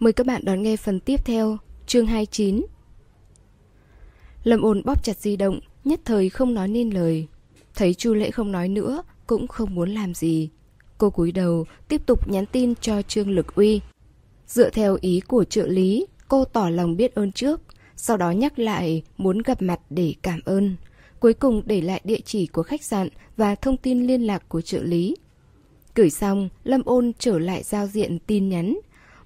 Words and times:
Mời 0.00 0.12
các 0.12 0.26
bạn 0.26 0.44
đón 0.44 0.62
nghe 0.62 0.76
phần 0.76 1.00
tiếp 1.00 1.24
theo, 1.24 1.58
chương 1.86 2.06
29. 2.06 2.66
Lâm 4.44 4.62
ôn 4.62 4.82
bóp 4.84 5.04
chặt 5.04 5.16
di 5.18 5.36
động, 5.36 5.60
nhất 5.84 6.00
thời 6.04 6.30
không 6.30 6.54
nói 6.54 6.68
nên 6.68 6.90
lời. 6.90 7.26
Thấy 7.74 7.94
Chu 7.94 8.14
Lễ 8.14 8.30
không 8.30 8.52
nói 8.52 8.68
nữa, 8.68 9.02
cũng 9.26 9.48
không 9.48 9.74
muốn 9.74 9.90
làm 9.90 10.14
gì. 10.14 10.48
Cô 10.98 11.10
cúi 11.10 11.32
đầu, 11.32 11.64
tiếp 11.88 12.06
tục 12.06 12.28
nhắn 12.28 12.46
tin 12.46 12.74
cho 12.80 13.02
Trương 13.02 13.30
Lực 13.30 13.54
Uy. 13.54 13.80
Dựa 14.46 14.70
theo 14.70 14.98
ý 15.00 15.20
của 15.20 15.44
trợ 15.44 15.66
lý, 15.66 16.06
cô 16.28 16.44
tỏ 16.44 16.68
lòng 16.68 16.96
biết 16.96 17.14
ơn 17.14 17.32
trước, 17.32 17.60
sau 17.96 18.16
đó 18.16 18.30
nhắc 18.30 18.58
lại 18.58 19.02
muốn 19.18 19.38
gặp 19.42 19.62
mặt 19.62 19.80
để 19.90 20.14
cảm 20.22 20.40
ơn. 20.44 20.76
Cuối 21.20 21.34
cùng 21.34 21.62
để 21.66 21.80
lại 21.80 22.00
địa 22.04 22.20
chỉ 22.24 22.46
của 22.46 22.62
khách 22.62 22.82
sạn 22.82 23.08
và 23.36 23.54
thông 23.54 23.76
tin 23.76 24.06
liên 24.06 24.22
lạc 24.22 24.48
của 24.48 24.60
trợ 24.60 24.82
lý. 24.82 25.16
Gửi 25.94 26.10
xong, 26.10 26.48
Lâm 26.64 26.82
ôn 26.84 27.12
trở 27.18 27.38
lại 27.38 27.62
giao 27.62 27.86
diện 27.86 28.18
tin 28.26 28.48
nhắn. 28.48 28.76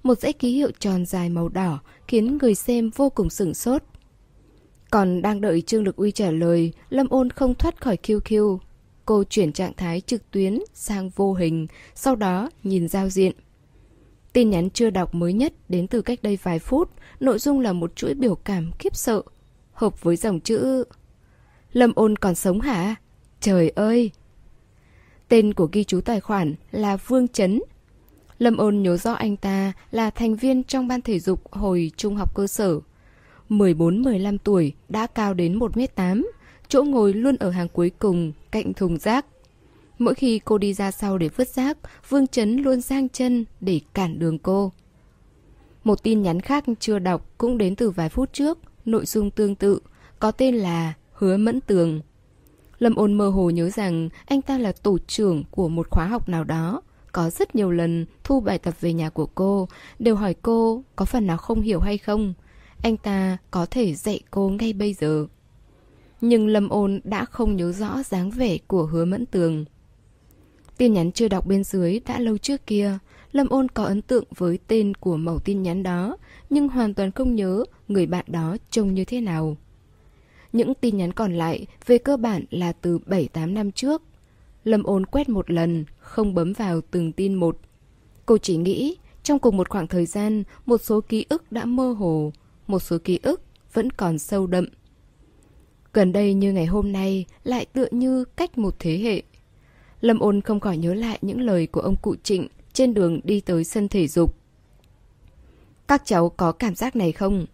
Một 0.05 0.19
dãy 0.19 0.33
ký 0.33 0.51
hiệu 0.51 0.71
tròn 0.79 1.05
dài 1.05 1.29
màu 1.29 1.49
đỏ 1.49 1.79
khiến 2.07 2.37
người 2.37 2.55
xem 2.55 2.89
vô 2.89 3.09
cùng 3.09 3.29
sửng 3.29 3.53
sốt. 3.53 3.83
Còn 4.91 5.21
đang 5.21 5.41
đợi 5.41 5.61
Trương 5.61 5.83
Lực 5.83 5.95
Uy 5.95 6.11
trả 6.11 6.31
lời, 6.31 6.73
Lâm 6.89 7.07
ôn 7.09 7.29
không 7.29 7.55
thoát 7.55 7.81
khỏi 7.81 7.97
QQ. 8.03 8.57
Cô 9.05 9.23
chuyển 9.23 9.53
trạng 9.53 9.73
thái 9.77 10.01
trực 10.01 10.31
tuyến 10.31 10.59
sang 10.73 11.09
vô 11.09 11.33
hình, 11.33 11.67
sau 11.95 12.15
đó 12.15 12.49
nhìn 12.63 12.87
giao 12.87 13.09
diện. 13.09 13.31
Tin 14.33 14.49
nhắn 14.49 14.69
chưa 14.69 14.89
đọc 14.89 15.15
mới 15.15 15.33
nhất 15.33 15.53
đến 15.69 15.87
từ 15.87 16.01
cách 16.01 16.19
đây 16.21 16.37
vài 16.43 16.59
phút, 16.59 16.91
nội 17.19 17.39
dung 17.39 17.59
là 17.59 17.73
một 17.73 17.95
chuỗi 17.95 18.13
biểu 18.13 18.35
cảm 18.35 18.71
khiếp 18.79 18.95
sợ, 18.95 19.21
hợp 19.73 20.03
với 20.03 20.15
dòng 20.15 20.39
chữ 20.39 20.83
Lâm 21.71 21.93
ôn 21.95 22.15
còn 22.15 22.35
sống 22.35 22.61
hả? 22.61 22.95
Trời 23.39 23.69
ơi! 23.69 24.11
Tên 25.27 25.53
của 25.53 25.69
ghi 25.71 25.83
chú 25.83 26.01
tài 26.01 26.19
khoản 26.19 26.55
là 26.71 26.97
Vương 26.97 27.27
Chấn. 27.27 27.59
Lâm 28.39 28.57
ôn 28.57 28.81
nhớ 28.81 28.97
rõ 28.97 29.13
anh 29.13 29.37
ta 29.37 29.73
là 29.91 30.09
thành 30.09 30.35
viên 30.35 30.63
trong 30.63 30.87
ban 30.87 31.01
thể 31.01 31.19
dục 31.19 31.53
hồi 31.53 31.91
trung 31.97 32.15
học 32.15 32.35
cơ 32.35 32.47
sở. 32.47 32.79
14-15 33.49 34.37
tuổi, 34.43 34.73
đã 34.89 35.07
cao 35.07 35.33
đến 35.33 35.59
1m8, 35.59 36.23
chỗ 36.67 36.83
ngồi 36.83 37.13
luôn 37.13 37.35
ở 37.35 37.49
hàng 37.49 37.67
cuối 37.67 37.91
cùng, 37.99 38.33
cạnh 38.51 38.73
thùng 38.73 38.97
rác. 38.97 39.25
Mỗi 39.99 40.15
khi 40.15 40.39
cô 40.39 40.57
đi 40.57 40.73
ra 40.73 40.91
sau 40.91 41.17
để 41.17 41.29
vứt 41.29 41.49
rác, 41.49 41.77
Vương 42.09 42.27
Chấn 42.27 42.55
luôn 42.55 42.81
giang 42.81 43.09
chân 43.09 43.45
để 43.61 43.79
cản 43.93 44.19
đường 44.19 44.39
cô. 44.39 44.71
Một 45.83 46.03
tin 46.03 46.21
nhắn 46.21 46.41
khác 46.41 46.63
chưa 46.79 46.99
đọc 46.99 47.29
cũng 47.37 47.57
đến 47.57 47.75
từ 47.75 47.89
vài 47.89 48.09
phút 48.09 48.33
trước, 48.33 48.57
nội 48.85 49.05
dung 49.05 49.31
tương 49.31 49.55
tự, 49.55 49.79
có 50.19 50.31
tên 50.31 50.55
là 50.55 50.93
Hứa 51.13 51.37
Mẫn 51.37 51.61
Tường. 51.61 52.01
Lâm 52.79 52.95
ôn 52.95 53.13
mơ 53.13 53.29
hồ 53.29 53.49
nhớ 53.49 53.69
rằng 53.69 54.09
anh 54.25 54.41
ta 54.41 54.57
là 54.57 54.71
tổ 54.71 54.97
trưởng 55.07 55.43
của 55.51 55.69
một 55.69 55.87
khóa 55.89 56.05
học 56.05 56.29
nào 56.29 56.43
đó. 56.43 56.81
Có 57.15 57.29
rất 57.29 57.55
nhiều 57.55 57.71
lần 57.71 58.05
thu 58.23 58.39
bài 58.39 58.57
tập 58.57 58.73
về 58.81 58.93
nhà 58.93 59.09
của 59.09 59.25
cô, 59.25 59.67
đều 59.99 60.15
hỏi 60.15 60.35
cô 60.41 60.83
có 60.95 61.05
phần 61.05 61.27
nào 61.27 61.37
không 61.37 61.61
hiểu 61.61 61.79
hay 61.79 61.97
không. 61.97 62.33
Anh 62.83 62.97
ta 62.97 63.37
có 63.51 63.65
thể 63.65 63.95
dạy 63.95 64.19
cô 64.31 64.49
ngay 64.49 64.73
bây 64.73 64.93
giờ. 64.93 65.27
Nhưng 66.21 66.47
Lâm 66.47 66.69
ôn 66.69 66.99
đã 67.03 67.25
không 67.25 67.55
nhớ 67.55 67.71
rõ 67.71 68.03
dáng 68.03 68.31
vẻ 68.31 68.57
của 68.67 68.85
hứa 68.85 69.05
mẫn 69.05 69.25
tường. 69.25 69.65
Tin 70.77 70.93
nhắn 70.93 71.11
chưa 71.11 71.27
đọc 71.27 71.47
bên 71.47 71.63
dưới 71.63 71.99
đã 72.05 72.19
lâu 72.19 72.37
trước 72.37 72.67
kia, 72.67 72.97
Lâm 73.31 73.49
ôn 73.49 73.69
có 73.69 73.83
ấn 73.83 74.01
tượng 74.01 74.25
với 74.35 74.59
tên 74.67 74.93
của 74.93 75.17
mẫu 75.17 75.39
tin 75.39 75.63
nhắn 75.63 75.83
đó, 75.83 76.17
nhưng 76.49 76.67
hoàn 76.67 76.93
toàn 76.93 77.11
không 77.11 77.35
nhớ 77.35 77.63
người 77.87 78.05
bạn 78.05 78.25
đó 78.27 78.57
trông 78.69 78.93
như 78.93 79.05
thế 79.05 79.21
nào. 79.21 79.57
Những 80.53 80.73
tin 80.73 80.97
nhắn 80.97 81.11
còn 81.13 81.33
lại 81.33 81.67
về 81.85 81.97
cơ 81.97 82.17
bản 82.17 82.45
là 82.49 82.71
từ 82.71 82.99
7-8 82.99 83.53
năm 83.53 83.71
trước. 83.71 84.01
Lâm 84.65 84.83
ôn 84.83 85.05
quét 85.05 85.29
một 85.29 85.51
lần, 85.51 85.85
không 85.97 86.33
bấm 86.33 86.53
vào 86.53 86.81
từng 86.91 87.11
tin 87.11 87.33
một. 87.33 87.57
Cô 88.25 88.37
chỉ 88.37 88.57
nghĩ, 88.57 88.97
trong 89.23 89.39
cùng 89.39 89.57
một 89.57 89.69
khoảng 89.69 89.87
thời 89.87 90.05
gian, 90.05 90.43
một 90.65 90.81
số 90.81 91.01
ký 91.01 91.25
ức 91.29 91.51
đã 91.51 91.65
mơ 91.65 91.91
hồ, 91.91 92.33
một 92.67 92.79
số 92.79 92.97
ký 93.03 93.19
ức 93.23 93.41
vẫn 93.73 93.91
còn 93.91 94.19
sâu 94.19 94.47
đậm. 94.47 94.65
Gần 95.93 96.11
đây 96.11 96.33
như 96.33 96.53
ngày 96.53 96.65
hôm 96.65 96.91
nay, 96.91 97.25
lại 97.43 97.65
tựa 97.65 97.87
như 97.91 98.25
cách 98.25 98.57
một 98.57 98.75
thế 98.79 98.97
hệ. 98.97 99.23
Lâm 100.01 100.19
ôn 100.19 100.41
không 100.41 100.59
khỏi 100.59 100.77
nhớ 100.77 100.93
lại 100.93 101.19
những 101.21 101.41
lời 101.41 101.67
của 101.67 101.81
ông 101.81 101.95
cụ 102.01 102.15
Trịnh 102.23 102.47
trên 102.73 102.93
đường 102.93 103.19
đi 103.23 103.41
tới 103.41 103.63
sân 103.63 103.87
thể 103.87 104.07
dục. 104.07 104.35
Các 105.87 106.01
cháu 106.05 106.29
có 106.29 106.51
cảm 106.51 106.75
giác 106.75 106.95
này 106.95 107.11
không? 107.11 107.45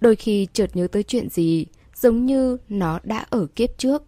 Đôi 0.00 0.16
khi 0.16 0.48
chợt 0.52 0.76
nhớ 0.76 0.86
tới 0.86 1.02
chuyện 1.02 1.28
gì, 1.28 1.66
giống 1.94 2.26
như 2.26 2.56
nó 2.68 3.00
đã 3.02 3.26
ở 3.30 3.46
kiếp 3.46 3.78
trước. 3.78 4.02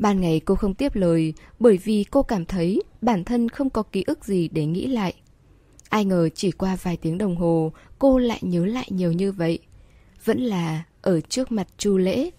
Ban 0.00 0.20
ngày 0.20 0.40
cô 0.44 0.54
không 0.54 0.74
tiếp 0.74 0.94
lời 0.94 1.34
bởi 1.58 1.78
vì 1.84 2.04
cô 2.10 2.22
cảm 2.22 2.44
thấy 2.44 2.82
bản 3.02 3.24
thân 3.24 3.48
không 3.48 3.70
có 3.70 3.82
ký 3.82 4.04
ức 4.06 4.24
gì 4.24 4.48
để 4.48 4.66
nghĩ 4.66 4.86
lại. 4.86 5.14
Ai 5.88 6.04
ngờ 6.04 6.28
chỉ 6.34 6.50
qua 6.50 6.76
vài 6.82 6.96
tiếng 6.96 7.18
đồng 7.18 7.36
hồ 7.36 7.72
cô 7.98 8.18
lại 8.18 8.38
nhớ 8.42 8.66
lại 8.66 8.88
nhiều 8.90 9.12
như 9.12 9.32
vậy. 9.32 9.58
Vẫn 10.24 10.38
là 10.38 10.82
ở 11.02 11.20
trước 11.20 11.52
mặt 11.52 11.66
Chu 11.78 11.98
Lễ. 11.98 12.30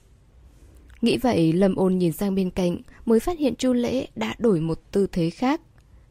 Nghĩ 1.01 1.17
vậy 1.17 1.53
Lâm 1.53 1.75
ôn 1.75 1.97
nhìn 1.97 2.11
sang 2.11 2.35
bên 2.35 2.49
cạnh 2.49 2.77
mới 3.05 3.19
phát 3.19 3.39
hiện 3.39 3.55
Chu 3.55 3.73
Lễ 3.73 4.07
đã 4.15 4.35
đổi 4.39 4.59
một 4.59 4.79
tư 4.91 5.07
thế 5.11 5.29
khác. 5.29 5.61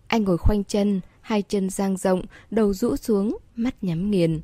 Anh 0.06 0.24
ngồi 0.24 0.38
khoanh 0.38 0.64
chân, 0.64 1.00
hai 1.20 1.42
chân 1.42 1.70
dang 1.70 1.96
rộng, 1.96 2.22
đầu 2.50 2.72
rũ 2.72 2.96
xuống, 2.96 3.38
mắt 3.56 3.84
nhắm 3.84 4.10
nghiền. 4.10 4.40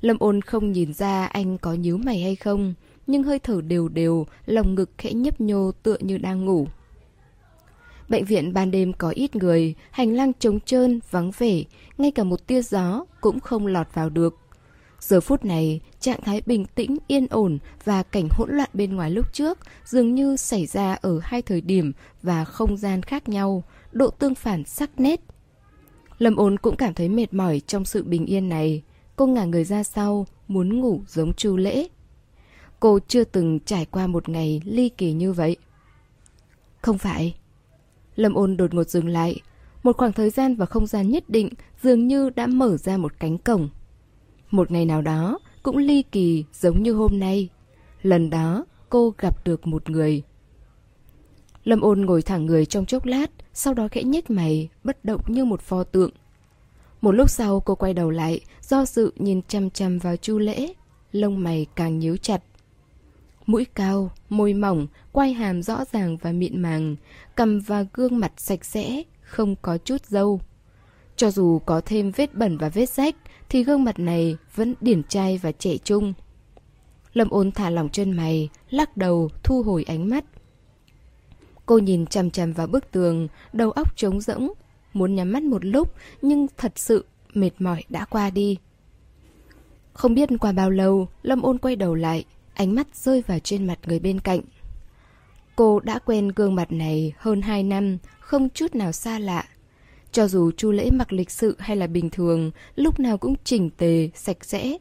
Lâm 0.00 0.16
ôn 0.20 0.42
không 0.42 0.72
nhìn 0.72 0.92
ra 0.92 1.26
anh 1.26 1.58
có 1.58 1.74
nhíu 1.74 1.98
mày 1.98 2.22
hay 2.22 2.36
không, 2.36 2.74
nhưng 3.08 3.22
hơi 3.22 3.38
thở 3.38 3.60
đều 3.60 3.88
đều, 3.88 4.26
lồng 4.46 4.74
ngực 4.74 4.90
khẽ 4.98 5.12
nhấp 5.12 5.40
nhô 5.40 5.72
tựa 5.82 5.96
như 6.00 6.18
đang 6.18 6.44
ngủ. 6.44 6.66
Bệnh 8.08 8.24
viện 8.24 8.52
ban 8.52 8.70
đêm 8.70 8.92
có 8.92 9.10
ít 9.10 9.36
người, 9.36 9.74
hành 9.90 10.14
lang 10.14 10.32
trống 10.38 10.60
trơn, 10.60 11.00
vắng 11.10 11.30
vẻ, 11.38 11.62
ngay 11.98 12.10
cả 12.10 12.24
một 12.24 12.46
tia 12.46 12.62
gió 12.62 13.04
cũng 13.20 13.40
không 13.40 13.66
lọt 13.66 13.86
vào 13.94 14.10
được. 14.10 14.36
Giờ 15.00 15.20
phút 15.20 15.44
này, 15.44 15.80
trạng 16.00 16.22
thái 16.22 16.42
bình 16.46 16.64
tĩnh, 16.74 16.96
yên 17.06 17.26
ổn 17.30 17.58
và 17.84 18.02
cảnh 18.02 18.28
hỗn 18.30 18.48
loạn 18.50 18.70
bên 18.72 18.96
ngoài 18.96 19.10
lúc 19.10 19.32
trước 19.32 19.58
dường 19.84 20.14
như 20.14 20.36
xảy 20.36 20.66
ra 20.66 20.94
ở 20.94 21.20
hai 21.22 21.42
thời 21.42 21.60
điểm 21.60 21.92
và 22.22 22.44
không 22.44 22.76
gian 22.76 23.02
khác 23.02 23.28
nhau, 23.28 23.64
độ 23.92 24.10
tương 24.10 24.34
phản 24.34 24.64
sắc 24.64 25.00
nét. 25.00 25.20
Lâm 26.18 26.36
ôn 26.36 26.58
cũng 26.58 26.76
cảm 26.76 26.94
thấy 26.94 27.08
mệt 27.08 27.34
mỏi 27.34 27.60
trong 27.66 27.84
sự 27.84 28.02
bình 28.04 28.26
yên 28.26 28.48
này. 28.48 28.82
Cô 29.16 29.26
ngả 29.26 29.44
người 29.44 29.64
ra 29.64 29.82
sau, 29.82 30.26
muốn 30.48 30.80
ngủ 30.80 31.02
giống 31.06 31.34
chu 31.34 31.56
lễ. 31.56 31.88
Cô 32.80 32.98
chưa 33.08 33.24
từng 33.24 33.60
trải 33.60 33.84
qua 33.84 34.06
một 34.06 34.28
ngày 34.28 34.62
ly 34.64 34.88
kỳ 34.88 35.12
như 35.12 35.32
vậy. 35.32 35.56
Không 36.82 36.98
phải. 36.98 37.36
Lâm 38.16 38.34
ôn 38.34 38.56
đột 38.56 38.74
ngột 38.74 38.88
dừng 38.88 39.08
lại. 39.08 39.40
Một 39.82 39.96
khoảng 39.96 40.12
thời 40.12 40.30
gian 40.30 40.54
và 40.54 40.66
không 40.66 40.86
gian 40.86 41.10
nhất 41.10 41.24
định 41.28 41.48
dường 41.82 42.08
như 42.08 42.30
đã 42.30 42.46
mở 42.46 42.76
ra 42.76 42.96
một 42.96 43.12
cánh 43.20 43.38
cổng. 43.38 43.68
Một 44.50 44.70
ngày 44.70 44.84
nào 44.84 45.02
đó 45.02 45.38
cũng 45.62 45.76
ly 45.76 46.02
kỳ 46.02 46.44
giống 46.52 46.82
như 46.82 46.92
hôm 46.92 47.20
nay. 47.20 47.48
Lần 48.02 48.30
đó 48.30 48.64
cô 48.88 49.14
gặp 49.18 49.44
được 49.44 49.66
một 49.66 49.90
người. 49.90 50.22
Lâm 51.64 51.80
ôn 51.80 52.00
ngồi 52.00 52.22
thẳng 52.22 52.46
người 52.46 52.66
trong 52.66 52.86
chốc 52.86 53.04
lát, 53.04 53.30
sau 53.54 53.74
đó 53.74 53.88
khẽ 53.90 54.02
nhếch 54.02 54.30
mày, 54.30 54.68
bất 54.84 55.04
động 55.04 55.20
như 55.26 55.44
một 55.44 55.60
pho 55.60 55.84
tượng. 55.84 56.10
Một 57.00 57.12
lúc 57.12 57.30
sau 57.30 57.60
cô 57.60 57.74
quay 57.74 57.94
đầu 57.94 58.10
lại, 58.10 58.40
do 58.62 58.84
dự 58.84 59.12
nhìn 59.16 59.42
chăm 59.48 59.70
chăm 59.70 59.98
vào 59.98 60.16
chu 60.16 60.38
lễ, 60.38 60.72
lông 61.12 61.42
mày 61.42 61.66
càng 61.74 61.98
nhíu 61.98 62.16
chặt. 62.16 62.42
Mũi 63.48 63.66
cao, 63.74 64.10
môi 64.28 64.54
mỏng, 64.54 64.86
quai 65.12 65.32
hàm 65.32 65.62
rõ 65.62 65.84
ràng 65.92 66.16
và 66.16 66.32
mịn 66.32 66.62
màng, 66.62 66.96
cầm 67.34 67.60
và 67.60 67.84
gương 67.92 68.18
mặt 68.18 68.32
sạch 68.36 68.64
sẽ, 68.64 69.02
không 69.20 69.56
có 69.62 69.78
chút 69.78 70.06
dâu. 70.06 70.40
Cho 71.16 71.30
dù 71.30 71.58
có 71.58 71.80
thêm 71.86 72.10
vết 72.10 72.34
bẩn 72.34 72.58
và 72.58 72.68
vết 72.68 72.88
rách, 72.88 73.16
thì 73.48 73.64
gương 73.64 73.84
mặt 73.84 73.98
này 73.98 74.36
vẫn 74.54 74.74
điển 74.80 75.02
trai 75.02 75.38
và 75.38 75.52
trẻ 75.52 75.76
trung. 75.76 76.12
Lâm 77.12 77.30
ôn 77.30 77.52
thả 77.52 77.70
lỏng 77.70 77.88
chân 77.88 78.12
mày, 78.12 78.48
lắc 78.70 78.96
đầu, 78.96 79.30
thu 79.42 79.62
hồi 79.62 79.84
ánh 79.88 80.08
mắt. 80.08 80.24
Cô 81.66 81.78
nhìn 81.78 82.06
chằm 82.06 82.30
chằm 82.30 82.52
vào 82.52 82.66
bức 82.66 82.90
tường, 82.90 83.28
đầu 83.52 83.70
óc 83.70 83.96
trống 83.96 84.20
rỗng, 84.20 84.52
muốn 84.92 85.14
nhắm 85.14 85.32
mắt 85.32 85.42
một 85.42 85.64
lúc 85.64 85.94
nhưng 86.22 86.46
thật 86.56 86.72
sự 86.76 87.04
mệt 87.34 87.50
mỏi 87.58 87.84
đã 87.88 88.04
qua 88.04 88.30
đi. 88.30 88.56
Không 89.92 90.14
biết 90.14 90.28
qua 90.40 90.52
bao 90.52 90.70
lâu, 90.70 91.08
Lâm 91.22 91.42
ôn 91.42 91.58
quay 91.58 91.76
đầu 91.76 91.94
lại, 91.94 92.24
ánh 92.58 92.74
mắt 92.74 92.86
rơi 92.94 93.22
vào 93.26 93.38
trên 93.38 93.66
mặt 93.66 93.78
người 93.86 93.98
bên 93.98 94.20
cạnh. 94.20 94.40
Cô 95.56 95.80
đã 95.80 95.98
quen 95.98 96.28
gương 96.28 96.54
mặt 96.54 96.72
này 96.72 97.12
hơn 97.16 97.42
2 97.42 97.62
năm, 97.62 97.98
không 98.20 98.48
chút 98.54 98.74
nào 98.74 98.92
xa 98.92 99.18
lạ. 99.18 99.44
Cho 100.12 100.28
dù 100.28 100.50
chu 100.50 100.70
lễ 100.70 100.90
mặc 100.92 101.12
lịch 101.12 101.30
sự 101.30 101.56
hay 101.58 101.76
là 101.76 101.86
bình 101.86 102.10
thường, 102.10 102.50
lúc 102.76 103.00
nào 103.00 103.18
cũng 103.18 103.34
chỉnh 103.44 103.70
tề, 103.70 104.10
sạch 104.14 104.44
sẽ. 104.44 104.78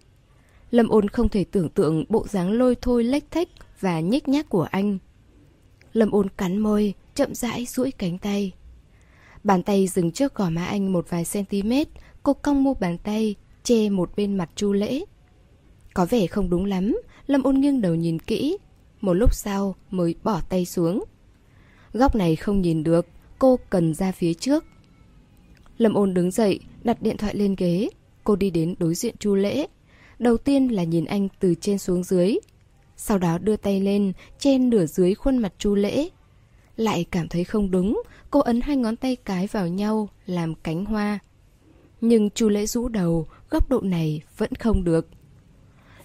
Lâm 0.72 0.90
ôn 0.90 1.10
không 1.10 1.30
thể 1.30 1.44
tưởng 1.44 1.70
tượng 1.70 2.06
bộ 2.10 2.28
dáng 2.28 2.52
lôi 2.52 2.76
thôi 2.82 3.04
lếch 3.04 3.32
thách 3.32 3.48
và 3.80 4.00
nhếch 4.00 4.28
nhác 4.28 4.50
của 4.50 4.68
anh. 4.72 4.98
Lâm 5.94 6.12
ôn 6.12 6.30
cắn 6.30 6.58
môi, 6.58 6.94
chậm 7.16 7.36
rãi 7.36 7.66
duỗi 7.66 7.92
cánh 7.92 8.18
tay. 8.18 8.52
Bàn 9.44 9.64
tay 9.64 9.88
dừng 9.88 10.12
trước 10.12 10.36
gò 10.36 10.50
má 10.50 10.66
anh 10.66 10.94
một 10.94 11.10
vài 11.10 11.24
cm, 11.34 11.72
cô 12.24 12.34
cong 12.34 12.64
mu 12.64 12.74
bàn 12.74 12.98
tay, 12.98 13.36
che 13.64 13.90
một 13.90 14.12
bên 14.16 14.38
mặt 14.38 14.50
chu 14.56 14.74
lễ. 14.74 15.04
Có 15.94 16.06
vẻ 16.06 16.28
không 16.28 16.50
đúng 16.50 16.66
lắm, 16.66 16.98
Lâm 17.28 17.44
ôn 17.44 17.56
nghiêng 17.56 17.82
đầu 17.82 17.96
nhìn 17.96 18.20
kỹ. 18.20 18.58
Một 19.02 19.14
lúc 19.14 19.34
sau 19.34 19.76
mới 19.92 20.16
bỏ 20.24 20.42
tay 20.50 20.66
xuống. 20.66 21.04
Góc 21.94 22.16
này 22.16 22.36
không 22.36 22.62
nhìn 22.62 22.84
được, 22.84 23.06
cô 23.40 23.60
cần 23.70 23.94
ra 23.94 24.12
phía 24.12 24.34
trước. 24.34 24.66
Lâm 25.78 25.94
ôn 25.94 26.14
đứng 26.14 26.32
dậy, 26.32 26.60
đặt 26.84 27.02
điện 27.02 27.18
thoại 27.18 27.36
lên 27.36 27.56
ghế. 27.58 27.90
cô 28.24 28.36
đi 28.36 28.50
đến 28.50 28.76
đối 28.80 28.96
diện 28.96 29.16
Chu 29.20 29.36
Lễ. 29.36 29.68
Đầu 30.20 30.38
tiên 30.38 30.68
là 30.68 30.84
nhìn 30.84 31.06
anh 31.06 31.28
từ 31.40 31.56
trên 31.62 31.78
xuống 31.78 32.04
dưới. 32.04 32.38
Sau 32.98 33.18
đó 33.18 33.38
đưa 33.38 33.58
tay 33.58 33.80
lên, 33.80 34.14
trên 34.40 34.70
nửa 34.70 34.86
dưới 34.86 35.16
khuôn 35.16 35.38
mặt 35.38 35.54
Chu 35.58 35.76
Lễ. 35.76 36.10
Lại 36.76 37.06
cảm 37.12 37.28
thấy 37.28 37.44
không 37.44 37.72
đúng, 37.72 38.02
cô 38.32 38.40
ấn 38.40 38.62
hai 38.62 38.78
ngón 38.78 38.96
tay 38.96 39.16
cái 39.16 39.48
vào 39.48 39.68
nhau, 39.68 40.10
làm 40.26 40.56
cánh 40.56 40.86
hoa. 40.86 41.20
Nhưng 42.02 42.30
Chu 42.30 42.50
Lễ 42.50 42.66
rũ 42.66 42.88
đầu, 42.88 43.28
góc 43.50 43.70
độ 43.70 43.82
này 43.82 44.22
vẫn 44.38 44.56
không 44.56 44.84
được. 44.84 45.08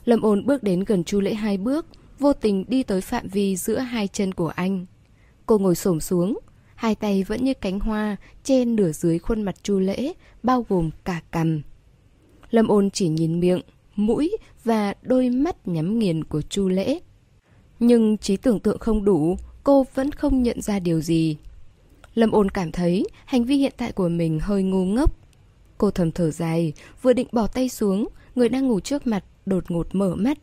Lâm 0.05 0.23
ôn 0.23 0.47
bước 0.47 0.63
đến 0.63 0.85
gần 0.87 1.05
Chu 1.05 1.21
Lễ 1.21 1.35
hai 1.35 1.59
bước, 1.59 1.87
vô 2.19 2.33
tình 2.33 2.65
đi 2.69 2.83
tới 2.83 3.01
phạm 3.01 3.29
vi 3.29 3.57
giữa 3.57 3.79
hai 3.79 4.09
chân 4.09 4.35
của 4.35 4.49
anh. 4.49 4.87
Cô 5.47 5.59
ngồi 5.59 5.75
xổm 5.75 6.01
xuống, 6.01 6.39
hai 6.75 6.95
tay 6.95 7.25
vẫn 7.25 7.45
như 7.45 7.55
cánh 7.55 7.81
hoa 7.81 8.17
trên 8.45 8.77
nửa 8.77 8.93
dưới 8.93 9.19
khuôn 9.19 9.43
mặt 9.43 9.55
Chu 9.63 9.79
Lễ, 9.79 10.13
bao 10.43 10.67
gồm 10.69 10.91
cả 11.05 11.21
cằm. 11.31 11.63
Lâm 12.51 12.69
ôn 12.69 12.91
chỉ 12.91 13.09
nhìn 13.09 13.41
miệng, 13.41 13.61
mũi 13.97 14.37
và 14.65 14.95
đôi 15.03 15.31
mắt 15.31 15.69
nhắm 15.69 15.99
nghiền 15.99 16.25
của 16.25 16.43
Chu 16.43 16.69
Lễ. 16.69 17.01
Nhưng 17.81 18.19
trí 18.19 18.37
tưởng 18.37 18.61
tượng 18.61 18.79
không 18.79 19.05
đủ, 19.05 19.37
cô 19.65 19.87
vẫn 19.95 20.13
không 20.13 20.43
nhận 20.43 20.61
ra 20.61 20.79
điều 20.79 21.01
gì. 21.01 21.37
Lâm 22.15 22.31
ôn 22.31 22.51
cảm 22.51 22.73
thấy 22.73 23.07
hành 23.25 23.45
vi 23.45 23.57
hiện 23.57 23.73
tại 23.77 23.93
của 23.93 24.09
mình 24.09 24.41
hơi 24.41 24.63
ngu 24.63 24.85
ngốc. 24.85 25.17
Cô 25.79 25.91
thầm 25.91 26.13
thở 26.13 26.31
dài, 26.31 26.73
vừa 27.03 27.13
định 27.13 27.29
bỏ 27.33 27.47
tay 27.47 27.69
xuống, 27.69 28.09
người 28.35 28.49
đang 28.49 28.69
ngủ 28.69 28.81
trước 28.81 29.07
mặt 29.07 29.25
đột 29.47 29.71
ngột 29.71 29.95
mở 29.95 30.15
mắt. 30.15 30.39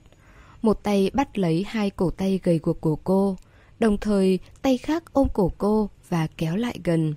Một 0.61 0.83
tay 0.83 1.11
bắt 1.13 1.37
lấy 1.37 1.65
hai 1.67 1.89
cổ 1.89 2.09
tay 2.09 2.39
gầy 2.43 2.59
guộc 2.63 2.81
của 2.81 2.95
cô, 2.95 3.37
đồng 3.79 3.97
thời 3.97 4.39
tay 4.61 4.77
khác 4.77 5.03
ôm 5.13 5.27
cổ 5.33 5.51
cô 5.57 5.89
và 6.09 6.27
kéo 6.37 6.55
lại 6.55 6.79
gần. 6.83 7.13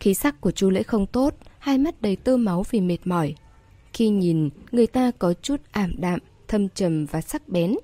Khí 0.00 0.14
sắc 0.14 0.40
của 0.40 0.50
chú 0.50 0.70
Lễ 0.70 0.82
không 0.82 1.06
tốt, 1.06 1.34
hai 1.58 1.78
mắt 1.78 2.02
đầy 2.02 2.16
tơ 2.16 2.36
máu 2.36 2.64
vì 2.70 2.80
mệt 2.80 2.98
mỏi. 3.04 3.34
Khi 3.92 4.08
nhìn, 4.08 4.50
người 4.72 4.86
ta 4.86 5.10
có 5.18 5.34
chút 5.42 5.60
ảm 5.72 5.94
đạm, 5.98 6.20
thâm 6.48 6.68
trầm 6.68 7.06
và 7.06 7.20
sắc 7.20 7.48
bén. 7.48 7.74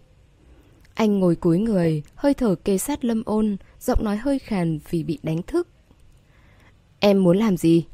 Anh 0.94 1.19
ngồi 1.19 1.37
cúi 1.37 1.59
người, 1.59 2.03
hơi 2.15 2.35
thở 2.35 2.55
kề 2.55 2.79
sát 2.79 3.05
lâm 3.05 3.23
ôn, 3.26 3.56
giọng 3.81 4.05
nói 4.05 4.17
hơi 4.17 4.38
khàn 4.38 4.79
vì 4.91 5.03
bị 5.03 5.19
đánh 5.23 5.43
thức. 5.43 5.69
Em 7.00 7.25
muốn 7.25 7.37
làm 7.37 7.56
gì? 7.56 7.85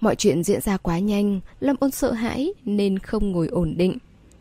Mọi 0.00 0.16
chuyện 0.16 0.42
diễn 0.44 0.60
ra 0.60 0.76
quá 0.76 0.98
nhanh, 0.98 1.40
Lâm 1.60 1.76
ôn 1.80 1.90
sợ 1.90 2.12
hãi 2.12 2.52
nên 2.64 2.98
không 2.98 3.32
ngồi 3.32 3.46
ổn 3.46 3.74
định. 3.76 3.98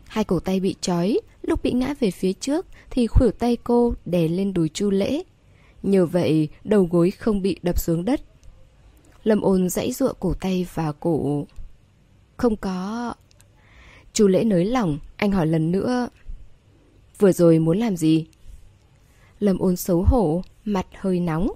Hai 0.07 0.23
cổ 0.23 0.39
tay 0.39 0.59
bị 0.59 0.75
trói, 0.81 1.19
lúc 1.41 1.63
bị 1.63 1.71
ngã 1.71 1.93
về 1.99 2.11
phía 2.11 2.33
trước 2.33 2.65
thì 2.89 3.07
khuỷu 3.07 3.31
tay 3.31 3.57
cô 3.63 3.93
đè 4.05 4.27
lên 4.27 4.53
đùi 4.53 4.69
chu 4.69 4.89
lễ. 4.89 5.23
Nhờ 5.83 6.05
vậy, 6.05 6.49
đầu 6.63 6.87
gối 6.91 7.11
không 7.11 7.41
bị 7.41 7.59
đập 7.61 7.79
xuống 7.79 8.05
đất. 8.05 8.21
Lâm 9.23 9.41
ôn 9.41 9.69
dãy 9.69 9.91
dụa 9.91 10.13
cổ 10.13 10.33
tay 10.33 10.67
và 10.73 10.91
cổ. 10.91 11.45
Không 12.37 12.55
có... 12.55 13.13
Chu 14.13 14.27
lễ 14.27 14.43
nới 14.43 14.65
lỏng, 14.65 14.99
anh 15.15 15.31
hỏi 15.31 15.47
lần 15.47 15.71
nữa. 15.71 16.09
Vừa 17.19 17.31
rồi 17.31 17.59
muốn 17.59 17.77
làm 17.77 17.97
gì? 17.97 18.25
Lâm 19.39 19.57
ôn 19.57 19.75
xấu 19.75 20.03
hổ, 20.07 20.41
mặt 20.65 20.87
hơi 20.99 21.19
nóng. 21.19 21.51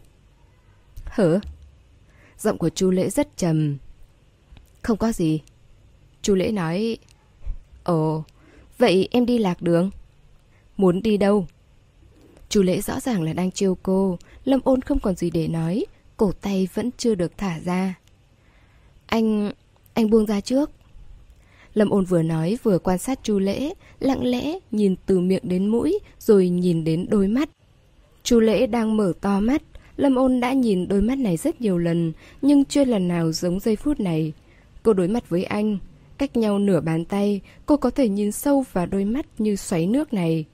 Hở? 1.05 1.39
Giọng 2.39 2.57
của 2.57 2.69
chu 2.69 2.91
lễ 2.91 3.09
rất 3.09 3.37
trầm. 3.37 3.77
Không 4.83 4.97
có 4.97 5.11
gì. 5.11 5.41
Chu 6.21 6.35
lễ 6.35 6.51
nói. 6.51 6.97
Ồ, 7.83 8.23
vậy 8.77 9.07
em 9.11 9.25
đi 9.25 9.37
lạc 9.37 9.61
đường. 9.61 9.89
Muốn 10.77 11.01
đi 11.01 11.17
đâu? 11.17 11.47
Chu 12.49 12.61
lễ 12.61 12.81
rõ 12.81 12.99
ràng 12.99 13.21
là 13.23 13.33
đang 13.33 13.51
trêu 13.51 13.77
cô. 13.83 14.17
Lâm 14.45 14.59
ôn 14.63 14.81
không 14.81 14.99
còn 14.99 15.15
gì 15.15 15.29
để 15.29 15.47
nói. 15.47 15.85
Cổ 16.17 16.31
tay 16.41 16.67
vẫn 16.73 16.89
chưa 16.97 17.15
được 17.15 17.37
thả 17.37 17.59
ra. 17.59 17.95
Anh... 19.05 19.51
anh 19.93 20.09
buông 20.09 20.25
ra 20.25 20.41
trước. 20.41 20.71
Lâm 21.73 21.89
ôn 21.89 22.05
vừa 22.05 22.21
nói 22.21 22.57
vừa 22.63 22.79
quan 22.79 22.97
sát 22.97 23.19
chu 23.23 23.39
lễ, 23.39 23.73
lặng 23.99 24.23
lẽ 24.25 24.59
nhìn 24.71 24.95
từ 25.05 25.19
miệng 25.19 25.43
đến 25.49 25.67
mũi, 25.67 25.99
rồi 26.19 26.49
nhìn 26.49 26.83
đến 26.83 27.05
đôi 27.09 27.27
mắt. 27.27 27.49
Chu 28.23 28.39
lễ 28.39 28.67
đang 28.67 28.97
mở 28.97 29.13
to 29.21 29.39
mắt, 29.39 29.61
Lâm 29.97 30.15
ôn 30.15 30.39
đã 30.39 30.53
nhìn 30.53 30.87
đôi 30.87 31.01
mắt 31.01 31.17
này 31.17 31.37
rất 31.37 31.61
nhiều 31.61 31.77
lần, 31.77 32.13
nhưng 32.41 32.65
chưa 32.65 32.85
lần 32.85 33.07
nào 33.07 33.31
giống 33.31 33.59
giây 33.59 33.75
phút 33.75 33.99
này. 33.99 34.33
Cô 34.83 34.93
đối 34.93 35.07
mặt 35.07 35.29
với 35.29 35.43
anh, 35.43 35.77
cách 36.17 36.37
nhau 36.37 36.59
nửa 36.59 36.81
bàn 36.81 37.05
tay, 37.05 37.41
cô 37.65 37.77
có 37.77 37.89
thể 37.89 38.09
nhìn 38.09 38.31
sâu 38.31 38.65
vào 38.71 38.85
đôi 38.85 39.05
mắt 39.05 39.25
như 39.37 39.55
xoáy 39.55 39.87
nước 39.87 40.13
này. 40.13 40.45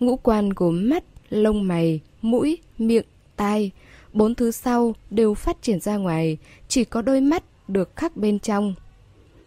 Ngũ 0.00 0.16
quan 0.16 0.50
gồm 0.50 0.88
mắt, 0.88 1.04
lông 1.30 1.68
mày, 1.68 2.00
mũi, 2.22 2.58
miệng, 2.78 3.04
tai, 3.36 3.70
bốn 4.12 4.34
thứ 4.34 4.50
sau 4.50 4.94
đều 5.10 5.34
phát 5.34 5.62
triển 5.62 5.80
ra 5.80 5.96
ngoài, 5.96 6.38
chỉ 6.68 6.84
có 6.84 7.02
đôi 7.02 7.20
mắt 7.20 7.44
được 7.68 7.96
khắc 7.96 8.16
bên 8.16 8.38
trong. 8.38 8.74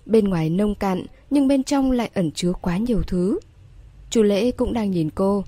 Bên 0.05 0.25
ngoài 0.25 0.49
nông 0.49 0.75
cạn, 0.75 1.05
nhưng 1.29 1.47
bên 1.47 1.63
trong 1.63 1.91
lại 1.91 2.09
ẩn 2.13 2.31
chứa 2.31 2.53
quá 2.61 2.77
nhiều 2.77 3.01
thứ. 3.07 3.39
Chu 4.09 4.21
lễ 4.21 4.51
cũng 4.51 4.73
đang 4.73 4.91
nhìn 4.91 5.09
cô. 5.09 5.43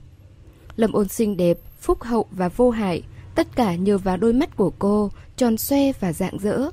Lâm 0.76 0.92
ôn 0.92 1.08
xinh 1.08 1.38
đẹp, 1.38 1.58
phúc 1.80 2.04
hậu 2.04 2.26
và 2.32 2.50
vô 2.50 2.70
hại, 2.70 3.04
tất 3.36 3.48
cả 3.56 3.76
nhờ 3.76 3.98
vào 3.98 4.18
đôi 4.18 4.34
mắt 4.34 4.56
của 4.56 4.72
cô, 4.80 5.12
tròn 5.38 5.58
xoe 5.58 5.92
và 6.00 6.14
dạng 6.14 6.40
dỡ. 6.40 6.70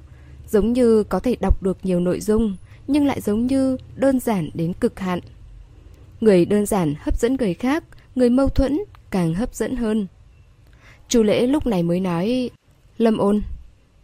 Giống 0.54 0.72
như 0.72 1.02
có 1.02 1.20
thể 1.20 1.36
đọc 1.40 1.62
được 1.62 1.78
nhiều 1.82 2.00
nội 2.00 2.20
dung, 2.20 2.56
nhưng 2.86 3.06
lại 3.06 3.20
giống 3.20 3.46
như 3.46 3.76
đơn 3.96 4.20
giản 4.20 4.50
đến 4.54 4.72
cực 4.72 5.00
hạn. 5.00 5.20
Người 6.20 6.44
đơn 6.44 6.66
giản 6.66 6.94
hấp 6.98 7.18
dẫn 7.20 7.36
người 7.40 7.54
khác, 7.54 7.84
người 8.14 8.30
mâu 8.30 8.48
thuẫn 8.48 8.78
càng 9.10 9.34
hấp 9.34 9.54
dẫn 9.54 9.76
hơn. 9.76 10.06
Chu 11.08 11.22
lễ 11.22 11.46
lúc 11.46 11.66
này 11.66 11.82
mới 11.82 12.00
nói, 12.00 12.50
Lâm 12.98 13.18
ôn, 13.18 13.42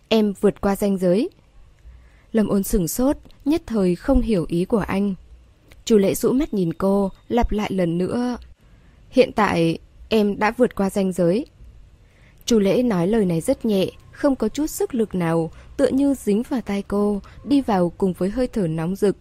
em 0.09 0.33
vượt 0.41 0.61
qua 0.61 0.77
ranh 0.77 0.99
giới. 0.99 1.29
Lâm 2.33 2.49
ôn 2.49 2.63
sửng 2.63 2.89
sốt, 2.89 3.17
nhất 3.45 3.63
thời 3.67 3.95
không 3.95 4.21
hiểu 4.21 4.47
ý 4.49 4.65
của 4.65 4.79
anh. 4.79 5.15
Chu 5.85 5.97
lễ 5.97 6.15
rũ 6.15 6.33
mắt 6.33 6.55
nhìn 6.55 6.73
cô, 6.73 7.11
lặp 7.29 7.53
lại 7.53 7.71
lần 7.73 7.99
nữa. 7.99 8.37
Hiện 9.11 9.33
tại, 9.33 9.79
em 10.09 10.39
đã 10.39 10.51
vượt 10.57 10.75
qua 10.75 10.91
ranh 10.91 11.13
giới. 11.13 11.47
Chu 12.45 12.59
lễ 12.59 12.83
nói 12.83 13.07
lời 13.07 13.25
này 13.25 13.41
rất 13.41 13.65
nhẹ, 13.65 13.87
không 14.13 14.37
có 14.37 14.49
chút 14.49 14.67
sức 14.67 14.95
lực 14.95 15.15
nào, 15.15 15.51
tựa 15.81 15.89
như 15.89 16.15
dính 16.15 16.43
vào 16.43 16.61
tai 16.61 16.83
cô, 16.83 17.21
đi 17.45 17.61
vào 17.61 17.93
cùng 17.99 18.13
với 18.13 18.31
hơi 18.31 18.49
thở 18.49 18.67
nóng 18.67 18.97
rực. 18.97 19.17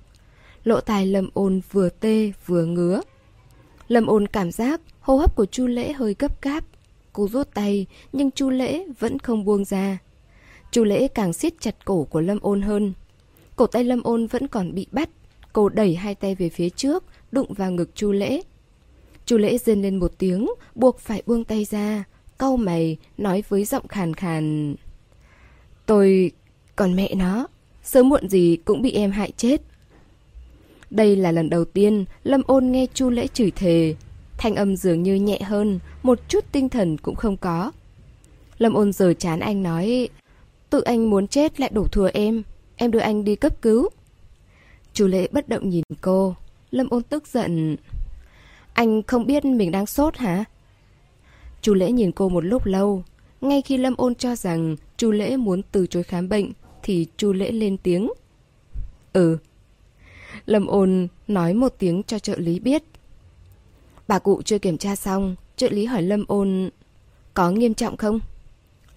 Lỗ 0.64 0.80
tai 0.80 1.06
lâm 1.06 1.30
ôn 1.34 1.62
vừa 1.72 1.90
tê 1.90 2.32
vừa 2.46 2.66
ngứa. 2.66 3.02
Lâm 3.88 4.06
ôn 4.06 4.28
cảm 4.28 4.52
giác 4.52 4.82
hô 5.00 5.18
hấp 5.18 5.36
của 5.36 5.46
Chu 5.46 5.68
Lễ 5.68 5.94
hơi 5.94 6.16
gấp 6.20 6.42
gáp. 6.42 6.64
Cô 7.14 7.28
rút 7.28 7.54
tay, 7.54 7.86
nhưng 8.14 8.32
Chu 8.32 8.50
Lễ 8.50 8.86
vẫn 9.00 9.20
không 9.20 9.46
buông 9.46 9.66
ra. 9.66 9.98
Chu 10.72 10.84
Lễ 10.84 11.08
càng 11.08 11.34
siết 11.34 11.54
chặt 11.60 11.86
cổ 11.86 12.04
của 12.04 12.22
Lâm 12.22 12.40
ôn 12.42 12.62
hơn. 12.62 12.94
Cổ 13.56 13.68
tay 13.68 13.84
Lâm 13.84 14.04
ôn 14.04 14.28
vẫn 14.28 14.48
còn 14.48 14.74
bị 14.76 14.88
bắt. 14.92 15.10
Cô 15.54 15.70
đẩy 15.70 15.95
hai 15.95 16.16
tay 16.16 16.36
về 16.36 16.50
phía 16.50 16.69
trước, 16.69 17.04
đụng 17.31 17.54
vào 17.54 17.72
ngực 17.72 17.95
Chu 17.95 18.12
Lễ. 18.12 18.42
Chu 19.26 19.38
Lễ 19.38 19.57
rên 19.57 19.81
lên 19.81 20.00
một 20.00 20.12
tiếng, 20.18 20.50
buộc 20.76 21.00
phải 21.00 21.24
buông 21.26 21.44
tay 21.44 21.66
ra, 21.66 22.04
cau 22.38 22.57
mày, 22.57 22.98
nói 23.18 23.44
với 23.50 23.66
giọng 23.66 23.88
khàn 23.88 24.14
khàn. 24.14 24.76
Tôi 25.86 26.31
còn 26.80 26.95
mẹ 26.95 27.16
nó, 27.16 27.48
sớm 27.83 28.09
muộn 28.09 28.30
gì 28.30 28.57
cũng 28.66 28.81
bị 28.81 28.92
em 28.92 29.12
hại 29.12 29.31
chết. 29.38 29.62
Đây 30.90 31.16
là 31.16 31.31
lần 31.31 31.50
đầu 31.50 31.66
tiên 31.66 32.06
Lâm 32.24 32.42
ôn 32.48 32.71
nghe 32.71 32.86
Chu 32.94 33.09
Lễ 33.09 33.28
chửi 33.28 33.52
thề. 33.52 33.95
Thanh 34.38 34.56
âm 34.56 34.76
dường 34.76 35.04
như 35.04 35.16
nhẹ 35.16 35.40
hơn, 35.42 35.80
một 36.04 36.19
chút 36.28 36.45
tinh 36.52 36.69
thần 36.69 36.98
cũng 36.98 37.16
không 37.16 37.38
có. 37.38 37.71
Lâm 38.57 38.74
ôn 38.74 38.94
giờ 38.94 39.14
chán 39.19 39.40
anh 39.40 39.64
nói, 39.64 40.09
tự 40.69 40.81
anh 40.81 41.09
muốn 41.09 41.28
chết 41.28 41.59
lại 41.59 41.69
đổ 41.74 41.88
thừa 41.88 42.09
em, 42.14 42.44
em 42.76 42.92
đưa 42.92 43.00
anh 43.00 43.24
đi 43.24 43.36
cấp 43.36 43.62
cứu. 43.62 43.90
Chu 44.94 45.07
Lễ 45.07 45.28
bất 45.31 45.50
động 45.50 45.69
nhìn 45.69 45.83
cô, 46.02 46.36
Lâm 46.71 46.90
ôn 46.90 47.04
tức 47.04 47.28
giận. 47.28 47.76
Anh 48.74 49.04
không 49.04 49.26
biết 49.26 49.45
mình 49.45 49.71
đang 49.71 49.86
sốt 49.86 50.18
hả? 50.18 50.44
Chu 51.62 51.74
Lễ 51.74 51.92
nhìn 51.92 52.12
cô 52.12 52.30
một 52.30 52.45
lúc 52.45 52.66
lâu, 52.66 53.04
ngay 53.42 53.62
khi 53.62 53.78
Lâm 53.78 53.95
ôn 53.98 54.16
cho 54.16 54.36
rằng 54.36 54.76
Chu 54.98 55.12
Lễ 55.12 55.38
muốn 55.38 55.62
từ 55.71 55.88
chối 55.88 56.04
khám 56.04 56.30
bệnh, 56.30 56.52
thì 56.90 57.08
Chu 57.18 57.34
Lễ 57.34 57.52
lên 57.52 57.78
tiếng. 57.78 58.12
Ừ. 59.14 59.38
Lâm 60.46 60.68
ôn 60.68 61.08
nói 61.28 61.54
một 61.54 61.76
tiếng 61.80 62.04
cho 62.04 62.19
trợ 62.19 62.36
lý 62.38 62.60
biết. 62.60 62.84
Bà 64.08 64.19
cụ 64.19 64.42
chưa 64.42 64.60
kiểm 64.60 64.78
tra 64.78 64.96
xong, 64.96 65.36
trợ 65.56 65.69
lý 65.69 65.86
hỏi 65.86 66.02
Lâm 66.02 66.26
ôn 66.28 66.69
có 67.34 67.52
nghiêm 67.52 67.74
trọng 67.74 67.98
không? 67.98 68.19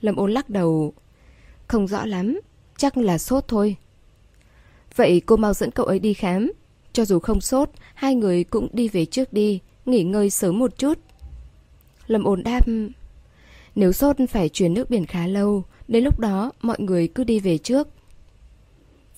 Lâm 0.00 0.16
ôn 0.16 0.32
lắc 0.32 0.50
đầu. 0.50 0.92
Không 1.66 1.88
rõ 1.88 2.04
lắm, 2.06 2.40
chắc 2.76 2.96
là 2.96 3.18
sốt 3.18 3.44
thôi. 3.48 3.76
Vậy 4.96 5.22
cô 5.26 5.36
mau 5.36 5.54
dẫn 5.54 5.70
cậu 5.70 5.86
ấy 5.86 5.98
đi 5.98 6.14
khám. 6.14 6.52
Cho 6.92 7.04
dù 7.04 7.18
không 7.18 7.40
sốt, 7.40 7.70
hai 7.94 8.14
người 8.14 8.44
cũng 8.44 8.68
đi 8.72 8.88
về 8.88 9.04
trước 9.04 9.32
đi, 9.32 9.60
nghỉ 9.86 10.02
ngơi 10.02 10.30
sớm 10.30 10.58
một 10.58 10.78
chút. 10.78 10.98
Lâm 12.06 12.24
ôn 12.24 12.42
đáp 12.42 12.66
Nếu 13.74 13.92
sốt 13.92 14.16
phải 14.30 14.48
truyền 14.48 14.74
nước 14.74 14.90
biển 14.90 15.06
khá 15.06 15.26
lâu 15.26 15.64
Đến 15.92 16.04
lúc 16.04 16.18
đó 16.18 16.52
mọi 16.62 16.76
người 16.80 17.08
cứ 17.08 17.24
đi 17.24 17.40
về 17.40 17.58
trước 17.58 17.88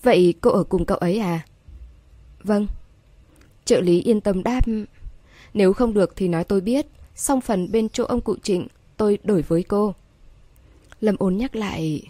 Vậy 0.03 0.35
cô 0.41 0.51
ở 0.51 0.65
cùng 0.65 0.85
cậu 0.85 0.99
ấy 0.99 1.19
à? 1.19 1.47
Vâng 2.43 2.67
Trợ 3.65 3.81
lý 3.81 4.01
yên 4.01 4.21
tâm 4.21 4.43
đáp 4.43 4.61
Nếu 5.55 5.73
không 5.73 5.95
được 5.95 6.13
thì 6.17 6.29
nói 6.29 6.45
tôi 6.45 6.61
biết 6.61 6.87
Xong 7.15 7.41
phần 7.41 7.73
bên 7.73 7.89
chỗ 7.89 8.05
ông 8.05 8.21
cụ 8.21 8.37
trịnh 8.43 8.67
Tôi 8.97 9.19
đổi 9.25 9.43
với 9.43 9.63
cô 9.63 9.95
Lâm 11.01 11.17
ôn 11.19 11.37
nhắc 11.37 11.57
lại 11.57 12.03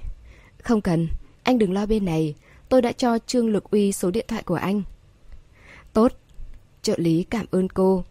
Không 0.62 0.80
cần, 0.80 1.08
anh 1.42 1.58
đừng 1.58 1.72
lo 1.72 1.86
bên 1.86 2.04
này 2.04 2.34
tôi 2.68 2.82
đã 2.82 2.92
cho 2.92 3.18
Trương 3.18 3.48
Lực 3.48 3.70
Uy 3.70 3.92
số 3.92 4.10
điện 4.10 4.24
thoại 4.28 4.42
của 4.42 4.54
anh. 4.54 4.82
Tốt, 5.92 6.12
trợ 6.82 6.94
lý 6.96 7.24
cảm 7.24 7.46
ơn 7.50 7.68
cô. 7.68 8.04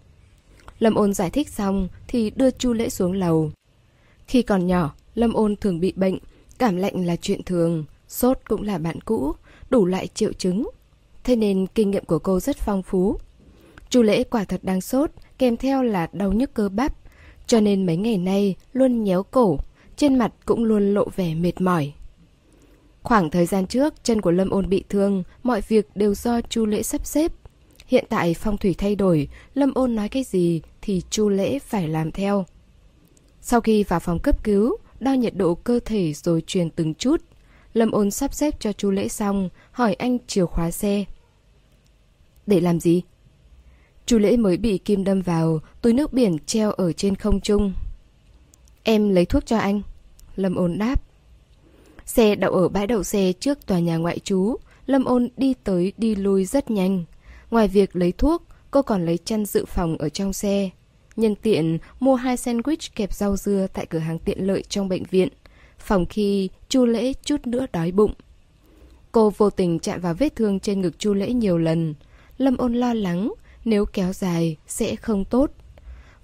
Lâm 0.80 0.96
ôn 0.96 1.14
giải 1.14 1.30
thích 1.30 1.50
xong 1.50 1.88
thì 2.08 2.30
đưa 2.30 2.52
Chu 2.52 2.74
Lễ 2.74 2.90
xuống 2.90 3.14
lầu. 3.14 3.52
Khi 4.28 4.42
còn 4.42 4.68
nhỏ, 4.68 4.96
Lâm 5.16 5.34
ôn 5.34 5.56
thường 5.56 5.80
bị 5.80 5.94
bệnh, 5.96 6.18
cảm 6.58 6.76
lạnh 6.76 7.06
là 7.06 7.16
chuyện 7.16 7.44
thường, 7.44 7.86
sốt 8.08 8.40
cũng 8.48 8.62
là 8.62 8.78
bạn 8.78 9.02
cũ, 9.02 9.34
đủ 9.70 9.86
loại 9.86 10.08
triệu 10.08 10.34
chứng. 10.34 10.70
Thế 11.24 11.36
nên 11.36 11.68
kinh 11.76 11.92
nghiệm 11.92 12.06
của 12.06 12.20
cô 12.20 12.40
rất 12.40 12.58
phong 12.58 12.84
phú. 12.84 13.18
Chu 13.90 14.02
Lễ 14.02 14.24
quả 14.24 14.44
thật 14.44 14.60
đang 14.64 14.82
sốt, 14.82 15.12
kèm 15.38 15.58
theo 15.58 15.84
là 15.84 16.08
đau 16.14 16.32
nhức 16.32 16.54
cơ 16.54 16.70
bắp, 16.70 16.96
cho 17.48 17.60
nên 17.60 17.86
mấy 17.86 17.98
ngày 17.98 18.18
nay 18.18 18.56
luôn 18.74 19.04
nhéo 19.04 19.24
cổ, 19.24 19.58
trên 19.96 20.16
mặt 20.16 20.34
cũng 20.46 20.64
luôn 20.64 20.94
lộ 20.94 21.08
vẻ 21.16 21.36
mệt 21.36 21.62
mỏi. 21.62 21.94
Khoảng 23.04 23.30
thời 23.30 23.46
gian 23.46 23.68
trước, 23.68 24.04
chân 24.04 24.22
của 24.22 24.32
Lâm 24.32 24.50
Ôn 24.50 24.70
bị 24.70 24.84
thương, 24.90 25.24
mọi 25.44 25.62
việc 25.68 25.88
đều 25.96 26.16
do 26.16 26.42
Chu 26.42 26.66
Lễ 26.66 26.84
sắp 26.84 27.06
xếp. 27.06 27.32
Hiện 27.88 28.06
tại 28.10 28.34
phong 28.34 28.58
thủy 28.58 28.76
thay 28.78 28.96
đổi, 28.96 29.28
Lâm 29.54 29.74
Ôn 29.74 29.96
nói 29.96 30.10
cái 30.10 30.24
gì 30.24 30.62
thì 30.82 31.02
Chu 31.10 31.30
Lễ 31.30 31.60
phải 31.60 31.88
làm 31.88 32.12
theo. 32.12 32.46
Sau 33.42 33.62
khi 33.62 33.84
vào 33.84 34.00
phòng 34.00 34.20
cấp 34.24 34.44
cứu, 34.44 34.78
đo 35.04 35.14
nhiệt 35.14 35.36
độ 35.36 35.56
cơ 35.56 35.80
thể 35.86 36.14
rồi 36.14 36.44
truyền 36.48 36.70
từng 36.70 36.94
chút. 36.94 37.22
Lâm 37.74 37.92
Ôn 37.92 38.12
sắp 38.12 38.34
xếp 38.34 38.60
cho 38.60 38.74
chú 38.74 38.92
Lễ 38.92 39.08
xong, 39.08 39.50
hỏi 39.72 39.94
anh 39.94 40.18
chìa 40.28 40.46
khóa 40.46 40.72
xe. 40.72 41.06
Để 42.48 42.60
làm 42.60 42.80
gì? 42.80 43.02
Chú 44.06 44.18
Lễ 44.18 44.38
mới 44.38 44.58
bị 44.58 44.78
kim 44.78 45.04
đâm 45.04 45.22
vào, 45.22 45.60
túi 45.82 45.94
nước 45.94 46.14
biển 46.14 46.38
treo 46.46 46.72
ở 46.72 46.94
trên 46.94 47.16
không 47.16 47.42
trung. 47.42 47.74
Em 48.84 49.10
lấy 49.10 49.26
thuốc 49.26 49.46
cho 49.46 49.58
anh. 49.58 49.82
Lâm 50.36 50.56
Ôn 50.56 50.78
đáp. 50.78 51.02
Xe 52.06 52.36
đậu 52.36 52.52
ở 52.52 52.70
bãi 52.70 52.88
đậu 52.88 53.04
xe 53.04 53.34
trước 53.40 53.66
tòa 53.66 53.80
nhà 53.80 53.98
ngoại 53.98 54.20
trú. 54.20 54.56
Lâm 54.86 55.06
Ôn 55.06 55.30
đi 55.38 55.54
tới 55.64 55.94
đi 55.98 56.16
lui 56.16 56.46
rất 56.46 56.72
nhanh. 56.72 57.04
Ngoài 57.52 57.68
việc 57.68 57.96
lấy 57.96 58.12
thuốc, 58.12 58.44
cô 58.72 58.82
còn 58.82 59.06
lấy 59.06 59.18
chăn 59.18 59.46
dự 59.46 59.66
phòng 59.66 59.98
ở 59.98 60.10
trong 60.10 60.34
xe. 60.34 60.70
Nhân 61.16 61.36
tiện 61.36 61.78
mua 62.00 62.16
hai 62.16 62.36
sandwich 62.36 62.90
kẹp 62.96 63.14
rau 63.14 63.38
dưa 63.38 63.68
tại 63.74 63.86
cửa 63.86 64.00
hàng 64.00 64.20
tiện 64.20 64.48
lợi 64.48 64.64
trong 64.70 64.90
bệnh 64.90 65.04
viện. 65.04 65.30
Phòng 65.80 66.06
khi 66.06 66.50
Chu 66.70 66.86
Lễ 66.86 67.14
chút 67.14 67.48
nữa 67.48 67.66
đói 67.74 67.92
bụng. 67.92 68.14
Cô 69.12 69.30
vô 69.38 69.50
tình 69.50 69.80
chạm 69.80 70.02
vào 70.02 70.14
vết 70.14 70.36
thương 70.36 70.60
trên 70.60 70.82
ngực 70.82 71.00
Chu 71.00 71.14
Lễ 71.14 71.34
nhiều 71.34 71.58
lần. 71.58 71.94
Lâm 72.38 72.58
Ôn 72.58 72.74
lo 72.74 72.94
lắng, 72.94 73.34
nếu 73.66 73.86
kéo 73.86 74.14
dài 74.14 74.58
sẽ 74.68 74.96
không 74.96 75.26
tốt. 75.26 75.52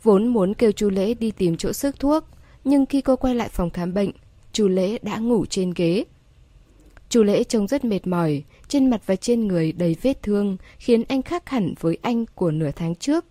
Vốn 0.04 0.28
muốn 0.28 0.54
kêu 0.54 0.72
Chu 0.72 0.90
Lễ 0.90 1.14
đi 1.14 1.32
tìm 1.32 1.58
chỗ 1.58 1.74
sức 1.74 2.00
thuốc, 2.00 2.24
nhưng 2.64 2.86
khi 2.86 3.02
cô 3.02 3.16
quay 3.16 3.36
lại 3.36 3.50
phòng 3.50 3.70
khám 3.70 3.94
bệnh, 3.94 4.12
Chu 4.54 4.68
Lễ 4.68 4.98
đã 5.02 5.18
ngủ 5.18 5.46
trên 5.46 5.74
ghế. 5.76 6.06
Chu 7.10 7.24
Lễ 7.24 7.44
trông 7.44 7.68
rất 7.68 7.86
mệt 7.86 8.08
mỏi, 8.08 8.44
trên 8.68 8.90
mặt 8.90 9.02
và 9.06 9.16
trên 9.16 9.48
người 9.48 9.72
đầy 9.72 9.96
vết 10.02 10.24
thương, 10.24 10.58
khiến 10.78 11.04
anh 11.08 11.22
khác 11.22 11.50
hẳn 11.50 11.74
với 11.80 11.98
anh 12.02 12.26
của 12.36 12.52
nửa 12.52 12.72
tháng 12.76 12.96
trước. 12.96 13.26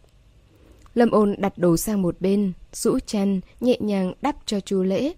Lâm 0.98 1.10
ôn 1.10 1.34
đặt 1.38 1.58
đồ 1.58 1.76
sang 1.76 2.02
một 2.02 2.20
bên, 2.20 2.52
rũ 2.72 2.98
chăn, 3.06 3.40
nhẹ 3.60 3.76
nhàng 3.80 4.12
đắp 4.22 4.36
cho 4.46 4.60
Chu 4.60 4.82
Lễ. 4.82 5.12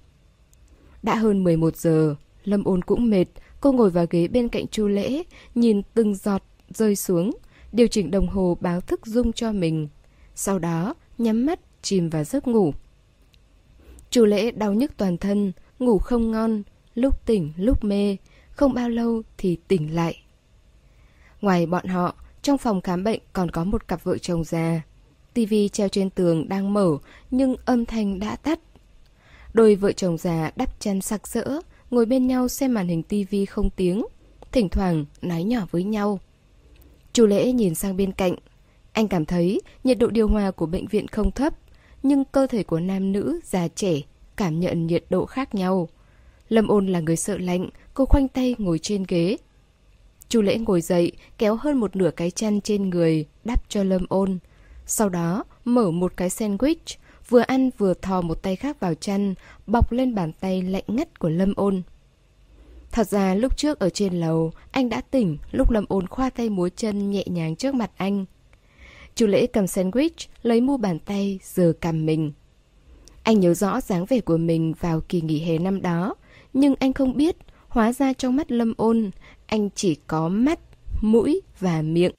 Đã 1.02 1.14
hơn 1.14 1.44
11 1.44 1.76
giờ, 1.76 2.14
Lâm 2.44 2.64
ôn 2.64 2.82
cũng 2.82 3.10
mệt, 3.10 3.24
cô 3.60 3.72
ngồi 3.72 3.90
vào 3.90 4.06
ghế 4.10 4.28
bên 4.28 4.48
cạnh 4.48 4.68
Chu 4.68 4.88
Lễ, 4.88 5.22
nhìn 5.54 5.82
từng 5.94 6.14
giọt 6.14 6.42
rơi 6.74 6.96
xuống, 6.96 7.30
điều 7.72 7.86
chỉnh 7.86 8.10
đồng 8.10 8.28
hồ 8.28 8.56
báo 8.60 8.80
thức 8.80 9.06
dung 9.06 9.32
cho 9.32 9.52
mình. 9.52 9.88
Sau 10.34 10.58
đó, 10.58 10.94
nhắm 11.18 11.46
mắt, 11.46 11.60
chìm 11.82 12.10
vào 12.10 12.24
giấc 12.24 12.48
ngủ. 12.48 12.72
Chu 14.10 14.24
Lễ 14.24 14.50
đau 14.50 14.72
nhức 14.72 14.96
toàn 14.96 15.16
thân, 15.18 15.52
ngủ 15.78 15.98
không 15.98 16.30
ngon, 16.30 16.62
lúc 16.94 17.26
tỉnh 17.26 17.52
lúc 17.56 17.84
mê, 17.84 18.16
không 18.50 18.74
bao 18.74 18.88
lâu 18.88 19.22
thì 19.38 19.58
tỉnh 19.68 19.94
lại. 19.94 20.16
Ngoài 21.40 21.66
bọn 21.66 21.86
họ, 21.86 22.14
trong 22.42 22.58
phòng 22.58 22.80
khám 22.80 23.04
bệnh 23.04 23.20
còn 23.32 23.50
có 23.50 23.64
một 23.64 23.88
cặp 23.88 24.04
vợ 24.04 24.18
chồng 24.18 24.44
già 24.44 24.82
tivi 25.34 25.68
treo 25.68 25.88
trên 25.88 26.10
tường 26.10 26.48
đang 26.48 26.74
mở 26.74 26.98
nhưng 27.30 27.56
âm 27.64 27.86
thanh 27.86 28.18
đã 28.18 28.36
tắt. 28.36 28.60
Đôi 29.52 29.74
vợ 29.74 29.92
chồng 29.92 30.18
già 30.18 30.50
đắp 30.56 30.80
chăn 30.80 31.00
sặc 31.00 31.28
sỡ, 31.28 31.60
ngồi 31.90 32.06
bên 32.06 32.26
nhau 32.26 32.48
xem 32.48 32.74
màn 32.74 32.88
hình 32.88 33.02
tivi 33.02 33.46
không 33.46 33.70
tiếng, 33.70 34.06
thỉnh 34.52 34.68
thoảng 34.68 35.04
nói 35.22 35.42
nhỏ 35.42 35.66
với 35.70 35.84
nhau. 35.84 36.20
Chu 37.12 37.26
Lễ 37.26 37.52
nhìn 37.52 37.74
sang 37.74 37.96
bên 37.96 38.12
cạnh. 38.12 38.34
Anh 38.92 39.08
cảm 39.08 39.24
thấy 39.24 39.60
nhiệt 39.84 39.98
độ 39.98 40.06
điều 40.06 40.28
hòa 40.28 40.50
của 40.50 40.66
bệnh 40.66 40.86
viện 40.86 41.08
không 41.08 41.30
thấp, 41.30 41.54
nhưng 42.02 42.24
cơ 42.24 42.46
thể 42.46 42.62
của 42.62 42.80
nam 42.80 43.12
nữ, 43.12 43.40
già 43.44 43.68
trẻ 43.68 44.00
cảm 44.36 44.60
nhận 44.60 44.86
nhiệt 44.86 45.04
độ 45.10 45.26
khác 45.26 45.54
nhau. 45.54 45.88
Lâm 46.48 46.68
ôn 46.68 46.86
là 46.86 47.00
người 47.00 47.16
sợ 47.16 47.38
lạnh, 47.38 47.68
cô 47.94 48.04
khoanh 48.04 48.28
tay 48.28 48.54
ngồi 48.58 48.78
trên 48.78 49.04
ghế. 49.08 49.36
Chu 50.28 50.42
lễ 50.42 50.58
ngồi 50.58 50.80
dậy, 50.80 51.12
kéo 51.38 51.56
hơn 51.56 51.80
một 51.80 51.96
nửa 51.96 52.10
cái 52.10 52.30
chăn 52.30 52.60
trên 52.60 52.90
người, 52.90 53.26
đắp 53.44 53.68
cho 53.68 53.82
lâm 53.82 54.06
ôn. 54.08 54.38
Sau 54.90 55.08
đó, 55.08 55.44
mở 55.64 55.90
một 55.90 56.12
cái 56.16 56.28
sandwich, 56.28 56.96
vừa 57.28 57.40
ăn 57.40 57.70
vừa 57.78 57.94
thò 57.94 58.20
một 58.20 58.42
tay 58.42 58.56
khác 58.56 58.80
vào 58.80 58.94
chăn, 58.94 59.34
bọc 59.66 59.92
lên 59.92 60.14
bàn 60.14 60.32
tay 60.32 60.62
lạnh 60.62 60.84
ngắt 60.86 61.18
của 61.18 61.28
lâm 61.28 61.54
ôn. 61.56 61.82
Thật 62.92 63.08
ra 63.08 63.34
lúc 63.34 63.56
trước 63.56 63.78
ở 63.78 63.90
trên 63.90 64.14
lầu, 64.14 64.52
anh 64.70 64.88
đã 64.88 65.00
tỉnh 65.00 65.38
lúc 65.50 65.70
lâm 65.70 65.84
ôn 65.88 66.06
khoa 66.06 66.30
tay 66.30 66.50
múa 66.50 66.68
chân 66.68 67.10
nhẹ 67.10 67.24
nhàng 67.26 67.56
trước 67.56 67.74
mặt 67.74 67.90
anh. 67.96 68.24
Chu 69.14 69.26
lễ 69.26 69.46
cầm 69.46 69.64
sandwich, 69.64 70.28
lấy 70.42 70.60
mu 70.60 70.76
bàn 70.76 70.98
tay, 70.98 71.38
giờ 71.42 71.72
cầm 71.80 72.06
mình. 72.06 72.32
Anh 73.22 73.40
nhớ 73.40 73.54
rõ 73.54 73.80
dáng 73.80 74.04
vẻ 74.04 74.20
của 74.20 74.36
mình 74.36 74.74
vào 74.80 75.00
kỳ 75.00 75.20
nghỉ 75.20 75.40
hè 75.40 75.58
năm 75.58 75.82
đó, 75.82 76.14
nhưng 76.52 76.74
anh 76.80 76.92
không 76.92 77.16
biết, 77.16 77.36
hóa 77.68 77.92
ra 77.92 78.12
trong 78.12 78.36
mắt 78.36 78.52
Lâm 78.52 78.74
Ôn, 78.76 79.10
anh 79.46 79.68
chỉ 79.74 79.94
có 80.06 80.28
mắt, 80.28 80.60
mũi 81.02 81.40
và 81.60 81.82
miệng. 81.82 82.12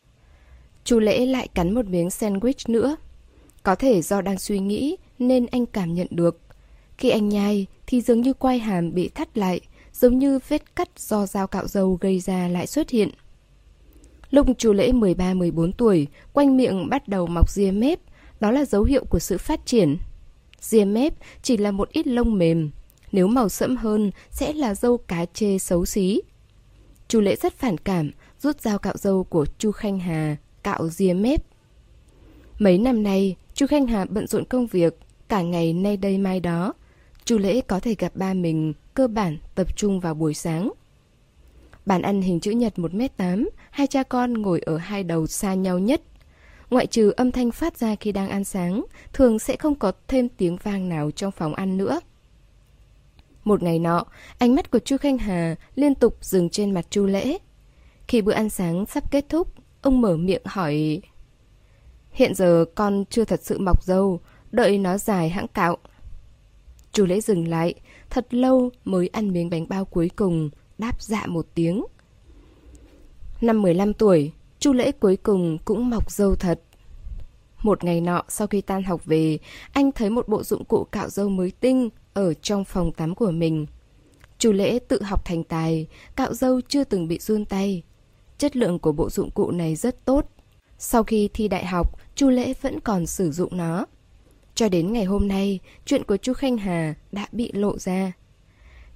Chu 0.83 0.99
Lễ 0.99 1.25
lại 1.25 1.47
cắn 1.47 1.73
một 1.73 1.85
miếng 1.85 2.07
sandwich 2.07 2.73
nữa. 2.73 2.95
Có 3.63 3.75
thể 3.75 4.01
do 4.01 4.21
đang 4.21 4.39
suy 4.39 4.59
nghĩ 4.59 4.97
nên 5.19 5.45
anh 5.45 5.65
cảm 5.65 5.93
nhận 5.93 6.07
được. 6.09 6.39
Khi 6.97 7.09
anh 7.09 7.29
nhai 7.29 7.65
thì 7.87 8.01
dường 8.01 8.21
như 8.21 8.33
quai 8.33 8.59
hàm 8.59 8.93
bị 8.93 9.09
thắt 9.09 9.37
lại, 9.37 9.61
giống 9.93 10.19
như 10.19 10.39
vết 10.47 10.75
cắt 10.75 10.89
do 10.97 11.25
dao 11.25 11.47
cạo 11.47 11.67
dầu 11.67 11.97
gây 12.01 12.19
ra 12.19 12.47
lại 12.47 12.67
xuất 12.67 12.89
hiện. 12.89 13.09
Lúc 14.29 14.47
chu 14.57 14.73
Lễ 14.73 14.91
13-14 14.91 15.71
tuổi, 15.77 16.07
quanh 16.33 16.57
miệng 16.57 16.89
bắt 16.89 17.07
đầu 17.07 17.27
mọc 17.27 17.49
ria 17.49 17.71
mép, 17.71 17.99
đó 18.39 18.51
là 18.51 18.65
dấu 18.65 18.83
hiệu 18.83 19.05
của 19.09 19.19
sự 19.19 19.37
phát 19.37 19.65
triển. 19.65 19.97
Ria 20.59 20.85
mép 20.85 21.13
chỉ 21.41 21.57
là 21.57 21.71
một 21.71 21.89
ít 21.89 22.07
lông 22.07 22.37
mềm, 22.37 22.71
nếu 23.11 23.27
màu 23.27 23.49
sẫm 23.49 23.77
hơn 23.77 24.11
sẽ 24.31 24.53
là 24.53 24.75
dâu 24.75 24.97
cá 24.97 25.25
chê 25.25 25.57
xấu 25.57 25.85
xí. 25.85 26.21
Chu 27.07 27.19
Lễ 27.21 27.35
rất 27.35 27.53
phản 27.53 27.77
cảm, 27.77 28.11
rút 28.41 28.61
dao 28.61 28.79
cạo 28.79 28.97
dâu 28.97 29.23
của 29.23 29.45
Chu 29.57 29.71
Khanh 29.71 29.99
Hà, 29.99 30.37
cạo 30.63 30.89
ria 30.89 31.13
mép. 31.13 31.43
Mấy 32.59 32.77
năm 32.77 33.03
nay, 33.03 33.35
Chu 33.53 33.67
Khanh 33.67 33.87
Hà 33.87 34.05
bận 34.05 34.27
rộn 34.27 34.45
công 34.45 34.67
việc, 34.67 34.99
cả 35.27 35.41
ngày 35.41 35.73
nay 35.73 35.97
đây 35.97 36.17
mai 36.17 36.39
đó. 36.39 36.73
Chu 37.25 37.37
Lễ 37.37 37.61
có 37.61 37.79
thể 37.79 37.95
gặp 37.95 38.15
ba 38.15 38.33
mình, 38.33 38.73
cơ 38.93 39.07
bản 39.07 39.37
tập 39.55 39.77
trung 39.77 39.99
vào 39.99 40.13
buổi 40.13 40.33
sáng. 40.33 40.71
Bàn 41.85 42.01
ăn 42.01 42.21
hình 42.21 42.39
chữ 42.39 42.51
nhật 42.51 42.73
1m8, 42.75 43.49
hai 43.71 43.87
cha 43.87 44.03
con 44.03 44.33
ngồi 44.33 44.59
ở 44.59 44.77
hai 44.77 45.03
đầu 45.03 45.27
xa 45.27 45.53
nhau 45.53 45.79
nhất. 45.79 46.01
Ngoại 46.69 46.87
trừ 46.87 47.13
âm 47.17 47.31
thanh 47.31 47.51
phát 47.51 47.77
ra 47.77 47.95
khi 47.95 48.11
đang 48.11 48.29
ăn 48.29 48.43
sáng, 48.43 48.85
thường 49.13 49.39
sẽ 49.39 49.55
không 49.55 49.75
có 49.75 49.91
thêm 50.07 50.29
tiếng 50.29 50.57
vang 50.63 50.89
nào 50.89 51.11
trong 51.11 51.31
phòng 51.31 51.53
ăn 51.53 51.77
nữa. 51.77 51.99
Một 53.43 53.63
ngày 53.63 53.79
nọ, 53.79 54.03
ánh 54.37 54.55
mắt 54.55 54.71
của 54.71 54.79
Chu 54.79 54.97
Khanh 54.97 55.17
Hà 55.17 55.55
liên 55.75 55.95
tục 55.95 56.17
dừng 56.21 56.49
trên 56.49 56.71
mặt 56.71 56.85
Chu 56.89 57.05
Lễ. 57.05 57.37
Khi 58.07 58.21
bữa 58.21 58.33
ăn 58.33 58.49
sáng 58.49 58.85
sắp 58.85 59.11
kết 59.11 59.25
thúc, 59.29 59.53
ông 59.81 60.01
mở 60.01 60.17
miệng 60.17 60.41
hỏi 60.45 61.01
Hiện 62.11 62.35
giờ 62.35 62.65
con 62.75 63.03
chưa 63.09 63.25
thật 63.25 63.39
sự 63.43 63.59
mọc 63.59 63.83
dâu, 63.83 64.19
đợi 64.51 64.77
nó 64.77 64.97
dài 64.97 65.29
hãng 65.29 65.47
cạo. 65.47 65.77
Chu 66.93 67.05
Lễ 67.05 67.21
dừng 67.21 67.47
lại, 67.47 67.73
thật 68.09 68.33
lâu 68.33 68.69
mới 68.85 69.07
ăn 69.07 69.33
miếng 69.33 69.49
bánh 69.49 69.67
bao 69.69 69.85
cuối 69.85 70.09
cùng, 70.15 70.49
đáp 70.77 71.01
dạ 71.01 71.25
một 71.27 71.47
tiếng. 71.55 71.85
Năm 73.41 73.61
15 73.61 73.93
tuổi, 73.93 74.31
Chu 74.59 74.73
Lễ 74.73 74.91
cuối 74.91 75.17
cùng 75.17 75.57
cũng 75.65 75.89
mọc 75.89 76.11
dâu 76.11 76.35
thật. 76.35 76.61
Một 77.61 77.83
ngày 77.83 78.01
nọ 78.01 78.23
sau 78.29 78.47
khi 78.47 78.61
tan 78.61 78.83
học 78.83 79.05
về, 79.05 79.37
anh 79.73 79.91
thấy 79.91 80.09
một 80.09 80.27
bộ 80.27 80.43
dụng 80.43 80.65
cụ 80.65 80.83
cạo 80.91 81.09
dâu 81.09 81.29
mới 81.29 81.51
tinh 81.59 81.89
ở 82.13 82.33
trong 82.33 82.65
phòng 82.65 82.91
tắm 82.91 83.15
của 83.15 83.31
mình. 83.31 83.65
Chu 84.37 84.51
Lễ 84.51 84.79
tự 84.79 85.01
học 85.03 85.25
thành 85.25 85.43
tài, 85.43 85.87
cạo 86.15 86.33
dâu 86.33 86.61
chưa 86.67 86.83
từng 86.83 87.07
bị 87.07 87.19
run 87.19 87.45
tay. 87.45 87.83
Chất 88.41 88.55
lượng 88.55 88.79
của 88.79 88.91
bộ 88.91 89.09
dụng 89.09 89.31
cụ 89.31 89.51
này 89.51 89.75
rất 89.75 90.05
tốt. 90.05 90.25
Sau 90.77 91.03
khi 91.03 91.29
thi 91.33 91.47
đại 91.47 91.65
học, 91.65 91.99
Chu 92.15 92.29
Lễ 92.29 92.53
vẫn 92.61 92.79
còn 92.79 93.05
sử 93.05 93.31
dụng 93.31 93.57
nó. 93.57 93.85
Cho 94.55 94.69
đến 94.69 94.93
ngày 94.93 95.03
hôm 95.03 95.27
nay, 95.27 95.59
chuyện 95.85 96.03
của 96.03 96.17
Chu 96.17 96.33
Khanh 96.33 96.57
Hà 96.57 96.93
đã 97.11 97.27
bị 97.31 97.51
lộ 97.53 97.77
ra. 97.77 98.11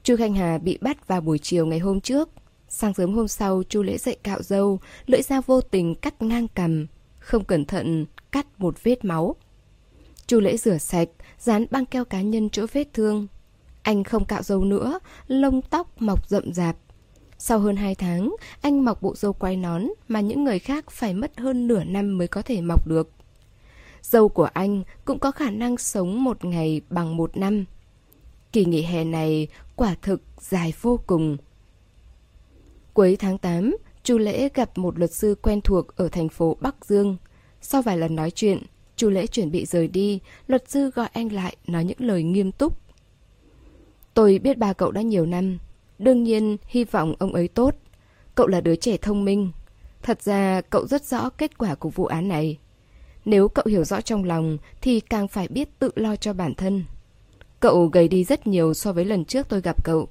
Chu 0.04 0.16
Khanh 0.18 0.34
Hà 0.34 0.58
bị 0.58 0.78
bắt 0.82 1.08
vào 1.08 1.22
buổi 1.22 1.40
chiều 1.40 1.66
ngày 1.66 1.80
hôm 1.80 2.02
trước. 2.02 2.30
Sáng 2.70 2.94
sớm 2.94 3.14
hôm 3.14 3.28
sau, 3.28 3.64
Chu 3.70 3.84
Lễ 3.84 3.98
dậy 3.98 4.18
cạo 4.24 4.42
dâu, 4.42 4.80
lưỡi 5.06 5.22
dao 5.22 5.42
vô 5.42 5.62
tình 5.62 5.96
cắt 5.96 6.22
ngang 6.22 6.48
cằm, 6.48 6.88
không 7.20 7.44
cẩn 7.44 7.66
thận 7.66 8.06
cắt 8.32 8.48
một 8.58 8.84
vết 8.84 9.06
máu. 9.06 9.36
Chu 10.28 10.40
Lễ 10.40 10.58
rửa 10.58 10.78
sạch, 10.78 11.10
dán 11.40 11.66
băng 11.72 11.86
keo 11.86 12.06
cá 12.06 12.22
nhân 12.22 12.50
chỗ 12.50 12.66
vết 12.74 12.88
thương. 12.94 13.28
Anh 13.82 14.04
không 14.04 14.26
cạo 14.26 14.44
dâu 14.44 14.64
nữa, 14.64 15.00
lông 15.28 15.62
tóc 15.62 16.02
mọc 16.02 16.30
rậm 16.30 16.54
rạp. 16.54 16.78
Sau 17.38 17.60
hơn 17.60 17.76
2 17.76 17.96
tháng, 17.96 18.36
anh 18.62 18.86
mọc 18.86 19.02
bộ 19.02 19.16
râu 19.16 19.34
quay 19.34 19.58
nón 19.58 19.84
mà 20.08 20.20
những 20.22 20.44
người 20.44 20.60
khác 20.60 20.92
phải 20.92 21.14
mất 21.14 21.32
hơn 21.38 21.68
nửa 21.68 21.84
năm 21.84 22.18
mới 22.18 22.28
có 22.28 22.42
thể 22.42 22.62
mọc 22.62 22.88
được. 22.88 23.10
Dâu 24.02 24.30
của 24.30 24.50
anh 24.54 24.84
cũng 25.06 25.20
có 25.20 25.32
khả 25.32 25.50
năng 25.50 25.78
sống 25.78 26.24
một 26.24 26.46
ngày 26.46 26.82
bằng 26.90 27.18
một 27.18 27.38
năm. 27.38 27.66
Kỳ 28.52 28.66
nghỉ 28.66 28.82
hè 28.82 29.04
này 29.04 29.48
quả 29.76 29.96
thực 30.02 30.22
dài 30.40 30.74
vô 30.82 31.00
cùng. 31.08 31.38
Cuối 32.94 33.16
tháng 33.20 33.38
8, 33.38 33.78
Chu 34.04 34.18
Lễ 34.18 34.50
gặp 34.54 34.78
một 34.78 35.00
luật 35.00 35.14
sư 35.14 35.36
quen 35.42 35.62
thuộc 35.62 35.96
ở 35.96 36.10
thành 36.10 36.30
phố 36.30 36.58
Bắc 36.62 36.86
Dương. 36.86 37.18
Sau 37.62 37.82
vài 37.82 37.98
lần 37.98 38.16
nói 38.16 38.32
chuyện, 38.32 38.64
Chu 38.96 39.10
Lễ 39.10 39.28
chuẩn 39.28 39.52
bị 39.52 39.66
rời 39.66 39.88
đi, 39.88 40.20
luật 40.48 40.70
sư 40.70 40.92
gọi 40.96 41.10
anh 41.14 41.32
lại 41.32 41.56
nói 41.68 41.84
những 41.84 42.02
lời 42.02 42.24
nghiêm 42.24 42.52
túc. 42.52 42.80
Tôi 44.14 44.40
biết 44.40 44.58
ba 44.58 44.74
cậu 44.74 44.92
đã 44.92 45.02
nhiều 45.02 45.26
năm, 45.26 45.58
đương 46.00 46.24
nhiên 46.24 46.58
hy 46.68 46.84
vọng 46.84 47.16
ông 47.20 47.34
ấy 47.34 47.48
tốt. 47.48 47.76
Cậu 48.36 48.48
là 48.48 48.62
đứa 48.62 48.76
trẻ 48.76 48.98
thông 48.98 49.26
minh. 49.26 49.52
Thật 50.02 50.22
ra 50.22 50.62
cậu 50.62 50.88
rất 50.88 51.06
rõ 51.06 51.30
kết 51.30 51.58
quả 51.58 51.76
của 51.76 51.90
vụ 51.90 52.06
án 52.06 52.28
này. 52.28 52.58
Nếu 53.26 53.48
cậu 53.48 53.66
hiểu 53.68 53.84
rõ 53.84 54.02
trong 54.02 54.24
lòng 54.24 54.58
thì 54.82 55.00
càng 55.00 55.28
phải 55.28 55.48
biết 55.48 55.80
tự 55.80 55.92
lo 55.96 56.16
cho 56.16 56.34
bản 56.34 56.54
thân. 56.54 56.84
Cậu 57.60 57.86
gầy 57.86 58.08
đi 58.08 58.24
rất 58.24 58.48
nhiều 58.48 58.74
so 58.74 58.94
với 58.94 59.06
lần 59.06 59.26
trước 59.26 59.50
tôi 59.50 59.62
gặp 59.62 59.84
cậu. 59.84 60.08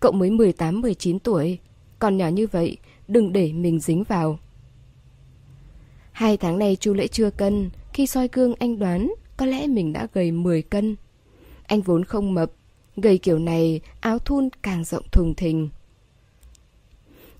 Cậu 0.00 0.12
mới 0.12 0.30
18-19 0.30 1.18
tuổi, 1.18 1.58
còn 1.98 2.16
nhỏ 2.16 2.28
như 2.28 2.46
vậy, 2.46 2.76
đừng 3.08 3.32
để 3.32 3.52
mình 3.52 3.80
dính 3.80 4.04
vào. 4.04 4.38
Hai 6.12 6.36
tháng 6.36 6.58
này 6.58 6.76
chu 6.76 6.94
lễ 6.94 7.06
chưa 7.06 7.30
cân, 7.30 7.70
khi 7.92 8.06
soi 8.06 8.28
gương 8.32 8.54
anh 8.58 8.78
đoán 8.78 9.12
có 9.36 9.46
lẽ 9.46 9.66
mình 9.66 9.92
đã 9.92 10.06
gầy 10.14 10.32
10 10.32 10.62
cân. 10.62 10.96
Anh 11.66 11.80
vốn 11.80 12.04
không 12.04 12.34
mập, 12.34 12.52
gầy 12.96 13.18
kiểu 13.18 13.38
này 13.38 13.80
áo 14.00 14.18
thun 14.18 14.48
càng 14.62 14.84
rộng 14.84 15.04
thùng 15.12 15.34
thình. 15.34 15.68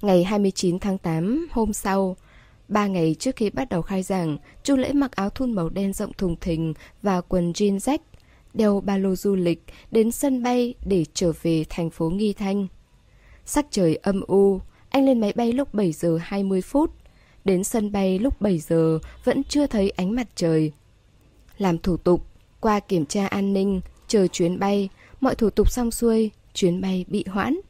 Ngày 0.02 0.24
29 0.24 0.78
tháng 0.78 0.98
8 0.98 1.48
hôm 1.50 1.72
sau, 1.72 2.16
ba 2.68 2.86
ngày 2.86 3.16
trước 3.18 3.36
khi 3.36 3.50
bắt 3.50 3.68
đầu 3.68 3.82
khai 3.82 4.02
giảng, 4.02 4.38
Chu 4.62 4.76
Lễ 4.76 4.92
mặc 4.92 5.12
áo 5.12 5.30
thun 5.30 5.52
màu 5.52 5.68
đen 5.68 5.92
rộng 5.92 6.12
thùng 6.12 6.36
thình 6.40 6.74
và 7.02 7.20
quần 7.20 7.52
jean 7.52 7.78
rách, 7.78 8.00
đeo 8.54 8.80
ba 8.80 8.96
lô 8.96 9.16
du 9.16 9.34
lịch 9.34 9.62
đến 9.90 10.10
sân 10.10 10.42
bay 10.42 10.74
để 10.84 11.04
trở 11.14 11.32
về 11.42 11.64
thành 11.68 11.90
phố 11.90 12.10
Nghi 12.10 12.32
Thanh. 12.32 12.66
Sắc 13.44 13.66
trời 13.70 13.96
âm 13.96 14.20
u, 14.20 14.60
anh 14.90 15.04
lên 15.04 15.20
máy 15.20 15.32
bay 15.36 15.52
lúc 15.52 15.74
7 15.74 15.92
giờ 15.92 16.18
20 16.22 16.62
phút. 16.62 16.94
Đến 17.44 17.64
sân 17.64 17.92
bay 17.92 18.18
lúc 18.18 18.40
7 18.40 18.58
giờ 18.58 18.98
vẫn 19.24 19.42
chưa 19.44 19.66
thấy 19.66 19.90
ánh 19.90 20.14
mặt 20.14 20.26
trời. 20.34 20.72
Làm 21.58 21.78
thủ 21.78 21.96
tục, 21.96 22.26
qua 22.60 22.80
kiểm 22.80 23.06
tra 23.06 23.26
an 23.26 23.52
ninh, 23.52 23.80
chờ 24.08 24.26
chuyến 24.26 24.58
bay, 24.58 24.88
mọi 25.20 25.34
thủ 25.34 25.50
tục 25.50 25.70
xong 25.70 25.90
xuôi, 25.90 26.30
chuyến 26.54 26.80
bay 26.80 27.04
bị 27.08 27.24
hoãn. 27.28 27.60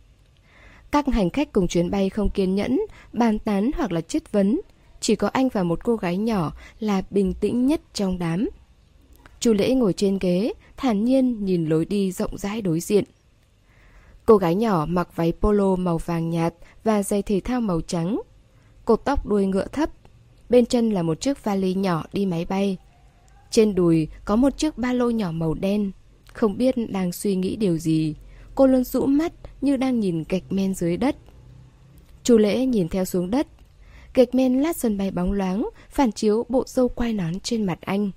Các 0.90 1.06
hành 1.06 1.30
khách 1.30 1.52
cùng 1.52 1.68
chuyến 1.68 1.90
bay 1.90 2.10
không 2.10 2.30
kiên 2.30 2.54
nhẫn, 2.54 2.80
bàn 3.12 3.38
tán 3.38 3.70
hoặc 3.76 3.92
là 3.92 4.00
chất 4.00 4.32
vấn. 4.32 4.60
Chỉ 5.00 5.16
có 5.16 5.28
anh 5.28 5.48
và 5.48 5.62
một 5.62 5.84
cô 5.84 5.96
gái 5.96 6.16
nhỏ 6.16 6.52
là 6.80 7.02
bình 7.10 7.34
tĩnh 7.40 7.66
nhất 7.66 7.80
trong 7.94 8.18
đám. 8.18 8.48
Chu 9.40 9.52
Lễ 9.52 9.74
ngồi 9.74 9.92
trên 9.92 10.18
ghế, 10.18 10.52
thản 10.76 11.04
nhiên 11.04 11.44
nhìn 11.44 11.66
lối 11.66 11.84
đi 11.84 12.12
rộng 12.12 12.38
rãi 12.38 12.62
đối 12.62 12.80
diện. 12.80 13.04
Cô 14.26 14.36
gái 14.36 14.54
nhỏ 14.54 14.86
mặc 14.88 15.16
váy 15.16 15.32
polo 15.40 15.76
màu 15.76 15.98
vàng 15.98 16.30
nhạt 16.30 16.54
và 16.84 17.02
giày 17.02 17.22
thể 17.22 17.40
thao 17.40 17.60
màu 17.60 17.80
trắng. 17.80 18.20
Cột 18.84 19.04
tóc 19.04 19.26
đuôi 19.26 19.46
ngựa 19.46 19.66
thấp. 19.66 19.90
Bên 20.48 20.66
chân 20.66 20.90
là 20.90 21.02
một 21.02 21.20
chiếc 21.20 21.44
vali 21.44 21.74
nhỏ 21.74 22.04
đi 22.12 22.26
máy 22.26 22.44
bay. 22.44 22.76
Trên 23.50 23.74
đùi 23.74 24.08
có 24.24 24.36
một 24.36 24.58
chiếc 24.58 24.78
ba 24.78 24.92
lô 24.92 25.10
nhỏ 25.10 25.32
màu 25.32 25.54
đen. 25.54 25.92
Không 26.32 26.58
biết 26.58 26.74
đang 26.88 27.12
suy 27.12 27.36
nghĩ 27.36 27.56
điều 27.56 27.78
gì. 27.78 28.14
Cô 28.54 28.66
luôn 28.66 28.84
rũ 28.84 29.06
mắt 29.06 29.32
như 29.60 29.76
đang 29.76 30.00
nhìn 30.00 30.24
gạch 30.28 30.42
men 30.50 30.74
dưới 30.74 30.96
đất. 30.96 31.16
Chu 32.24 32.38
lễ 32.38 32.66
nhìn 32.66 32.88
theo 32.88 33.04
xuống 33.04 33.30
đất. 33.30 33.46
Gạch 34.14 34.34
men 34.34 34.60
lát 34.60 34.76
sân 34.76 34.98
bay 34.98 35.10
bóng 35.10 35.32
loáng, 35.32 35.68
phản 35.90 36.12
chiếu 36.12 36.46
bộ 36.48 36.64
râu 36.66 36.88
quai 36.88 37.12
nón 37.12 37.40
trên 37.40 37.64
mặt 37.64 37.78
anh. 37.80 38.10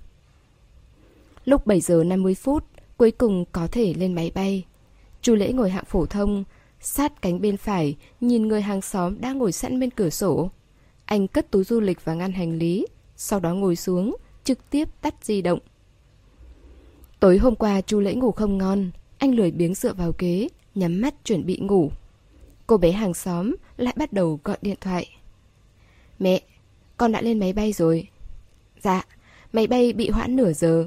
Lúc 1.44 1.66
7 1.66 1.80
giờ 1.80 2.04
50 2.04 2.34
phút, 2.34 2.64
cuối 2.96 3.10
cùng 3.10 3.44
có 3.52 3.66
thể 3.72 3.94
lên 3.94 4.14
máy 4.14 4.30
bay. 4.34 4.64
Chu 5.22 5.34
lễ 5.34 5.52
ngồi 5.52 5.70
hạng 5.70 5.84
phổ 5.84 6.06
thông, 6.06 6.44
sát 6.80 7.22
cánh 7.22 7.40
bên 7.40 7.56
phải, 7.56 7.96
nhìn 8.20 8.48
người 8.48 8.62
hàng 8.62 8.82
xóm 8.82 9.20
đang 9.20 9.38
ngồi 9.38 9.52
sẵn 9.52 9.80
bên 9.80 9.90
cửa 9.90 10.10
sổ. 10.10 10.50
Anh 11.04 11.28
cất 11.28 11.50
túi 11.50 11.64
du 11.64 11.80
lịch 11.80 12.04
và 12.04 12.14
ngăn 12.14 12.32
hành 12.32 12.58
lý, 12.58 12.86
sau 13.16 13.40
đó 13.40 13.54
ngồi 13.54 13.76
xuống, 13.76 14.16
trực 14.44 14.70
tiếp 14.70 14.88
tắt 15.00 15.14
di 15.22 15.42
động. 15.42 15.58
Tối 17.24 17.38
hôm 17.38 17.54
qua 17.54 17.80
chú 17.80 18.00
Lễ 18.00 18.14
ngủ 18.14 18.32
không 18.32 18.58
ngon, 18.58 18.90
anh 19.18 19.34
lười 19.34 19.50
biếng 19.50 19.74
dựa 19.74 19.92
vào 19.92 20.12
ghế, 20.18 20.48
nhắm 20.74 21.00
mắt 21.00 21.14
chuẩn 21.24 21.46
bị 21.46 21.58
ngủ. 21.58 21.90
Cô 22.66 22.76
bé 22.76 22.92
hàng 22.92 23.14
xóm 23.14 23.56
lại 23.76 23.94
bắt 23.96 24.12
đầu 24.12 24.40
gọi 24.44 24.56
điện 24.62 24.76
thoại. 24.80 25.08
Mẹ, 26.18 26.42
con 26.96 27.12
đã 27.12 27.20
lên 27.20 27.38
máy 27.38 27.52
bay 27.52 27.72
rồi. 27.72 28.08
Dạ, 28.82 29.06
máy 29.52 29.66
bay 29.66 29.92
bị 29.92 30.10
hoãn 30.10 30.36
nửa 30.36 30.52
giờ. 30.52 30.86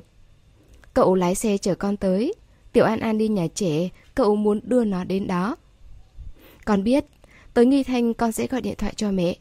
Cậu 0.94 1.16
lái 1.16 1.36
xe 1.36 1.58
chở 1.58 1.76
con 1.76 1.98
tới. 1.98 2.34
Tiểu 2.72 2.86
An 2.86 3.00
An 3.00 3.18
đi 3.18 3.28
nhà 3.28 3.48
trẻ, 3.56 3.90
cậu 4.16 4.36
muốn 4.36 4.60
đưa 4.64 4.84
nó 4.84 5.04
đến 5.04 5.28
đó. 5.28 5.56
Con 6.66 6.84
biết, 6.84 7.06
tới 7.54 7.66
Nghi 7.66 7.84
Thanh 7.84 8.14
con 8.14 8.32
sẽ 8.32 8.48
gọi 8.48 8.62
điện 8.62 8.76
thoại 8.78 8.94
cho 8.96 9.12
mẹ. 9.12 9.38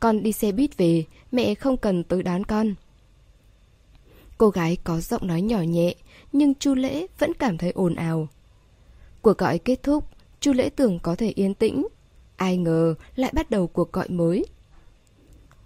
Con 0.00 0.22
đi 0.22 0.32
xe 0.32 0.52
buýt 0.52 0.76
về, 0.76 1.04
mẹ 1.32 1.54
không 1.54 1.76
cần 1.76 2.04
tới 2.04 2.22
đón 2.22 2.44
con. 2.44 2.74
Cô 4.38 4.50
gái 4.50 4.76
có 4.84 5.00
giọng 5.00 5.26
nói 5.26 5.42
nhỏ 5.42 5.58
nhẹ, 5.58 5.94
nhưng 6.32 6.54
Chu 6.54 6.74
Lễ 6.74 7.06
vẫn 7.18 7.34
cảm 7.34 7.58
thấy 7.58 7.70
ồn 7.70 7.94
ào. 7.94 8.28
Cuộc 9.22 9.38
gọi 9.38 9.58
kết 9.58 9.82
thúc, 9.82 10.04
Chu 10.40 10.52
Lễ 10.52 10.70
tưởng 10.76 10.98
có 10.98 11.14
thể 11.14 11.32
yên 11.34 11.54
tĩnh. 11.54 11.86
Ai 12.36 12.56
ngờ 12.56 12.94
lại 13.16 13.30
bắt 13.34 13.50
đầu 13.50 13.66
cuộc 13.66 13.92
gọi 13.92 14.08
mới. 14.08 14.46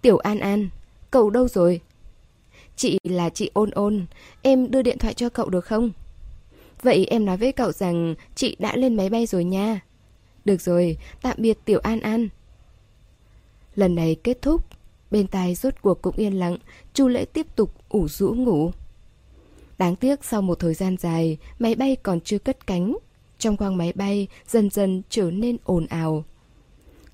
Tiểu 0.01 0.17
An 0.17 0.39
An, 0.39 0.69
cậu 1.11 1.29
đâu 1.29 1.47
rồi? 1.47 1.81
Chị 2.75 2.99
là 3.03 3.29
chị 3.29 3.51
ôn 3.53 3.71
ôn, 3.71 4.05
em 4.41 4.71
đưa 4.71 4.81
điện 4.81 4.97
thoại 4.97 5.13
cho 5.13 5.29
cậu 5.29 5.49
được 5.49 5.65
không? 5.65 5.91
Vậy 6.81 7.05
em 7.05 7.25
nói 7.25 7.37
với 7.37 7.51
cậu 7.51 7.71
rằng 7.71 8.15
chị 8.35 8.55
đã 8.59 8.75
lên 8.75 8.95
máy 8.95 9.09
bay 9.09 9.25
rồi 9.25 9.43
nha. 9.43 9.79
Được 10.45 10.61
rồi, 10.61 10.97
tạm 11.21 11.35
biệt 11.39 11.57
Tiểu 11.65 11.79
An 11.83 11.99
An. 11.99 12.27
Lần 13.75 13.95
này 13.95 14.15
kết 14.23 14.41
thúc, 14.41 14.65
bên 15.11 15.27
tai 15.27 15.55
rốt 15.55 15.73
cuộc 15.81 16.01
cũng 16.01 16.15
yên 16.15 16.33
lặng, 16.33 16.57
Chu 16.93 17.07
Lễ 17.07 17.25
tiếp 17.25 17.55
tục 17.55 17.73
ủ 17.89 18.07
rũ 18.07 18.33
ngủ. 18.33 18.71
Đáng 19.77 19.95
tiếc 19.95 20.25
sau 20.25 20.41
một 20.41 20.59
thời 20.59 20.73
gian 20.73 20.97
dài, 20.97 21.37
máy 21.59 21.75
bay 21.75 21.95
còn 22.03 22.21
chưa 22.21 22.39
cất 22.39 22.67
cánh. 22.67 22.97
Trong 23.39 23.57
khoang 23.57 23.77
máy 23.77 23.93
bay 23.95 24.27
dần 24.47 24.69
dần 24.69 25.01
trở 25.09 25.31
nên 25.31 25.57
ồn 25.63 25.85
ào. 25.85 26.23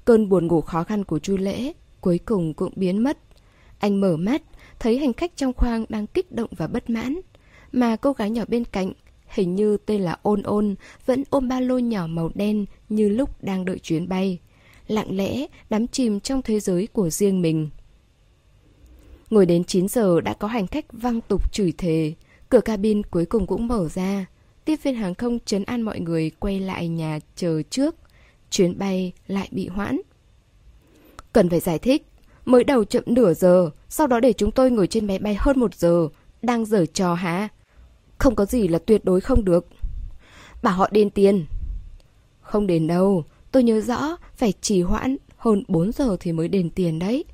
Cơn 0.05 0.29
buồn 0.29 0.47
ngủ 0.47 0.61
khó 0.61 0.83
khăn 0.83 1.03
của 1.03 1.19
Chu 1.19 1.37
Lễ 1.37 1.73
cuối 2.03 2.19
cùng 2.25 2.53
cũng 2.53 2.73
biến 2.75 3.03
mất. 3.03 3.17
Anh 3.79 4.01
mở 4.01 4.17
mắt, 4.17 4.41
thấy 4.79 4.97
hành 4.97 5.13
khách 5.13 5.31
trong 5.35 5.53
khoang 5.53 5.85
đang 5.89 6.07
kích 6.07 6.31
động 6.31 6.49
và 6.57 6.67
bất 6.67 6.89
mãn. 6.89 7.19
Mà 7.71 7.95
cô 7.95 8.13
gái 8.13 8.29
nhỏ 8.29 8.43
bên 8.47 8.65
cạnh, 8.65 8.93
hình 9.27 9.55
như 9.55 9.77
tên 9.77 10.01
là 10.01 10.17
Ôn 10.21 10.43
Ôn, 10.43 10.75
vẫn 11.05 11.23
ôm 11.29 11.47
ba 11.47 11.59
lô 11.59 11.79
nhỏ 11.79 12.07
màu 12.07 12.31
đen 12.35 12.65
như 12.89 13.09
lúc 13.09 13.43
đang 13.43 13.65
đợi 13.65 13.79
chuyến 13.79 14.09
bay. 14.09 14.39
Lặng 14.87 15.17
lẽ, 15.17 15.45
đắm 15.69 15.87
chìm 15.87 16.19
trong 16.19 16.41
thế 16.41 16.59
giới 16.59 16.87
của 16.87 17.09
riêng 17.09 17.41
mình. 17.41 17.69
Ngồi 19.29 19.45
đến 19.45 19.63
9 19.63 19.87
giờ 19.87 20.21
đã 20.21 20.33
có 20.33 20.47
hành 20.47 20.67
khách 20.67 20.85
văng 20.91 21.21
tục 21.21 21.53
chửi 21.53 21.73
thề. 21.77 22.13
Cửa 22.53 22.61
cabin 22.61 23.03
cuối 23.03 23.25
cùng 23.25 23.47
cũng 23.47 23.67
mở 23.67 23.89
ra. 23.89 24.25
Tiếp 24.65 24.75
viên 24.83 24.95
hàng 24.95 25.15
không 25.15 25.39
chấn 25.45 25.63
an 25.63 25.81
mọi 25.81 25.99
người 25.99 26.31
quay 26.39 26.59
lại 26.59 26.87
nhà 26.87 27.19
chờ 27.35 27.61
trước. 27.69 27.95
Chuyến 28.49 28.77
bay 28.77 29.11
lại 29.27 29.47
bị 29.51 29.67
hoãn. 29.67 30.01
Cần 31.33 31.49
phải 31.49 31.59
giải 31.59 31.79
thích. 31.79 32.07
Mới 32.45 32.63
đầu 32.63 32.83
chậm 32.85 33.03
nửa 33.05 33.33
giờ, 33.33 33.69
sau 33.89 34.07
đó 34.07 34.19
để 34.19 34.33
chúng 34.33 34.51
tôi 34.51 34.71
ngồi 34.71 34.87
trên 34.87 35.07
máy 35.07 35.19
bay 35.19 35.35
hơn 35.39 35.59
một 35.59 35.75
giờ. 35.75 36.07
Đang 36.41 36.65
dở 36.65 36.85
trò 36.85 37.13
hả? 37.13 37.47
Không 38.17 38.35
có 38.35 38.45
gì 38.45 38.67
là 38.67 38.79
tuyệt 38.79 39.05
đối 39.05 39.21
không 39.21 39.45
được. 39.45 39.67
Bảo 40.63 40.73
họ 40.73 40.89
đền 40.91 41.09
tiền. 41.09 41.45
Không 42.41 42.67
đền 42.67 42.87
đâu, 42.87 43.23
tôi 43.51 43.63
nhớ 43.63 43.81
rõ 43.81 44.17
phải 44.35 44.53
trì 44.61 44.81
hoãn 44.81 45.17
hơn 45.37 45.63
4 45.67 45.91
giờ 45.91 46.17
thì 46.19 46.31
mới 46.31 46.47
đền 46.47 46.69
tiền 46.69 46.99
đấy. 46.99 47.25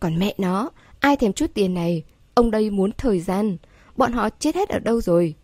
Còn 0.00 0.18
mẹ 0.18 0.34
nó, 0.38 0.70
ai 1.00 1.16
thèm 1.16 1.32
chút 1.32 1.50
tiền 1.54 1.74
này, 1.74 2.02
ông 2.34 2.50
đây 2.50 2.70
muốn 2.70 2.90
thời 2.98 3.20
gian. 3.20 3.56
Bọn 3.96 4.12
họ 4.12 4.28
chết 4.38 4.54
hết 4.54 4.68
ở 4.68 4.78
đâu 4.78 5.00
rồi? 5.00 5.34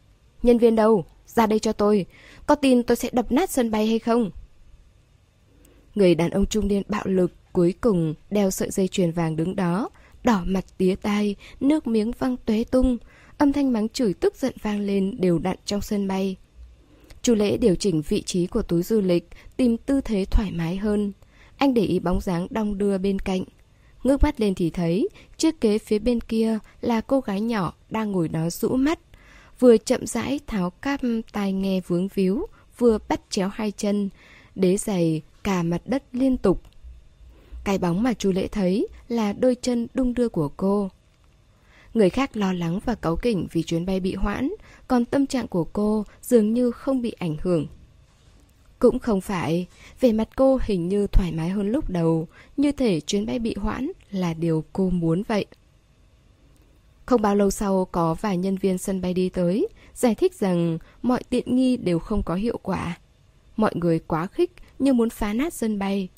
Nhân 0.43 0.59
viên 0.59 0.77
đâu? 0.77 1.05
Ra 1.27 1.47
đây 1.47 1.59
cho 1.59 1.73
tôi. 1.73 2.07
Có 2.47 2.55
tin 2.55 2.83
tôi 2.83 2.97
sẽ 2.97 3.09
đập 3.13 3.33
nát 3.33 3.51
sân 3.51 3.71
bay 3.71 3.87
hay 3.87 3.99
không? 3.99 4.31
Người 5.95 6.15
đàn 6.15 6.31
ông 6.31 6.47
trung 6.47 6.69
niên 6.69 6.83
bạo 6.89 7.05
lực 7.07 7.33
cuối 7.53 7.75
cùng 7.81 8.15
đeo 8.31 8.51
sợi 8.51 8.71
dây 8.71 8.89
chuyền 8.89 9.13
vàng 9.13 9.37
đứng 9.37 9.57
đó, 9.57 9.89
đỏ 10.25 10.43
mặt 10.47 10.65
tía 10.79 10.95
tai, 10.95 11.37
nước 11.61 11.87
miếng 11.87 12.13
văng 12.19 12.37
tuế 12.37 12.65
tung, 12.71 12.99
âm 13.39 13.53
thanh 13.53 13.73
mắng 13.73 13.89
chửi 13.89 14.15
tức 14.15 14.37
giận 14.37 14.55
vang 14.63 14.81
lên 14.81 15.17
đều 15.21 15.39
đặn 15.39 15.57
trong 15.65 15.81
sân 15.81 16.09
bay. 16.09 16.37
Chu 17.23 17.35
Lễ 17.35 17.57
điều 17.57 17.75
chỉnh 17.75 18.03
vị 18.09 18.23
trí 18.23 18.47
của 18.47 18.63
túi 18.63 18.83
du 18.83 19.01
lịch, 19.01 19.29
tìm 19.57 19.77
tư 19.77 20.01
thế 20.01 20.25
thoải 20.25 20.51
mái 20.53 20.77
hơn. 20.77 21.13
Anh 21.57 21.75
để 21.75 21.83
ý 21.83 21.99
bóng 21.99 22.21
dáng 22.21 22.47
đong 22.51 22.79
đưa 22.79 22.99
bên 22.99 23.19
cạnh. 23.19 23.45
Ngước 24.05 24.23
mắt 24.23 24.41
lên 24.41 24.55
thì 24.55 24.71
thấy, 24.71 25.09
chiếc 25.37 25.61
kế 25.61 25.79
phía 25.79 25.99
bên 25.99 26.21
kia 26.21 26.59
là 26.81 27.01
cô 27.01 27.21
gái 27.21 27.41
nhỏ 27.41 27.73
đang 27.91 28.13
ngồi 28.13 28.29
đó 28.29 28.51
rũ 28.51 28.69
mắt. 28.69 28.99
Vừa 29.59 29.77
chậm 29.77 30.07
rãi 30.07 30.41
tháo 30.47 30.71
cam 30.71 31.23
tai 31.33 31.53
nghe 31.53 31.81
vướng 31.87 32.09
víu, 32.09 32.47
vừa 32.79 32.99
bắt 33.09 33.21
chéo 33.31 33.49
hai 33.49 33.71
chân. 33.71 34.09
Đế 34.55 34.77
giày 34.77 35.23
cả 35.45 35.63
mặt 35.63 35.83
đất 35.85 36.03
liên 36.13 36.37
tục. 36.37 36.63
Cái 37.65 37.79
bóng 37.79 38.03
mà 38.03 38.13
chú 38.15 38.33
Lễ 38.33 38.49
thấy 38.49 38.89
là 39.09 39.33
đôi 39.33 39.57
chân 39.63 39.87
đung 39.95 40.15
đưa 40.15 40.29
của 40.29 40.49
cô. 40.57 40.91
Người 41.95 42.11
khác 42.11 42.37
lo 42.37 42.53
lắng 42.53 42.81
và 42.85 42.95
cáu 42.95 43.17
kỉnh 43.17 43.47
vì 43.53 43.63
chuyến 43.63 43.87
bay 43.87 44.01
bị 44.01 44.15
hoãn, 44.15 44.51
còn 44.89 45.05
tâm 45.05 45.27
trạng 45.27 45.49
của 45.49 45.65
cô 45.65 46.05
dường 46.23 46.55
như 46.55 46.71
không 46.71 47.03
bị 47.03 47.11
ảnh 47.11 47.37
hưởng. 47.41 47.67
Cũng 48.81 48.99
không 48.99 49.21
phải, 49.21 49.67
về 50.01 50.13
mặt 50.13 50.29
cô 50.37 50.59
hình 50.63 50.89
như 50.89 51.07
thoải 51.07 51.33
mái 51.33 51.49
hơn 51.49 51.71
lúc 51.71 51.91
đầu, 51.91 52.29
như 52.57 52.73
thể 52.73 53.01
chuyến 53.01 53.27
bay 53.27 53.39
bị 53.39 53.55
hoãn 53.59 53.91
là 54.11 54.35
điều 54.35 54.65
cô 54.73 54.91
muốn 54.91 55.23
vậy. 55.29 55.47
Không 57.07 57.23
bao 57.23 57.35
lâu 57.35 57.51
sau 57.51 57.85
có 57.93 58.15
vài 58.15 58.37
nhân 58.37 58.57
viên 58.57 58.79
sân 58.79 59.01
bay 59.01 59.15
đi 59.15 59.29
tới, 59.29 59.69
giải 59.95 60.15
thích 60.15 60.35
rằng 60.35 60.79
mọi 61.03 61.23
tiện 61.31 61.57
nghi 61.57 61.77
đều 61.77 61.99
không 61.99 62.23
có 62.23 62.35
hiệu 62.35 62.59
quả. 62.63 62.99
Mọi 63.57 63.73
người 63.75 63.99
quá 63.99 64.27
khích 64.27 64.51
như 64.79 64.93
muốn 64.93 65.11
phá 65.11 65.33
nát 65.33 65.55
sân 65.55 65.79
bay. 65.79 66.09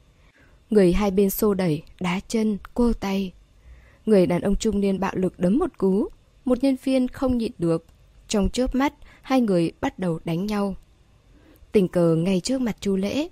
Người 0.70 0.92
hai 0.92 1.10
bên 1.10 1.30
xô 1.30 1.54
đẩy, 1.54 1.82
đá 2.00 2.20
chân, 2.28 2.58
cô 2.74 2.92
tay. 2.92 3.32
Người 4.06 4.26
đàn 4.26 4.42
ông 4.42 4.56
trung 4.56 4.80
niên 4.80 5.00
bạo 5.00 5.12
lực 5.14 5.38
đấm 5.38 5.58
một 5.58 5.78
cú. 5.78 6.08
Một 6.44 6.58
nhân 6.62 6.76
viên 6.84 7.08
không 7.08 7.38
nhịn 7.38 7.52
được. 7.58 7.86
Trong 8.28 8.50
chớp 8.50 8.74
mắt, 8.74 8.94
hai 9.22 9.40
người 9.40 9.72
bắt 9.80 9.98
đầu 9.98 10.20
đánh 10.24 10.46
nhau. 10.46 10.76
Tình 11.72 11.88
cờ 11.88 12.14
ngay 12.14 12.40
trước 12.40 12.60
mặt 12.60 12.76
chu 12.80 12.96
lễ. 12.96 13.28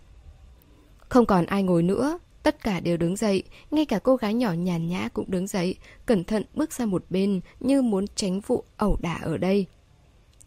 Không 0.99 1.27
còn 1.27 1.47
ai 1.47 1.63
ngồi 1.63 1.83
nữa, 1.83 2.19
tất 2.43 2.63
cả 2.63 2.81
đều 2.81 2.97
đứng 2.97 3.17
dậy, 3.17 3.43
ngay 3.71 3.85
cả 3.85 3.99
cô 3.99 4.17
gái 4.17 4.35
nhỏ 4.35 4.53
nhàn 4.53 4.87
nhã 4.87 5.09
cũng 5.09 5.31
đứng 5.31 5.47
dậy, 5.47 5.77
cẩn 6.07 6.25
thận 6.25 6.45
bước 6.55 6.73
ra 6.73 6.87
một 6.87 7.05
bên 7.11 7.41
như 7.61 7.83
muốn 7.83 8.05
tránh 8.15 8.41
vụ 8.41 8.65
ẩu 8.77 8.99
đả 9.01 9.19
ở 9.23 9.37
đây. 9.37 9.67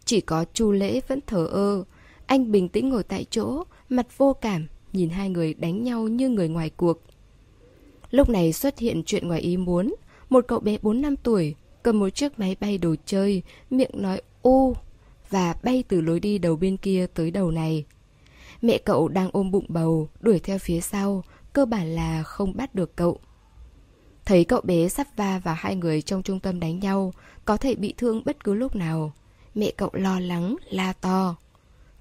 Chỉ 0.04 0.20
có 0.20 0.44
chu 0.54 0.72
lễ 0.72 1.00
vẫn 1.08 1.20
thờ 1.26 1.46
ơ, 1.46 1.84
anh 2.26 2.52
bình 2.52 2.68
tĩnh 2.68 2.88
ngồi 2.88 3.02
tại 3.02 3.26
chỗ, 3.30 3.64
mặt 3.88 4.06
vô 4.18 4.32
cảm, 4.32 4.66
nhìn 4.92 5.08
hai 5.08 5.30
người 5.30 5.54
đánh 5.54 5.82
nhau 5.82 6.08
như 6.08 6.28
người 6.28 6.48
ngoài 6.48 6.70
cuộc. 6.70 7.02
Lúc 8.10 8.28
này 8.28 8.52
xuất 8.52 8.78
hiện 8.78 9.02
chuyện 9.06 9.28
ngoài 9.28 9.40
ý 9.40 9.56
muốn, 9.56 9.94
một 10.28 10.44
cậu 10.48 10.60
bé 10.60 10.78
4 10.82 11.00
năm 11.00 11.16
tuổi 11.16 11.54
cầm 11.82 11.98
một 11.98 12.08
chiếc 12.08 12.38
máy 12.38 12.56
bay 12.60 12.78
đồ 12.78 12.94
chơi, 13.06 13.42
miệng 13.70 13.90
nói 13.94 14.22
ô 14.42 14.76
và 15.34 15.54
bay 15.62 15.84
từ 15.88 16.00
lối 16.00 16.20
đi 16.20 16.38
đầu 16.38 16.56
bên 16.56 16.76
kia 16.76 17.06
tới 17.14 17.30
đầu 17.30 17.50
này. 17.50 17.84
Mẹ 18.62 18.78
cậu 18.78 19.08
đang 19.08 19.30
ôm 19.32 19.50
bụng 19.50 19.64
bầu, 19.68 20.08
đuổi 20.20 20.38
theo 20.38 20.58
phía 20.58 20.80
sau, 20.80 21.24
cơ 21.52 21.66
bản 21.66 21.94
là 21.94 22.22
không 22.22 22.56
bắt 22.56 22.74
được 22.74 22.96
cậu. 22.96 23.18
Thấy 24.24 24.44
cậu 24.44 24.60
bé 24.60 24.88
sắp 24.88 25.06
va 25.16 25.38
vào 25.38 25.54
hai 25.58 25.76
người 25.76 26.02
trong 26.02 26.22
trung 26.22 26.40
tâm 26.40 26.60
đánh 26.60 26.78
nhau, 26.80 27.12
có 27.44 27.56
thể 27.56 27.74
bị 27.74 27.94
thương 27.96 28.22
bất 28.24 28.44
cứ 28.44 28.54
lúc 28.54 28.76
nào. 28.76 29.12
Mẹ 29.54 29.72
cậu 29.76 29.90
lo 29.92 30.20
lắng, 30.20 30.56
la 30.70 30.92
to. 30.92 31.36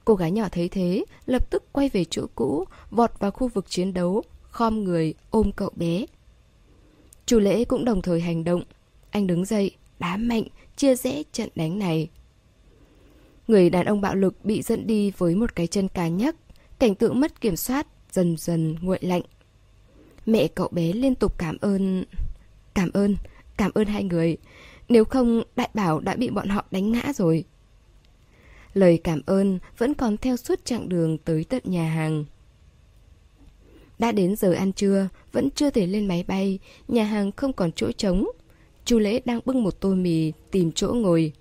Cô 0.05 0.15
gái 0.15 0.31
nhỏ 0.31 0.47
thấy 0.51 0.69
thế, 0.69 1.05
lập 1.25 1.51
tức 1.51 1.63
quay 1.71 1.89
về 1.89 2.05
chỗ 2.09 2.25
cũ, 2.35 2.65
vọt 2.91 3.11
vào 3.19 3.31
khu 3.31 3.47
vực 3.47 3.69
chiến 3.69 3.93
đấu, 3.93 4.23
khom 4.49 4.83
người, 4.83 5.13
ôm 5.29 5.51
cậu 5.51 5.69
bé. 5.75 6.05
Chủ 7.25 7.39
lễ 7.39 7.65
cũng 7.65 7.85
đồng 7.85 8.01
thời 8.01 8.21
hành 8.21 8.43
động. 8.43 8.63
Anh 9.09 9.27
đứng 9.27 9.45
dậy, 9.45 9.71
đá 9.99 10.17
mạnh, 10.17 10.43
chia 10.75 10.95
rẽ 10.95 11.23
trận 11.31 11.49
đánh 11.55 11.79
này. 11.79 12.09
Người 13.47 13.69
đàn 13.69 13.85
ông 13.85 14.01
bạo 14.01 14.15
lực 14.15 14.45
bị 14.45 14.61
dẫn 14.61 14.87
đi 14.87 15.11
với 15.17 15.35
một 15.35 15.55
cái 15.55 15.67
chân 15.67 15.87
cá 15.87 16.07
nhắc, 16.07 16.35
cảnh 16.79 16.95
tượng 16.95 17.19
mất 17.19 17.41
kiểm 17.41 17.55
soát, 17.55 17.87
dần 18.11 18.35
dần 18.37 18.75
nguội 18.81 18.99
lạnh. 19.01 19.21
Mẹ 20.25 20.47
cậu 20.47 20.67
bé 20.71 20.93
liên 20.93 21.15
tục 21.15 21.37
cảm 21.37 21.57
ơn... 21.61 22.03
Cảm 22.73 22.91
ơn, 22.93 23.15
cảm 23.57 23.71
ơn 23.75 23.87
hai 23.87 24.03
người. 24.03 24.37
Nếu 24.89 25.05
không, 25.05 25.43
đại 25.55 25.69
bảo 25.73 25.99
đã 25.99 26.15
bị 26.15 26.29
bọn 26.29 26.47
họ 26.47 26.65
đánh 26.71 26.91
ngã 26.91 27.13
rồi. 27.15 27.43
Lời 28.73 28.99
cảm 29.03 29.21
ơn 29.25 29.59
vẫn 29.77 29.93
còn 29.93 30.17
theo 30.17 30.37
suốt 30.37 30.65
chặng 30.65 30.89
đường 30.89 31.17
tới 31.17 31.45
tận 31.49 31.61
nhà 31.65 31.89
hàng. 31.89 32.25
Đã 33.99 34.11
đến 34.11 34.35
giờ 34.35 34.51
ăn 34.53 34.73
trưa, 34.73 35.09
vẫn 35.31 35.49
chưa 35.51 35.69
thể 35.69 35.87
lên 35.87 36.07
máy 36.07 36.23
bay, 36.27 36.59
nhà 36.87 37.03
hàng 37.03 37.31
không 37.31 37.53
còn 37.53 37.71
chỗ 37.71 37.91
trống. 37.91 38.27
Chu 38.85 38.99
Lễ 38.99 39.21
đang 39.25 39.39
bưng 39.45 39.63
một 39.63 39.79
tô 39.79 39.93
mì 39.95 40.31
tìm 40.51 40.71
chỗ 40.71 40.93
ngồi. 40.93 41.33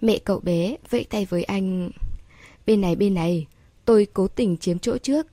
Mẹ 0.00 0.18
cậu 0.18 0.40
bé 0.40 0.76
vẫy 0.90 1.04
tay 1.04 1.24
với 1.24 1.44
anh. 1.44 1.90
Bên 2.66 2.80
này 2.80 2.96
bên 2.96 3.14
này, 3.14 3.46
tôi 3.84 4.06
cố 4.14 4.28
tình 4.28 4.56
chiếm 4.56 4.78
chỗ 4.78 4.98
trước. 4.98 5.26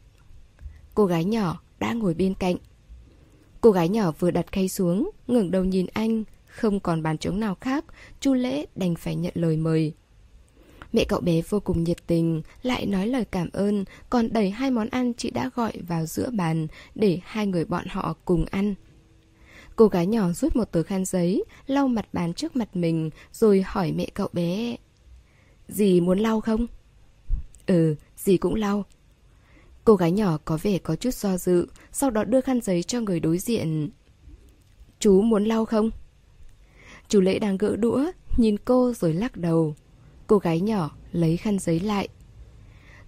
Cô 0.95 1.05
gái 1.05 1.25
nhỏ 1.25 1.61
đã 1.79 1.93
ngồi 1.93 2.13
bên 2.13 2.33
cạnh. 2.33 2.55
Cô 3.61 3.71
gái 3.71 3.89
nhỏ 3.89 4.11
vừa 4.19 4.31
đặt 4.31 4.51
khay 4.51 4.69
xuống, 4.69 5.11
ngẩng 5.27 5.51
đầu 5.51 5.63
nhìn 5.63 5.85
anh, 5.93 6.23
không 6.47 6.79
còn 6.79 7.03
bàn 7.03 7.17
trống 7.17 7.39
nào 7.39 7.55
khác, 7.61 7.85
Chu 8.19 8.33
Lễ 8.33 8.65
đành 8.75 8.95
phải 8.95 9.15
nhận 9.15 9.33
lời 9.35 9.57
mời. 9.57 9.93
Mẹ 10.93 11.05
cậu 11.07 11.19
bé 11.19 11.41
vô 11.49 11.59
cùng 11.59 11.83
nhiệt 11.83 11.97
tình, 12.07 12.41
lại 12.61 12.85
nói 12.85 13.07
lời 13.07 13.25
cảm 13.25 13.49
ơn, 13.53 13.85
còn 14.09 14.33
đẩy 14.33 14.49
hai 14.49 14.71
món 14.71 14.89
ăn 14.89 15.13
chị 15.13 15.29
đã 15.29 15.49
gọi 15.55 15.71
vào 15.87 16.05
giữa 16.05 16.29
bàn 16.29 16.67
để 16.95 17.19
hai 17.23 17.47
người 17.47 17.65
bọn 17.65 17.85
họ 17.89 18.15
cùng 18.25 18.45
ăn. 18.51 18.75
Cô 19.77 19.87
gái 19.87 20.07
nhỏ 20.07 20.31
rút 20.31 20.55
một 20.55 20.71
tờ 20.71 20.83
khăn 20.83 21.05
giấy, 21.05 21.43
lau 21.67 21.87
mặt 21.87 22.13
bàn 22.13 22.33
trước 22.33 22.55
mặt 22.55 22.75
mình, 22.75 23.09
rồi 23.33 23.63
hỏi 23.65 23.91
mẹ 23.91 24.07
cậu 24.13 24.27
bé. 24.33 24.75
Dì 25.67 26.01
muốn 26.01 26.19
lau 26.19 26.41
không? 26.41 26.65
Ừ, 27.65 27.95
dì 28.17 28.37
cũng 28.37 28.55
lau. 28.55 28.85
Cô 29.83 29.95
gái 29.95 30.11
nhỏ 30.11 30.37
có 30.45 30.57
vẻ 30.61 30.77
có 30.77 30.95
chút 30.95 31.13
do 31.13 31.37
dự, 31.37 31.67
sau 31.91 32.09
đó 32.09 32.23
đưa 32.23 32.41
khăn 32.41 32.61
giấy 32.61 32.83
cho 32.83 33.01
người 33.01 33.19
đối 33.19 33.37
diện. 33.37 33.89
Chú 34.99 35.21
muốn 35.21 35.45
lau 35.45 35.65
không? 35.65 35.89
Chú 37.07 37.21
Lễ 37.21 37.39
đang 37.39 37.57
gỡ 37.57 37.75
đũa, 37.75 38.11
nhìn 38.37 38.57
cô 38.65 38.93
rồi 38.93 39.13
lắc 39.13 39.37
đầu. 39.37 39.75
Cô 40.27 40.37
gái 40.37 40.61
nhỏ 40.61 40.91
lấy 41.11 41.37
khăn 41.37 41.59
giấy 41.59 41.79
lại. 41.79 42.07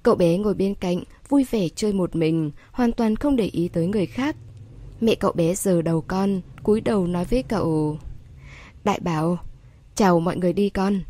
Cậu 0.04 0.16
bé 0.16 0.38
ngồi 0.38 0.54
bên 0.54 0.76
cạnh, 0.76 1.04
vui 1.30 1.46
vẻ 1.52 1.68
chơi 1.76 1.94
một 1.94 2.16
mình, 2.16 2.52
hoàn 2.72 2.92
toàn 2.92 3.16
không 3.16 3.36
để 3.36 3.46
ý 3.46 3.68
tới 3.68 3.88
người 3.88 4.06
khác. 4.06 4.36
Mẹ 5.02 5.16
cậu 5.16 5.32
bé 5.32 5.56
giờ 5.56 5.82
đầu 5.82 6.02
con, 6.02 6.42
cúi 6.64 6.82
đầu 6.82 7.08
nói 7.08 7.26
với 7.26 7.44
cậu. 7.44 7.98
Đại 8.84 9.00
bảo, 9.00 9.38
chào 9.96 10.20
mọi 10.20 10.38
người 10.38 10.54
đi 10.54 10.70
con. 10.70 11.02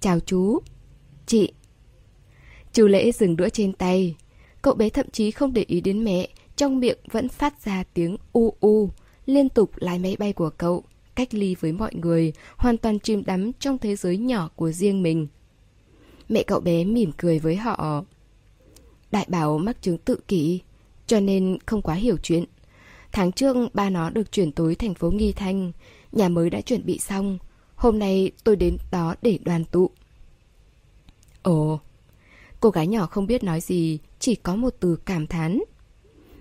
Chào 0.00 0.20
chú. 0.20 0.58
Chị. 1.26 1.52
Chú 2.72 2.86
lễ 2.86 3.12
dừng 3.12 3.36
đũa 3.36 3.48
trên 3.48 3.72
tay. 3.72 4.16
Cậu 4.62 4.74
bé 4.74 4.88
thậm 4.88 5.06
chí 5.12 5.30
không 5.30 5.52
để 5.52 5.64
ý 5.68 5.80
đến 5.80 6.04
mẹ, 6.04 6.28
trong 6.56 6.80
miệng 6.80 6.98
vẫn 7.10 7.28
phát 7.28 7.64
ra 7.64 7.84
tiếng 7.94 8.16
u 8.32 8.54
u, 8.60 8.90
liên 9.26 9.48
tục 9.48 9.70
lái 9.76 9.98
máy 9.98 10.16
bay 10.18 10.32
của 10.32 10.50
cậu 10.50 10.84
cách 11.20 11.34
ly 11.34 11.54
với 11.60 11.72
mọi 11.72 11.94
người, 11.94 12.32
hoàn 12.56 12.76
toàn 12.76 12.98
chìm 12.98 13.22
đắm 13.26 13.52
trong 13.52 13.78
thế 13.78 13.96
giới 13.96 14.16
nhỏ 14.16 14.50
của 14.56 14.72
riêng 14.72 15.02
mình. 15.02 15.26
Mẹ 16.28 16.42
cậu 16.42 16.60
bé 16.60 16.84
mỉm 16.84 17.12
cười 17.16 17.38
với 17.38 17.56
họ. 17.56 18.04
Đại 19.12 19.26
bảo 19.28 19.58
mắc 19.58 19.82
chứng 19.82 19.98
tự 19.98 20.20
kỷ, 20.28 20.60
cho 21.06 21.20
nên 21.20 21.58
không 21.66 21.82
quá 21.82 21.94
hiểu 21.94 22.16
chuyện. 22.22 22.44
Tháng 23.12 23.32
trước 23.32 23.74
ba 23.74 23.90
nó 23.90 24.10
được 24.10 24.32
chuyển 24.32 24.52
tới 24.52 24.74
thành 24.74 24.94
phố 24.94 25.10
Nghi 25.10 25.32
Thanh, 25.32 25.72
nhà 26.12 26.28
mới 26.28 26.50
đã 26.50 26.60
chuẩn 26.60 26.86
bị 26.86 26.98
xong. 26.98 27.38
Hôm 27.74 27.98
nay 27.98 28.30
tôi 28.44 28.56
đến 28.56 28.76
đó 28.90 29.14
để 29.22 29.38
đoàn 29.44 29.64
tụ. 29.64 29.90
Ồ, 31.42 31.80
cô 32.60 32.70
gái 32.70 32.86
nhỏ 32.86 33.06
không 33.06 33.26
biết 33.26 33.44
nói 33.44 33.60
gì, 33.60 33.98
chỉ 34.18 34.34
có 34.34 34.56
một 34.56 34.74
từ 34.80 34.96
cảm 35.04 35.26
thán. 35.26 35.60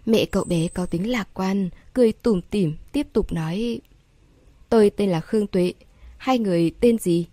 Mẹ 0.05 0.25
cậu 0.25 0.43
bé 0.43 0.67
có 0.67 0.85
tính 0.85 1.09
lạc 1.09 1.29
quan, 1.33 1.69
cười 1.93 2.11
tủm 2.11 2.41
tỉm, 2.41 2.75
tiếp 2.91 3.07
tục 3.13 3.33
nói 3.33 3.81
Tôi 4.69 4.89
tên 4.89 5.09
là 5.09 5.21
Khương 5.21 5.47
Tuệ. 5.47 5.73
Hai 6.17 6.39
người 6.39 6.71
tên 6.79 6.97
gì? 6.97 7.27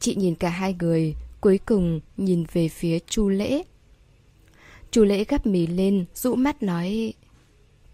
Chị 0.00 0.14
nhìn 0.14 0.34
cả 0.34 0.48
hai 0.48 0.74
người, 0.78 1.14
cuối 1.40 1.58
cùng 1.66 2.00
nhìn 2.16 2.44
về 2.52 2.68
phía 2.68 2.98
Chu 2.98 3.28
Lễ. 3.28 3.62
Chu 4.90 5.04
Lễ 5.04 5.24
gấp 5.24 5.46
mì 5.46 5.66
lên, 5.66 6.04
rũ 6.14 6.34
mắt 6.34 6.62
nói: 6.62 7.12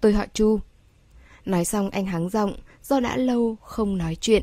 "Tôi 0.04 0.12
họ 0.12 0.24
Chu." 0.34 0.60
Nói 1.44 1.64
xong 1.64 1.90
anh 1.90 2.06
hắng 2.06 2.28
giọng, 2.28 2.56
do 2.82 3.00
đã 3.00 3.16
lâu 3.16 3.56
không 3.62 3.98
nói 3.98 4.16
chuyện. 4.20 4.42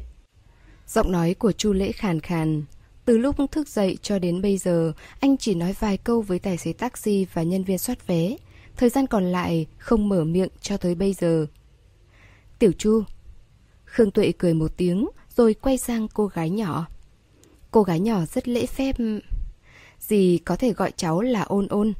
Giọng 0.88 1.12
nói 1.12 1.34
của 1.34 1.52
Chu 1.52 1.74
Lễ 1.74 1.92
khàn 1.92 2.20
khàn, 2.20 2.64
từ 3.06 3.18
lúc 3.18 3.36
thức 3.52 3.68
dậy 3.68 3.98
cho 4.02 4.20
đến 4.20 4.42
bây 4.42 4.58
giờ, 4.58 4.94
anh 5.20 5.38
chỉ 5.38 5.56
nói 5.56 5.76
vài 5.80 5.98
câu 5.98 6.22
với 6.22 6.40
tài 6.40 6.58
xế 6.58 6.74
taxi 6.74 7.26
và 7.34 7.44
nhân 7.44 7.64
viên 7.64 7.78
soát 7.78 8.08
vé. 8.08 8.36
Thời 8.78 8.90
gian 8.90 9.08
còn 9.08 9.24
lại 9.24 9.68
không 9.78 10.10
mở 10.10 10.24
miệng 10.24 10.50
cho 10.62 10.78
tới 10.78 10.96
bây 10.96 11.14
giờ. 11.14 11.46
Tiểu 12.60 12.72
Chu, 12.78 13.04
Khương 13.86 14.12
Tuệ 14.12 14.32
cười 14.38 14.54
một 14.54 14.72
tiếng 14.78 15.10
rồi 15.36 15.54
quay 15.54 15.78
sang 15.78 16.08
cô 16.08 16.28
gái 16.28 16.50
nhỏ. 16.50 16.88
Cô 17.72 17.84
gái 17.84 18.00
nhỏ 18.00 18.26
rất 18.26 18.48
lễ 18.48 18.66
phép. 18.66 18.96
Dì 20.00 20.38
có 20.46 20.56
thể 20.56 20.74
gọi 20.74 20.92
cháu 20.96 21.22
là 21.22 21.42
ôn 21.42 21.68
ôn. 21.68 21.94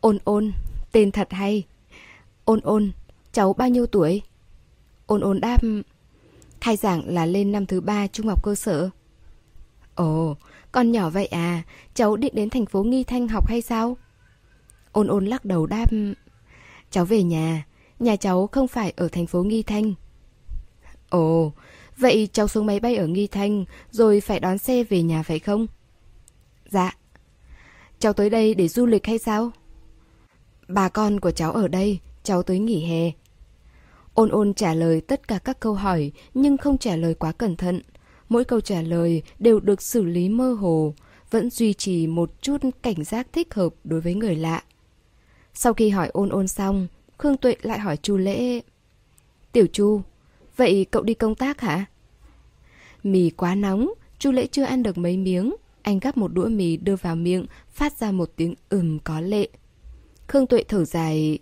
Ôn 0.00 0.18
ôn, 0.24 0.52
tên 0.92 1.10
thật 1.10 1.28
hay. 1.30 1.64
Ôn 2.46 2.60
ôn, 2.60 2.92
cháu 3.32 3.52
bao 3.52 3.68
nhiêu 3.68 3.86
tuổi? 3.86 4.22
Ôn 5.06 5.20
ôn 5.20 5.40
đáp, 5.40 5.62
khai 6.60 6.76
giảng 6.76 7.14
là 7.14 7.26
lên 7.26 7.52
năm 7.52 7.66
thứ 7.66 7.80
ba 7.80 8.06
trung 8.06 8.26
học 8.26 8.42
cơ 8.42 8.54
sở. 8.54 8.90
Ồ, 9.94 10.36
con 10.72 10.92
nhỏ 10.92 11.10
vậy 11.10 11.26
à, 11.26 11.62
cháu 11.94 12.16
định 12.16 12.34
đến 12.34 12.50
thành 12.50 12.66
phố 12.66 12.82
Nghi 12.82 13.04
Thanh 13.04 13.28
học 13.28 13.48
hay 13.48 13.62
sao? 13.62 13.96
Ôn 14.92 15.06
ôn 15.06 15.26
lắc 15.26 15.44
đầu 15.44 15.66
đáp, 15.66 15.90
cháu 16.90 17.04
về 17.04 17.22
nhà, 17.22 17.66
nhà 17.98 18.16
cháu 18.16 18.46
không 18.46 18.68
phải 18.68 18.92
ở 18.96 19.08
thành 19.08 19.26
phố 19.26 19.42
Nghi 19.42 19.62
Thanh. 19.62 19.94
Ồ, 21.08 21.52
vậy 21.96 22.28
cháu 22.32 22.48
xuống 22.48 22.66
máy 22.66 22.80
bay 22.80 22.96
ở 22.96 23.06
Nghi 23.06 23.26
Thanh 23.26 23.64
rồi 23.90 24.20
phải 24.20 24.40
đón 24.40 24.58
xe 24.58 24.84
về 24.84 25.02
nhà 25.02 25.22
phải 25.22 25.38
không? 25.38 25.66
Dạ. 26.68 26.96
Cháu 27.98 28.12
tới 28.12 28.30
đây 28.30 28.54
để 28.54 28.68
du 28.68 28.86
lịch 28.86 29.06
hay 29.06 29.18
sao? 29.18 29.50
Bà 30.68 30.88
con 30.88 31.20
của 31.20 31.30
cháu 31.30 31.52
ở 31.52 31.68
đây, 31.68 32.00
cháu 32.26 32.42
tới 32.42 32.58
nghỉ 32.58 32.84
hè. 32.84 33.12
Ôn 34.14 34.28
ôn 34.28 34.54
trả 34.54 34.74
lời 34.74 35.00
tất 35.00 35.28
cả 35.28 35.38
các 35.38 35.60
câu 35.60 35.74
hỏi 35.74 36.12
nhưng 36.34 36.56
không 36.56 36.78
trả 36.78 36.96
lời 36.96 37.14
quá 37.14 37.32
cẩn 37.32 37.56
thận. 37.56 37.80
Mỗi 38.28 38.44
câu 38.44 38.60
trả 38.60 38.82
lời 38.82 39.22
đều 39.38 39.60
được 39.60 39.82
xử 39.82 40.04
lý 40.04 40.28
mơ 40.28 40.52
hồ, 40.52 40.94
vẫn 41.30 41.50
duy 41.50 41.72
trì 41.72 42.06
một 42.06 42.42
chút 42.42 42.56
cảnh 42.82 43.04
giác 43.04 43.26
thích 43.32 43.54
hợp 43.54 43.74
đối 43.84 44.00
với 44.00 44.14
người 44.14 44.36
lạ. 44.36 44.62
Sau 45.54 45.74
khi 45.74 45.88
hỏi 45.90 46.08
ôn 46.12 46.28
ôn 46.28 46.48
xong, 46.48 46.86
Khương 47.18 47.36
Tuệ 47.36 47.56
lại 47.62 47.78
hỏi 47.78 47.96
Chu 47.96 48.16
Lễ. 48.16 48.60
Tiểu 49.52 49.66
Chu, 49.72 50.00
vậy 50.56 50.86
cậu 50.90 51.02
đi 51.02 51.14
công 51.14 51.34
tác 51.34 51.60
hả? 51.60 51.84
Mì 53.02 53.30
quá 53.30 53.54
nóng, 53.54 53.90
Chu 54.18 54.32
Lễ 54.32 54.46
chưa 54.46 54.64
ăn 54.64 54.82
được 54.82 54.98
mấy 54.98 55.16
miếng. 55.16 55.54
Anh 55.82 55.98
gắp 55.98 56.16
một 56.16 56.32
đũa 56.34 56.48
mì 56.48 56.76
đưa 56.76 56.96
vào 56.96 57.16
miệng, 57.16 57.46
phát 57.70 57.98
ra 57.98 58.12
một 58.12 58.30
tiếng 58.36 58.54
ừm 58.68 58.98
có 58.98 59.20
lệ. 59.20 59.48
Khương 60.28 60.46
Tuệ 60.46 60.64
thở 60.68 60.84
dài. 60.84 61.38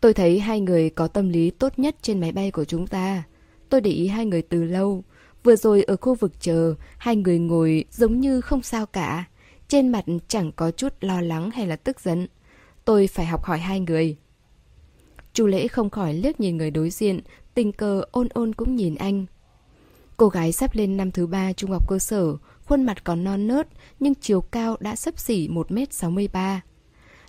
Tôi 0.00 0.14
thấy 0.14 0.40
hai 0.40 0.60
người 0.60 0.90
có 0.90 1.08
tâm 1.08 1.28
lý 1.28 1.50
tốt 1.50 1.78
nhất 1.78 1.96
trên 2.02 2.20
máy 2.20 2.32
bay 2.32 2.50
của 2.50 2.64
chúng 2.64 2.86
ta. 2.86 3.22
Tôi 3.68 3.80
để 3.80 3.90
ý 3.90 4.06
hai 4.06 4.26
người 4.26 4.42
từ 4.42 4.64
lâu. 4.64 5.04
Vừa 5.44 5.56
rồi 5.56 5.82
ở 5.82 5.96
khu 5.96 6.14
vực 6.14 6.40
chờ, 6.40 6.74
hai 6.98 7.16
người 7.16 7.38
ngồi 7.38 7.84
giống 7.90 8.20
như 8.20 8.40
không 8.40 8.62
sao 8.62 8.86
cả. 8.86 9.24
Trên 9.68 9.88
mặt 9.88 10.04
chẳng 10.28 10.52
có 10.52 10.70
chút 10.70 10.94
lo 11.00 11.20
lắng 11.20 11.50
hay 11.50 11.66
là 11.66 11.76
tức 11.76 12.00
giận. 12.00 12.26
Tôi 12.84 13.06
phải 13.06 13.26
học 13.26 13.44
hỏi 13.44 13.58
hai 13.58 13.80
người. 13.80 14.16
Chu 15.32 15.46
lễ 15.46 15.68
không 15.68 15.90
khỏi 15.90 16.14
liếc 16.14 16.40
nhìn 16.40 16.56
người 16.56 16.70
đối 16.70 16.90
diện, 16.90 17.20
tình 17.54 17.72
cờ 17.72 18.02
ôn 18.10 18.28
ôn 18.34 18.54
cũng 18.54 18.76
nhìn 18.76 18.94
anh. 18.94 19.26
Cô 20.16 20.28
gái 20.28 20.52
sắp 20.52 20.74
lên 20.74 20.96
năm 20.96 21.10
thứ 21.10 21.26
ba 21.26 21.52
trung 21.52 21.70
học 21.70 21.88
cơ 21.88 21.98
sở, 21.98 22.36
khuôn 22.64 22.82
mặt 22.82 23.04
còn 23.04 23.24
non 23.24 23.46
nớt 23.46 23.68
nhưng 24.00 24.14
chiều 24.14 24.40
cao 24.40 24.76
đã 24.80 24.96
sấp 24.96 25.18
xỉ 25.18 25.48
1m63. 25.48 26.58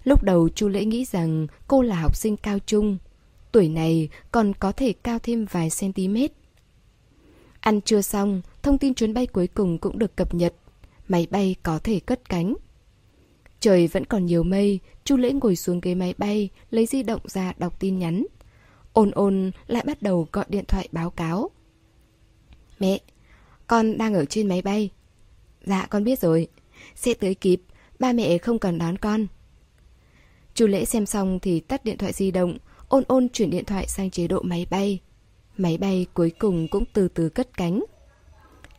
Lúc 0.04 0.24
đầu 0.24 0.50
chu 0.50 0.68
lễ 0.68 0.86
nghĩ 0.86 1.06
rằng 1.06 1.48
cô 1.68 1.82
là 1.82 1.96
học 1.96 2.16
sinh 2.16 2.38
cao 2.38 2.60
trung. 2.66 2.98
Tuổi 3.52 3.70
này 3.70 4.10
còn 4.32 4.54
có 4.54 4.72
thể 4.72 4.94
cao 4.94 5.20
thêm 5.20 5.46
vài 5.46 5.70
cm. 5.80 6.16
Ăn 7.60 7.82
trưa 7.82 8.02
xong, 8.02 8.42
thông 8.62 8.78
tin 8.78 8.94
chuyến 8.94 9.14
bay 9.14 9.28
cuối 9.28 9.48
cùng 9.48 9.78
cũng 9.78 10.00
được 10.00 10.16
cập 10.16 10.34
nhật. 10.34 10.54
Máy 11.08 11.28
bay 11.32 11.56
có 11.64 11.80
thể 11.80 12.00
cất 12.00 12.30
cánh. 12.30 12.56
Trời 13.60 13.88
vẫn 13.88 14.06
còn 14.06 14.26
nhiều 14.26 14.44
mây, 14.44 14.80
Chu 15.04 15.18
Lễ 15.18 15.32
ngồi 15.32 15.56
xuống 15.56 15.80
ghế 15.82 15.96
máy 15.96 16.14
bay, 16.18 16.50
lấy 16.70 16.86
di 16.86 17.04
động 17.04 17.22
ra 17.26 17.54
đọc 17.58 17.80
tin 17.80 18.00
nhắn. 18.00 18.26
Ôn 18.94 19.12
ôn 19.12 19.52
lại 19.68 19.84
bắt 19.88 20.02
đầu 20.02 20.28
gọi 20.32 20.46
điện 20.50 20.66
thoại 20.68 20.88
báo 20.92 21.10
cáo. 21.10 21.50
Mẹ, 22.80 23.00
con 23.68 23.98
đang 23.98 24.14
ở 24.14 24.26
trên 24.26 24.48
máy 24.48 24.62
bay. 24.62 24.90
Dạ 25.64 25.88
con 25.90 26.04
biết 26.04 26.20
rồi, 26.20 26.48
sẽ 26.96 27.14
tới 27.14 27.36
kịp, 27.36 27.62
ba 28.00 28.14
mẹ 28.14 28.38
không 28.38 28.60
cần 28.60 28.78
đón 28.78 28.98
con. 28.98 29.28
Chu 30.54 30.68
Lễ 30.68 30.86
xem 30.86 31.06
xong 31.06 31.40
thì 31.40 31.60
tắt 31.60 31.86
điện 31.86 31.98
thoại 31.98 32.14
di 32.14 32.32
động, 32.32 32.58
ôn 32.88 33.04
ôn 33.08 33.30
chuyển 33.30 33.50
điện 33.50 33.66
thoại 33.66 33.88
sang 33.88 34.10
chế 34.10 34.28
độ 34.28 34.42
máy 34.42 34.68
bay. 34.70 35.00
Máy 35.58 35.78
bay 35.78 36.06
cuối 36.14 36.32
cùng 36.40 36.68
cũng 36.68 36.84
từ 36.94 37.08
từ 37.08 37.30
cất 37.30 37.58
cánh. 37.58 37.84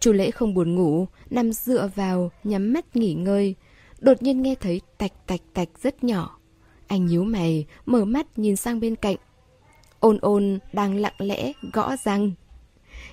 Chu 0.01 0.13
Lễ 0.13 0.31
không 0.31 0.55
buồn 0.55 0.75
ngủ, 0.75 1.07
nằm 1.31 1.53
dựa 1.53 1.91
vào, 1.95 2.31
nhắm 2.45 2.73
mắt 2.73 2.97
nghỉ 2.97 3.15
ngơi. 3.15 3.55
Đột 3.99 4.23
nhiên 4.23 4.43
nghe 4.43 4.55
thấy 4.55 4.81
tạch 4.99 5.27
tạch 5.27 5.41
tạch 5.55 5.69
rất 5.83 6.05
nhỏ. 6.05 6.39
Anh 6.87 7.07
nhíu 7.07 7.25
mày, 7.25 7.67
mở 7.87 8.05
mắt 8.05 8.39
nhìn 8.39 8.57
sang 8.57 8.81
bên 8.81 8.97
cạnh. 8.97 9.17
Ôn 10.01 10.19
ôn 10.21 10.59
đang 10.73 10.97
lặng 10.97 11.15
lẽ 11.19 11.53
gõ 11.73 11.97
răng. 12.05 12.33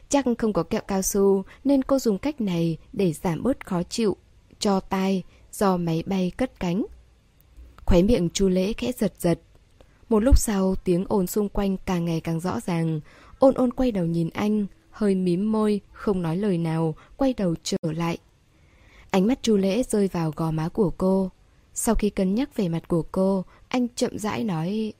Chắc 0.09 0.25
không 0.37 0.53
có 0.53 0.63
kẹo 0.63 0.81
cao 0.87 1.01
su 1.01 1.43
nên 1.63 1.83
cô 1.83 1.99
dùng 1.99 2.17
cách 2.17 2.41
này 2.41 2.77
để 2.93 3.13
giảm 3.13 3.43
bớt 3.43 3.65
khó 3.65 3.83
chịu, 3.83 4.17
cho 4.59 4.79
tai 4.79 5.23
do 5.51 5.77
máy 5.77 6.03
bay 6.05 6.31
cất 6.37 6.59
cánh. 6.59 6.85
Khóe 7.89 8.01
miệng 8.01 8.29
chu 8.29 8.49
lễ 8.49 8.73
khẽ 8.73 8.91
giật 8.91 9.13
giật. 9.19 9.39
Một 10.09 10.19
lúc 10.19 10.37
sau 10.37 10.75
tiếng 10.75 11.05
ồn 11.07 11.27
xung 11.27 11.49
quanh 11.49 11.77
càng 11.85 12.05
ngày 12.05 12.21
càng 12.21 12.39
rõ 12.39 12.59
ràng. 12.59 12.99
Ôn 13.39 13.53
ôn 13.53 13.73
quay 13.73 13.91
đầu 13.91 14.05
nhìn 14.05 14.29
anh, 14.29 14.65
hơi 14.91 15.15
mím 15.15 15.51
môi, 15.51 15.81
không 15.91 16.21
nói 16.21 16.37
lời 16.37 16.57
nào, 16.57 16.95
quay 17.17 17.33
đầu 17.33 17.55
trở 17.63 17.77
lại. 17.81 18.17
Ánh 19.09 19.27
mắt 19.27 19.43
chu 19.43 19.57
lễ 19.57 19.83
rơi 19.83 20.07
vào 20.07 20.31
gò 20.35 20.51
má 20.51 20.69
của 20.69 20.91
cô. 20.97 21.31
Sau 21.73 21.95
khi 21.95 22.09
cân 22.09 22.35
nhắc 22.35 22.55
về 22.55 22.69
mặt 22.69 22.87
của 22.87 23.01
cô, 23.11 23.45
anh 23.67 23.87
chậm 23.95 24.17
rãi 24.17 24.43
nói... 24.43 24.93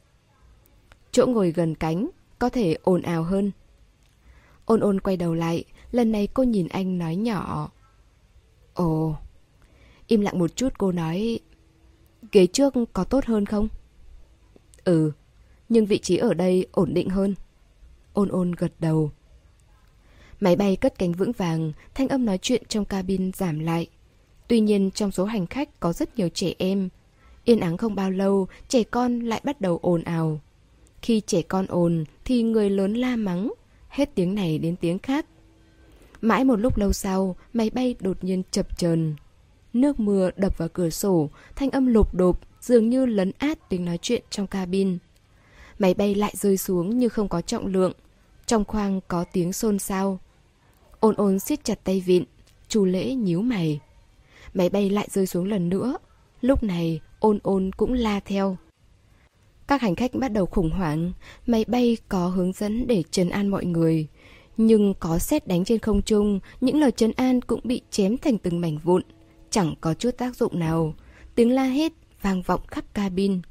Chỗ 1.12 1.26
ngồi 1.26 1.52
gần 1.52 1.76
cánh, 1.76 2.10
có 2.40 2.50
thể 2.50 2.78
ồn 2.84 3.02
ào 3.02 3.24
hơn. 3.24 3.52
Ôn 4.66 4.80
ôn 4.80 5.00
quay 5.00 5.18
đầu 5.18 5.34
lại, 5.34 5.64
lần 5.92 6.12
này 6.12 6.28
cô 6.28 6.44
nhìn 6.44 6.68
anh 6.68 6.98
nói 6.98 7.16
nhỏ. 7.16 7.72
Ồ... 8.74 9.16
Im 10.08 10.22
lặng 10.22 10.40
một 10.40 10.56
chút 10.56 10.74
cô 10.78 10.92
nói... 10.92 11.40
Ghế 12.32 12.48
trước 12.48 12.74
có 12.94 13.04
tốt 13.04 13.26
hơn 13.26 13.46
không? 13.46 13.68
Ừ, 14.84 15.12
nhưng 15.70 15.86
vị 15.86 15.98
trí 15.98 16.18
ở 16.18 16.34
đây 16.34 16.68
ổn 16.72 16.94
định 16.94 17.10
hơn. 17.10 17.36
Ôn 18.14 18.30
ôn 18.30 18.52
gật 18.52 18.72
đầu. 18.80 19.12
Máy 20.40 20.56
bay 20.56 20.76
cất 20.76 20.98
cánh 20.98 21.12
vững 21.12 21.32
vàng, 21.32 21.72
thanh 21.94 22.08
âm 22.08 22.26
nói 22.26 22.38
chuyện 22.42 22.64
trong 22.68 22.86
cabin 22.86 23.32
giảm 23.32 23.60
lại. 23.60 23.88
Tuy 24.48 24.60
nhiên 24.60 24.92
trong 24.92 25.12
số 25.12 25.26
hành 25.26 25.48
khách 25.48 25.80
có 25.80 25.94
rất 25.94 26.18
nhiều 26.18 26.30
trẻ 26.34 26.54
em. 26.58 26.90
Yên 27.46 27.60
ắng 27.60 27.78
không 27.78 27.96
bao 27.96 28.12
lâu, 28.12 28.48
trẻ 28.68 28.84
con 28.84 29.20
lại 29.20 29.42
bắt 29.44 29.62
đầu 29.62 29.80
ồn 29.82 30.04
ào. 30.04 30.40
Khi 31.02 31.22
trẻ 31.22 31.42
con 31.42 31.66
ồn 31.68 32.04
thì 32.26 32.44
người 32.44 32.70
lớn 32.70 32.94
la 32.94 33.16
mắng, 33.16 33.54
hết 33.90 34.16
tiếng 34.16 34.36
này 34.36 34.58
đến 34.60 34.76
tiếng 34.76 35.00
khác. 35.00 35.26
Mãi 36.22 36.44
một 36.44 36.56
lúc 36.56 36.78
lâu 36.78 36.94
sau, 36.94 37.36
máy 37.54 37.70
bay 37.70 37.96
đột 38.00 38.24
nhiên 38.24 38.44
chập 38.52 38.78
chờn. 38.78 39.16
Nước 39.74 40.00
mưa 40.00 40.30
đập 40.36 40.58
vào 40.58 40.70
cửa 40.74 40.90
sổ, 40.90 41.30
thanh 41.56 41.70
âm 41.70 41.88
lộp 41.88 42.16
độp, 42.16 42.40
dường 42.62 42.90
như 42.90 43.06
lấn 43.06 43.32
át 43.38 43.70
tiếng 43.70 43.86
nói 43.86 44.00
chuyện 44.02 44.24
trong 44.30 44.48
cabin. 44.48 44.98
Máy 45.80 45.94
bay 45.94 46.16
lại 46.16 46.34
rơi 46.38 46.58
xuống 46.58 46.98
như 46.98 47.10
không 47.10 47.28
có 47.28 47.42
trọng 47.42 47.68
lượng. 47.68 47.94
Trong 48.46 48.66
khoang 48.66 49.00
có 49.08 49.26
tiếng 49.34 49.54
xôn 49.54 49.80
xao. 49.80 50.20
Ôn 51.00 51.16
ôn 51.16 51.40
siết 51.40 51.64
chặt 51.64 51.80
tay 51.84 52.04
vịn, 52.06 52.24
chu 52.68 52.86
lễ 52.86 53.14
nhíu 53.14 53.42
mày. 53.42 53.80
Máy 54.54 54.70
bay 54.70 54.90
lại 54.90 55.08
rơi 55.12 55.26
xuống 55.26 55.46
lần 55.46 55.70
nữa. 55.70 55.98
Lúc 56.42 56.64
này, 56.64 57.00
ôn 57.20 57.40
ôn 57.44 57.72
cũng 57.78 57.94
la 57.94 58.20
theo. 58.20 58.58
Các 59.68 59.82
hành 59.82 59.96
khách 59.96 60.14
bắt 60.14 60.32
đầu 60.32 60.46
khủng 60.46 60.70
hoảng, 60.70 61.12
máy 61.48 61.66
bay 61.68 61.98
có 62.10 62.28
hướng 62.28 62.54
dẫn 62.54 62.88
để 62.88 63.04
trấn 63.12 63.30
an 63.30 63.48
mọi 63.48 63.66
người. 63.66 64.08
Nhưng 64.58 64.94
có 65.00 65.18
xét 65.18 65.48
đánh 65.48 65.66
trên 65.66 65.80
không 65.80 66.02
trung, 66.02 66.40
những 66.62 66.80
lời 66.80 66.92
trấn 66.92 67.12
an 67.12 67.42
cũng 67.42 67.60
bị 67.64 67.82
chém 67.92 68.18
thành 68.18 68.38
từng 68.38 68.62
mảnh 68.62 68.78
vụn. 68.84 69.02
Chẳng 69.50 69.74
có 69.82 69.94
chút 69.94 70.18
tác 70.18 70.36
dụng 70.36 70.60
nào. 70.60 70.94
Tiếng 71.36 71.52
la 71.52 71.64
hét 71.64 71.92
vang 72.22 72.42
vọng 72.42 72.62
khắp 72.68 72.94
cabin. 72.94 73.42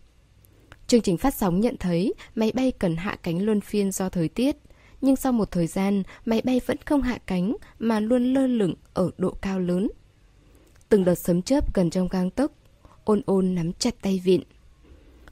Chương 0.86 1.00
trình 1.00 1.16
phát 1.16 1.34
sóng 1.34 1.60
nhận 1.60 1.76
thấy 1.76 2.14
máy 2.34 2.52
bay 2.54 2.72
cần 2.72 2.96
hạ 2.96 3.16
cánh 3.22 3.44
luân 3.44 3.60
phiên 3.60 3.92
do 3.92 4.08
thời 4.08 4.28
tiết. 4.28 4.56
Nhưng 5.00 5.16
sau 5.16 5.32
một 5.32 5.50
thời 5.50 5.66
gian, 5.66 6.02
máy 6.24 6.42
bay 6.44 6.60
vẫn 6.66 6.76
không 6.86 7.02
hạ 7.02 7.18
cánh 7.26 7.56
mà 7.78 8.00
luôn 8.00 8.34
lơ 8.34 8.46
lửng 8.46 8.74
ở 8.94 9.10
độ 9.18 9.30
cao 9.30 9.60
lớn. 9.60 9.88
Từng 10.88 11.04
đợt 11.04 11.14
sấm 11.14 11.42
chớp 11.42 11.74
gần 11.74 11.90
trong 11.90 12.08
gang 12.08 12.30
tấc, 12.30 12.52
ôn 13.04 13.22
ôn 13.26 13.54
nắm 13.54 13.72
chặt 13.72 13.94
tay 14.02 14.20
vịn. 14.24 14.42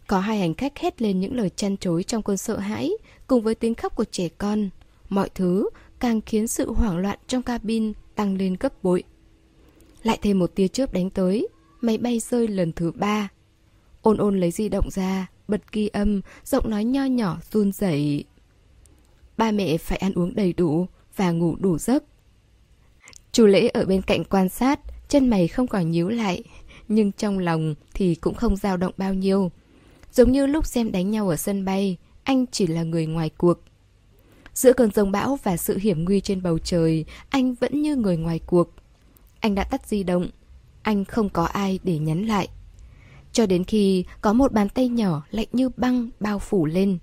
Có 0.06 0.20
hai 0.20 0.38
hành 0.38 0.54
khách 0.54 0.78
hét 0.78 1.02
lên 1.02 1.20
những 1.20 1.36
lời 1.36 1.50
chăn 1.50 1.76
chối 1.76 2.02
trong 2.02 2.22
cơn 2.22 2.36
sợ 2.36 2.58
hãi, 2.58 2.90
cùng 3.26 3.42
với 3.42 3.54
tiếng 3.54 3.74
khóc 3.74 3.96
của 3.96 4.04
trẻ 4.04 4.28
con. 4.28 4.70
Mọi 5.08 5.28
thứ 5.34 5.68
càng 6.00 6.20
khiến 6.20 6.48
sự 6.48 6.72
hoảng 6.72 6.98
loạn 6.98 7.18
trong 7.26 7.42
cabin 7.42 7.92
tăng 8.14 8.36
lên 8.36 8.56
gấp 8.60 8.82
bội. 8.82 9.02
Lại 10.06 10.18
thêm 10.22 10.38
một 10.38 10.54
tia 10.54 10.68
chớp 10.68 10.92
đánh 10.92 11.10
tới, 11.10 11.48
máy 11.80 11.98
bay 11.98 12.18
rơi 12.18 12.48
lần 12.48 12.72
thứ 12.72 12.92
ba. 12.92 13.28
Ôn 14.02 14.16
ôn 14.16 14.40
lấy 14.40 14.50
di 14.50 14.68
động 14.68 14.90
ra, 14.90 15.26
bật 15.48 15.72
ghi 15.72 15.88
âm, 15.88 16.20
giọng 16.44 16.70
nói 16.70 16.84
nho 16.84 17.04
nhỏ 17.04 17.38
run 17.52 17.72
rẩy. 17.72 18.24
Ba 19.36 19.50
mẹ 19.50 19.78
phải 19.78 19.98
ăn 19.98 20.12
uống 20.14 20.34
đầy 20.34 20.52
đủ 20.52 20.86
và 21.16 21.30
ngủ 21.30 21.56
đủ 21.56 21.78
giấc. 21.78 22.04
Chu 23.32 23.46
lễ 23.46 23.68
ở 23.68 23.84
bên 23.84 24.02
cạnh 24.02 24.24
quan 24.24 24.48
sát, 24.48 24.80
chân 25.08 25.28
mày 25.28 25.48
không 25.48 25.66
còn 25.66 25.90
nhíu 25.90 26.08
lại, 26.08 26.42
nhưng 26.88 27.12
trong 27.12 27.38
lòng 27.38 27.74
thì 27.94 28.14
cũng 28.14 28.34
không 28.34 28.56
dao 28.56 28.76
động 28.76 28.94
bao 28.96 29.14
nhiêu. 29.14 29.50
Giống 30.12 30.32
như 30.32 30.46
lúc 30.46 30.66
xem 30.66 30.92
đánh 30.92 31.10
nhau 31.10 31.28
ở 31.28 31.36
sân 31.36 31.64
bay, 31.64 31.96
anh 32.22 32.46
chỉ 32.52 32.66
là 32.66 32.82
người 32.82 33.06
ngoài 33.06 33.30
cuộc. 33.36 33.58
Giữa 34.54 34.72
cơn 34.72 34.90
rông 34.90 35.12
bão 35.12 35.38
và 35.42 35.56
sự 35.56 35.78
hiểm 35.78 36.04
nguy 36.04 36.20
trên 36.20 36.42
bầu 36.42 36.58
trời, 36.58 37.04
anh 37.28 37.54
vẫn 37.54 37.82
như 37.82 37.96
người 37.96 38.16
ngoài 38.16 38.40
cuộc. 38.46 38.72
Anh 39.46 39.54
đã 39.54 39.64
tắt 39.64 39.86
di 39.86 40.02
động, 40.02 40.28
anh 40.82 41.04
không 41.04 41.28
có 41.28 41.44
ai 41.44 41.78
để 41.82 41.98
nhắn 41.98 42.26
lại. 42.26 42.48
Cho 43.32 43.46
đến 43.46 43.64
khi 43.64 44.04
có 44.20 44.32
một 44.32 44.52
bàn 44.52 44.68
tay 44.68 44.88
nhỏ 44.88 45.22
lạnh 45.30 45.46
như 45.52 45.68
băng 45.76 46.10
bao 46.20 46.38
phủ 46.38 46.66
lên. 46.66 46.98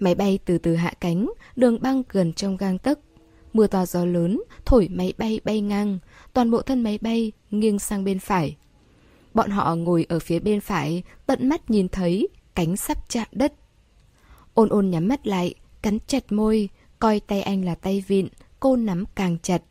Máy 0.00 0.14
bay 0.14 0.38
từ 0.44 0.58
từ 0.58 0.76
hạ 0.76 0.92
cánh, 1.00 1.30
đường 1.56 1.82
băng 1.82 2.02
gần 2.08 2.32
trong 2.32 2.56
gang 2.56 2.78
tấc. 2.78 2.98
Mưa 3.52 3.66
to 3.66 3.86
gió 3.86 4.04
lớn, 4.04 4.42
thổi 4.64 4.88
máy 4.88 5.12
bay 5.18 5.40
bay 5.44 5.60
ngang, 5.60 5.98
toàn 6.32 6.50
bộ 6.50 6.62
thân 6.62 6.82
máy 6.82 6.98
bay 7.02 7.32
nghiêng 7.50 7.78
sang 7.78 8.04
bên 8.04 8.18
phải. 8.18 8.56
Bọn 9.34 9.50
họ 9.50 9.74
ngồi 9.74 10.06
ở 10.08 10.18
phía 10.18 10.38
bên 10.38 10.60
phải, 10.60 11.02
tận 11.26 11.48
mắt 11.48 11.70
nhìn 11.70 11.88
thấy 11.88 12.28
cánh 12.54 12.76
sắp 12.76 12.98
chạm 13.08 13.28
đất. 13.32 13.52
Ôn 14.54 14.68
ôn 14.68 14.90
nhắm 14.90 15.08
mắt 15.08 15.26
lại, 15.26 15.54
cắn 15.82 15.98
chặt 16.06 16.32
môi, 16.32 16.68
coi 16.98 17.20
tay 17.20 17.42
anh 17.42 17.64
là 17.64 17.74
tay 17.74 18.04
vịn, 18.06 18.28
cô 18.60 18.76
nắm 18.76 19.04
càng 19.14 19.36
chặt. 19.42 19.62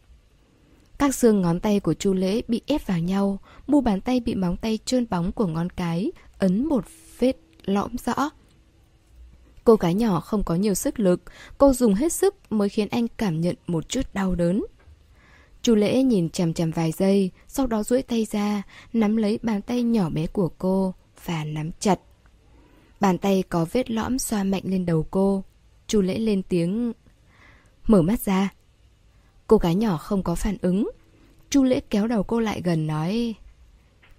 Các 0.97 1.15
xương 1.15 1.41
ngón 1.41 1.60
tay 1.60 1.79
của 1.79 1.93
Chu 1.93 2.13
Lễ 2.13 2.41
bị 2.47 2.62
ép 2.67 2.88
vào 2.88 2.99
nhau, 2.99 3.39
mu 3.67 3.81
bàn 3.81 4.01
tay 4.01 4.19
bị 4.19 4.36
móng 4.36 4.58
tay 4.58 4.79
trơn 4.86 5.05
bóng 5.10 5.31
của 5.31 5.47
ngón 5.47 5.69
cái, 5.69 6.12
ấn 6.38 6.65
một 6.65 6.86
vết 7.19 7.38
lõm 7.65 7.95
rõ. 8.05 8.29
Cô 9.63 9.75
gái 9.75 9.93
nhỏ 9.93 10.19
không 10.19 10.43
có 10.43 10.55
nhiều 10.55 10.73
sức 10.73 10.99
lực, 10.99 11.21
cô 11.58 11.73
dùng 11.73 11.93
hết 11.93 12.13
sức 12.13 12.36
mới 12.49 12.69
khiến 12.69 12.88
anh 12.91 13.08
cảm 13.08 13.41
nhận 13.41 13.55
một 13.67 13.89
chút 13.89 14.01
đau 14.13 14.36
đớn. 14.36 14.65
Chu 15.62 15.75
lễ 15.75 16.03
nhìn 16.03 16.29
chằm 16.29 16.53
chằm 16.53 16.71
vài 16.71 16.91
giây, 16.91 17.31
sau 17.47 17.67
đó 17.67 17.84
duỗi 17.84 18.01
tay 18.01 18.27
ra, 18.31 18.63
nắm 18.93 19.17
lấy 19.17 19.39
bàn 19.43 19.62
tay 19.62 19.84
nhỏ 19.84 20.10
bé 20.10 20.27
của 20.27 20.49
cô 20.58 20.93
và 21.25 21.43
nắm 21.43 21.71
chặt. 21.79 21.99
Bàn 22.99 23.17
tay 23.17 23.43
có 23.49 23.65
vết 23.71 23.91
lõm 23.91 24.19
xoa 24.19 24.43
mạnh 24.43 24.63
lên 24.65 24.86
đầu 24.86 25.08
cô. 25.12 25.43
Chu 25.88 26.01
lễ 26.01 26.19
lên 26.19 26.43
tiếng 26.43 26.93
Mở 27.88 28.01
mắt 28.01 28.21
ra 28.21 28.53
Cô 29.47 29.58
gái 29.58 29.75
nhỏ 29.75 29.97
không 29.97 30.23
có 30.23 30.36
phản 30.36 30.58
ứng. 30.62 30.89
Chu 31.49 31.63
lễ 31.63 31.79
kéo 31.89 32.08
đầu 32.08 32.23
cô 32.23 32.39
lại 32.39 32.62
gần 32.62 32.88
nói, 32.88 33.36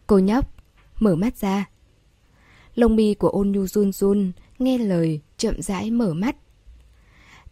Cô 0.07 0.19
nhóc, 0.19 0.53
Mở 1.01 1.17
mắt 1.17 1.37
ra. 1.37 1.69
Lông 2.75 2.97
mi 2.97 3.15
của 3.15 3.29
ôn 3.29 3.53
nhu 3.53 3.67
run 3.67 3.93
run, 3.93 4.33
Nghe 4.59 4.79
lời, 4.79 5.21
chậm 5.37 5.63
rãi 5.63 5.91
mở 5.91 6.15
mắt. 6.15 6.37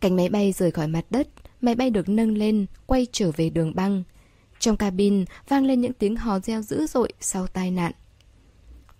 Cánh 0.01 0.17
máy 0.17 0.29
bay 0.29 0.53
rời 0.53 0.71
khỏi 0.71 0.89
mặt 0.89 1.05
đất, 1.11 1.29
Máy 1.61 1.75
bay 1.75 1.91
được 1.91 2.09
nâng 2.09 2.37
lên, 2.37 2.67
Quay 2.87 3.07
trở 3.13 3.31
về 3.37 3.51
đường 3.51 3.75
băng. 3.75 4.03
Trong 4.59 4.77
cabin, 4.77 5.25
vang 5.49 5.65
lên 5.65 5.81
những 5.81 5.93
tiếng 5.93 6.17
hò 6.17 6.39
reo 6.39 6.63
dữ 6.63 6.87
dội 6.87 7.13
Sau 7.21 7.47
tai 7.47 7.71
nạn. 7.71 7.93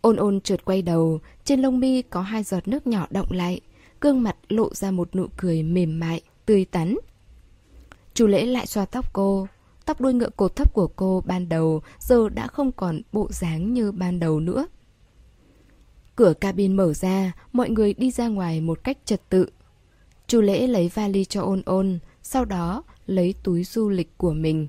Ôn 0.01 0.17
ôn 0.17 0.41
trượt 0.41 0.65
quay 0.65 0.83
đầu, 0.83 1.21
Trên 1.45 1.61
lông 1.61 1.81
mi 1.81 2.03
có 2.03 2.23
hai 2.23 2.43
giọt 2.43 2.69
nước 2.69 2.87
nhỏ 2.87 3.07
động 3.11 3.33
lại, 3.33 3.61
Gương 4.01 4.23
mặt 4.23 4.37
lộ 4.49 4.75
ra 4.75 4.91
một 4.91 5.17
nụ 5.17 5.27
cười 5.37 5.63
mềm 5.63 6.01
mại, 6.01 6.21
Tươi 6.47 6.65
tắn. 6.65 6.97
Chu 8.15 8.27
lễ 8.27 8.47
lại 8.47 8.67
xoa 8.67 8.85
tóc 8.85 9.13
cô. 9.13 9.47
Tóc 9.85 10.01
đuôi 10.01 10.13
ngựa 10.13 10.31
cột 10.37 10.57
thấp 10.57 10.73
của 10.73 10.87
cô 10.87 11.23
ban 11.27 11.49
đầu 11.49 11.83
Giờ 11.99 12.29
đã 12.29 12.47
không 12.47 12.73
còn 12.73 13.01
bộ 13.13 13.29
dáng 13.31 13.75
như 13.75 13.93
ban 13.93 14.21
đầu 14.21 14.41
nữa. 14.41 14.67
Cửa 16.17 16.35
cabin 16.35 16.77
mở 16.77 16.93
ra, 16.93 17.33
Mọi 17.53 17.71
người 17.71 17.95
đi 17.95 18.11
ra 18.11 18.29
ngoài 18.29 18.61
một 18.61 18.85
cách 18.85 18.99
trật 19.05 19.29
tự. 19.29 19.47
Chu 20.27 20.41
lễ 20.41 20.67
lấy 20.67 20.91
vali 20.95 21.25
cho 21.25 21.43
ôn 21.43 21.63
ôn, 21.65 21.99
Sau 22.23 22.45
đó 22.45 22.83
lấy 23.07 23.35
túi 23.43 23.65
du 23.65 23.89
lịch 23.89 24.19
của 24.19 24.33
mình. 24.33 24.69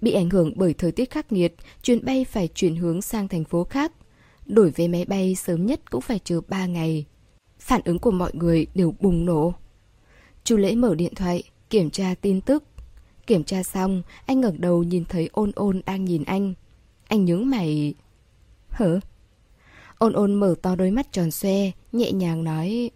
Bị 0.00 0.12
ảnh 0.12 0.30
hưởng 0.30 0.52
bởi 0.56 0.74
thời 0.74 0.92
tiết 0.92 1.10
khắc 1.10 1.32
nghiệt, 1.32 1.54
Chuyến 1.82 2.04
bay 2.04 2.24
phải 2.24 2.48
chuyển 2.48 2.76
hướng 2.76 3.02
sang 3.02 3.28
thành 3.28 3.44
phố 3.44 3.64
khác. 3.64 3.92
Đổi 4.46 4.70
vé 4.70 4.88
máy 4.88 5.04
bay 5.04 5.34
sớm 5.34 5.66
nhất 5.66 5.90
cũng 5.90 6.00
phải 6.00 6.18
chờ 6.24 6.40
3 6.48 6.66
ngày. 6.66 7.06
Phản 7.58 7.80
ứng 7.84 7.98
của 7.98 8.10
mọi 8.10 8.30
người 8.34 8.66
đều 8.74 8.94
bùng 9.00 9.26
nổ. 9.26 9.54
Chu 10.44 10.56
lễ 10.56 10.74
mở 10.74 10.94
điện 10.94 11.14
thoại. 11.14 11.49
Kiểm 11.70 11.90
tra 11.90 12.14
tin 12.20 12.40
tức 12.40 12.64
Kiểm 13.26 13.44
tra 13.44 13.62
xong, 13.62 14.02
Anh 14.26 14.40
ngẩng 14.40 14.60
đầu 14.60 14.82
nhìn 14.82 15.04
thấy 15.04 15.28
ôn 15.32 15.52
ôn 15.54 15.80
đang 15.86 16.04
nhìn 16.04 16.24
anh 16.24 16.54
Anh 17.08 17.24
nhướng 17.24 17.50
mày 17.50 17.94
Hả? 18.70 18.86
Ôn 19.98 20.12
ôn 20.12 20.34
mở 20.34 20.54
to 20.62 20.76
đôi 20.76 20.90
mắt 20.90 21.12
tròn 21.12 21.30
xoe, 21.30 21.70
Nhẹ 21.92 22.12
nhàng 22.12 22.44
nói, 22.44 22.90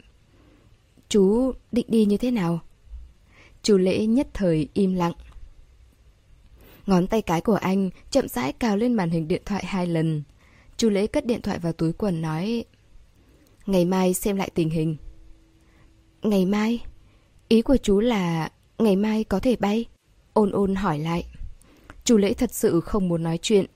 Chú 1.08 1.52
định 1.72 1.86
đi 1.88 2.04
như 2.04 2.16
thế 2.16 2.30
nào? 2.30 2.60
Chú 3.62 3.76
lễ 3.76 4.06
nhất 4.06 4.28
thời 4.34 4.68
im 4.74 4.94
lặng 4.94 5.12
Ngón 6.86 7.06
tay 7.06 7.22
cái 7.22 7.40
của 7.40 7.54
anh 7.54 7.90
chậm 8.10 8.28
rãi 8.28 8.52
cào 8.52 8.76
lên 8.76 8.94
màn 8.94 9.10
hình 9.10 9.28
điện 9.28 9.42
thoại 9.44 9.64
hai 9.66 9.86
lần 9.86 10.22
Chú 10.76 10.90
lễ 10.90 11.06
cất 11.06 11.26
điện 11.26 11.42
thoại 11.42 11.58
vào 11.58 11.72
túi 11.72 11.92
quần 11.92 12.22
nói, 12.22 12.64
Ngày 13.66 13.84
mai 13.84 14.14
xem 14.14 14.36
lại 14.36 14.50
tình 14.54 14.70
hình 14.70 14.96
Ngày 16.22 16.46
mai? 16.46 16.80
Ý 17.48 17.62
của 17.62 17.76
chú 17.76 18.00
là 18.00 18.50
ngày 18.84 18.96
mai 18.96 19.24
có 19.24 19.40
thể 19.40 19.56
bay? 19.56 19.84
Ôn 20.32 20.50
ôn 20.52 20.74
hỏi 20.74 20.98
lại. 20.98 21.26
Chú 22.04 22.16
lễ 22.16 22.34
thật 22.34 22.54
sự 22.54 22.80
không 22.80 23.08
muốn 23.08 23.22
nói 23.22 23.38
chuyện. 23.42 23.66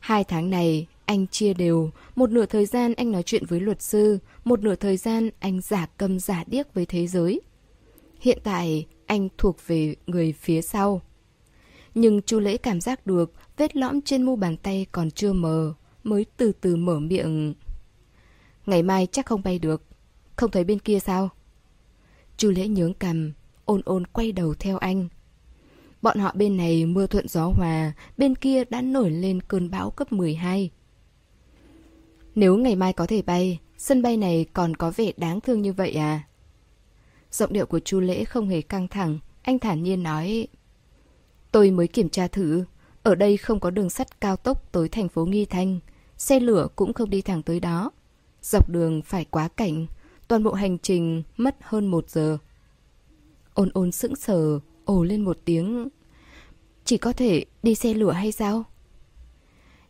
Hai 0.00 0.24
tháng 0.24 0.50
này, 0.50 0.86
anh 1.04 1.26
chia 1.26 1.54
đều. 1.54 1.90
Một 2.14 2.30
nửa 2.30 2.46
thời 2.46 2.66
gian 2.66 2.94
anh 2.94 3.12
nói 3.12 3.22
chuyện 3.22 3.46
với 3.46 3.60
luật 3.60 3.82
sư, 3.82 4.18
một 4.44 4.60
nửa 4.60 4.74
thời 4.74 4.96
gian 4.96 5.30
anh 5.38 5.60
giả 5.60 5.86
cầm 5.98 6.20
giả 6.20 6.44
điếc 6.46 6.74
với 6.74 6.86
thế 6.86 7.06
giới. 7.06 7.40
Hiện 8.20 8.38
tại, 8.44 8.86
anh 9.06 9.28
thuộc 9.38 9.56
về 9.66 9.94
người 10.06 10.32
phía 10.32 10.62
sau. 10.62 11.02
Nhưng 11.94 12.22
chú 12.22 12.40
lễ 12.40 12.56
cảm 12.56 12.80
giác 12.80 13.06
được 13.06 13.32
vết 13.56 13.76
lõm 13.76 14.00
trên 14.00 14.22
mu 14.22 14.36
bàn 14.36 14.56
tay 14.56 14.86
còn 14.92 15.10
chưa 15.10 15.32
mờ, 15.32 15.74
mới 16.02 16.26
từ 16.36 16.52
từ 16.60 16.76
mở 16.76 16.98
miệng. 16.98 17.54
Ngày 18.66 18.82
mai 18.82 19.06
chắc 19.12 19.26
không 19.26 19.42
bay 19.42 19.58
được. 19.58 19.82
Không 20.36 20.50
thấy 20.50 20.64
bên 20.64 20.78
kia 20.78 20.98
sao? 21.00 21.28
Chu 22.36 22.50
lễ 22.50 22.68
nhướng 22.68 22.94
cằm, 22.94 23.32
ôn 23.64 23.80
ôn 23.84 24.06
quay 24.06 24.32
đầu 24.32 24.54
theo 24.54 24.78
anh. 24.78 25.08
Bọn 26.02 26.18
họ 26.18 26.32
bên 26.34 26.56
này 26.56 26.86
mưa 26.86 27.06
thuận 27.06 27.28
gió 27.28 27.48
hòa, 27.48 27.92
bên 28.18 28.34
kia 28.34 28.64
đã 28.64 28.80
nổi 28.80 29.10
lên 29.10 29.40
cơn 29.40 29.70
bão 29.70 29.90
cấp 29.90 30.12
12. 30.12 30.70
Nếu 32.34 32.56
ngày 32.56 32.76
mai 32.76 32.92
có 32.92 33.06
thể 33.06 33.22
bay, 33.22 33.58
sân 33.78 34.02
bay 34.02 34.16
này 34.16 34.46
còn 34.52 34.76
có 34.76 34.92
vẻ 34.96 35.12
đáng 35.16 35.40
thương 35.40 35.62
như 35.62 35.72
vậy 35.72 35.92
à? 35.92 36.22
Giọng 37.30 37.52
điệu 37.52 37.66
của 37.66 37.80
Chu 37.80 38.00
Lễ 38.00 38.24
không 38.24 38.48
hề 38.48 38.62
căng 38.62 38.88
thẳng, 38.88 39.18
anh 39.42 39.58
thản 39.58 39.82
nhiên 39.82 40.02
nói 40.02 40.48
Tôi 41.52 41.70
mới 41.70 41.88
kiểm 41.88 42.08
tra 42.08 42.28
thử, 42.28 42.64
ở 43.02 43.14
đây 43.14 43.36
không 43.36 43.60
có 43.60 43.70
đường 43.70 43.90
sắt 43.90 44.20
cao 44.20 44.36
tốc 44.36 44.72
tới 44.72 44.88
thành 44.88 45.08
phố 45.08 45.26
Nghi 45.26 45.44
Thanh, 45.44 45.80
xe 46.16 46.40
lửa 46.40 46.68
cũng 46.76 46.92
không 46.92 47.10
đi 47.10 47.22
thẳng 47.22 47.42
tới 47.42 47.60
đó. 47.60 47.90
Dọc 48.42 48.70
đường 48.70 49.02
phải 49.02 49.24
quá 49.24 49.48
cảnh, 49.48 49.86
toàn 50.28 50.42
bộ 50.42 50.52
hành 50.52 50.78
trình 50.78 51.22
mất 51.36 51.56
hơn 51.60 51.86
một 51.86 52.10
giờ. 52.10 52.38
Ôn 53.54 53.70
ôn 53.74 53.92
sững 53.92 54.16
sờ, 54.16 54.60
ồ 54.84 55.04
lên 55.04 55.20
một 55.20 55.38
tiếng. 55.44 55.88
Chỉ 56.84 56.98
có 56.98 57.12
thể 57.12 57.44
đi 57.62 57.74
xe 57.74 57.94
lửa 57.94 58.12
hay 58.12 58.32
sao? 58.32 58.64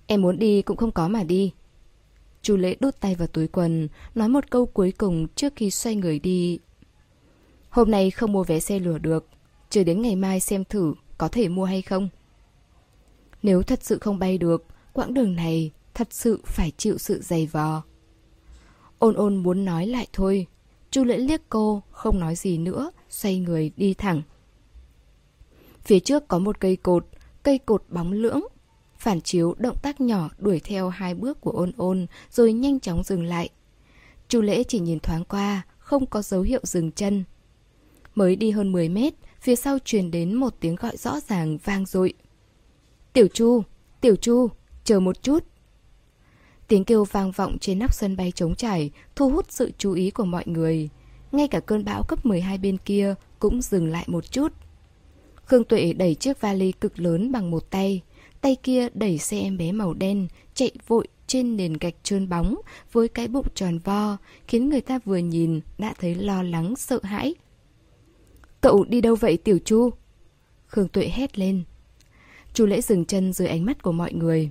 Em 0.07 0.23
muốn 0.23 0.39
đi 0.39 0.63
cũng 0.63 0.77
không 0.77 0.93
có 0.93 1.09
mà 1.09 1.23
đi. 1.23 1.53
Chu 2.43 2.57
lễ 2.57 2.77
đút 2.81 3.01
tay 3.01 3.15
vào 3.15 3.29
túi 3.29 3.49
quần, 3.49 3.89
nói 4.15 4.29
một 4.29 4.51
câu 4.51 4.67
cuối 4.67 4.93
cùng 4.93 5.27
trước 5.35 5.53
khi 5.57 5.71
xoay 5.71 5.97
người 5.97 6.19
đi. 6.19 6.59
Hôm 7.71 7.91
nay 7.91 8.11
không 8.11 8.33
mua 8.33 8.45
vé 8.45 8.61
xe 8.61 8.79
lửa 8.79 8.99
được, 8.99 9.29
chờ 9.71 9.85
đến 9.85 10.03
ngày 10.03 10.17
mai 10.17 10.41
xem 10.41 10.65
thử 10.65 10.95
có 11.19 11.29
thể 11.29 11.49
mua 11.49 11.65
hay 11.65 11.83
không. 11.83 12.09
Nếu 13.43 13.63
thật 13.63 13.79
sự 13.83 13.99
không 13.99 14.19
bay 14.19 14.39
được, 14.39 14.67
quãng 14.93 15.15
đường 15.15 15.37
này 15.37 15.71
thật 15.95 16.09
sự 16.11 16.41
phải 16.45 16.73
chịu 16.77 16.99
sự 16.99 17.21
dày 17.23 17.47
vò. 17.47 17.83
Ôn 18.99 19.15
ôn 19.15 19.37
muốn 19.37 19.65
nói 19.65 19.87
lại 19.87 20.07
thôi. 20.13 20.47
Chu 20.95 21.05
lễ 21.05 21.19
liếc 21.19 21.41
cô, 21.49 21.83
không 21.91 22.21
nói 22.21 22.37
gì 22.37 22.59
nữa, 22.59 22.91
xoay 23.09 23.39
người 23.39 23.73
đi 23.77 23.95
thẳng. 23.95 24.23
Phía 25.85 26.01
trước 26.01 26.29
có 26.29 26.39
một 26.39 26.61
cây 26.61 26.77
cột, 26.77 27.07
cây 27.43 27.59
cột 27.59 27.85
bóng 27.89 28.13
lưỡng. 28.13 28.41
Phản 28.99 29.21
chiếu 29.21 29.55
động 29.59 29.77
tác 29.83 30.01
nhỏ 30.01 30.31
đuổi 30.39 30.61
theo 30.61 30.89
hai 30.89 31.15
bước 31.15 31.41
của 31.41 31.51
ôn 31.51 31.73
ôn, 31.77 32.07
rồi 32.31 32.53
nhanh 32.53 32.81
chóng 32.81 33.03
dừng 33.03 33.25
lại. 33.25 33.49
Chu 34.29 34.41
lễ 34.41 34.65
chỉ 34.65 34.79
nhìn 34.79 35.01
thoáng 35.01 35.25
qua, 35.25 35.63
không 35.79 36.07
có 36.07 36.23
dấu 36.23 36.43
hiệu 36.43 36.61
dừng 36.63 36.93
chân. 36.93 37.25
Mới 38.15 38.37
đi 38.37 38.51
hơn 38.51 38.73
10 38.73 38.89
mét, 38.89 39.15
phía 39.41 39.57
sau 39.57 39.79
truyền 39.85 40.11
đến 40.11 40.35
một 40.35 40.55
tiếng 40.61 40.75
gọi 40.75 40.97
rõ 40.97 41.21
ràng 41.29 41.59
vang 41.65 41.87
dội. 41.87 42.15
Tiểu 43.13 43.27
Chu, 43.29 43.63
Tiểu 44.01 44.17
Chu, 44.17 44.49
chờ 44.85 45.01
một 45.01 45.23
chút. 45.23 45.45
Tiếng 46.75 46.85
kêu 46.85 47.05
vang 47.05 47.31
vọng 47.31 47.59
trên 47.59 47.79
nóc 47.79 47.93
sân 47.95 48.17
bay 48.17 48.33
trống 48.33 48.55
trải, 48.55 48.91
thu 49.17 49.31
hút 49.31 49.47
sự 49.49 49.73
chú 49.79 49.93
ý 49.93 50.11
của 50.11 50.25
mọi 50.25 50.45
người. 50.47 50.89
Ngay 51.33 51.49
cả 51.49 51.61
cơn 51.61 51.85
bão 51.85 52.03
cấp 52.03 52.27
12 52.27 52.59
bên 52.59 52.79
kia 52.85 53.15
cũng 53.39 53.63
dừng 53.63 53.87
lại 53.87 54.05
một 54.07 54.33
chút. 54.33 54.53
Khương 55.45 55.65
Tuệ 55.65 55.93
đẩy 55.93 56.15
chiếc 56.15 56.41
vali 56.41 56.73
cực 56.73 56.99
lớn 56.99 57.33
bằng 57.33 57.51
một 57.51 57.71
tay, 57.71 58.03
tay 58.41 58.57
kia 58.63 58.89
đẩy 58.95 59.19
xe 59.19 59.41
em 59.41 59.57
bé 59.57 59.73
màu 59.73 59.95
đen, 59.95 60.29
chạy 60.55 60.71
vội 60.87 61.09
trên 61.27 61.57
nền 61.57 61.73
gạch 61.73 61.95
trơn 62.03 62.29
bóng 62.29 62.61
với 62.93 63.09
cái 63.09 63.29
bụng 63.29 63.47
tròn 63.55 63.79
vo, 63.79 64.17
khiến 64.49 64.69
người 64.69 64.81
ta 64.81 64.99
vừa 65.05 65.19
nhìn 65.19 65.61
đã 65.79 65.95
thấy 66.01 66.15
lo 66.15 66.43
lắng, 66.43 66.77
sợ 66.77 66.99
hãi. 67.03 67.35
Cậu 68.61 68.85
đi 68.85 69.01
đâu 69.01 69.15
vậy 69.15 69.37
Tiểu 69.37 69.59
Chu? 69.65 69.91
Khương 70.67 70.89
Tuệ 70.89 71.09
hét 71.13 71.39
lên. 71.39 71.63
Chu 72.55 72.67
lễ 72.67 72.81
dừng 72.81 73.05
chân 73.05 73.33
dưới 73.33 73.49
ánh 73.49 73.65
mắt 73.65 73.83
của 73.83 73.93
mọi 73.93 74.13
người. 74.13 74.51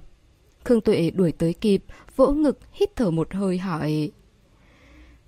Khương 0.64 0.82
Tuệ 0.82 1.12
đuổi 1.12 1.32
tới 1.32 1.54
kịp, 1.54 1.84
vỗ 2.16 2.32
ngực, 2.32 2.60
hít 2.72 2.96
thở 2.96 3.12
một 3.12 3.34
hơi 3.34 3.58
hỏi. 3.58 4.12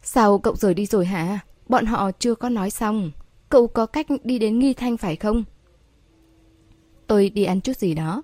Sao 0.01 0.39
cậu 0.39 0.55
rời 0.55 0.73
đi 0.73 0.85
rồi 0.85 1.05
hả? 1.05 1.39
Bọn 1.67 1.85
họ 1.85 2.11
chưa 2.19 2.35
có 2.35 2.49
nói 2.49 2.71
xong. 2.71 3.11
Cậu 3.49 3.67
có 3.67 3.85
cách 3.85 4.07
đi 4.23 4.39
đến 4.39 4.59
Nghi 4.59 4.73
Thanh 4.73 4.97
phải 4.97 5.15
không? 5.15 5.43
Tôi 7.07 7.29
đi 7.29 7.43
ăn 7.43 7.61
chút 7.61 7.77
gì 7.77 7.93
đó. 7.93 8.23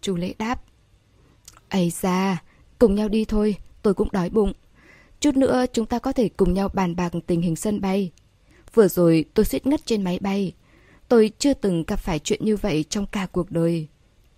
Chu 0.00 0.16
lễ 0.16 0.34
đáp. 0.38 0.62
Ây 1.68 1.90
da, 1.90 2.42
cùng 2.78 2.94
nhau 2.94 3.08
đi 3.08 3.24
thôi, 3.24 3.56
tôi 3.82 3.94
cũng 3.94 4.08
đói 4.12 4.30
bụng. 4.30 4.52
Chút 5.20 5.36
nữa 5.36 5.64
chúng 5.72 5.86
ta 5.86 5.98
có 5.98 6.12
thể 6.12 6.28
cùng 6.28 6.54
nhau 6.54 6.68
bàn 6.68 6.96
bạc 6.96 7.12
tình 7.26 7.40
hình 7.40 7.56
sân 7.56 7.80
bay. 7.80 8.12
Vừa 8.74 8.88
rồi 8.88 9.24
tôi 9.34 9.44
suýt 9.44 9.66
ngất 9.66 9.86
trên 9.86 10.04
máy 10.04 10.18
bay. 10.18 10.52
Tôi 11.08 11.30
chưa 11.38 11.54
từng 11.54 11.84
gặp 11.86 11.96
phải 11.96 12.18
chuyện 12.18 12.44
như 12.44 12.56
vậy 12.56 12.84
trong 12.90 13.06
cả 13.06 13.26
cuộc 13.32 13.50
đời. 13.50 13.88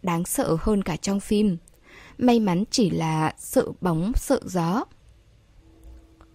Đáng 0.02 0.24
sợ 0.24 0.56
hơn 0.60 0.82
cả 0.82 0.96
trong 0.96 1.20
phim. 1.20 1.56
May 2.18 2.40
mắn 2.40 2.64
chỉ 2.70 2.90
là 2.90 3.34
sợ 3.38 3.66
bóng, 3.80 4.12
sợ 4.16 4.40
gió. 4.44 4.84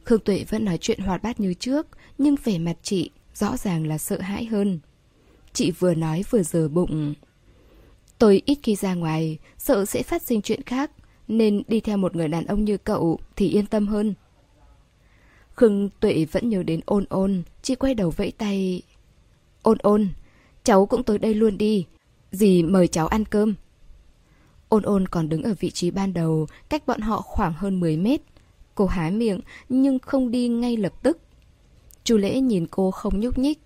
Khương 0.03 0.19
Tuệ 0.19 0.45
vẫn 0.49 0.65
nói 0.65 0.77
chuyện 0.77 0.99
hoạt 0.99 1.23
bát 1.23 1.39
như 1.39 1.53
trước, 1.53 1.87
nhưng 2.17 2.35
vẻ 2.43 2.57
mặt 2.57 2.77
chị 2.81 3.09
rõ 3.33 3.57
ràng 3.57 3.87
là 3.87 3.97
sợ 3.97 4.21
hãi 4.21 4.45
hơn. 4.45 4.79
Chị 5.53 5.71
vừa 5.71 5.93
nói 5.93 6.23
vừa 6.29 6.43
giờ 6.43 6.67
bụng. 6.67 7.13
Tôi 8.19 8.41
ít 8.45 8.57
khi 8.63 8.75
ra 8.75 8.93
ngoài, 8.93 9.37
sợ 9.57 9.85
sẽ 9.85 10.03
phát 10.03 10.21
sinh 10.21 10.41
chuyện 10.41 10.61
khác, 10.61 10.91
nên 11.27 11.63
đi 11.67 11.79
theo 11.79 11.97
một 11.97 12.15
người 12.15 12.27
đàn 12.27 12.45
ông 12.45 12.65
như 12.65 12.77
cậu 12.77 13.19
thì 13.35 13.49
yên 13.49 13.65
tâm 13.65 13.87
hơn. 13.87 14.13
Khương 15.55 15.89
Tuệ 15.99 16.25
vẫn 16.31 16.49
nhớ 16.49 16.63
đến 16.63 16.79
ôn 16.85 17.05
ôn, 17.09 17.43
chị 17.61 17.75
quay 17.75 17.93
đầu 17.93 18.09
vẫy 18.09 18.31
tay. 18.31 18.81
Ôn 19.61 19.77
ôn, 19.81 20.07
cháu 20.63 20.85
cũng 20.85 21.03
tới 21.03 21.17
đây 21.17 21.33
luôn 21.33 21.57
đi. 21.57 21.85
Dì 22.31 22.63
mời 22.63 22.87
cháu 22.87 23.07
ăn 23.07 23.25
cơm. 23.25 23.53
Ôn 24.73 24.83
ôn 24.83 25.07
còn 25.07 25.29
đứng 25.29 25.43
ở 25.43 25.53
vị 25.59 25.71
trí 25.71 25.91
ban 25.91 26.13
đầu, 26.13 26.47
cách 26.69 26.87
bọn 26.87 27.01
họ 27.01 27.21
khoảng 27.21 27.53
hơn 27.53 27.79
10 27.79 27.97
mét. 27.97 28.21
Cô 28.75 28.85
há 28.85 29.09
miệng, 29.09 29.39
nhưng 29.69 29.99
không 29.99 30.31
đi 30.31 30.47
ngay 30.47 30.77
lập 30.77 30.93
tức. 31.03 31.17
Chu 32.03 32.17
lễ 32.17 32.39
nhìn 32.39 32.67
cô 32.71 32.91
không 32.91 33.19
nhúc 33.19 33.37
nhích. 33.37 33.59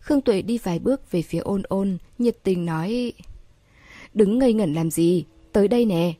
Khương 0.00 0.20
Tuệ 0.20 0.42
đi 0.42 0.58
vài 0.58 0.78
bước 0.78 1.10
về 1.10 1.22
phía 1.22 1.38
ôn 1.38 1.62
ôn, 1.62 1.98
nhiệt 2.18 2.36
tình 2.42 2.66
nói... 2.66 3.12
Đứng 4.14 4.38
ngây 4.38 4.52
ngẩn 4.52 4.74
làm 4.74 4.90
gì? 4.90 5.24
Tới 5.52 5.68
đây 5.68 5.84
nè. 5.84 6.14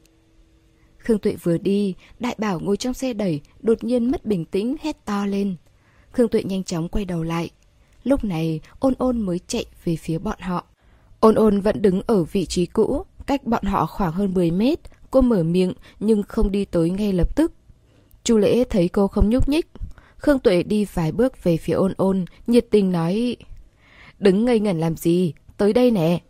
Khương 0.99 1.19
Tuệ 1.19 1.37
vừa 1.43 1.59
đi, 1.59 1.95
đại 2.19 2.35
bảo 2.39 2.61
ngồi 2.61 2.77
trong 2.77 2.95
xe 2.95 3.13
đẩy, 3.13 3.41
đột 3.61 3.85
nhiên 3.85 4.11
mất 4.11 4.27
bình 4.27 4.45
tĩnh, 4.45 4.77
hét 4.81 5.05
to 5.05 5.27
lên. 5.27 5.57
Khương 6.13 6.29
Tuệ 6.29 6.43
nhanh 6.43 6.65
chóng 6.65 6.89
quay 6.89 7.05
đầu 7.05 7.23
lại. 7.23 7.51
Lúc 8.05 8.25
này, 8.25 8.61
ôn 8.79 8.95
ôn 8.99 9.21
mới 9.21 9.41
chạy 9.47 9.65
về 9.85 9.97
phía 9.97 10.19
bọn 10.19 10.39
họ. 10.41 10.65
Ôn 11.21 11.35
ôn 11.35 11.61
vẫn 11.61 11.83
đứng 11.83 12.03
ở 12.07 12.25
vị 12.25 12.47
trí 12.47 12.67
cũ, 12.67 13.05
cách 13.29 13.45
bọn 13.45 13.65
họ 13.65 13.87
khoảng 13.87 14.13
hơn 14.13 14.35
10 14.35 14.51
mét. 14.51 14.79
Cô 15.11 15.21
mở 15.21 15.43
miệng 15.43 15.73
nhưng 16.01 16.23
không 16.23 16.51
đi 16.51 16.65
tới 16.65 16.91
ngay 16.91 17.13
lập 17.13 17.37
tức. 17.37 17.53
Chu 18.25 18.39
lễ 18.39 18.65
thấy 18.65 18.89
cô 18.89 19.09
không 19.09 19.31
nhúc 19.31 19.49
nhích. 19.49 19.67
Khương 20.17 20.39
Tuệ 20.39 20.63
đi 20.63 20.85
vài 20.95 21.13
bước 21.13 21.45
về 21.45 21.57
phía 21.57 21.73
ôn 21.73 21.93
ôn, 21.97 22.25
nhiệt 22.47 22.67
tình 22.71 22.93
nói 22.93 23.37
Đứng 24.19 24.45
ngây 24.45 24.61
ngẩn 24.61 24.81
làm 24.81 24.97
gì, 24.97 25.33
tới 25.57 25.73
đây 25.73 25.91
nè. 25.91 26.21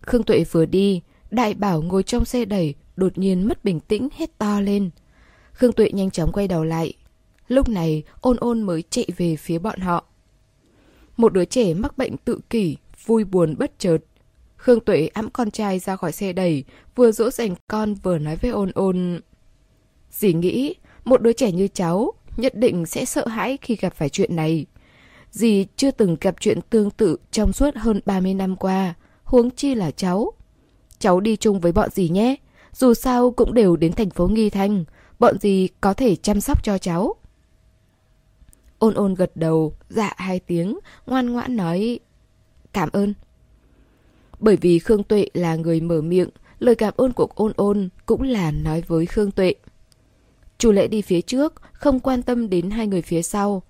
Khương 0.00 0.22
Tuệ 0.22 0.44
vừa 0.44 0.66
đi, 0.66 1.02
đại 1.30 1.54
bảo 1.54 1.82
ngồi 1.82 2.02
trong 2.02 2.24
xe 2.24 2.44
đẩy, 2.44 2.74
đột 2.96 3.18
nhiên 3.18 3.48
mất 3.48 3.64
bình 3.64 3.80
tĩnh 3.80 4.08
hét 4.16 4.38
to 4.38 4.60
lên. 4.60 4.90
Khương 5.52 5.72
Tuệ 5.72 5.90
nhanh 5.92 6.10
chóng 6.10 6.32
quay 6.32 6.48
đầu 6.48 6.64
lại. 6.64 6.94
Lúc 7.48 7.68
này, 7.68 8.02
ôn 8.20 8.36
ôn 8.36 8.62
mới 8.62 8.84
chạy 8.90 9.06
về 9.16 9.36
phía 9.36 9.58
bọn 9.58 9.80
họ. 9.80 10.04
Một 11.16 11.32
đứa 11.32 11.44
trẻ 11.44 11.74
mắc 11.74 11.98
bệnh 11.98 12.16
tự 12.16 12.40
kỷ, 12.50 12.76
vui 13.06 13.24
buồn 13.24 13.54
bất 13.58 13.78
chợt. 13.78 13.98
Khương 14.56 14.80
Tuệ 14.80 15.06
ẵm 15.06 15.30
con 15.30 15.50
trai 15.50 15.78
ra 15.78 15.96
khỏi 15.96 16.12
xe 16.12 16.32
đẩy, 16.32 16.64
vừa 16.94 17.12
dỗ 17.12 17.30
dành 17.30 17.54
con 17.68 17.94
vừa 17.94 18.18
nói 18.18 18.36
với 18.36 18.50
ôn 18.50 18.70
ôn. 18.74 19.20
Dì 20.10 20.32
nghĩ, 20.32 20.74
một 21.04 21.22
đứa 21.22 21.32
trẻ 21.32 21.52
như 21.52 21.68
cháu 21.68 22.12
nhất 22.36 22.56
định 22.56 22.86
sẽ 22.86 23.04
sợ 23.04 23.26
hãi 23.26 23.58
khi 23.60 23.76
gặp 23.76 23.94
phải 23.94 24.08
chuyện 24.08 24.36
này. 24.36 24.66
Dì 25.30 25.66
chưa 25.76 25.90
từng 25.90 26.16
gặp 26.20 26.34
chuyện 26.40 26.60
tương 26.70 26.90
tự 26.90 27.16
trong 27.30 27.52
suốt 27.52 27.76
hơn 27.76 28.00
30 28.06 28.34
năm 28.34 28.56
qua, 28.56 28.94
huống 29.24 29.50
chi 29.50 29.74
là 29.74 29.90
cháu. 29.90 30.32
Cháu 30.98 31.20
đi 31.20 31.36
chung 31.36 31.60
với 31.60 31.72
bọn 31.72 31.90
dì 31.90 32.08
nhé, 32.08 32.36
dù 32.72 32.94
sao 32.94 33.30
cũng 33.30 33.54
đều 33.54 33.76
đến 33.76 33.92
thành 33.92 34.10
phố 34.10 34.28
Nghi 34.28 34.50
Thanh, 34.50 34.84
bọn 35.18 35.38
dì 35.38 35.68
có 35.80 35.94
thể 35.94 36.16
chăm 36.16 36.40
sóc 36.40 36.64
cho 36.64 36.78
cháu. 36.78 37.14
Ôn 38.78 38.94
ôn 38.94 39.14
gật 39.14 39.30
đầu, 39.34 39.74
dạ 39.88 40.12
hai 40.16 40.40
tiếng, 40.40 40.78
ngoan 41.06 41.32
ngoãn 41.32 41.56
nói 41.56 42.00
cảm 42.72 42.88
ơn. 42.92 43.14
Bởi 44.38 44.56
vì 44.56 44.78
Khương 44.78 45.02
Tuệ 45.02 45.26
là 45.34 45.56
người 45.56 45.80
mở 45.80 46.00
miệng, 46.00 46.28
lời 46.58 46.74
cảm 46.74 46.94
ơn 46.96 47.12
của 47.12 47.28
ôn 47.34 47.52
ôn 47.56 47.88
cũng 48.06 48.22
là 48.22 48.50
nói 48.50 48.82
với 48.86 49.06
Khương 49.06 49.30
Tuệ. 49.30 49.54
Chu 50.58 50.72
lễ 50.72 50.88
đi 50.88 51.02
phía 51.02 51.20
trước, 51.20 51.54
không 51.72 52.00
quan 52.00 52.22
tâm 52.22 52.50
đến 52.50 52.70
hai 52.70 52.86
người 52.86 53.02
phía 53.02 53.22
sau. 53.22 53.62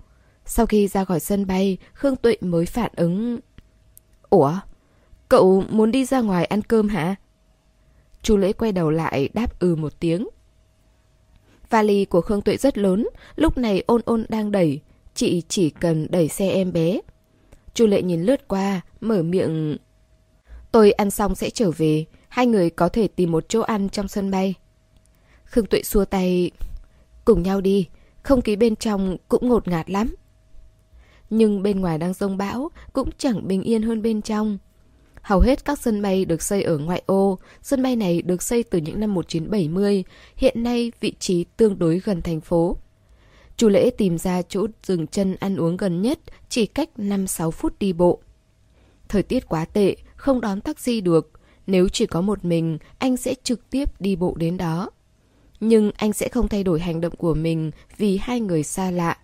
Sau 0.44 0.66
khi 0.66 0.88
ra 0.88 1.04
khỏi 1.04 1.20
sân 1.20 1.46
bay, 1.46 1.76
Khương 1.92 2.16
Tuệ 2.16 2.36
mới 2.40 2.66
phản 2.66 2.90
ứng. 2.96 3.38
Ủa? 4.30 4.52
Cậu 5.28 5.64
muốn 5.70 5.90
đi 5.90 6.04
ra 6.04 6.20
ngoài 6.20 6.44
ăn 6.44 6.62
cơm 6.62 6.88
hả? 6.88 7.14
Chu 8.22 8.36
lễ 8.36 8.52
quay 8.52 8.72
đầu 8.72 8.90
lại 8.90 9.28
đáp 9.34 9.58
ừ 9.58 9.76
một 9.76 10.00
tiếng. 10.00 10.28
Vali 11.70 12.04
của 12.04 12.20
Khương 12.20 12.42
Tuệ 12.42 12.56
rất 12.56 12.78
lớn, 12.78 13.08
lúc 13.36 13.58
này 13.58 13.82
ôn 13.86 14.00
ôn 14.04 14.26
đang 14.28 14.52
đẩy, 14.52 14.80
chị 15.14 15.42
chỉ 15.48 15.70
cần 15.70 16.06
đẩy 16.10 16.28
xe 16.28 16.50
em 16.50 16.72
bé. 16.72 17.00
Chu 17.74 17.86
lệ 17.86 18.02
nhìn 18.02 18.22
lướt 18.22 18.48
qua, 18.48 18.80
mở 19.00 19.22
miệng. 19.22 19.76
Tôi 20.76 20.92
ăn 20.92 21.10
xong 21.10 21.34
sẽ 21.34 21.50
trở 21.50 21.70
về, 21.70 22.04
hai 22.28 22.46
người 22.46 22.70
có 22.70 22.88
thể 22.88 23.08
tìm 23.08 23.32
một 23.32 23.48
chỗ 23.48 23.60
ăn 23.60 23.88
trong 23.88 24.08
sân 24.08 24.30
bay. 24.30 24.54
Khương 25.44 25.66
Tuệ 25.66 25.82
xua 25.82 26.04
tay. 26.04 26.50
Cùng 27.24 27.42
nhau 27.42 27.60
đi, 27.60 27.88
không 28.22 28.42
khí 28.42 28.56
bên 28.56 28.76
trong 28.76 29.16
cũng 29.28 29.48
ngột 29.48 29.68
ngạt 29.68 29.90
lắm. 29.90 30.14
Nhưng 31.30 31.62
bên 31.62 31.80
ngoài 31.80 31.98
đang 31.98 32.12
rông 32.12 32.36
bão, 32.36 32.70
cũng 32.92 33.10
chẳng 33.18 33.48
bình 33.48 33.62
yên 33.62 33.82
hơn 33.82 34.02
bên 34.02 34.22
trong. 34.22 34.58
Hầu 35.22 35.40
hết 35.40 35.64
các 35.64 35.78
sân 35.78 36.02
bay 36.02 36.24
được 36.24 36.42
xây 36.42 36.62
ở 36.62 36.78
ngoại 36.78 37.02
ô, 37.06 37.38
sân 37.62 37.82
bay 37.82 37.96
này 37.96 38.22
được 38.22 38.42
xây 38.42 38.62
từ 38.62 38.78
những 38.78 39.00
năm 39.00 39.14
1970, 39.14 40.04
hiện 40.36 40.62
nay 40.62 40.92
vị 41.00 41.12
trí 41.18 41.44
tương 41.44 41.78
đối 41.78 41.98
gần 41.98 42.22
thành 42.22 42.40
phố. 42.40 42.76
Chu 43.56 43.68
lễ 43.68 43.90
tìm 43.90 44.18
ra 44.18 44.42
chỗ 44.42 44.66
dừng 44.82 45.06
chân 45.06 45.36
ăn 45.40 45.56
uống 45.56 45.76
gần 45.76 46.02
nhất, 46.02 46.18
chỉ 46.48 46.66
cách 46.66 46.90
5-6 46.96 47.50
phút 47.50 47.78
đi 47.78 47.92
bộ. 47.92 48.20
Thời 49.08 49.22
tiết 49.22 49.48
quá 49.48 49.64
tệ, 49.64 49.96
không 50.26 50.40
đón 50.40 50.60
taxi 50.60 51.00
được. 51.00 51.30
Nếu 51.66 51.88
chỉ 51.88 52.06
có 52.06 52.20
một 52.20 52.44
mình, 52.44 52.78
anh 52.98 53.16
sẽ 53.16 53.34
trực 53.42 53.70
tiếp 53.70 54.00
đi 54.00 54.16
bộ 54.16 54.34
đến 54.36 54.56
đó. 54.56 54.90
Nhưng 55.60 55.90
anh 55.96 56.12
sẽ 56.12 56.28
không 56.28 56.48
thay 56.48 56.64
đổi 56.64 56.80
hành 56.80 57.00
động 57.00 57.16
của 57.16 57.34
mình 57.34 57.70
vì 57.96 58.16
hai 58.16 58.40
người 58.40 58.62
xa 58.62 58.90
lạ. 58.90 59.18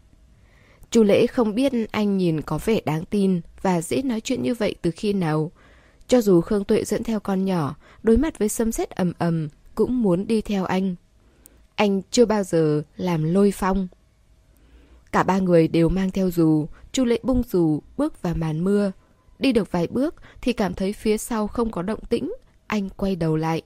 Chu 0.90 1.03
lễ 1.03 1.26
không 1.26 1.55
biết 1.55 1.72
anh 1.90 2.16
nhìn 2.16 2.40
có 2.40 2.59
vẻ 2.64 2.80
đáng 2.84 3.05
tin 3.05 3.40
và 3.62 3.82
dễ 3.82 4.03
nói 4.03 4.20
chuyện 4.20 4.42
như 4.42 4.55
vậy 4.55 4.74
từ 4.82 4.90
khi 4.90 5.12
nào. 5.12 5.50
Cho 6.09 6.20
dù 6.20 6.40
Khương 6.40 6.64
Tuệ 6.64 6.84
dẫn 6.84 7.03
theo 7.03 7.20
con 7.20 7.44
nhỏ, 7.44 7.76
đối 8.03 8.16
mặt 8.16 8.38
với 8.38 8.48
sấm 8.48 8.72
sét 8.72 8.90
ầm 8.90 9.12
ầm, 9.18 9.48
cũng 9.74 10.03
muốn 10.03 10.26
đi 10.26 10.40
theo 10.40 10.64
anh. 10.64 10.94
Anh 11.74 12.03
chưa 12.11 12.24
bao 12.24 12.42
giờ 12.42 12.82
làm 12.96 13.24
lôi 13.34 13.53
phong. 13.55 13.88
Cả 15.12 15.22
ba 15.22 15.38
người 15.38 15.68
đều 15.68 15.88
mang 15.88 16.11
theo 16.11 16.30
dù, 16.30 16.66
Chu 16.92 17.05
lễ 17.05 17.18
bung 17.22 17.42
dù, 17.50 17.80
bước 17.96 18.22
vào 18.22 18.34
màn 18.34 18.64
mưa. 18.64 18.92
Đi 19.43 19.53
được 19.53 19.72
vài 19.72 19.86
bước 19.86 20.14
thì 20.40 20.53
cảm 20.53 20.74
thấy 20.74 20.93
phía 20.93 21.18
sau 21.18 21.47
không 21.47 21.70
có 21.70 21.82
động 21.82 22.01
tĩnh, 22.09 22.32
anh 22.66 22.88
quay 22.88 23.16
đầu 23.16 23.36
lại. 23.36 23.62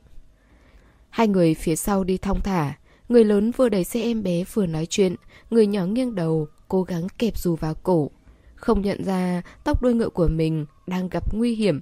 Hai 1.10 1.28
người 1.28 1.54
phía 1.54 1.76
sau 1.76 2.04
đi 2.04 2.18
thong 2.18 2.40
thả, 2.40 2.74
người 3.08 3.24
lớn 3.24 3.50
vừa 3.50 3.68
đẩy 3.68 3.84
xe 3.84 4.02
em 4.02 4.22
bé 4.22 4.44
vừa 4.52 4.66
nói 4.66 4.86
chuyện, 4.86 5.14
người 5.50 5.66
nhỏ 5.66 5.86
nghiêng 5.86 6.14
đầu, 6.14 6.48
cố 6.68 6.82
gắng 6.82 7.06
kẹp 7.18 7.38
dù 7.38 7.56
vào 7.56 7.74
cổ. 7.74 8.10
Không 8.54 8.82
nhận 8.82 9.04
ra 9.04 9.42
tóc 9.64 9.82
đuôi 9.82 9.94
ngựa 9.94 10.08
của 10.08 10.28
mình 10.28 10.66
đang 10.86 11.08
gặp 11.08 11.34
nguy 11.34 11.54
hiểm. 11.54 11.80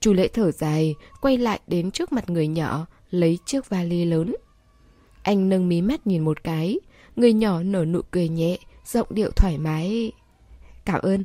Chu 0.00 0.12
lễ 0.12 0.28
thở 0.28 0.50
dài, 0.50 0.94
quay 1.20 1.38
lại 1.38 1.60
đến 1.66 1.90
trước 1.90 2.12
mặt 2.12 2.30
người 2.30 2.48
nhỏ, 2.48 2.86
lấy 3.10 3.38
chiếc 3.46 3.68
vali 3.68 4.04
lớn. 4.04 4.34
Anh 5.22 5.48
nâng 5.48 5.68
mí 5.68 5.82
mắt 5.82 6.06
nhìn 6.06 6.24
một 6.24 6.44
cái, 6.44 6.78
người 7.16 7.32
nhỏ 7.32 7.62
nở 7.62 7.84
nụ 7.84 8.00
cười 8.10 8.28
nhẹ, 8.28 8.58
giọng 8.86 9.06
điệu 9.10 9.30
thoải 9.30 9.58
mái. 9.58 10.12
Cảm 10.84 11.00
ơn. 11.02 11.24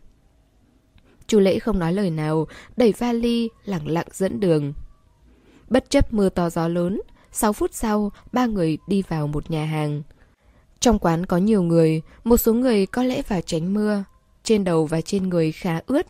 Chu 1.27 1.39
lễ 1.39 1.59
không 1.59 1.79
nói 1.79 1.93
lời 1.93 2.09
nào, 2.09 2.47
đẩy 2.77 2.93
vali, 2.97 3.49
lặng 3.65 3.87
lặng 3.87 4.07
dẫn 4.11 4.39
đường. 4.39 4.73
Bất 5.69 5.89
chấp 5.89 6.13
mưa 6.13 6.29
to 6.29 6.49
gió 6.49 6.67
lớn, 6.67 7.01
6 7.31 7.53
phút 7.53 7.73
sau, 7.73 8.11
ba 8.31 8.45
người 8.45 8.77
đi 8.87 9.03
vào 9.07 9.27
một 9.27 9.51
nhà 9.51 9.65
hàng. 9.65 10.03
Trong 10.79 10.99
quán 10.99 11.25
có 11.25 11.37
nhiều 11.37 11.63
người, 11.63 12.01
một 12.23 12.37
số 12.37 12.53
người 12.53 12.85
có 12.85 13.03
lẽ 13.03 13.21
vào 13.27 13.41
tránh 13.41 13.73
mưa. 13.73 14.03
Trên 14.43 14.63
đầu 14.63 14.85
và 14.85 15.01
trên 15.01 15.29
người 15.29 15.51
khá 15.51 15.79
ướt. 15.85 16.07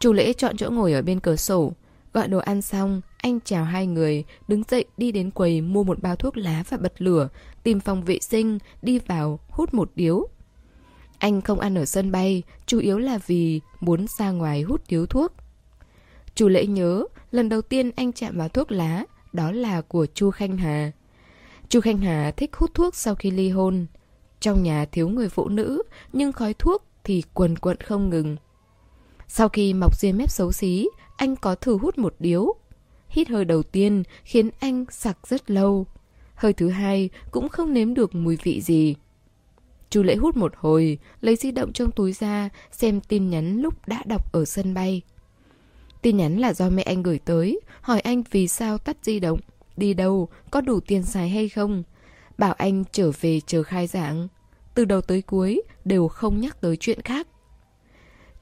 Chu 0.00 0.12
lễ 0.12 0.32
chọn 0.32 0.56
chỗ 0.56 0.70
ngồi 0.70 0.92
ở 0.92 1.02
bên 1.02 1.20
cửa 1.20 1.36
sổ. 1.36 1.72
Gọi 2.12 2.28
đồ 2.28 2.38
ăn 2.38 2.62
xong, 2.62 3.00
anh 3.18 3.38
chào 3.44 3.64
hai 3.64 3.86
người, 3.86 4.24
đứng 4.48 4.62
dậy 4.68 4.84
đi 4.96 5.12
đến 5.12 5.30
quầy 5.30 5.60
mua 5.60 5.84
một 5.84 6.02
bao 6.02 6.16
thuốc 6.16 6.36
lá 6.36 6.64
và 6.68 6.76
bật 6.76 7.02
lửa, 7.02 7.28
tìm 7.62 7.80
phòng 7.80 8.02
vệ 8.04 8.18
sinh, 8.20 8.58
đi 8.82 8.98
vào, 8.98 9.38
hút 9.48 9.74
một 9.74 9.90
điếu. 9.94 10.28
Anh 11.18 11.40
không 11.40 11.60
ăn 11.60 11.78
ở 11.78 11.84
sân 11.84 12.12
bay, 12.12 12.42
chủ 12.66 12.78
yếu 12.78 12.98
là 12.98 13.18
vì 13.26 13.60
muốn 13.80 14.06
ra 14.18 14.30
ngoài 14.30 14.62
hút 14.62 14.82
điếu 14.88 15.06
thuốc. 15.06 15.32
Chu 16.34 16.48
lễ 16.48 16.66
nhớ, 16.66 17.04
lần 17.30 17.48
đầu 17.48 17.62
tiên 17.62 17.90
anh 17.96 18.12
chạm 18.12 18.38
vào 18.38 18.48
thuốc 18.48 18.72
lá, 18.72 19.04
đó 19.32 19.52
là 19.52 19.80
của 19.80 20.06
Chu 20.14 20.30
Khanh 20.30 20.56
Hà. 20.56 20.92
Chu 21.68 21.80
Khanh 21.80 21.98
Hà 21.98 22.30
thích 22.30 22.56
hút 22.56 22.70
thuốc 22.74 22.94
sau 22.94 23.14
khi 23.14 23.30
ly 23.30 23.48
hôn. 23.48 23.86
Trong 24.40 24.62
nhà 24.62 24.84
thiếu 24.84 25.08
người 25.08 25.28
phụ 25.28 25.48
nữ, 25.48 25.82
nhưng 26.12 26.32
khói 26.32 26.54
thuốc 26.54 26.84
thì 27.04 27.22
quần 27.34 27.58
quận 27.58 27.76
không 27.80 28.10
ngừng. 28.10 28.36
Sau 29.28 29.48
khi 29.48 29.74
mọc 29.74 29.96
ria 29.96 30.12
mép 30.12 30.30
xấu 30.30 30.52
xí, 30.52 30.88
anh 31.16 31.36
có 31.36 31.54
thử 31.54 31.78
hút 31.78 31.98
một 31.98 32.14
điếu. 32.18 32.54
Hít 33.08 33.28
hơi 33.28 33.44
đầu 33.44 33.62
tiên 33.62 34.02
khiến 34.24 34.50
anh 34.60 34.84
sặc 34.90 35.18
rất 35.26 35.50
lâu. 35.50 35.86
Hơi 36.34 36.52
thứ 36.52 36.68
hai 36.68 37.10
cũng 37.30 37.48
không 37.48 37.72
nếm 37.72 37.94
được 37.94 38.14
mùi 38.14 38.36
vị 38.42 38.60
gì. 38.60 38.94
Chu 39.90 40.02
lễ 40.02 40.16
hút 40.16 40.36
một 40.36 40.52
hồi, 40.56 40.98
lấy 41.20 41.36
di 41.36 41.50
động 41.50 41.72
trong 41.72 41.90
túi 41.90 42.12
ra, 42.12 42.48
xem 42.72 43.00
tin 43.00 43.30
nhắn 43.30 43.60
lúc 43.60 43.88
đã 43.88 44.02
đọc 44.06 44.32
ở 44.32 44.44
sân 44.44 44.74
bay. 44.74 45.02
Tin 46.02 46.16
nhắn 46.16 46.38
là 46.38 46.52
do 46.52 46.70
mẹ 46.70 46.82
anh 46.82 47.02
gửi 47.02 47.18
tới, 47.18 47.60
hỏi 47.80 48.00
anh 48.00 48.22
vì 48.30 48.48
sao 48.48 48.78
tắt 48.78 48.96
di 49.02 49.20
động, 49.20 49.40
đi 49.76 49.94
đâu, 49.94 50.28
có 50.50 50.60
đủ 50.60 50.80
tiền 50.80 51.02
xài 51.02 51.28
hay 51.28 51.48
không. 51.48 51.82
Bảo 52.38 52.52
anh 52.52 52.84
trở 52.92 53.10
về 53.20 53.40
chờ 53.46 53.62
khai 53.62 53.86
giảng. 53.86 54.28
Từ 54.74 54.84
đầu 54.84 55.00
tới 55.00 55.22
cuối 55.22 55.62
đều 55.84 56.08
không 56.08 56.40
nhắc 56.40 56.60
tới 56.60 56.76
chuyện 56.76 57.02
khác. 57.02 57.28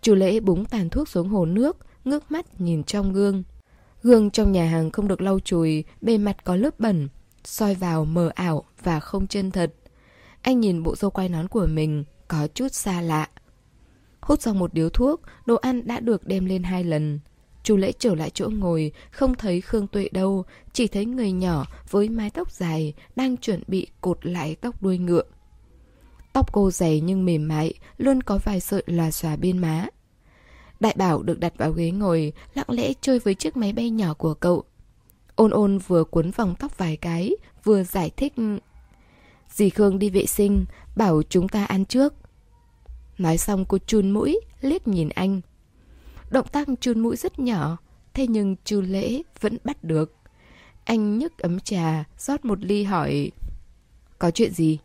Chu 0.02 0.14
lễ 0.14 0.40
búng 0.40 0.64
tàn 0.64 0.88
thuốc 0.90 1.08
xuống 1.08 1.28
hồ 1.28 1.44
nước, 1.44 1.76
ngước 2.04 2.32
mắt 2.32 2.60
nhìn 2.60 2.84
trong 2.84 3.12
gương. 3.12 3.42
Gương 4.02 4.30
trong 4.30 4.52
nhà 4.52 4.68
hàng 4.68 4.90
không 4.90 5.08
được 5.08 5.20
lau 5.20 5.40
chùi, 5.40 5.84
bề 6.00 6.18
mặt 6.18 6.44
có 6.44 6.56
lớp 6.56 6.80
bẩn, 6.80 7.08
soi 7.44 7.74
vào 7.74 8.04
mờ 8.04 8.30
ảo 8.34 8.64
và 8.82 9.00
không 9.00 9.26
chân 9.26 9.50
thật. 9.50 9.74
Anh 10.44 10.60
nhìn 10.60 10.82
bộ 10.82 10.96
dâu 10.96 11.10
quai 11.10 11.28
nón 11.28 11.48
của 11.48 11.66
mình, 11.66 12.04
Có 12.28 12.46
chút 12.54 12.68
xa 12.72 13.00
lạ. 13.00 13.28
Hút 14.20 14.42
xong 14.42 14.58
một 14.58 14.74
điếu 14.74 14.88
thuốc, 14.88 15.20
Đồ 15.46 15.56
ăn 15.56 15.86
đã 15.86 16.00
được 16.00 16.26
đem 16.26 16.44
lên 16.44 16.62
hai 16.62 16.84
lần. 16.84 17.20
Chu 17.62 17.76
lễ 17.76 17.92
trở 17.98 18.14
lại 18.14 18.30
chỗ 18.30 18.50
ngồi, 18.50 18.92
Không 19.10 19.34
thấy 19.34 19.60
Khương 19.60 19.86
Tuệ 19.86 20.08
đâu, 20.12 20.44
Chỉ 20.72 20.86
thấy 20.86 21.04
người 21.06 21.32
nhỏ 21.32 21.66
với 21.90 22.08
mái 22.08 22.30
tóc 22.30 22.50
dài 22.50 22.94
Đang 23.16 23.36
chuẩn 23.36 23.62
bị 23.66 23.86
cột 24.00 24.26
lại 24.26 24.54
tóc 24.54 24.82
đuôi 24.82 24.98
ngựa. 24.98 25.22
Tóc 26.32 26.52
cô 26.52 26.70
dày 26.70 27.00
nhưng 27.00 27.24
mềm 27.24 27.48
mại, 27.48 27.74
Luôn 27.96 28.22
có 28.22 28.38
vài 28.44 28.60
sợi 28.60 28.82
lòa 28.86 29.10
xòa 29.10 29.36
bên 29.36 29.58
má. 29.58 29.86
Đại 30.80 30.94
bảo 30.98 31.22
được 31.22 31.40
đặt 31.40 31.52
vào 31.56 31.72
ghế 31.72 31.90
ngồi, 31.90 32.32
Lặng 32.54 32.70
lẽ 32.70 32.92
chơi 33.00 33.18
với 33.18 33.34
chiếc 33.34 33.56
máy 33.56 33.72
bay 33.72 33.90
nhỏ 33.90 34.14
của 34.14 34.34
cậu. 34.34 34.64
Ôn 35.34 35.50
ôn 35.50 35.78
vừa 35.78 36.04
cuốn 36.04 36.30
vòng 36.30 36.54
tóc 36.58 36.78
vài 36.78 36.96
cái, 36.96 37.36
Vừa 37.64 37.82
giải 37.82 38.10
thích 38.16 38.32
Dì 39.54 39.70
Khương 39.70 39.98
đi 39.98 40.10
vệ 40.10 40.26
sinh, 40.26 40.64
Bảo 40.96 41.22
chúng 41.28 41.48
ta 41.48 41.64
ăn 41.64 41.84
trước. 41.84 42.14
Nói 43.18 43.38
xong 43.38 43.64
cô 43.64 43.78
chun 43.78 44.10
mũi, 44.10 44.40
Liếc 44.60 44.88
nhìn 44.88 45.08
anh. 45.08 45.40
Động 46.30 46.46
tác 46.52 46.68
chun 46.80 47.00
mũi 47.00 47.16
rất 47.16 47.38
nhỏ, 47.38 47.76
Thế 48.14 48.26
nhưng 48.26 48.56
chu 48.64 48.80
lễ 48.80 49.22
vẫn 49.40 49.56
bắt 49.64 49.84
được. 49.84 50.14
Anh 50.84 51.18
nhấc 51.18 51.38
ấm 51.38 51.60
trà, 51.60 52.04
rót 52.18 52.44
một 52.44 52.64
ly 52.64 52.84
hỏi, 52.84 53.30
Có 54.18 54.30
chuyện 54.30 54.52
gì? 54.52 54.78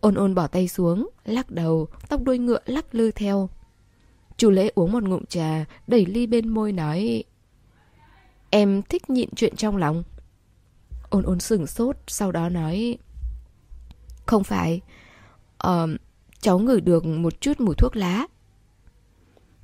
Ôn 0.00 0.14
ôn 0.14 0.34
bỏ 0.34 0.46
tay 0.46 0.68
xuống, 0.68 1.10
Lắc 1.24 1.50
đầu, 1.50 1.88
Tóc 2.08 2.22
đuôi 2.22 2.38
ngựa 2.38 2.60
lắc 2.66 2.94
lư 2.94 3.10
theo. 3.10 3.48
Chu 4.36 4.50
lễ 4.50 4.70
uống 4.74 4.92
một 4.92 5.02
ngụm 5.02 5.24
trà, 5.24 5.64
Đẩy 5.86 6.06
ly 6.06 6.26
bên 6.26 6.48
môi 6.48 6.72
nói, 6.72 7.24
Em 8.50 8.82
thích 8.82 9.10
nhịn 9.10 9.28
chuyện 9.36 9.56
trong 9.56 9.76
lòng. 9.76 10.02
Ôn 11.10 11.24
ôn 11.24 11.40
sửng 11.40 11.66
sốt, 11.66 11.96
Sau 12.06 12.32
đó 12.32 12.48
nói 12.48 12.98
không 14.30 14.44
phải. 14.44 14.80
Ờ 15.58 15.88
Cháu 16.40 16.58
ngửi 16.58 16.80
được 16.80 17.06
một 17.06 17.40
chút 17.40 17.60
mùi 17.60 17.74
thuốc 17.74 17.96
lá. 17.96 18.26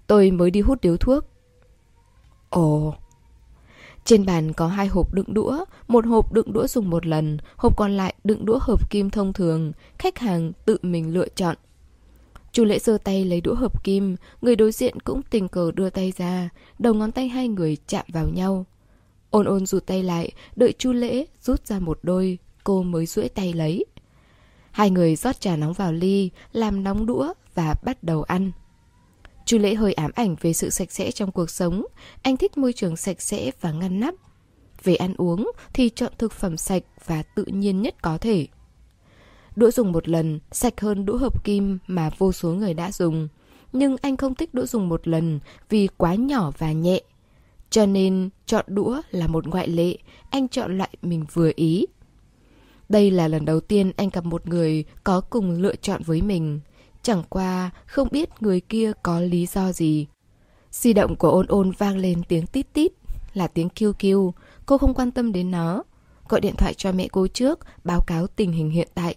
Tôi 0.07 0.31
mới 0.31 0.51
đi 0.51 0.61
hút 0.61 0.81
điếu 0.81 0.97
thuốc. 0.97 1.25
Ồ. 2.51 2.95
Trên 4.05 4.27
bàn 4.27 4.53
có 4.53 4.67
hai 4.69 4.87
hộp 4.87 5.15
đựng 5.15 5.35
đũa, 5.35 5.65
Một 5.89 6.07
hộp 6.07 6.33
đựng 6.33 6.53
đũa 6.53 6.67
dùng 6.67 6.91
một 6.91 7.07
lần, 7.07 7.39
Hộp 7.57 7.77
còn 7.77 7.97
lại 7.97 8.15
đựng 8.25 8.45
đũa 8.45 8.59
hợp 8.63 8.91
kim 8.91 9.11
thông 9.11 9.33
thường, 9.33 9.73
Khách 9.99 10.19
hàng 10.19 10.53
tự 10.65 10.79
mình 10.83 11.15
lựa 11.15 11.29
chọn. 11.29 11.57
Chu 12.53 12.65
lễ 12.65 12.79
giơ 12.79 12.99
tay 13.05 13.25
lấy 13.25 13.41
đũa 13.41 13.55
hợp 13.55 13.85
kim, 13.85 14.17
Người 14.43 14.57
đối 14.57 14.73
diện 14.73 15.01
cũng 15.01 15.23
tình 15.23 15.49
cờ 15.49 15.71
đưa 15.73 15.91
tay 15.91 16.13
ra, 16.17 16.49
Đầu 16.79 16.95
ngón 16.95 17.13
tay 17.13 17.29
hai 17.29 17.49
người 17.49 17.77
chạm 17.87 18.05
vào 18.09 18.29
nhau. 18.29 18.67
Ôn 19.31 19.47
ôn 19.47 19.67
rụt 19.67 19.87
tay 19.87 20.03
lại, 20.03 20.33
Đợi 20.57 20.73
chu 20.79 20.93
lễ 20.93 21.27
rút 21.43 21.67
ra 21.67 21.79
một 21.79 21.99
đôi, 22.03 22.39
Cô 22.65 22.83
mới 22.83 23.07
duỗi 23.07 23.29
tay 23.29 23.53
lấy. 23.53 23.85
Hai 24.77 24.91
người 24.91 25.17
rót 25.17 25.41
trà 25.41 25.57
nóng 25.57 25.73
vào 25.73 25.93
ly, 25.93 26.31
Làm 26.53 26.85
nóng 26.85 27.07
đũa 27.07 27.33
và 27.55 27.75
bắt 27.85 28.03
đầu 28.03 28.23
ăn. 28.23 28.53
Chu 29.45 29.59
lễ 29.59 29.75
hơi 29.75 29.93
ám 29.93 30.11
ảnh 30.15 30.37
về 30.41 30.53
sự 30.53 30.71
sạch 30.71 30.93
sẽ 30.93 31.11
trong 31.11 31.33
cuộc 31.33 31.51
sống. 31.51 31.87
Anh 32.23 32.37
thích 32.37 32.59
môi 32.59 32.73
trường 32.73 32.97
sạch 32.97 33.23
sẽ 33.23 33.51
và 33.61 33.73
ngăn 33.73 34.01
nắp. 34.01 34.15
Về 34.83 34.95
ăn 34.95 35.15
uống 35.19 35.51
thì 35.73 35.89
chọn 35.89 36.13
thực 36.19 36.33
phẩm 36.33 36.57
sạch 36.57 36.83
và 37.07 37.23
tự 37.23 37.45
nhiên 37.45 37.83
nhất 37.83 38.03
có 38.03 38.19
thể. 38.19 38.47
Đũa 39.57 39.71
dùng 39.71 39.93
một 39.93 40.09
lần, 40.09 40.41
sạch 40.53 40.81
hơn 40.81 41.07
đũa 41.07 41.17
hợp 41.17 41.45
kim 41.45 41.79
mà 41.87 42.11
vô 42.19 42.33
số 42.33 42.49
người 42.49 42.75
đã 42.75 42.93
dùng. 42.93 43.29
Nhưng 43.73 43.97
anh 44.03 44.17
không 44.17 44.35
thích 44.35 44.55
đũa 44.55 44.67
dùng 44.67 44.89
một 44.89 45.09
lần 45.09 45.41
vì 45.69 45.89
quá 45.97 46.15
nhỏ 46.15 46.53
và 46.59 46.73
nhẹ. 46.73 47.01
Cho 47.71 47.87
nên 47.87 48.31
chọn 48.47 48.65
đũa 48.69 49.01
là 49.11 49.27
một 49.27 49.47
ngoại 49.47 49.69
lệ. 49.69 49.99
Anh 50.31 50.49
chọn 50.49 50.79
loại 50.79 50.91
mình 51.03 51.25
vừa 51.33 51.51
ý. 51.57 51.87
Đây 52.89 53.11
là 53.11 53.29
lần 53.29 53.45
đầu 53.45 53.61
tiên 53.61 53.93
anh 53.97 54.09
gặp 54.13 54.25
một 54.25 54.49
người 54.49 54.85
có 55.05 55.21
cùng 55.21 55.51
lựa 55.51 55.77
chọn 55.77 56.03
với 56.03 56.23
mình. 56.23 56.61
Chẳng 57.03 57.23
qua, 57.29 57.71
không 57.87 58.09
biết 58.13 58.29
người 58.41 58.61
kia 58.61 58.93
có 59.03 59.21
lý 59.21 59.47
do 59.47 59.73
gì. 59.73 60.07
Di 60.71 60.93
động 60.93 61.17
của 61.17 61.31
ôn 61.31 61.47
ôn 61.47 61.71
vang 61.71 61.97
lên 61.97 62.23
tiếng 62.29 62.47
tít 62.47 62.73
tít, 62.73 62.93
Là 63.35 63.47
tiếng 63.47 63.69
kêu 63.69 63.93
kêu 63.99 64.35
Cô 64.67 64.79
không 64.79 64.95
quan 64.95 65.11
tâm 65.11 65.33
đến 65.33 65.51
nó. 65.51 65.83
Gọi 66.29 66.41
điện 66.41 66.55
thoại 66.57 66.75
cho 66.75 66.93
mẹ 66.93 67.09
cô 67.09 67.27
trước, 67.27 67.59
Báo 67.85 68.01
cáo 68.01 68.27
tình 68.27 68.53
hình 68.53 68.71
hiện 68.71 68.89
tại. 68.95 69.15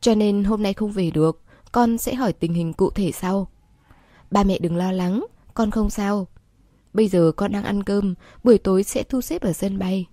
Cho 0.00 0.14
nên 0.14 0.44
hôm 0.44 0.62
nay 0.62 0.74
không 0.74 0.92
về 0.92 1.10
được, 1.10 1.42
Con 1.72 1.98
sẽ 1.98 2.14
hỏi 2.14 2.32
tình 2.32 2.54
hình 2.54 2.72
cụ 2.72 2.90
thể 2.90 3.12
sau. 3.12 3.48
Ba 4.30 4.44
mẹ 4.44 4.58
đừng 4.58 4.76
lo 4.76 4.92
lắng, 4.92 5.26
Con 5.54 5.70
không 5.70 5.90
sao. 5.90 6.26
Bây 6.92 7.08
giờ 7.08 7.32
con 7.36 7.52
đang 7.52 7.64
ăn 7.64 7.82
cơm, 7.82 8.14
Buổi 8.44 8.58
tối 8.58 8.82
sẽ 8.82 9.02
thu 9.02 9.20
xếp 9.20 9.42
ở 9.42 9.52
sân 9.52 9.78
bay. 9.78 10.06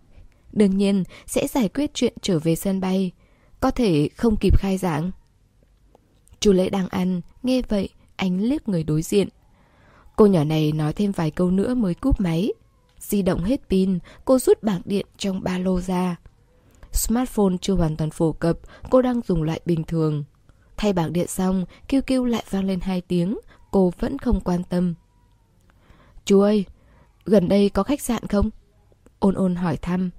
Đương 0.54 0.78
nhiên 0.78 1.04
sẽ 1.26 1.48
giải 1.48 1.70
quyết 1.70 1.94
chuyện 1.94 2.14
trở 2.22 2.40
về 2.40 2.56
sân 2.56 2.80
bay 2.80 3.12
Có 3.60 3.72
thể 3.72 4.10
không 4.16 4.36
kịp 4.36 4.58
khai 4.58 4.78
giảng 4.78 5.12
Chú 6.40 6.52
Lễ 6.52 6.70
đang 6.70 6.88
ăn 6.88 7.22
Nghe 7.44 7.62
vậy 7.70 7.90
anh 8.16 8.40
liếc 8.40 8.70
người 8.70 8.84
đối 8.84 9.02
diện 9.02 9.28
Cô 10.16 10.26
nhỏ 10.26 10.44
này 10.44 10.72
nói 10.72 10.94
thêm 10.94 11.12
vài 11.12 11.32
câu 11.32 11.52
nữa 11.52 11.74
mới 11.74 11.94
cúp 11.94 12.22
máy 12.22 12.54
Di 13.00 13.22
động 13.22 13.44
hết 13.44 13.62
pin 13.70 14.00
Cô 14.26 14.40
rút 14.40 14.64
bảng 14.64 14.82
điện 14.86 15.06
trong 15.18 15.44
ba 15.44 15.58
lô 15.58 15.82
ra 15.82 16.18
Smartphone 16.94 17.56
chưa 17.62 17.74
hoàn 17.74 17.96
toàn 17.96 18.10
phổ 18.10 18.32
cập, 18.32 18.58
cô 18.90 19.02
đang 19.02 19.22
dùng 19.22 19.44
loại 19.44 19.62
bình 19.66 19.84
thường. 19.84 20.24
Thay 20.78 20.94
bảng 20.94 21.14
điện 21.14 21.28
xong, 21.28 21.66
kêu 21.88 22.02
kêu 22.02 22.26
lại 22.26 22.44
vang 22.50 22.66
lên 22.66 22.80
hai 22.82 23.02
tiếng, 23.02 23.38
cô 23.72 23.94
vẫn 24.00 24.18
không 24.18 24.42
quan 24.42 24.64
tâm. 24.64 24.94
Chú 26.26 26.40
ơi, 26.40 26.66
gần 27.26 27.48
đây 27.48 27.70
có 27.70 27.84
khách 27.84 28.02
sạn 28.02 28.28
không? 28.28 28.50
Ôn 29.20 29.36
ôn 29.36 29.56
hỏi 29.56 29.78
thăm. 29.78 30.10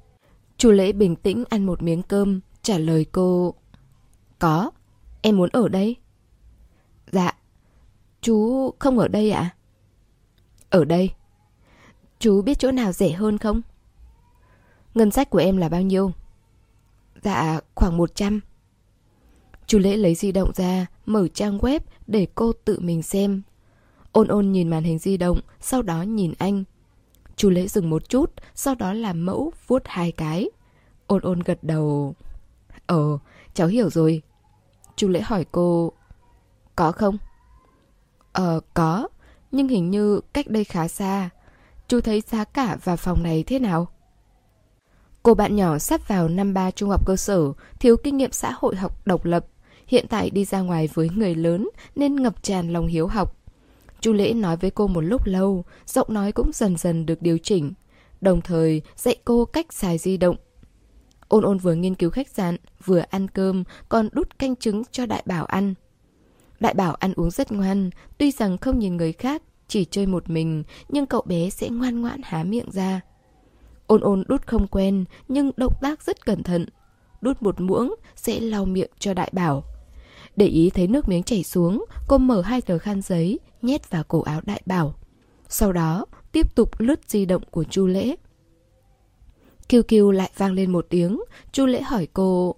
Chú 0.64 0.70
Lễ 0.70 0.92
bình 0.92 1.16
tĩnh 1.16 1.44
ăn 1.48 1.66
một 1.66 1.82
miếng 1.82 2.02
cơm, 2.02 2.40
trả 2.62 2.78
lời 2.78 3.06
cô. 3.12 3.54
Có, 4.38 4.70
em 5.22 5.36
muốn 5.36 5.48
ở 5.52 5.68
đây. 5.68 5.96
Dạ, 7.12 7.32
chú 8.20 8.70
không 8.78 8.98
ở 8.98 9.08
đây 9.08 9.30
ạ? 9.30 9.40
À? 9.40 9.54
Ở 10.70 10.84
đây. 10.84 11.10
Chú 12.18 12.42
biết 12.42 12.58
chỗ 12.58 12.72
nào 12.72 12.92
rẻ 12.92 13.10
hơn 13.10 13.38
không? 13.38 13.62
Ngân 14.94 15.10
sách 15.10 15.30
của 15.30 15.38
em 15.38 15.56
là 15.56 15.68
bao 15.68 15.82
nhiêu? 15.82 16.12
Dạ, 17.22 17.60
khoảng 17.74 17.96
100. 17.96 18.40
Chú 19.66 19.78
Lễ 19.78 19.96
lấy 19.96 20.14
di 20.14 20.32
động 20.32 20.52
ra, 20.54 20.86
mở 21.06 21.28
trang 21.28 21.58
web 21.58 21.80
để 22.06 22.26
cô 22.34 22.52
tự 22.64 22.80
mình 22.80 23.02
xem. 23.02 23.42
Ôn 24.12 24.28
ôn 24.28 24.52
nhìn 24.52 24.68
màn 24.68 24.84
hình 24.84 24.98
di 24.98 25.16
động, 25.16 25.40
sau 25.60 25.82
đó 25.82 26.02
nhìn 26.02 26.32
anh. 26.38 26.64
Chú 27.36 27.50
Lễ 27.50 27.66
dừng 27.66 27.90
một 27.90 28.08
chút, 28.08 28.32
sau 28.54 28.74
đó 28.74 28.92
làm 28.92 29.26
mẫu 29.26 29.52
vuốt 29.66 29.82
hai 29.84 30.12
cái. 30.12 30.48
Ôn 31.07 31.22
ôn 31.22 31.40
gật 31.40 31.59
đầu. 31.62 32.14
Ờ, 32.86 33.18
cháu 33.55 33.68
hiểu 33.68 33.90
rồi. 33.90 34.22
Chú 34.96 35.09
Lễ 35.09 35.20
hỏi 35.20 35.46
cô, 35.52 35.92
có 36.76 36.92
không? 36.92 37.18
Ờ, 38.32 38.61
có, 38.74 39.09
nhưng 39.52 39.68
hình 39.68 39.90
như 39.90 40.20
cách 40.32 40.48
đây 40.48 40.64
khá 40.64 40.88
xa. 40.88 41.30
Chú 41.88 42.00
thấy 42.00 42.20
giá 42.20 42.44
cả 42.44 42.76
và 42.84 42.96
phòng 42.96 43.22
này 43.22 43.44
thế 43.46 43.59
nào? 43.59 43.88
Cô 45.22 45.34
bạn 45.34 45.57
nhỏ 45.57 45.78
sắp 45.78 46.09
vào 46.09 46.28
năm 46.28 46.55
ba 46.55 46.70
trung 46.70 46.90
học 46.90 47.07
cơ 47.07 47.16
sở, 47.16 47.52
thiếu 47.80 47.96
kinh 47.96 48.16
nghiệm 48.16 48.32
xã 48.32 48.52
hội 48.57 48.76
học 48.76 49.07
độc 49.07 49.24
lập. 49.24 49.46
Hiện 49.86 50.07
tại 50.09 50.30
đi 50.30 50.44
ra 50.44 50.61
ngoài 50.61 50.88
với 50.94 51.11
người 51.16 51.34
lớn 51.34 51.68
nên 51.96 52.16
ngập 52.16 52.42
tràn 52.42 52.72
lòng 52.72 52.86
hiếu 52.86 53.07
học. 53.07 53.36
Chu 54.00 54.12
Lễ 54.12 54.32
nói 54.32 54.57
với 54.57 54.70
cô 54.70 54.86
một 54.86 55.00
lúc 55.00 55.26
lâu, 55.26 55.64
giọng 55.86 56.14
nói 56.14 56.32
cũng 56.32 56.50
dần 56.52 56.76
dần 56.76 57.07
được 57.07 57.22
điều 57.22 57.38
chỉnh. 57.38 57.72
Đồng 58.20 58.40
thời 58.40 58.82
dạy 58.96 59.16
cô 59.24 59.44
cách 59.44 59.72
xài 59.72 59.98
di 59.98 60.16
động. 60.16 60.36
Ôn 61.29 61.45
ôn 61.45 61.59
vừa 61.59 61.75
nghiên 61.75 61.95
cứu 61.95 62.11
khách 62.11 62.29
sạn, 62.29 62.57
vừa 62.85 63.03
ăn 63.11 63.29
cơm, 63.29 63.64
còn 63.89 64.09
đút 64.12 64.39
canh 64.39 64.57
trứng 64.57 64.83
cho 64.91 65.07
đại 65.07 65.22
bảo 65.27 65.45
ăn. 65.45 65.75
Đại 66.61 66.75
bảo 66.75 66.95
ăn 66.95 67.12
uống 67.16 67.31
rất 67.31 67.53
ngoan, 67.53 67.91
tuy 68.18 68.31
rằng 68.31 68.59
không 68.59 68.79
nhìn 68.79 68.97
người 68.97 69.12
khác, 69.12 69.43
chỉ 69.68 69.85
chơi 69.85 70.07
một 70.07 70.31
mình, 70.31 70.64
nhưng 70.89 71.07
cậu 71.07 71.22
bé 71.27 71.51
sẽ 71.51 71.68
ngoan 71.68 72.01
ngoãn 72.01 72.20
há 72.25 72.45
miệng 72.45 72.70
ra. 72.70 73.01
Ôn 73.87 74.01
ôn 74.01 74.25
đút 74.29 74.47
không 74.47 74.66
quen 74.66 75.05
nhưng 75.29 75.51
động 75.57 75.75
tác 75.81 76.03
rất 76.03 76.27
cẩn 76.27 76.43
thận. 76.43 76.66
Đút 77.20 77.43
một 77.43 77.61
muỗng 77.61 77.95
sẽ 78.16 78.41
lau 78.41 78.64
miệng 78.64 78.91
cho 78.99 79.14
đại 79.14 79.31
bảo. 79.33 79.64
Để 80.37 80.47
ý 80.47 80.70
thấy 80.70 80.87
nước 80.87 81.09
miếng 81.09 81.22
chảy 81.22 81.45
xuống, 81.45 81.85
cô 82.09 82.18
mở 82.18 82.41
hai 82.43 82.61
tờ 82.61 82.79
khăn 82.79 83.03
giấy, 83.03 83.39
nhét 83.62 83.91
vào 83.91 84.05
cổ 84.05 84.22
áo 84.22 84.41
đại 84.47 84.62
bảo. 84.66 84.95
Sau 85.49 85.72
đó, 85.72 86.07
tiếp 86.33 86.55
tục 86.55 86.70
lướt 86.79 87.01
di 87.07 87.25
động 87.25 87.43
của 87.51 87.64
Chu 87.64 87.87
Lễ. 87.87 88.16
Kiêu 89.75 89.83
kiêu 89.83 90.11
lại 90.11 90.31
vang 90.37 90.53
lên 90.53 90.70
một 90.70 90.87
tiếng, 90.91 91.20
Chu 91.53 91.66
Lễ 91.66 91.83
hỏi 91.83 92.09
cô... 92.12 92.55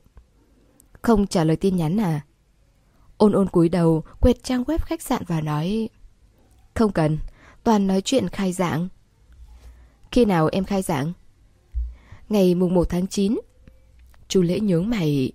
Không 1.03 1.27
trả 1.27 1.45
lời 1.45 1.57
tin 1.57 1.77
nhắn 1.77 2.01
à? 2.01 2.21
Ôn 3.17 3.33
ôn 3.33 3.49
cúi 3.49 3.69
đầu, 3.69 4.05
quẹt 4.21 4.43
trang 4.43 4.62
web 4.62 4.79
khách 4.79 5.03
sạn 5.03 5.23
và 5.27 5.41
nói... 5.41 5.89
Không 6.75 6.93
cần, 6.93 7.19
toàn 7.64 7.87
nói 7.87 8.01
chuyện 8.01 8.29
khai 8.29 8.53
giảng. 8.53 8.89
Khi 10.11 10.25
nào 10.25 10.49
em 10.53 10.64
khai 10.64 10.83
giảng? 10.83 11.12
Ngày 12.29 12.55
mùng 12.55 12.75
1 12.75 12.89
tháng 12.89 13.07
9 13.07 13.39
chu 14.29 14.43
Lễ 14.43 14.61
nhướng 14.61 14.91
mày 14.91 15.33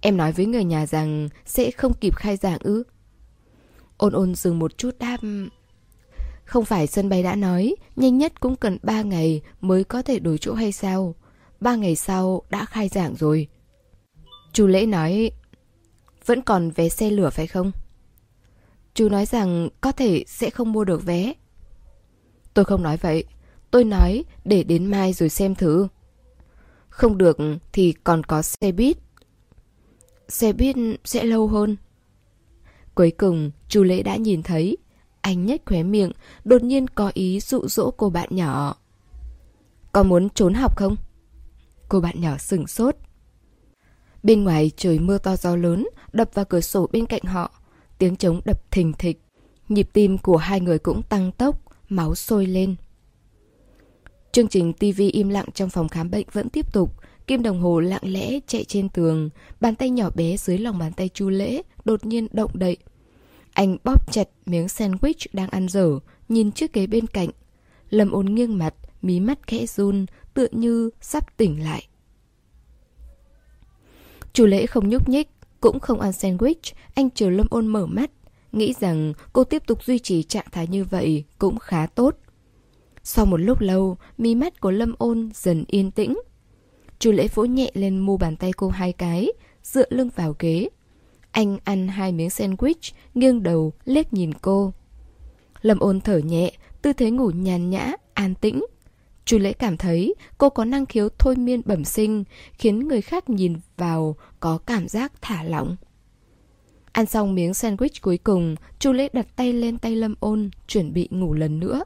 Em 0.00 0.16
nói 0.16 0.32
với 0.32 0.46
người 0.46 0.64
nhà 0.64 0.86
rằng 0.86 1.28
Sẽ 1.46 1.70
không 1.70 1.92
kịp 2.00 2.16
khai 2.16 2.36
giảng 2.36 2.58
ư 2.58 2.82
Ôn 3.96 4.12
ôn 4.12 4.34
dừng 4.34 4.58
một 4.58 4.78
chút 4.78 4.98
đáp 4.98 5.18
không 6.54 6.64
phải 6.64 6.86
sân 6.86 7.08
bay 7.08 7.22
đã 7.22 7.36
nói 7.36 7.74
Nhanh 7.96 8.18
nhất 8.18 8.40
cũng 8.40 8.56
cần 8.56 8.78
3 8.82 9.02
ngày 9.02 9.40
Mới 9.60 9.84
có 9.84 10.02
thể 10.02 10.18
đổi 10.18 10.38
chỗ 10.38 10.54
hay 10.54 10.72
sao 10.72 11.14
3 11.60 11.76
ngày 11.76 11.96
sau 11.96 12.42
đã 12.50 12.64
khai 12.64 12.88
giảng 12.88 13.14
rồi 13.16 13.48
Chú 14.52 14.66
Lễ 14.66 14.86
nói, 14.86 15.30
vẫn 16.26 16.42
còn 16.42 16.70
vé 16.70 16.88
xe 16.88 17.10
lửa 17.10 17.30
phải 17.30 17.46
không? 17.46 17.72
Chú 18.94 19.08
nói 19.08 19.26
rằng 19.26 19.68
có 19.80 19.92
thể 19.92 20.24
sẽ 20.26 20.50
không 20.50 20.72
mua 20.72 20.84
được 20.84 21.04
vé. 21.04 21.32
Tôi 22.54 22.64
không 22.64 22.82
nói 22.82 22.96
vậy. 22.96 23.24
Tôi 23.70 23.84
nói 23.84 24.24
để 24.44 24.64
đến 24.64 24.86
mai 24.86 25.12
rồi 25.12 25.28
xem 25.28 25.54
thử. 25.54 25.88
Không 26.88 27.18
được 27.18 27.36
thì 27.72 27.94
còn 28.04 28.24
có 28.24 28.42
xe 28.42 28.72
buýt. 28.72 28.96
Xe 30.28 30.52
buýt 30.52 30.76
sẽ 31.04 31.24
lâu 31.24 31.48
hơn. 31.48 31.76
Cuối 32.94 33.10
cùng, 33.10 33.50
chú 33.68 33.82
Lễ 33.82 34.02
đã 34.02 34.16
nhìn 34.16 34.42
thấy. 34.42 34.76
Anh 35.24 35.46
nhếch 35.46 35.66
khóe 35.66 35.82
miệng, 35.82 36.10
đột 36.44 36.62
nhiên 36.62 36.88
có 36.88 37.10
ý 37.14 37.40
dụ 37.40 37.68
dỗ 37.68 37.90
cô 37.90 38.10
bạn 38.10 38.28
nhỏ. 38.30 38.76
Có 39.92 40.02
muốn 40.02 40.28
trốn 40.30 40.54
học 40.54 40.76
không? 40.76 40.96
Cô 41.88 42.00
bạn 42.00 42.20
nhỏ 42.20 42.38
sừng 42.38 42.66
sốt. 42.66 42.96
Bên 44.22 44.44
ngoài 44.44 44.70
trời 44.76 44.98
mưa 44.98 45.18
to 45.18 45.36
gió 45.36 45.56
lớn, 45.56 45.88
đập 46.12 46.30
vào 46.34 46.44
cửa 46.44 46.60
sổ 46.60 46.88
bên 46.92 47.06
cạnh 47.06 47.22
họ. 47.22 47.50
Tiếng 47.98 48.16
trống 48.16 48.40
đập 48.44 48.70
thình 48.70 48.92
thịch. 48.92 49.20
Nhịp 49.68 49.88
tim 49.92 50.18
của 50.18 50.36
hai 50.36 50.60
người 50.60 50.78
cũng 50.78 51.02
tăng 51.02 51.32
tốc, 51.32 51.60
máu 51.88 52.14
sôi 52.14 52.46
lên. 52.46 52.76
Chương 54.32 54.48
trình 54.48 54.72
TV 54.72 55.02
im 55.12 55.28
lặng 55.28 55.46
trong 55.54 55.70
phòng 55.70 55.88
khám 55.88 56.10
bệnh 56.10 56.26
vẫn 56.32 56.48
tiếp 56.48 56.72
tục. 56.72 56.94
Kim 57.26 57.42
đồng 57.42 57.60
hồ 57.60 57.80
lặng 57.80 58.02
lẽ 58.04 58.40
chạy 58.46 58.64
trên 58.64 58.88
tường, 58.88 59.30
bàn 59.60 59.74
tay 59.74 59.90
nhỏ 59.90 60.10
bé 60.14 60.36
dưới 60.36 60.58
lòng 60.58 60.78
bàn 60.78 60.92
tay 60.92 61.08
Chu 61.08 61.28
Lễ 61.28 61.62
đột 61.84 62.06
nhiên 62.06 62.26
động 62.32 62.50
đậy. 62.54 62.76
Anh 63.54 63.76
bóp 63.84 64.12
chặt 64.12 64.28
miếng 64.46 64.66
sandwich 64.66 65.26
đang 65.32 65.48
ăn 65.48 65.68
dở, 65.68 65.98
nhìn 66.28 66.52
chiếc 66.52 66.72
ghế 66.72 66.86
bên 66.86 67.06
cạnh. 67.06 67.28
Lâm 67.90 68.10
ôn 68.10 68.26
nghiêng 68.26 68.58
mặt, 68.58 68.74
mí 69.02 69.20
mắt 69.20 69.46
khẽ 69.46 69.66
run, 69.66 70.06
tựa 70.34 70.46
như 70.52 70.90
sắp 71.00 71.36
tỉnh 71.36 71.64
lại. 71.64 71.88
Chủ 74.32 74.46
Lễ 74.46 74.66
không 74.66 74.88
nhúc 74.88 75.08
nhích, 75.08 75.28
cũng 75.60 75.80
không 75.80 76.00
ăn 76.00 76.10
sandwich, 76.10 76.72
anh 76.94 77.10
chờ 77.10 77.30
Lâm 77.30 77.46
ôn 77.50 77.66
mở 77.66 77.86
mắt, 77.86 78.10
nghĩ 78.52 78.74
rằng 78.80 79.12
cô 79.32 79.44
tiếp 79.44 79.62
tục 79.66 79.84
duy 79.84 79.98
trì 79.98 80.22
trạng 80.22 80.46
thái 80.52 80.66
như 80.66 80.84
vậy 80.84 81.24
cũng 81.38 81.58
khá 81.58 81.86
tốt. 81.86 82.16
Sau 83.02 83.26
một 83.26 83.36
lúc 83.36 83.60
lâu, 83.60 83.96
mí 84.18 84.34
mắt 84.34 84.60
của 84.60 84.70
Lâm 84.70 84.94
ôn 84.98 85.30
dần 85.34 85.64
yên 85.66 85.90
tĩnh. 85.90 86.18
Chu 86.98 87.12
lễ 87.12 87.28
vỗ 87.34 87.44
nhẹ 87.44 87.70
lên 87.74 87.98
mu 87.98 88.16
bàn 88.16 88.36
tay 88.36 88.52
cô 88.52 88.68
hai 88.68 88.92
cái, 88.92 89.28
dựa 89.62 89.86
lưng 89.90 90.10
vào 90.16 90.36
ghế. 90.38 90.68
Anh 91.34 91.58
ăn 91.64 91.88
hai 91.88 92.12
miếng 92.12 92.28
sandwich, 92.28 92.92
nghiêng 93.14 93.42
đầu, 93.42 93.72
liếc 93.84 94.12
nhìn 94.12 94.34
cô. 94.34 94.72
Lâm 95.62 95.78
ôn 95.78 96.00
thở 96.00 96.18
nhẹ, 96.18 96.52
tư 96.82 96.92
thế 96.92 97.10
ngủ 97.10 97.30
nhàn 97.30 97.70
nhã, 97.70 97.92
an 98.14 98.34
tĩnh. 98.34 98.64
Chu 99.24 99.38
lễ 99.38 99.52
cảm 99.52 99.76
thấy 99.76 100.14
cô 100.38 100.50
có 100.50 100.64
năng 100.64 100.86
khiếu 100.86 101.08
thôi 101.18 101.36
miên 101.36 101.62
bẩm 101.64 101.84
sinh, 101.84 102.24
khiến 102.52 102.88
người 102.88 103.00
khác 103.00 103.30
nhìn 103.30 103.56
vào 103.76 104.16
có 104.40 104.58
cảm 104.58 104.88
giác 104.88 105.12
thả 105.20 105.42
lỏng. 105.42 105.76
Ăn 106.92 107.06
xong 107.06 107.34
miếng 107.34 107.52
sandwich 107.52 107.98
cuối 108.02 108.18
cùng, 108.18 108.54
Chu 108.78 108.92
lễ 108.92 109.08
đặt 109.12 109.26
tay 109.36 109.52
lên 109.52 109.78
tay 109.78 109.96
Lâm 109.96 110.14
ôn, 110.20 110.50
chuẩn 110.68 110.92
bị 110.92 111.08
ngủ 111.10 111.34
lần 111.34 111.60
nữa. 111.60 111.84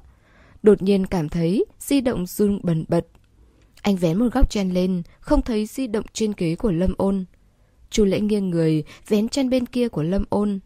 Đột 0.63 0.83
nhiên 0.83 1.07
cảm 1.07 1.29
thấy 1.29 1.65
di 1.81 2.01
động 2.01 2.27
run 2.27 2.61
bần 2.63 2.85
bật. 2.89 3.07
Anh 3.83 3.97
vén 3.97 4.19
một 4.19 4.29
góc 4.33 4.51
chen 4.51 4.71
lên, 4.71 5.03
không 5.21 5.43
thấy 5.43 5.67
di 5.67 5.87
động 5.87 6.05
trên 6.13 6.33
ghế 6.37 6.57
của 6.57 6.71
Lâm 6.71 6.95
ôn. 6.97 7.25
Chu 7.91 8.05
lễ 8.05 8.21
nghiêng 8.21 8.51
người, 8.51 8.85
vén 9.09 9.29
chân 9.29 9.51
bên 9.51 9.67
kia 9.67 9.89
của 9.89 10.03
Lâm 10.03 10.25
ôn. 10.29 10.59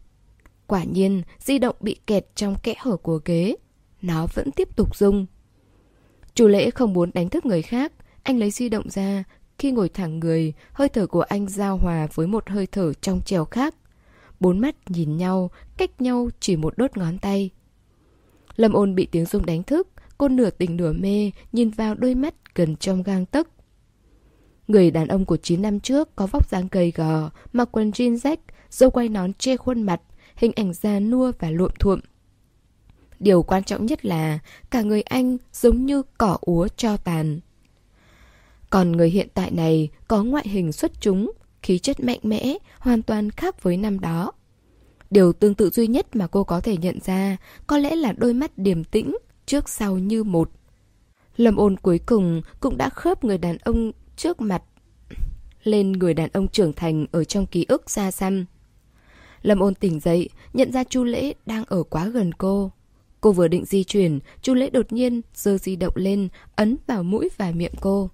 Quả 0.67 0.83
nhiên, 0.83 1.21
di 1.39 1.59
động 1.59 1.75
bị 1.79 1.95
kẹt 2.07 2.25
trong 2.35 2.55
kẽ 2.63 2.75
hở 2.79 2.97
của 2.97 3.19
ghế. 3.25 3.55
Nó 4.01 4.27
vẫn 4.33 4.51
tiếp 4.51 4.75
tục 4.75 4.95
rung. 4.95 5.25
Chu 6.35 6.47
lễ 6.47 6.71
không 6.71 6.93
muốn 6.93 7.11
đánh 7.13 7.29
thức 7.29 7.45
người 7.45 7.61
khác. 7.61 7.93
Anh 8.23 8.39
lấy 8.39 8.51
di 8.51 8.69
động 8.69 8.89
ra. 8.89 9.23
Khi 9.57 9.71
ngồi 9.71 9.89
thẳng 9.89 10.19
người, 10.19 10.53
hơi 10.73 10.89
thở 10.89 11.07
của 11.07 11.21
anh 11.21 11.47
giao 11.49 11.77
hòa 11.77 12.07
với 12.13 12.27
một 12.27 12.49
hơi 12.49 12.67
thở 12.67 12.93
trong 12.93 13.21
trèo 13.21 13.45
khác. 13.45 13.75
Bốn 14.39 14.59
mắt 14.59 14.75
nhìn 14.87 15.17
nhau, 15.17 15.51
cách 15.77 16.01
nhau 16.01 16.29
chỉ 16.39 16.55
một 16.55 16.73
đốt 16.77 16.97
ngón 16.97 17.17
tay. 17.17 17.49
Lâm 18.55 18.73
ôn 18.73 18.95
bị 18.95 19.05
tiếng 19.05 19.25
rung 19.25 19.45
đánh 19.45 19.63
thức, 19.63 19.87
cô 20.17 20.27
nửa 20.27 20.49
tỉnh 20.49 20.77
nửa 20.77 20.93
mê, 20.93 21.31
nhìn 21.51 21.69
vào 21.69 21.95
đôi 21.95 22.15
mắt 22.15 22.55
gần 22.55 22.75
trong 22.75 23.03
gang 23.03 23.25
tấc. 23.25 23.47
Người 24.67 24.91
đàn 24.91 25.07
ông 25.07 25.25
của 25.25 25.37
9 25.37 25.61
năm 25.61 25.79
trước 25.79 26.15
có 26.15 26.27
vóc 26.27 26.49
dáng 26.49 26.67
gầy 26.71 26.91
gò, 26.95 27.29
mặc 27.53 27.69
quần 27.71 27.91
jean 27.91 28.17
rách, 28.17 28.39
dâu 28.69 28.89
quay 28.89 29.09
nón 29.09 29.33
che 29.33 29.57
khuôn 29.57 29.81
mặt, 29.81 30.01
hình 30.35 30.51
ảnh 30.55 30.73
già 30.73 30.99
nua 30.99 31.31
và 31.39 31.49
luộm 31.49 31.71
thuộm. 31.79 31.99
Điều 33.19 33.43
quan 33.43 33.63
trọng 33.63 33.85
nhất 33.85 34.05
là 34.05 34.39
cả 34.69 34.81
người 34.81 35.01
anh 35.01 35.37
giống 35.53 35.85
như 35.85 36.01
cỏ 36.17 36.37
úa 36.41 36.67
cho 36.77 36.97
tàn. 36.97 37.39
Còn 38.69 38.91
người 38.91 39.09
hiện 39.09 39.27
tại 39.33 39.51
này 39.51 39.89
có 40.07 40.23
ngoại 40.23 40.47
hình 40.47 40.71
xuất 40.71 41.01
chúng, 41.01 41.31
khí 41.61 41.79
chất 41.79 41.99
mạnh 41.99 42.19
mẽ, 42.23 42.57
hoàn 42.79 43.01
toàn 43.01 43.29
khác 43.29 43.63
với 43.63 43.77
năm 43.77 43.99
đó. 43.99 44.31
Điều 45.09 45.33
tương 45.33 45.55
tự 45.55 45.69
duy 45.69 45.87
nhất 45.87 46.15
mà 46.15 46.27
cô 46.27 46.43
có 46.43 46.61
thể 46.61 46.77
nhận 46.77 46.99
ra 47.05 47.37
có 47.67 47.77
lẽ 47.77 47.95
là 47.95 48.11
đôi 48.11 48.33
mắt 48.33 48.57
điềm 48.57 48.83
tĩnh, 48.83 49.17
trước 49.45 49.69
sau 49.69 49.97
như 49.97 50.23
một. 50.23 50.51
Lâm 51.37 51.55
ôn 51.55 51.77
cuối 51.77 51.99
cùng 51.99 52.41
cũng 52.59 52.77
đã 52.77 52.89
khớp 52.89 53.23
người 53.23 53.37
đàn 53.37 53.57
ông 53.57 53.91
trước 54.15 54.41
mặt 54.41 54.63
lên 55.63 55.91
người 55.91 56.13
đàn 56.13 56.29
ông 56.33 56.47
trưởng 56.47 56.73
thành 56.73 57.05
ở 57.11 57.23
trong 57.23 57.45
ký 57.45 57.65
ức 57.67 57.89
xa 57.89 58.11
xăm. 58.11 58.45
Lâm 59.41 59.59
ôn 59.59 59.75
tỉnh 59.75 59.99
dậy, 59.99 60.29
nhận 60.53 60.71
ra 60.71 60.83
Chu 60.83 61.03
Lễ 61.03 61.33
đang 61.45 61.65
ở 61.65 61.83
quá 61.83 62.07
gần 62.07 62.33
cô. 62.33 62.71
Cô 63.21 63.31
vừa 63.31 63.47
định 63.47 63.65
di 63.65 63.83
chuyển, 63.83 64.19
Chu 64.41 64.53
Lễ 64.53 64.69
đột 64.69 64.91
nhiên 64.93 65.21
giơ 65.33 65.57
di 65.57 65.75
động 65.75 65.93
lên, 65.95 66.27
ấn 66.55 66.77
vào 66.87 67.03
mũi 67.03 67.29
và 67.37 67.51
miệng 67.51 67.73
cô. 67.81 68.09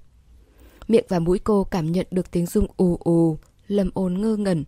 Miệng 0.88 1.06
và 1.10 1.20
mũi 1.20 1.40
cô 1.40 1.64
cảm 1.64 1.92
nhận 1.92 2.08
được 2.12 2.32
tiếng 2.32 2.46
rung 2.46 2.68
ù 2.78 2.98
ù, 3.00 3.38
Lâm 3.68 3.90
ôn 3.94 4.14
ngơ 4.14 4.36
ngẩn. 4.36 4.64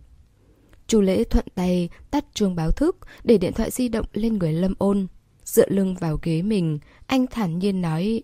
Chu 0.86 1.00
Lễ 1.00 1.24
thuận 1.24 1.44
tay 1.54 1.88
tắt 2.10 2.24
chuông 2.34 2.54
báo 2.54 2.70
thức 2.70 2.96
để 3.24 3.38
điện 3.38 3.52
thoại 3.52 3.70
di 3.70 3.88
động 3.88 4.06
lên 4.12 4.38
người 4.38 4.52
Lâm 4.52 4.74
ôn. 4.78 5.06
Dựa 5.44 5.68
lưng 5.68 5.94
vào 5.94 6.18
ghế 6.22 6.42
mình, 6.42 6.78
anh 7.06 7.26
thản 7.26 7.58
nhiên 7.58 7.82
nói 7.82 8.22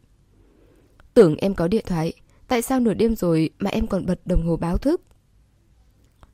Tưởng 1.15 1.37
em 1.37 1.55
có 1.55 1.69
điện 1.69 1.85
thoại, 1.87 2.13
tại 2.49 2.63
sao 2.63 2.81
nửa 2.81 2.95
đêm 2.95 3.17
rồi 3.17 3.51
mà 3.59 3.71
em 3.71 3.87
còn 3.87 4.07
bật 4.07 4.21
đồng 4.27 4.47
hồ 4.47 4.57
báo 4.57 4.79
thức? 4.79 5.03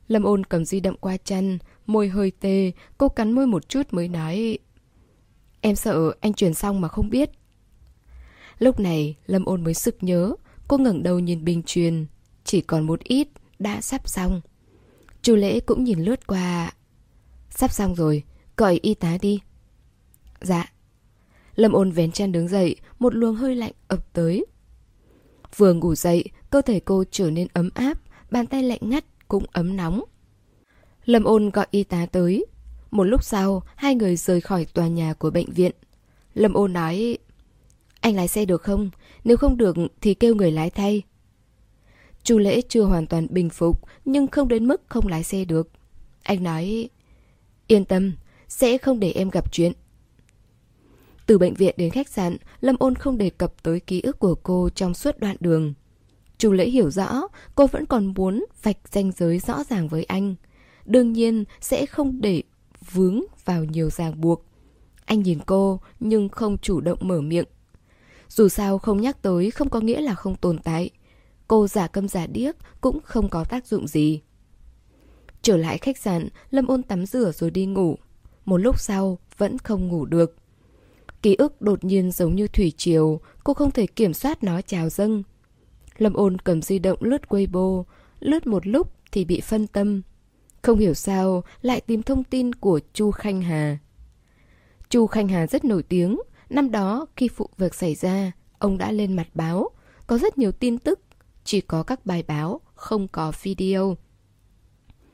Lâm 0.07 0.23
ôn 0.23 0.43
cầm 0.43 0.65
di 0.65 0.79
động 0.79 0.97
qua 0.99 1.17
chăn, 1.17 1.57
môi 1.85 2.07
hơi 2.07 2.31
tê, 2.39 2.71
cô 2.97 3.09
cắn 3.09 3.31
môi 3.31 3.47
một 3.47 3.69
chút 3.69 3.87
mới 3.91 4.07
nói 4.07 4.57
Em 5.65 5.75
sợ 5.75 6.13
anh 6.21 6.33
truyền 6.33 6.53
xong 6.53 6.81
mà 6.81 6.87
không 6.87 7.09
biết. 7.09 7.29
Lúc 8.59 8.79
này, 8.79 9.15
Lâm 9.25 9.45
ôn 9.45 9.63
mới 9.63 9.73
sực 9.73 9.97
nhớ, 10.01 10.35
cô 10.67 10.77
ngẩng 10.77 11.03
đầu 11.03 11.19
nhìn 11.19 11.43
bình 11.43 11.63
truyền, 11.63 12.05
chỉ 12.43 12.61
còn 12.61 12.83
một 12.83 13.03
ít, 13.03 13.27
đã 13.59 13.81
sắp 13.81 14.09
xong. 14.09 14.41
Chu 15.21 15.35
lễ 15.35 15.59
cũng 15.59 15.83
nhìn 15.83 15.99
lướt 15.99 16.27
qua. 16.27 16.73
Sắp 17.49 17.71
xong 17.71 17.95
rồi, 17.95 18.23
gọi 18.57 18.79
y 18.81 18.93
tá 18.93 19.17
đi. 19.21 19.39
Dạ. 20.41 20.71
Lâm 21.55 21.71
ôn 21.71 21.91
vén 21.91 22.11
chăn 22.11 22.31
đứng 22.31 22.47
dậy, 22.47 22.75
một 22.99 23.15
luồng 23.15 23.35
hơi 23.35 23.55
lạnh 23.55 23.73
ập 23.87 24.13
tới. 24.13 24.45
Vừa 25.57 25.73
ngủ 25.73 25.95
dậy, 25.95 26.25
cơ 26.49 26.61
thể 26.61 26.79
cô 26.79 27.03
trở 27.11 27.31
nên 27.31 27.47
ấm 27.53 27.69
áp, 27.73 27.97
bàn 28.31 28.45
tay 28.45 28.63
lạnh 28.63 28.79
ngắt 28.81 29.05
cũng 29.27 29.45
ấm 29.51 29.77
nóng. 29.77 30.03
Lâm 31.05 31.23
ôn 31.23 31.49
gọi 31.49 31.67
y 31.71 31.83
tá 31.83 32.05
tới. 32.05 32.45
Một 32.91 33.03
lúc 33.03 33.23
sau, 33.23 33.63
hai 33.75 33.95
người 33.95 34.15
rời 34.15 34.41
khỏi 34.41 34.65
tòa 34.65 34.87
nhà 34.87 35.13
của 35.13 35.29
bệnh 35.29 35.51
viện. 35.51 35.71
Lâm 36.33 36.53
ôn 36.53 36.73
nói, 36.73 37.17
anh 37.99 38.15
lái 38.15 38.27
xe 38.27 38.45
được 38.45 38.61
không? 38.61 38.89
Nếu 39.23 39.37
không 39.37 39.57
được 39.57 39.77
thì 40.01 40.13
kêu 40.13 40.35
người 40.35 40.51
lái 40.51 40.69
thay. 40.69 41.01
Chu 42.23 42.37
lễ 42.37 42.61
chưa 42.69 42.83
hoàn 42.83 43.07
toàn 43.07 43.27
bình 43.29 43.49
phục, 43.49 43.81
nhưng 44.05 44.27
không 44.27 44.47
đến 44.47 44.67
mức 44.67 44.81
không 44.87 45.07
lái 45.07 45.23
xe 45.23 45.45
được. 45.45 45.69
Anh 46.23 46.43
nói, 46.43 46.89
yên 47.67 47.85
tâm, 47.85 48.13
sẽ 48.47 48.77
không 48.77 48.99
để 48.99 49.11
em 49.11 49.29
gặp 49.29 49.51
chuyện. 49.51 49.73
Từ 51.25 51.37
bệnh 51.37 51.53
viện 51.53 51.75
đến 51.77 51.91
khách 51.91 52.09
sạn, 52.09 52.37
Lâm 52.61 52.75
Ôn 52.79 52.95
không 52.95 53.17
đề 53.17 53.29
cập 53.29 53.63
tới 53.63 53.79
ký 53.79 54.01
ức 54.01 54.19
của 54.19 54.35
cô 54.35 54.69
trong 54.75 54.93
suốt 54.93 55.19
đoạn 55.19 55.35
đường. 55.39 55.73
Chu 56.37 56.51
Lễ 56.51 56.69
hiểu 56.69 56.89
rõ, 56.89 57.21
cô 57.55 57.67
vẫn 57.67 57.85
còn 57.85 58.13
muốn 58.13 58.45
vạch 58.63 58.77
ranh 58.91 59.11
giới 59.11 59.39
rõ 59.39 59.63
ràng 59.63 59.87
với 59.87 60.03
anh. 60.03 60.35
Đương 60.85 61.13
nhiên 61.13 61.43
sẽ 61.61 61.85
không 61.85 62.21
để 62.21 62.43
vướng 62.91 63.23
vào 63.45 63.63
nhiều 63.63 63.89
ràng 63.89 64.21
buộc. 64.21 64.45
Anh 65.05 65.21
nhìn 65.21 65.39
cô 65.45 65.79
nhưng 65.99 66.29
không 66.29 66.57
chủ 66.57 66.81
động 66.81 66.99
mở 67.01 67.21
miệng. 67.21 67.45
Dù 68.29 68.49
sao 68.49 68.77
không 68.77 69.01
nhắc 69.01 69.21
tới 69.21 69.51
không 69.51 69.69
có 69.69 69.79
nghĩa 69.79 70.01
là 70.01 70.15
không 70.15 70.35
tồn 70.35 70.57
tại. 70.57 70.89
Cô 71.47 71.67
giả 71.67 71.87
câm 71.87 72.07
giả 72.07 72.27
điếc 72.27 72.55
cũng 72.81 72.99
không 73.03 73.29
có 73.29 73.43
tác 73.43 73.67
dụng 73.67 73.87
gì. 73.87 74.21
Trở 75.41 75.57
lại 75.57 75.77
khách 75.77 75.97
sạn, 75.97 76.29
Lâm 76.49 76.67
ôn 76.67 76.83
tắm 76.83 77.05
rửa 77.05 77.31
rồi 77.31 77.51
đi 77.51 77.65
ngủ. 77.65 77.97
Một 78.45 78.57
lúc 78.57 78.79
sau, 78.79 79.19
vẫn 79.37 79.57
không 79.57 79.87
ngủ 79.87 80.05
được. 80.05 80.35
Ký 81.25 81.35
ức 81.35 81.61
đột 81.61 81.83
nhiên 81.83 82.11
giống 82.11 82.35
như 82.35 82.47
thủy 82.47 82.73
triều, 82.77 83.19
cô 83.43 83.53
không 83.53 83.71
thể 83.71 83.87
kiểm 83.87 84.13
soát 84.13 84.43
nó 84.43 84.61
trào 84.61 84.89
dâng. 84.89 85.23
Lâm 85.97 86.13
ôn 86.13 86.37
cầm 86.37 86.61
di 86.61 86.79
động 86.79 86.97
lướt 87.01 87.21
Weibo, 87.29 87.83
lướt 88.19 88.47
một 88.47 88.67
lúc 88.67 88.91
thì 89.11 89.25
bị 89.25 89.41
phân 89.41 89.67
tâm. 89.67 90.01
Không 90.61 90.79
hiểu 90.79 90.93
sao 90.93 91.43
lại 91.61 91.81
tìm 91.81 92.03
thông 92.03 92.23
tin 92.23 92.55
của 92.55 92.79
Chu 92.93 93.11
Khanh 93.11 93.41
Hà. 93.41 93.77
Chu 94.89 95.07
Khanh 95.07 95.27
Hà 95.27 95.47
rất 95.47 95.65
nổi 95.65 95.83
tiếng, 95.83 96.19
năm 96.49 96.71
đó 96.71 97.05
khi 97.15 97.29
vụ 97.35 97.49
việc 97.57 97.75
xảy 97.75 97.95
ra, 97.95 98.31
ông 98.57 98.77
đã 98.77 98.91
lên 98.91 99.13
mặt 99.13 99.27
báo, 99.33 99.69
có 100.07 100.17
rất 100.17 100.37
nhiều 100.37 100.51
tin 100.51 100.77
tức, 100.77 100.99
chỉ 101.43 101.61
có 101.61 101.83
các 101.83 102.05
bài 102.05 102.23
báo, 102.27 102.61
không 102.75 103.07
có 103.07 103.31
video. 103.43 103.97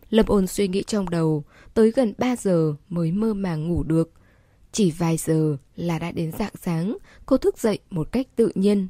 Lâm 0.09 0.25
ôn 0.25 0.47
suy 0.47 0.67
nghĩ 0.67 0.83
trong 0.83 1.09
đầu, 1.09 1.43
tới 1.73 1.91
gần 1.91 2.13
3 2.17 2.35
giờ 2.35 2.75
mới 2.89 3.11
mơ 3.11 3.33
màng 3.33 3.67
ngủ 3.69 3.83
được. 3.83 4.11
Chỉ 4.71 4.91
vài 4.91 5.17
giờ 5.17 5.57
là 5.75 5.99
đã 5.99 6.11
đến 6.11 6.31
dạng 6.31 6.53
sáng, 6.61 6.97
cô 7.25 7.37
thức 7.37 7.57
dậy 7.57 7.79
một 7.89 8.11
cách 8.11 8.27
tự 8.35 8.51
nhiên. 8.55 8.87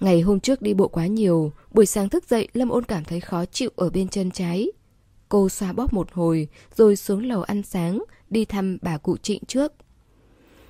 Ngày 0.00 0.20
hôm 0.20 0.40
trước 0.40 0.62
đi 0.62 0.74
bộ 0.74 0.88
quá 0.88 1.06
nhiều, 1.06 1.52
buổi 1.70 1.86
sáng 1.86 2.08
thức 2.08 2.28
dậy 2.28 2.48
Lâm 2.52 2.68
ôn 2.68 2.84
cảm 2.84 3.04
thấy 3.04 3.20
khó 3.20 3.44
chịu 3.44 3.70
ở 3.76 3.90
bên 3.90 4.08
chân 4.08 4.30
trái. 4.30 4.68
Cô 5.28 5.48
xoa 5.48 5.72
bóp 5.72 5.92
một 5.92 6.12
hồi, 6.12 6.48
rồi 6.76 6.96
xuống 6.96 7.24
lầu 7.24 7.42
ăn 7.42 7.62
sáng, 7.62 8.04
đi 8.30 8.44
thăm 8.44 8.78
bà 8.82 8.98
cụ 8.98 9.16
Trịnh 9.16 9.44
trước. 9.44 9.72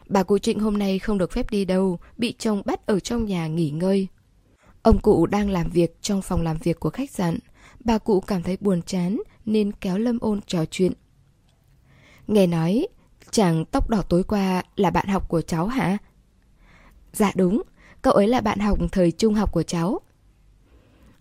Bà 0.09 0.23
cụ 0.23 0.39
Trịnh 0.39 0.61
hôm 0.61 0.79
nay 0.79 0.99
không 0.99 1.19
được 1.19 1.33
phép 1.33 1.51
đi 1.51 1.65
đâu, 1.65 1.99
bị 2.19 2.35
chồng 2.39 2.63
bắt 2.65 2.87
ở 2.87 3.01
trong 3.01 3.25
nhà 3.25 3.47
nghỉ 3.47 3.71
ngơi. 3.71 4.09
Ông 4.83 4.99
cụ 5.03 5.27
đang 5.27 5.51
làm 5.51 5.71
việc 5.71 5.97
trong 6.03 6.23
phòng 6.23 6.43
làm 6.43 6.57
việc 6.63 6.81
của 6.81 6.91
khách 6.91 7.11
sạn. 7.11 7.39
Bà 7.85 7.99
cụ 7.99 8.21
cảm 8.21 8.43
thấy 8.43 8.57
buồn 8.61 8.83
chán 8.83 9.21
nên 9.45 9.73
kéo 9.73 9.99
Lâm 9.99 10.19
ôn 10.19 10.41
trò 10.47 10.65
chuyện. 10.71 10.93
Nghe 12.27 12.47
nói, 12.47 12.87
chàng 13.31 13.65
tóc 13.65 13.91
đỏ 13.91 14.03
tối 14.03 14.23
qua 14.23 14.63
là 14.77 14.91
bạn 14.91 15.07
học 15.09 15.29
của 15.29 15.41
cháu 15.41 15.67
hả? 15.67 15.99
Dạ 17.13 17.33
đúng, 17.35 17.63
cậu 18.03 18.13
ấy 18.13 18.29
là 18.29 18.41
bạn 18.41 18.59
học 18.59 18.79
thời 18.93 19.13
trung 19.13 19.35
học 19.35 19.53
của 19.53 19.63
cháu. 19.63 20.01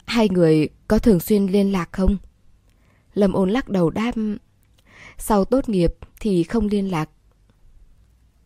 Hai 0.05 0.29
người 0.29 0.69
có 0.87 0.99
thường 0.99 1.19
xuyên 1.19 1.45
liên 1.45 1.71
lạc 1.71 1.89
không? 1.91 2.17
Lâm 3.13 3.33
ôn 3.33 3.49
lắc 3.49 3.69
đầu 3.69 3.89
đáp 3.89 4.11
Sau 5.17 5.45
tốt 5.45 5.69
nghiệp 5.69 5.93
thì 6.19 6.43
không 6.43 6.67
liên 6.67 6.91
lạc 6.91 7.09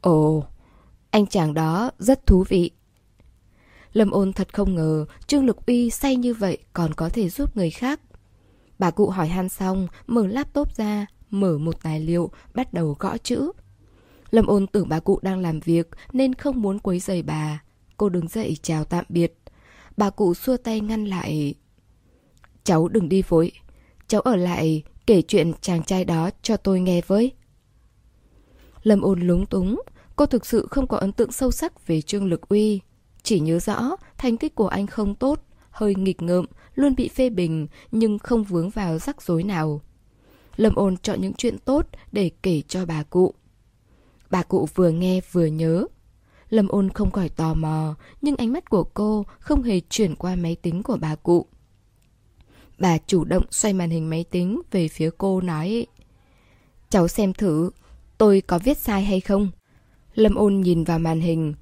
Ồ, 0.01 0.45
anh 1.11 1.27
chàng 1.27 1.53
đó 1.53 1.91
rất 1.99 2.25
thú 2.25 2.43
vị 2.49 2.71
Lâm 3.93 4.11
ôn 4.11 4.33
thật 4.33 4.53
không 4.53 4.75
ngờ 4.75 5.05
Trương 5.27 5.45
Lực 5.45 5.65
Uy 5.65 5.89
say 5.89 6.15
như 6.15 6.33
vậy 6.33 6.57
còn 6.73 6.93
có 6.93 7.09
thể 7.09 7.29
giúp 7.29 7.57
người 7.57 7.69
khác 7.69 7.99
Bà 8.79 8.91
cụ 8.91 9.09
hỏi 9.09 9.27
han 9.27 9.49
xong 9.49 9.87
Mở 10.07 10.27
laptop 10.27 10.75
ra 10.75 11.05
Mở 11.29 11.57
một 11.57 11.83
tài 11.83 11.99
liệu 11.99 12.31
Bắt 12.53 12.73
đầu 12.73 12.95
gõ 12.99 13.17
chữ 13.17 13.51
Lâm 14.31 14.45
ôn 14.45 14.67
tưởng 14.67 14.89
bà 14.89 14.99
cụ 14.99 15.19
đang 15.21 15.39
làm 15.39 15.59
việc 15.59 15.89
Nên 16.13 16.33
không 16.33 16.61
muốn 16.61 16.79
quấy 16.79 16.99
rầy 16.99 17.23
bà 17.23 17.63
Cô 17.97 18.09
đứng 18.09 18.27
dậy 18.27 18.57
chào 18.61 18.83
tạm 18.83 19.05
biệt 19.09 19.39
Bà 19.97 20.09
cụ 20.09 20.33
xua 20.33 20.57
tay 20.57 20.79
ngăn 20.81 21.05
lại 21.05 21.53
Cháu 22.63 22.87
đừng 22.87 23.09
đi 23.09 23.21
vội 23.21 23.51
cháu 24.09 24.21
ở 24.21 24.35
lại 24.35 24.83
kể 25.07 25.21
chuyện 25.21 25.51
chàng 25.61 25.83
trai 25.83 26.05
đó 26.05 26.29
cho 26.41 26.57
tôi 26.57 26.79
nghe 26.79 27.01
với. 27.07 27.31
Lâm 28.83 29.01
ôn 29.01 29.19
lúng 29.19 29.45
túng, 29.45 29.81
cô 30.15 30.25
thực 30.25 30.45
sự 30.45 30.67
không 30.71 30.87
có 30.87 30.97
ấn 30.97 31.11
tượng 31.11 31.31
sâu 31.31 31.51
sắc 31.51 31.87
về 31.87 32.01
Trương 32.01 32.25
Lực 32.25 32.49
Uy. 32.49 32.81
Chỉ 33.23 33.39
nhớ 33.39 33.59
rõ 33.59 33.95
thành 34.17 34.37
tích 34.37 34.55
của 34.55 34.67
anh 34.67 34.87
không 34.87 35.15
tốt, 35.15 35.41
hơi 35.71 35.95
nghịch 35.95 36.21
ngợm, 36.21 36.45
luôn 36.75 36.95
bị 36.95 37.07
phê 37.07 37.29
bình 37.29 37.67
nhưng 37.91 38.19
không 38.19 38.43
vướng 38.43 38.69
vào 38.69 38.99
rắc 38.99 39.21
rối 39.21 39.43
nào. 39.43 39.81
Lâm 40.59 40.75
ôn 40.75 40.97
chọn 40.97 41.21
những 41.21 41.33
chuyện 41.33 41.57
tốt 41.57 41.87
để 42.11 42.31
kể 42.43 42.61
cho 42.67 42.85
bà 42.85 43.03
cụ. 43.03 43.33
Bà 44.29 44.43
cụ 44.43 44.67
vừa 44.75 44.89
nghe 44.89 45.21
vừa 45.31 45.45
nhớ. 45.45 45.85
Lâm 46.49 46.67
ôn 46.67 46.89
không 46.89 47.11
khỏi 47.11 47.29
tò 47.29 47.53
mò, 47.53 47.95
nhưng 48.21 48.35
ánh 48.35 48.53
mắt 48.53 48.69
của 48.69 48.83
cô 48.83 49.25
không 49.39 49.63
hề 49.63 49.79
chuyển 49.89 50.15
qua 50.15 50.35
máy 50.35 50.55
tính 50.55 50.83
của 50.83 50.97
bà 51.01 51.15
cụ. 51.15 51.45
Bà 52.79 52.97
chủ 52.97 53.23
động 53.23 53.43
xoay 53.51 53.73
màn 53.73 53.89
hình 53.89 54.09
máy 54.09 54.23
tính 54.23 54.61
về 54.71 54.87
phía 54.87 55.09
cô 55.17 55.41
nói 55.41 55.87
Cháu 56.89 57.07
xem 57.07 57.33
thử, 57.33 57.69
tôi 58.17 58.41
có 58.41 58.59
viết 58.59 58.77
sai 58.77 59.03
hay 59.03 59.19
không? 59.19 59.49
Lâm 60.15 60.35
ôn 60.35 60.61
nhìn 60.61 60.83
vào 60.83 60.99
màn 60.99 61.21
hình. 61.21 61.53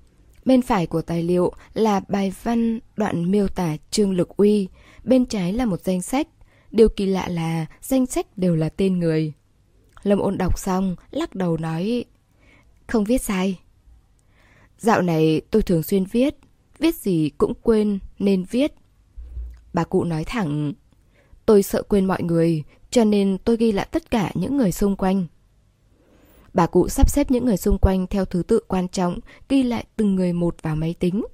Bên 0.45 0.61
phải 0.61 0.87
của 0.87 1.01
tài 1.01 1.23
liệu 1.23 1.51
là 1.73 2.01
bài 2.07 2.33
văn 2.43 2.79
đoạn 2.95 3.31
miêu 3.31 3.47
tả 3.47 3.77
Trương 3.91 4.13
Lực 4.13 4.37
Uy, 4.37 4.67
bên 5.03 5.25
trái 5.25 5.53
là 5.53 5.65
một 5.65 5.81
danh 5.81 6.01
sách. 6.01 6.27
Điều 6.72 6.89
kỳ 6.89 7.05
lạ 7.05 7.28
là 7.28 7.65
danh 7.82 8.05
sách 8.05 8.38
đều 8.38 8.55
là 8.55 8.70
tên 8.70 8.99
người. 8.99 9.34
Lâm 10.03 10.20
ôn 10.20 10.38
đọc 10.38 10.59
xong, 10.59 10.95
lắc 11.11 11.36
đầu 11.36 11.57
nói 11.57 12.05
Không 12.88 13.03
viết 13.03 13.22
sai. 13.22 13.59
Dạo 14.78 15.01
này 15.01 15.41
tôi 15.51 15.61
thường 15.61 15.84
xuyên 15.84 16.05
viết, 16.05 16.36
viết 16.80 16.95
gì 16.95 17.30
cũng 17.38 17.53
quên 17.61 17.99
nên 18.20 18.43
viết. 18.43 18.74
Bà 19.74 19.84
cụ 19.84 20.03
nói 20.03 20.24
thẳng 20.24 20.74
Tôi 21.47 21.63
sợ 21.63 21.84
quên 21.84 22.05
mọi 22.05 22.24
người, 22.24 22.63
cho 22.89 23.03
nên 23.03 23.38
tôi 23.43 23.57
ghi 23.57 23.72
lại 23.72 23.88
tất 23.91 24.11
cả 24.11 24.32
những 24.34 24.57
người 24.57 24.72
xung 24.72 24.95
quanh. 24.95 25.26
Bà 26.53 26.68
cụ 26.68 26.89
sắp 26.89 27.09
xếp 27.09 27.32
những 27.32 27.45
người 27.45 27.57
xung 27.57 27.78
quanh 27.78 28.07
theo 28.07 28.26
thứ 28.26 28.43
tự 28.43 28.59
quan 28.68 28.88
trọng, 28.88 29.20
ghi 29.49 29.63
lại 29.63 29.86
từng 29.95 30.15
người 30.15 30.34
một 30.34 30.55
vào 30.61 30.76
máy 30.76 30.95
tính. 30.99 31.26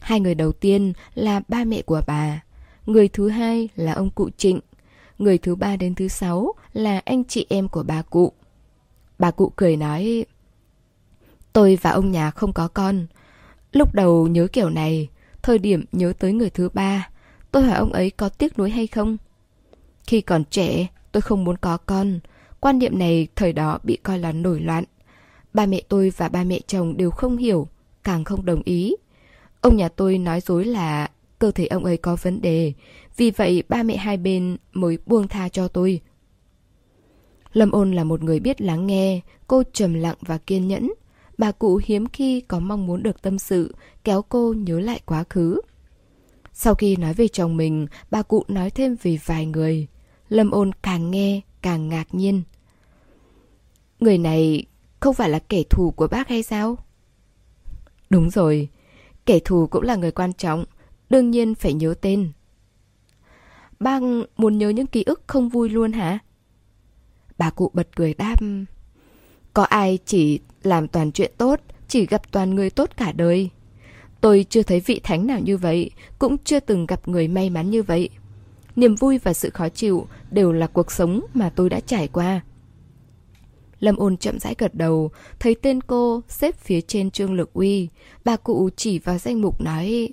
Hai 0.00 0.20
người 0.20 0.34
đầu 0.34 0.52
tiên 0.52 0.92
là 1.14 1.40
ba 1.48 1.64
mẹ 1.64 1.82
của 1.82 2.00
bà, 2.06 2.42
người 2.86 3.08
thứ 3.08 3.28
hai 3.28 3.68
là 3.76 3.92
ông 3.92 4.10
cụ 4.10 4.30
Trịnh, 4.36 4.60
người 5.18 5.38
thứ 5.38 5.54
ba 5.54 5.76
đến 5.76 5.94
thứ 5.94 6.08
sáu 6.08 6.54
là 6.72 6.98
anh 7.04 7.24
chị 7.24 7.46
em 7.48 7.68
của 7.68 7.82
bà 7.82 8.02
cụ. 8.02 8.32
Bà 9.18 9.30
cụ 9.30 9.52
cười 9.56 9.76
nói, 9.76 10.24
tôi 11.52 11.78
và 11.82 11.90
ông 11.90 12.10
nhà 12.10 12.30
không 12.30 12.52
có 12.52 12.68
con. 12.68 13.06
Lúc 13.72 13.94
đầu 13.94 14.26
nhớ 14.28 14.46
kiểu 14.52 14.70
này, 14.70 15.08
thời 15.42 15.58
điểm 15.58 15.84
nhớ 15.92 16.12
tới 16.18 16.32
người 16.32 16.50
thứ 16.50 16.68
ba, 16.68 17.08
tôi 17.50 17.62
hỏi 17.62 17.78
ông 17.78 17.92
ấy 17.92 18.10
có 18.10 18.28
tiếc 18.28 18.58
nuối 18.58 18.70
hay 18.70 18.86
không? 18.86 19.16
Khi 20.06 20.20
còn 20.20 20.44
trẻ, 20.44 20.86
tôi 21.12 21.20
không 21.20 21.44
muốn 21.44 21.56
có 21.56 21.76
con. 21.76 22.20
Quan 22.60 22.78
niệm 22.78 22.98
này 22.98 23.28
thời 23.36 23.52
đó 23.52 23.78
bị 23.82 23.96
coi 24.02 24.18
là 24.18 24.32
nổi 24.32 24.60
loạn. 24.60 24.84
Ba 25.54 25.66
mẹ 25.66 25.82
tôi 25.88 26.12
và 26.16 26.28
ba 26.28 26.44
mẹ 26.44 26.60
chồng 26.66 26.96
đều 26.96 27.10
không 27.10 27.36
hiểu, 27.36 27.68
càng 28.04 28.24
không 28.24 28.44
đồng 28.44 28.62
ý. 28.64 28.94
Ông 29.60 29.76
nhà 29.76 29.88
tôi 29.88 30.18
nói 30.18 30.40
dối 30.40 30.64
là 30.64 31.10
cơ 31.42 31.50
thể 31.50 31.66
ông 31.66 31.84
ấy 31.84 31.96
có 31.96 32.16
vấn 32.22 32.40
đề, 32.40 32.72
vì 33.16 33.30
vậy 33.30 33.62
ba 33.68 33.82
mẹ 33.82 33.96
hai 33.96 34.16
bên 34.16 34.56
mới 34.72 34.98
buông 35.06 35.28
tha 35.28 35.48
cho 35.48 35.68
tôi. 35.68 36.00
Lâm 37.52 37.70
ôn 37.70 37.92
là 37.92 38.04
một 38.04 38.22
người 38.22 38.40
biết 38.40 38.60
lắng 38.60 38.86
nghe, 38.86 39.20
cô 39.46 39.62
trầm 39.72 39.94
lặng 39.94 40.16
và 40.20 40.38
kiên 40.38 40.68
nhẫn. 40.68 40.92
Bà 41.38 41.52
cụ 41.52 41.80
hiếm 41.84 42.06
khi 42.06 42.40
có 42.40 42.60
mong 42.60 42.86
muốn 42.86 43.02
được 43.02 43.22
tâm 43.22 43.38
sự, 43.38 43.74
kéo 44.04 44.22
cô 44.22 44.54
nhớ 44.56 44.80
lại 44.80 45.00
quá 45.06 45.24
khứ. 45.30 45.60
Sau 46.52 46.74
khi 46.74 46.96
nói 46.96 47.14
về 47.14 47.28
chồng 47.28 47.56
mình, 47.56 47.86
bà 48.10 48.22
cụ 48.22 48.44
nói 48.48 48.70
thêm 48.70 48.96
về 49.02 49.18
vài 49.24 49.46
người. 49.46 49.86
Lâm 50.28 50.50
ôn 50.50 50.70
càng 50.82 51.10
nghe 51.10 51.40
càng 51.62 51.88
ngạc 51.88 52.14
nhiên. 52.14 52.42
Người 54.00 54.18
này 54.18 54.64
không 55.00 55.14
phải 55.14 55.30
là 55.30 55.38
kẻ 55.38 55.62
thù 55.70 55.90
của 55.90 56.06
bác 56.06 56.28
hay 56.28 56.42
sao? 56.42 56.78
Đúng 58.10 58.30
rồi, 58.30 58.68
kẻ 59.26 59.38
thù 59.44 59.66
cũng 59.66 59.82
là 59.82 59.96
người 59.96 60.10
quan 60.10 60.32
trọng, 60.32 60.64
đương 61.12 61.30
nhiên 61.30 61.54
phải 61.54 61.72
nhớ 61.72 61.94
tên. 62.00 62.32
Bác 63.80 64.02
muốn 64.36 64.58
nhớ 64.58 64.68
những 64.68 64.86
ký 64.86 65.02
ức 65.02 65.22
không 65.26 65.48
vui 65.48 65.68
luôn 65.68 65.92
hả? 65.92 66.18
Bà 67.38 67.50
cụ 67.50 67.70
bật 67.74 67.88
cười 67.96 68.14
đáp. 68.14 68.36
Có 69.54 69.62
ai 69.62 69.98
chỉ 70.06 70.40
làm 70.62 70.88
toàn 70.88 71.12
chuyện 71.12 71.32
tốt, 71.38 71.60
chỉ 71.88 72.06
gặp 72.06 72.32
toàn 72.32 72.54
người 72.54 72.70
tốt 72.70 72.90
cả 72.96 73.12
đời. 73.12 73.50
Tôi 74.20 74.46
chưa 74.48 74.62
thấy 74.62 74.80
vị 74.80 75.00
thánh 75.02 75.26
nào 75.26 75.40
như 75.40 75.56
vậy, 75.56 75.90
cũng 76.18 76.36
chưa 76.38 76.60
từng 76.60 76.86
gặp 76.86 77.08
người 77.08 77.28
may 77.28 77.50
mắn 77.50 77.70
như 77.70 77.82
vậy. 77.82 78.08
Niềm 78.76 78.94
vui 78.94 79.18
và 79.18 79.32
sự 79.32 79.50
khó 79.50 79.68
chịu 79.68 80.06
đều 80.30 80.52
là 80.52 80.66
cuộc 80.66 80.92
sống 80.92 81.20
mà 81.34 81.50
tôi 81.50 81.70
đã 81.70 81.80
trải 81.80 82.08
qua. 82.08 82.40
Lâm 83.80 83.96
ôn 83.96 84.16
chậm 84.16 84.38
rãi 84.38 84.54
gật 84.58 84.74
đầu, 84.74 85.10
thấy 85.40 85.54
tên 85.54 85.80
cô 85.80 86.22
xếp 86.28 86.58
phía 86.58 86.80
trên 86.80 87.10
trương 87.10 87.34
lực 87.34 87.52
uy. 87.52 87.88
Bà 88.24 88.36
cụ 88.36 88.70
chỉ 88.76 88.98
vào 88.98 89.18
danh 89.18 89.40
mục 89.40 89.60
nói 89.60 90.08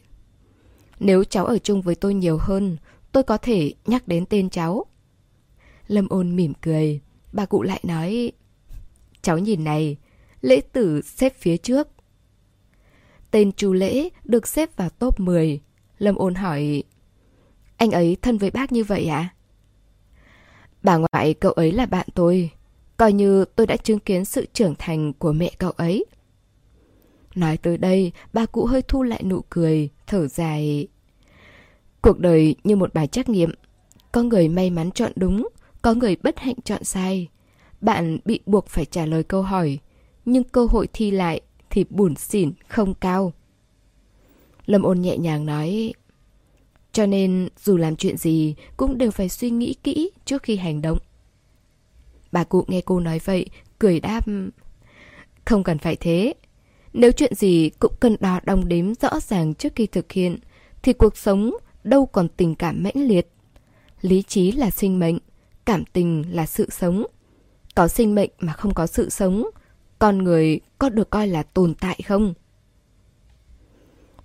nếu 0.99 1.23
cháu 1.23 1.45
ở 1.45 1.57
chung 1.57 1.81
với 1.81 1.95
tôi 1.95 2.13
nhiều 2.13 2.37
hơn, 2.37 2.77
tôi 3.11 3.23
có 3.23 3.37
thể 3.37 3.73
nhắc 3.85 4.07
đến 4.07 4.25
tên 4.25 4.49
cháu. 4.49 4.85
Lâm 5.87 6.09
ôn 6.09 6.35
mỉm 6.35 6.53
cười, 6.61 7.01
bà 7.33 7.45
cụ 7.45 7.61
lại 7.61 7.79
nói 7.83 8.31
Cháu 9.21 9.37
nhìn 9.37 9.63
này, 9.63 9.97
lễ 10.41 10.61
tử 10.61 11.01
xếp 11.01 11.33
phía 11.37 11.57
trước. 11.57 11.87
Tên 13.31 13.51
chú 13.51 13.73
lễ 13.73 14.09
được 14.23 14.47
xếp 14.47 14.77
vào 14.77 14.89
top 14.89 15.19
10. 15.19 15.61
Lâm 15.97 16.15
ôn 16.15 16.35
hỏi 16.35 16.83
anh 17.77 17.91
ấy 17.91 18.17
thân 18.21 18.37
với 18.37 18.51
bác 18.51 18.71
như 18.71 18.83
vậy 18.83 19.05
à? 19.05 19.29
Bà 20.83 20.97
ngoại 20.97 21.33
cậu 21.33 21.51
ấy 21.51 21.71
là 21.71 21.85
bạn 21.85 22.07
tôi, 22.13 22.51
coi 22.97 23.13
như 23.13 23.45
tôi 23.45 23.67
đã 23.67 23.77
chứng 23.77 23.99
kiến 23.99 24.25
sự 24.25 24.45
trưởng 24.53 24.75
thành 24.79 25.13
của 25.13 25.31
mẹ 25.31 25.51
cậu 25.57 25.71
ấy. 25.71 26.05
Nói 27.39 27.57
tới 27.57 27.77
đây, 27.77 28.11
bà 28.33 28.45
cụ 28.45 28.65
hơi 28.65 28.81
thu 28.81 29.03
lại 29.03 29.23
nụ 29.23 29.41
cười, 29.49 29.89
thở 30.07 30.27
dài. 30.27 30.87
Cuộc 32.01 32.19
đời 32.19 32.55
như 32.63 32.75
một 32.75 32.93
bài 32.93 33.07
trắc 33.07 33.29
nghiệm. 33.29 33.51
Có 34.11 34.23
người 34.23 34.47
may 34.47 34.69
mắn 34.69 34.91
chọn 34.91 35.11
đúng, 35.15 35.49
có 35.81 35.93
người 35.93 36.15
bất 36.23 36.39
hạnh 36.39 36.55
chọn 36.63 36.83
sai. 36.83 37.27
Bạn 37.81 38.17
bị 38.25 38.39
buộc 38.45 38.67
phải 38.67 38.85
trả 38.85 39.05
lời 39.05 39.23
câu 39.23 39.41
hỏi, 39.41 39.79
nhưng 40.25 40.43
cơ 40.43 40.65
hội 40.65 40.87
thi 40.93 41.11
lại 41.11 41.41
thì 41.69 41.85
buồn 41.89 42.15
xỉn 42.15 42.51
không 42.67 42.93
cao. 42.93 43.33
Lâm 44.65 44.81
ôn 44.81 45.01
nhẹ 45.01 45.17
nhàng 45.17 45.45
nói, 45.45 45.93
cho 46.91 47.05
nên 47.05 47.49
dù 47.63 47.77
làm 47.77 47.95
chuyện 47.95 48.17
gì 48.17 48.55
cũng 48.77 48.97
đều 48.97 49.11
phải 49.11 49.29
suy 49.29 49.49
nghĩ 49.49 49.75
kỹ 49.83 50.11
trước 50.25 50.43
khi 50.43 50.55
hành 50.57 50.81
động. 50.81 50.97
Bà 52.31 52.43
cụ 52.43 52.65
nghe 52.67 52.81
cô 52.81 52.99
nói 52.99 53.19
vậy, 53.25 53.45
cười 53.79 53.99
đáp. 53.99 54.21
Không 55.45 55.63
cần 55.63 55.77
phải 55.77 55.95
thế. 55.95 56.33
Nếu 56.93 57.11
chuyện 57.11 57.35
gì 57.35 57.69
cũng 57.79 57.93
cần 57.99 58.15
đo 58.19 58.39
đong 58.43 58.67
đếm 58.67 58.93
rõ 58.95 59.19
ràng 59.19 59.53
trước 59.53 59.73
khi 59.75 59.87
thực 59.87 60.11
hiện, 60.11 60.37
thì 60.81 60.93
cuộc 60.93 61.17
sống 61.17 61.51
đâu 61.83 62.05
còn 62.05 62.27
tình 62.27 62.55
cảm 62.55 62.83
mãnh 62.83 63.07
liệt. 63.07 63.31
Lý 64.01 64.21
trí 64.21 64.51
là 64.51 64.69
sinh 64.69 64.99
mệnh, 64.99 65.17
cảm 65.65 65.85
tình 65.85 66.35
là 66.35 66.45
sự 66.45 66.69
sống. 66.69 67.05
Có 67.75 67.87
sinh 67.87 68.15
mệnh 68.15 68.29
mà 68.39 68.53
không 68.53 68.73
có 68.73 68.87
sự 68.87 69.09
sống, 69.09 69.49
con 69.99 70.17
người 70.17 70.59
có 70.77 70.89
được 70.89 71.09
coi 71.09 71.27
là 71.27 71.43
tồn 71.43 71.73
tại 71.75 71.99
không? 72.07 72.33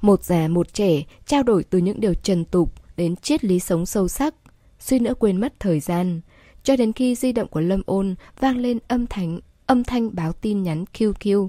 Một 0.01 0.25
già 0.25 0.49
một 0.49 0.75
trẻ 0.75 1.03
trao 1.27 1.43
đổi 1.43 1.65
từ 1.65 1.79
những 1.79 2.01
điều 2.01 2.15
trần 2.15 2.45
tục 2.45 2.73
đến 2.97 3.17
triết 3.17 3.45
lý 3.45 3.61
sống 3.61 3.87
sâu 3.87 4.09
sắc, 4.09 4.35
suy 4.79 4.99
nữa 4.99 5.15
quên 5.19 5.41
mất 5.41 5.61
thời 5.61 5.81
gian, 5.81 6.21
cho 6.63 6.77
đến 6.77 6.93
khi 6.93 7.15
di 7.15 7.33
động 7.33 7.49
của 7.49 7.61
Lâm 7.61 7.83
Ôn 7.87 8.15
vang 8.41 8.59
lên 8.59 8.79
âm 8.89 9.07
thanh, 9.07 9.41
âm 9.67 9.85
thanh 9.85 10.15
báo 10.15 10.33
tin 10.33 10.63
nhắn 10.63 10.85
QQ. 10.95 11.49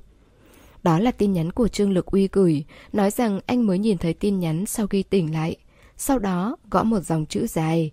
Đó 0.85 0.99
là 0.99 1.11
tin 1.11 1.33
nhắn 1.33 1.51
của 1.51 1.67
Trương 1.67 1.91
Lực 1.91 2.05
Uy 2.05 2.29
gửi, 2.31 2.65
nói 2.93 3.11
rằng 3.11 3.39
anh 3.45 3.65
mới 3.65 3.79
nhìn 3.79 3.97
thấy 3.97 4.13
tin 4.13 4.39
nhắn 4.39 4.65
sau 4.65 4.87
khi 4.87 5.03
tỉnh 5.03 5.33
lại. 5.33 5.55
Sau 5.97 6.19
đó 6.19 6.57
gõ 6.71 6.83
một 6.83 6.99
dòng 6.99 7.25
chữ 7.25 7.47
dài. 7.47 7.91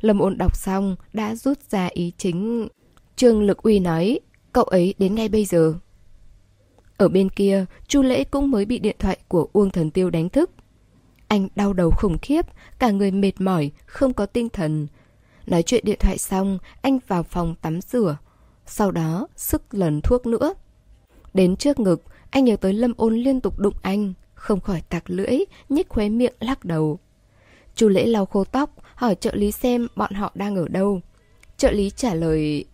Lâm 0.00 0.18
ôn 0.18 0.38
đọc 0.38 0.56
xong 0.56 0.96
đã 1.12 1.34
rút 1.34 1.58
ra 1.70 1.86
ý 1.86 2.12
chính. 2.18 2.68
Trương 3.16 3.42
Lực 3.42 3.62
Uy 3.62 3.78
nói, 3.78 4.20
cậu 4.52 4.64
ấy 4.64 4.94
đến 4.98 5.14
ngay 5.14 5.28
bây 5.28 5.44
giờ. 5.44 5.74
Ở 6.96 7.08
bên 7.08 7.28
kia, 7.28 7.64
Chu 7.88 8.02
Lễ 8.02 8.24
cũng 8.24 8.50
mới 8.50 8.64
bị 8.64 8.78
điện 8.78 8.96
thoại 8.98 9.18
của 9.28 9.48
Uông 9.52 9.70
Thần 9.70 9.90
Tiêu 9.90 10.10
đánh 10.10 10.28
thức. 10.28 10.50
Anh 11.28 11.48
đau 11.56 11.72
đầu 11.72 11.90
khủng 11.90 12.18
khiếp, 12.22 12.46
cả 12.78 12.90
người 12.90 13.10
mệt 13.10 13.40
mỏi, 13.40 13.70
không 13.86 14.12
có 14.12 14.26
tinh 14.26 14.48
thần. 14.48 14.86
Nói 15.46 15.62
chuyện 15.62 15.84
điện 15.86 15.98
thoại 16.00 16.18
xong, 16.18 16.58
anh 16.82 16.98
vào 17.08 17.22
phòng 17.22 17.54
tắm 17.62 17.80
rửa. 17.80 18.16
Sau 18.66 18.90
đó, 18.90 19.28
sức 19.36 19.74
lần 19.74 20.00
thuốc 20.00 20.26
nữa. 20.26 20.54
Đến 21.34 21.56
trước 21.56 21.80
ngực, 21.80 22.02
anh 22.34 22.44
nhớ 22.44 22.56
tới 22.56 22.72
Lâm 22.72 22.92
Ôn 22.96 23.14
liên 23.14 23.40
tục 23.40 23.58
đụng 23.58 23.74
anh, 23.82 24.12
không 24.34 24.60
khỏi 24.60 24.82
tạc 24.88 25.10
lưỡi, 25.10 25.38
nhếch 25.68 25.88
khóe 25.88 26.08
miệng 26.08 26.32
lắc 26.40 26.64
đầu. 26.64 26.98
Chu 27.74 27.88
Lễ 27.88 28.06
lau 28.06 28.26
khô 28.26 28.44
tóc, 28.44 28.70
hỏi 28.94 29.14
trợ 29.14 29.34
lý 29.34 29.52
xem 29.52 29.88
bọn 29.96 30.12
họ 30.12 30.32
đang 30.34 30.56
ở 30.56 30.68
đâu. 30.68 31.00
Trợ 31.56 31.70
lý 31.70 31.90
trả 31.90 32.14
lời... 32.14 32.64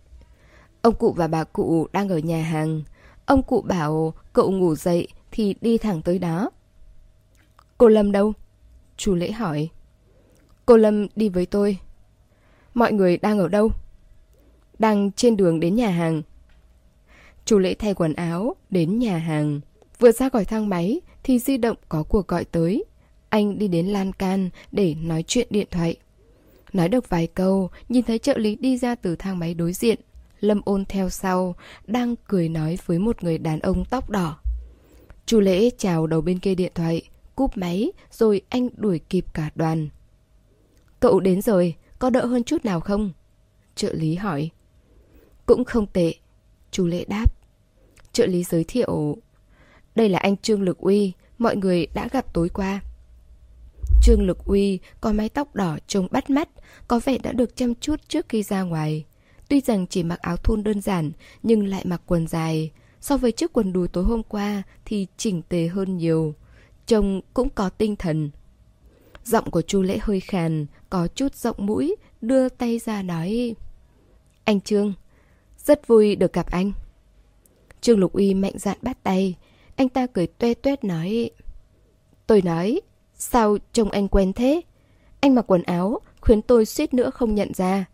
Ông 0.81 0.95
cụ 0.95 1.13
và 1.17 1.27
bà 1.27 1.43
cụ 1.43 1.87
đang 1.93 2.09
ở 2.09 2.17
nhà 2.17 2.43
hàng. 2.43 2.83
Ông 3.25 3.43
cụ 3.43 3.61
bảo 3.61 4.13
cậu 4.33 4.51
ngủ 4.51 4.75
dậy 4.75 5.07
thì 5.31 5.55
đi 5.61 5.77
thẳng 5.77 6.01
tới 6.01 6.19
đó. 6.19 6.49
Cô 7.77 7.87
Lâm 7.87 8.11
đâu? 8.11 8.33
Chu 8.97 9.15
Lễ 9.15 9.31
hỏi. 9.31 9.69
Cô 10.65 10.77
Lâm 10.77 11.07
đi 11.15 11.29
với 11.29 11.45
tôi. 11.45 11.77
Mọi 12.73 12.93
người 12.93 13.17
đang 13.17 13.39
ở 13.39 13.47
đâu? 13.47 13.69
Đang 14.79 15.11
trên 15.11 15.37
đường 15.37 15.59
đến 15.59 15.75
nhà 15.75 15.89
hàng. 15.89 16.21
Chu 17.45 17.59
Lễ 17.59 17.73
thay 17.73 17.93
quần 17.93 18.13
áo, 18.13 18.55
đến 18.69 18.99
nhà 18.99 19.17
hàng. 19.17 19.61
Vừa 19.99 20.11
ra 20.11 20.29
khỏi 20.29 20.45
thang 20.45 20.69
máy 20.69 21.01
thì 21.23 21.39
di 21.39 21.57
động 21.57 21.77
có 21.89 22.03
cuộc 22.03 22.27
gọi 22.27 22.45
tới. 22.45 22.83
Anh 23.29 23.59
đi 23.59 23.67
đến 23.67 23.87
lan 23.87 24.13
can 24.13 24.49
để 24.71 24.95
nói 24.95 25.23
chuyện 25.27 25.47
điện 25.49 25.67
thoại. 25.71 25.95
Nói 26.73 26.89
được 26.89 27.09
vài 27.09 27.27
câu, 27.27 27.69
nhìn 27.89 28.03
thấy 28.03 28.19
trợ 28.19 28.37
lý 28.37 28.55
đi 28.55 28.77
ra 28.77 28.95
từ 28.95 29.15
thang 29.15 29.39
máy 29.39 29.53
đối 29.53 29.73
diện. 29.73 29.99
Lâm 30.39 30.61
ôn 30.65 30.85
theo 30.85 31.09
sau, 31.09 31.55
đang 31.87 32.15
cười 32.27 32.49
nói 32.49 32.77
với 32.85 32.99
một 32.99 33.23
người 33.23 33.37
đàn 33.37 33.59
ông 33.59 33.85
tóc 33.85 34.09
đỏ. 34.09 34.39
Chu 35.25 35.39
lễ 35.39 35.69
chào 35.77 36.07
đầu 36.07 36.21
bên 36.21 36.39
kia 36.39 36.55
điện 36.55 36.71
thoại, 36.75 37.01
cúp 37.35 37.57
máy, 37.57 37.91
rồi 38.11 38.41
anh 38.49 38.69
đuổi 38.75 38.99
kịp 39.09 39.25
cả 39.33 39.49
đoàn. 39.55 39.89
Cậu 40.99 41.19
đến 41.19 41.41
rồi, 41.41 41.75
có 41.99 42.09
đỡ 42.09 42.25
hơn 42.25 42.43
chút 42.43 42.65
nào 42.65 42.79
không? 42.79 43.11
Trợ 43.75 43.93
lý 43.93 44.15
hỏi. 44.15 44.49
Cũng 45.45 45.65
không 45.65 45.87
tệ, 45.87 46.13
chú 46.71 46.85
lễ 46.87 47.05
đáp. 47.07 47.33
Trợ 48.13 48.25
lý 48.25 48.43
giới 48.43 48.63
thiệu. 48.63 49.17
Đây 49.95 50.09
là 50.09 50.19
anh 50.19 50.37
Trương 50.37 50.61
Lực 50.61 50.77
Uy, 50.77 51.13
mọi 51.37 51.55
người 51.55 51.87
đã 51.93 52.07
gặp 52.11 52.33
tối 52.33 52.49
qua. 52.49 52.81
Trương 54.01 54.21
Lực 54.21 54.45
Uy 54.45 54.79
có 55.01 55.11
mái 55.11 55.29
tóc 55.29 55.55
đỏ 55.55 55.77
trông 55.87 56.07
bắt 56.11 56.29
mắt, 56.29 56.49
có 56.87 56.99
vẻ 57.05 57.17
đã 57.17 57.31
được 57.31 57.55
chăm 57.55 57.75
chút 57.75 58.01
trước 58.07 58.29
khi 58.29 58.43
ra 58.43 58.61
ngoài. 58.61 59.05
Tuy 59.49 59.61
rằng 59.61 59.87
chỉ 59.87 60.03
mặc 60.03 60.19
áo 60.19 60.37
thun 60.37 60.63
đơn 60.63 60.81
giản, 60.81 61.11
nhưng 61.43 61.67
lại 61.67 61.85
mặc 61.85 62.01
quần 62.05 62.27
dài. 62.27 62.71
So 63.01 63.17
với 63.17 63.31
chiếc 63.31 63.53
quần 63.53 63.73
đùi 63.73 63.87
tối 63.87 64.03
hôm 64.03 64.23
qua 64.23 64.63
thì 64.85 65.07
chỉnh 65.17 65.41
tề 65.41 65.67
hơn 65.67 65.97
nhiều. 65.97 66.35
Trông 66.85 67.21
cũng 67.33 67.49
có 67.49 67.69
tinh 67.69 67.95
thần. 67.95 68.31
Giọng 69.25 69.51
của 69.51 69.61
chu 69.61 69.81
Lễ 69.81 69.97
hơi 70.01 70.19
khàn, 70.19 70.65
có 70.89 71.07
chút 71.07 71.35
rộng 71.35 71.55
mũi, 71.59 71.95
đưa 72.21 72.49
tay 72.49 72.79
ra 72.79 73.03
nói. 73.03 73.55
Anh 74.43 74.61
Trương, 74.61 74.93
rất 75.65 75.87
vui 75.87 76.15
được 76.15 76.33
gặp 76.33 76.51
anh. 76.51 76.71
Trương 77.81 77.99
Lục 77.99 78.13
Uy 78.13 78.33
mạnh 78.33 78.53
dạn 78.57 78.77
bắt 78.81 78.97
tay. 79.03 79.35
Anh 79.75 79.89
ta 79.89 80.07
cười 80.07 80.27
tuê 80.27 80.53
tuét 80.53 80.83
nói. 80.83 81.29
Tôi 82.27 82.41
nói, 82.41 82.81
sao 83.13 83.57
trông 83.73 83.89
anh 83.89 84.07
quen 84.07 84.33
thế? 84.33 84.61
Anh 85.19 85.35
mặc 85.35 85.45
quần 85.47 85.63
áo, 85.63 85.99
khiến 86.21 86.41
tôi 86.41 86.65
suýt 86.65 86.93
nữa 86.93 87.09
không 87.09 87.35
nhận 87.35 87.53
ra. 87.53 87.85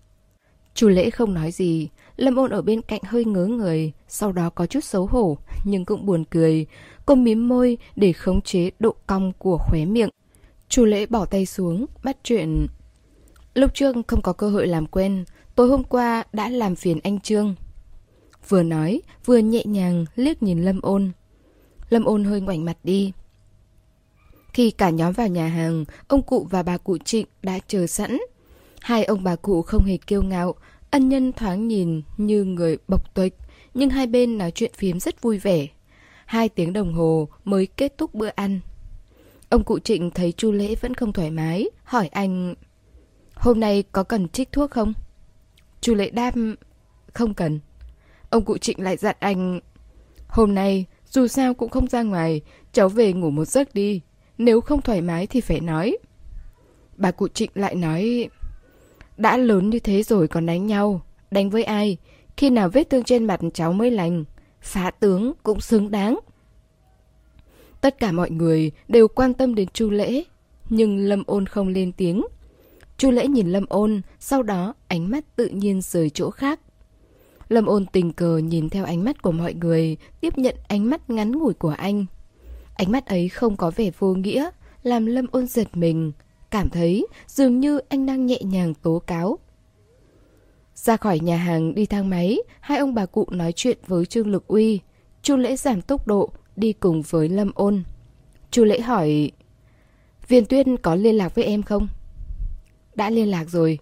Chu 0.74 0.88
lễ 0.88 1.09
không 1.09 1.34
nói 1.34 1.51
gì, 1.51 1.89
Lâm 2.18 2.36
ôn 2.36 2.49
ở 2.49 2.61
bên 2.61 2.82
cạnh 2.82 3.01
hơi 3.03 3.26
ngớ 3.26 3.45
người, 3.45 3.91
sau 4.07 4.32
đó 4.32 4.49
có 4.49 4.65
chút 4.65 4.84
xấu 4.84 5.05
hổ, 5.05 5.38
nhưng 5.63 5.86
cũng 5.86 6.05
buồn 6.05 6.24
cười. 6.30 6.65
Cô 7.05 7.15
mím 7.15 7.47
môi 7.47 7.78
để 7.95 8.13
khống 8.13 8.41
chế 8.41 8.72
độ 8.80 8.95
cong 9.07 9.34
của 9.38 9.57
khóe 9.57 9.86
miệng. 9.86 10.09
Chu 10.70 10.86
lễ 10.86 11.05
bỏ 11.05 11.26
tay 11.26 11.45
xuống, 11.45 11.86
bắt 12.03 12.18
chuyện. 12.24 12.68
Lúc 13.53 13.72
trước 13.74 13.95
không 14.07 14.22
có 14.22 14.34
cơ 14.34 14.49
hội 14.49 14.68
làm 14.68 14.86
quen, 14.86 15.26
tối 15.58 15.68
hôm 15.68 15.84
qua 15.84 16.24
đã 16.34 16.49
làm 16.49 16.76
phiền 16.76 16.99
anh 17.03 17.20
Trương. 17.20 17.55
Vừa 18.49 18.64
nói, 18.64 19.01
vừa 19.26 19.38
nhẹ 19.38 19.64
nhàng 19.66 20.05
liếc 20.16 20.43
nhìn 20.43 20.62
Lâm 20.62 20.82
ôn. 20.82 21.12
Lâm 21.89 22.03
ôn 22.05 22.24
hơi 22.24 22.41
ngoảnh 22.41 22.66
mặt 22.66 22.78
đi. 22.84 23.12
Khi 24.53 24.72
cả 24.72 24.89
nhóm 24.89 25.14
vào 25.14 25.28
nhà 25.28 25.47
hàng, 25.47 25.86
ông 26.08 26.22
cụ 26.22 26.47
và 26.49 26.64
bà 26.64 26.78
cụ 26.78 26.97
Trịnh 26.97 27.26
đã 27.43 27.60
chờ 27.68 27.88
sẵn. 27.88 28.18
Hai 28.82 29.03
ông 29.03 29.24
bà 29.24 29.36
cụ 29.36 29.62
không 29.62 29.84
hề 29.84 29.97
kiêu 29.97 30.24
ngạo, 30.24 30.55
ân 30.91 31.10
nhân 31.10 31.34
thoáng 31.34 31.68
nhìn 31.68 32.01
như 32.18 32.43
người 32.43 32.78
bộc 32.88 33.14
tuệch, 33.14 33.34
nhưng 33.74 33.89
hai 33.89 34.08
bên 34.08 34.38
nói 34.38 34.51
chuyện 34.51 34.72
phím 34.78 34.99
rất 34.99 35.22
vui 35.22 35.38
vẻ. 35.38 35.68
Hai 36.26 36.49
tiếng 36.49 36.74
đồng 36.74 36.93
hồ 36.93 37.28
mới 37.43 37.66
kết 37.66 37.97
thúc 37.97 38.14
bữa 38.14 38.30
ăn. 38.36 38.60
Ông 39.49 39.64
cụ 39.64 39.80
Trịnh 39.80 40.12
thấy 40.12 40.32
Chu 40.32 40.51
Lễ 40.51 40.76
vẫn 40.76 40.93
không 40.93 41.14
thoải 41.14 41.32
mái, 41.32 41.70
hỏi 41.84 42.08
anh 42.08 42.55
Hôm 43.36 43.60
nay 43.60 43.84
có 43.91 44.03
cần 44.03 44.28
trích 44.30 44.51
thuốc 44.51 44.72
không? 44.72 44.93
Chu 45.82 45.93
Lễ 45.95 46.09
đáp 46.09 46.34
Không 47.13 47.34
cần. 47.34 47.59
Ông 48.30 48.45
cụ 48.45 48.57
Trịnh 48.57 48.84
lại 48.84 48.97
dặn 48.97 49.15
anh 49.19 49.59
Hôm 50.28 50.55
nay 50.55 50.86
dù 51.09 51.28
sao 51.28 51.53
cũng 51.53 51.69
không 51.69 51.88
ra 51.88 52.03
ngoài, 52.03 52.41
cháu 52.73 52.89
về 52.89 53.13
ngủ 53.13 53.30
một 53.30 53.45
giấc 53.45 53.73
đi. 53.73 54.01
Nếu 54.38 54.61
không 54.61 54.82
thoải 54.82 55.01
mái 55.01 55.28
thì 55.28 55.41
phải 55.41 55.59
nói. 55.59 55.97
Bà 56.97 57.11
cụ 57.11 57.28
Trịnh 57.28 57.51
lại 57.55 57.75
nói 57.75 58.30
đã 59.17 59.38
lớn 59.38 59.69
như 59.69 59.80
thế 59.80 60.03
rồi 60.03 60.28
còn 60.28 60.45
đánh 60.45 60.67
nhau. 60.67 61.01
Đánh 61.32 61.49
với 61.49 61.63
ai? 61.63 61.97
Khi 62.38 62.49
nào 62.49 62.69
vết 62.69 62.89
thương 62.89 63.03
trên 63.03 63.25
mặt 63.25 63.39
cháu 63.53 63.73
mới 63.73 63.91
lành? 63.91 64.23
Phá 64.61 64.91
tướng 64.91 65.34
cũng 65.43 65.61
xứng 65.61 65.91
đáng. 65.91 66.19
Tất 67.82 67.99
cả 67.99 68.11
mọi 68.11 68.32
người 68.32 68.71
đều 68.88 69.07
quan 69.07 69.34
tâm 69.34 69.55
đến 69.55 69.67
Chu 69.73 69.89
Lễ, 69.89 70.23
nhưng 70.69 70.97
Lâm 70.97 71.23
Ôn 71.28 71.45
không 71.45 71.67
lên 71.67 71.91
tiếng. 71.91 72.21
Chu 72.98 73.12
Lễ 73.12 73.28
nhìn 73.28 73.48
Lâm 73.48 73.66
Ôn, 73.70 74.02
sau 74.20 74.43
đó 74.43 74.74
ánh 74.88 75.12
mắt 75.12 75.36
tự 75.36 75.48
nhiên 75.48 75.82
rời 75.82 76.10
chỗ 76.10 76.30
khác. 76.30 76.60
Lâm 77.50 77.66
Ôn 77.66 77.86
tình 77.86 78.14
cờ 78.14 78.38
nhìn 78.38 78.70
theo 78.70 78.86
ánh 78.86 79.04
mắt 79.04 79.22
của 79.22 79.32
mọi 79.32 79.54
người, 79.54 79.98
tiếp 80.22 80.38
nhận 80.38 80.56
ánh 80.68 80.89
mắt 80.89 81.10
ngắn 81.10 81.32
ngủi 81.32 81.54
của 81.54 81.76
anh. 81.78 82.06
Ánh 82.76 82.91
mắt 82.91 83.06
ấy 83.06 83.30
không 83.30 83.58
có 83.58 83.72
vẻ 83.76 83.91
vô 84.00 84.14
nghĩa, 84.14 84.50
làm 84.84 85.06
Lâm 85.06 85.26
Ôn 85.32 85.48
giật 85.48 85.68
mình, 85.74 86.12
cảm 86.52 86.70
thấy 86.70 87.08
dường 87.28 87.60
như 87.60 87.80
anh 87.89 88.06
đang 88.06 88.26
nhẹ 88.26 88.39
nhàng 88.41 88.74
tố 88.74 89.02
cáo. 89.08 89.39
Ra 90.76 90.98
khỏi 90.98 91.20
nhà 91.20 91.38
hàng 91.38 91.76
đi 91.76 91.86
thang 91.86 92.10
máy, 92.10 92.39
hai 92.60 92.78
ông 92.78 92.93
bà 92.93 93.06
cụ 93.06 93.28
nói 93.32 93.52
chuyện 93.52 93.78
với 93.88 94.06
Trương 94.06 94.28
Lực 94.28 94.48
Uy. 94.48 94.80
Chu 95.22 95.36
Lễ 95.36 95.56
giảm 95.56 95.82
tốc 95.82 96.08
độ, 96.08 96.30
đi 96.56 96.74
cùng 96.74 97.02
với 97.02 97.30
Lâm 97.30 97.52
Ôn. 97.56 97.84
Chu 98.52 98.64
Lễ 98.64 98.80
hỏi, 98.80 99.32
Viên 100.28 100.45
Tuyết 100.45 100.66
có 100.82 100.95
liên 100.95 101.16
lạc 101.16 101.36
với 101.36 101.45
em 101.45 101.64
không? 101.64 101.88
Đã 102.98 103.10
liên 103.10 103.32
lạc 103.32 103.50
rồi. 103.50 103.80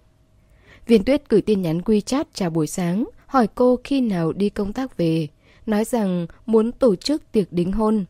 Viên 0.88 1.04
Tuyết 1.04 1.30
gửi 1.30 1.42
tin 1.42 1.62
nhắn 1.62 1.80
WeChat 1.80 2.26
chào 2.34 2.50
buổi 2.50 2.68
sáng, 2.68 3.06
hỏi 3.28 3.48
cô 3.56 3.80
khi 3.84 4.02
nào 4.02 4.34
đi 4.34 4.50
công 4.50 4.74
tác 4.74 4.98
về, 4.98 5.28
nói 5.66 5.86
rằng 5.86 6.28
muốn 6.46 6.72
tổ 6.72 6.96
chức 6.96 7.32
tiệc 7.32 7.54
đính 7.54 7.72
hôn. 7.72 8.06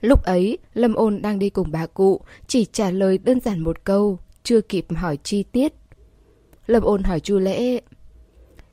Lúc 0.00 0.22
ấy, 0.22 0.58
Lâm 0.74 0.94
Ôn 0.94 1.22
đang 1.22 1.38
đi 1.38 1.50
cùng 1.50 1.70
bà 1.70 1.86
cụ, 1.86 2.20
chỉ 2.46 2.64
trả 2.64 2.90
lời 2.90 3.18
đơn 3.18 3.40
giản 3.40 3.60
một 3.60 3.84
câu, 3.84 4.18
chưa 4.42 4.60
kịp 4.60 4.86
hỏi 4.96 5.18
chi 5.22 5.42
tiết. 5.42 5.72
Lâm 6.66 6.82
Ôn 6.82 7.02
hỏi 7.02 7.20
Chu 7.20 7.38
Lễ, 7.38 7.80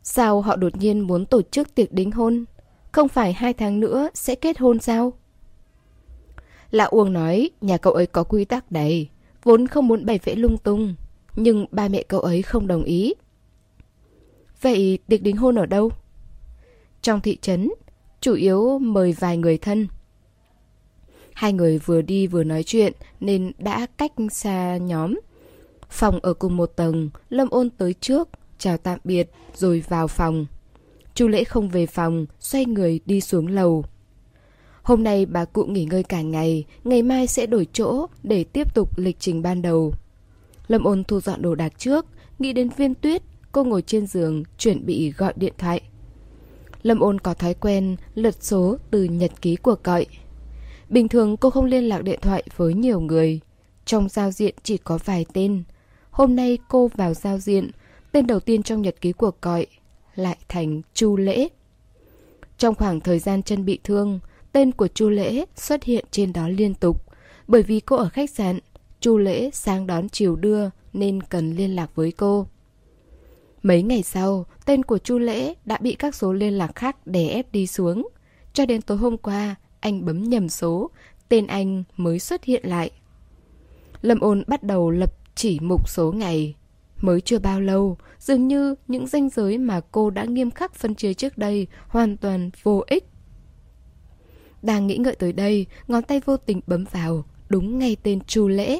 sao 0.03 0.41
họ 0.41 0.55
đột 0.55 0.75
nhiên 0.77 0.99
muốn 0.99 1.25
tổ 1.25 1.41
chức 1.41 1.75
tiệc 1.75 1.91
đính 1.91 2.11
hôn? 2.11 2.45
Không 2.91 3.07
phải 3.09 3.33
hai 3.33 3.53
tháng 3.53 3.79
nữa 3.79 4.09
sẽ 4.13 4.35
kết 4.35 4.59
hôn 4.59 4.79
sao? 4.79 5.13
Lạ 6.71 6.85
Uông 6.85 7.13
nói, 7.13 7.49
nhà 7.61 7.77
cậu 7.77 7.93
ấy 7.93 8.05
có 8.05 8.23
quy 8.23 8.45
tắc 8.45 8.71
đấy, 8.71 9.09
vốn 9.43 9.67
không 9.67 9.87
muốn 9.87 10.05
bày 10.05 10.19
vẽ 10.23 10.35
lung 10.35 10.57
tung, 10.57 10.95
nhưng 11.35 11.65
ba 11.71 11.87
mẹ 11.87 12.03
cậu 12.03 12.19
ấy 12.19 12.41
không 12.41 12.67
đồng 12.67 12.83
ý. 12.83 13.13
Vậy 14.61 14.99
tiệc 15.07 15.21
đính 15.21 15.37
hôn 15.37 15.55
ở 15.55 15.65
đâu? 15.65 15.91
Trong 17.01 17.21
thị 17.21 17.37
trấn, 17.41 17.69
chủ 18.21 18.33
yếu 18.33 18.79
mời 18.79 19.15
vài 19.19 19.37
người 19.37 19.57
thân. 19.57 19.87
Hai 21.33 21.53
người 21.53 21.77
vừa 21.77 22.01
đi 22.01 22.27
vừa 22.27 22.43
nói 22.43 22.63
chuyện 22.63 22.93
nên 23.19 23.51
đã 23.57 23.87
cách 23.97 24.11
xa 24.31 24.77
nhóm. 24.77 25.19
Phòng 25.89 26.19
ở 26.23 26.33
cùng 26.33 26.57
một 26.57 26.65
tầng, 26.75 27.09
Lâm 27.29 27.49
ôn 27.49 27.69
tới 27.69 27.93
trước, 27.93 28.29
chào 28.57 28.77
tạm 28.77 28.99
biệt 29.03 29.31
rồi 29.53 29.83
vào 29.89 30.07
phòng. 30.07 30.45
Chu 31.15 31.27
Lễ 31.27 31.43
không 31.43 31.69
về 31.69 31.85
phòng, 31.85 32.25
xoay 32.39 32.65
người 32.65 32.99
đi 33.05 33.21
xuống 33.21 33.47
lầu. 33.47 33.85
Hôm 34.83 35.03
nay 35.03 35.25
bà 35.25 35.45
cụ 35.45 35.65
nghỉ 35.65 35.85
ngơi 35.85 36.03
cả 36.03 36.21
ngày, 36.21 36.65
ngày 36.83 37.03
mai 37.03 37.27
sẽ 37.27 37.45
đổi 37.45 37.67
chỗ 37.73 38.05
để 38.23 38.43
tiếp 38.43 38.75
tục 38.75 38.97
lịch 38.97 39.19
trình 39.19 39.41
ban 39.41 39.61
đầu. 39.61 39.93
Lâm 40.67 40.83
ôn 40.83 41.03
thu 41.03 41.19
dọn 41.21 41.41
đồ 41.41 41.55
đạc 41.55 41.73
trước, 41.77 42.05
nghĩ 42.39 42.53
đến 42.53 42.69
viên 42.77 42.95
tuyết, 42.95 43.21
cô 43.51 43.63
ngồi 43.63 43.81
trên 43.81 44.07
giường 44.07 44.43
chuẩn 44.57 44.85
bị 44.85 45.11
gọi 45.11 45.33
điện 45.35 45.53
thoại. 45.57 45.81
Lâm 46.83 46.99
ôn 46.99 47.19
có 47.19 47.33
thói 47.33 47.53
quen 47.53 47.95
lật 48.15 48.43
số 48.43 48.77
từ 48.91 49.03
nhật 49.03 49.31
ký 49.41 49.55
của 49.55 49.75
cậu. 49.75 50.01
Bình 50.89 51.07
thường 51.07 51.37
cô 51.37 51.49
không 51.49 51.65
liên 51.65 51.83
lạc 51.83 52.03
điện 52.03 52.19
thoại 52.21 52.43
với 52.55 52.73
nhiều 52.73 52.99
người. 52.99 53.39
Trong 53.85 54.09
giao 54.09 54.31
diện 54.31 54.55
chỉ 54.63 54.77
có 54.77 54.99
vài 55.05 55.25
tên. 55.33 55.63
Hôm 56.11 56.35
nay 56.35 56.57
cô 56.67 56.89
vào 56.95 57.13
giao 57.13 57.37
diện, 57.37 57.71
tên 58.11 58.27
đầu 58.27 58.39
tiên 58.39 58.63
trong 58.63 58.81
nhật 58.81 58.95
ký 59.01 59.11
của 59.11 59.31
cọi 59.31 59.67
lại 60.15 60.37
thành 60.47 60.81
Chu 60.93 61.17
Lễ. 61.17 61.47
Trong 62.57 62.75
khoảng 62.75 62.99
thời 62.99 63.19
gian 63.19 63.43
chân 63.43 63.65
bị 63.65 63.79
thương, 63.83 64.19
tên 64.51 64.71
của 64.71 64.87
Chu 64.87 65.09
Lễ 65.09 65.45
xuất 65.55 65.83
hiện 65.83 66.05
trên 66.11 66.33
đó 66.33 66.47
liên 66.47 66.73
tục, 66.73 67.05
bởi 67.47 67.63
vì 67.63 67.79
cô 67.79 67.95
ở 67.95 68.09
khách 68.09 68.29
sạn, 68.29 68.59
Chu 69.03 69.17
Lễ 69.17 69.49
sang 69.53 69.87
đón 69.87 70.09
chiều 70.09 70.35
đưa 70.35 70.69
nên 70.93 71.23
cần 71.23 71.55
liên 71.55 71.75
lạc 71.75 71.95
với 71.95 72.11
cô. 72.11 72.47
Mấy 73.63 73.83
ngày 73.83 74.03
sau, 74.03 74.45
tên 74.65 74.83
của 74.83 74.97
Chu 74.97 75.17
Lễ 75.17 75.53
đã 75.65 75.77
bị 75.77 75.95
các 75.95 76.15
số 76.15 76.33
liên 76.33 76.53
lạc 76.53 76.75
khác 76.75 77.07
đè 77.07 77.27
ép 77.27 77.51
đi 77.51 77.67
xuống. 77.67 78.07
Cho 78.53 78.65
đến 78.65 78.81
tối 78.81 78.97
hôm 78.97 79.17
qua, 79.17 79.55
anh 79.79 80.05
bấm 80.05 80.23
nhầm 80.23 80.49
số, 80.49 80.91
tên 81.29 81.47
anh 81.47 81.83
mới 81.97 82.19
xuất 82.19 82.43
hiện 82.43 82.65
lại. 82.65 82.91
Lâm 84.01 84.19
ôn 84.19 84.43
bắt 84.47 84.63
đầu 84.63 84.91
lập 84.91 85.13
chỉ 85.35 85.59
mục 85.59 85.89
số 85.89 86.11
ngày. 86.11 86.55
Mới 87.01 87.21
chưa 87.21 87.39
bao 87.39 87.61
lâu, 87.61 87.97
dường 88.19 88.47
như 88.47 88.75
những 88.87 89.07
ranh 89.07 89.29
giới 89.29 89.57
mà 89.57 89.81
cô 89.91 90.09
đã 90.09 90.25
nghiêm 90.25 90.51
khắc 90.51 90.75
phân 90.75 90.95
chia 90.95 91.13
trước 91.13 91.37
đây 91.37 91.67
hoàn 91.87 92.17
toàn 92.17 92.49
vô 92.63 92.83
ích. 92.87 93.05
Đang 94.61 94.87
nghĩ 94.87 94.97
ngợi 94.97 95.15
tới 95.15 95.33
đây, 95.33 95.65
ngón 95.87 96.03
tay 96.03 96.21
vô 96.25 96.37
tình 96.37 96.61
bấm 96.67 96.85
vào, 96.91 97.25
đúng 97.49 97.79
ngay 97.79 97.97
tên 98.03 98.19
Chu 98.27 98.47
Lễ. 98.47 98.79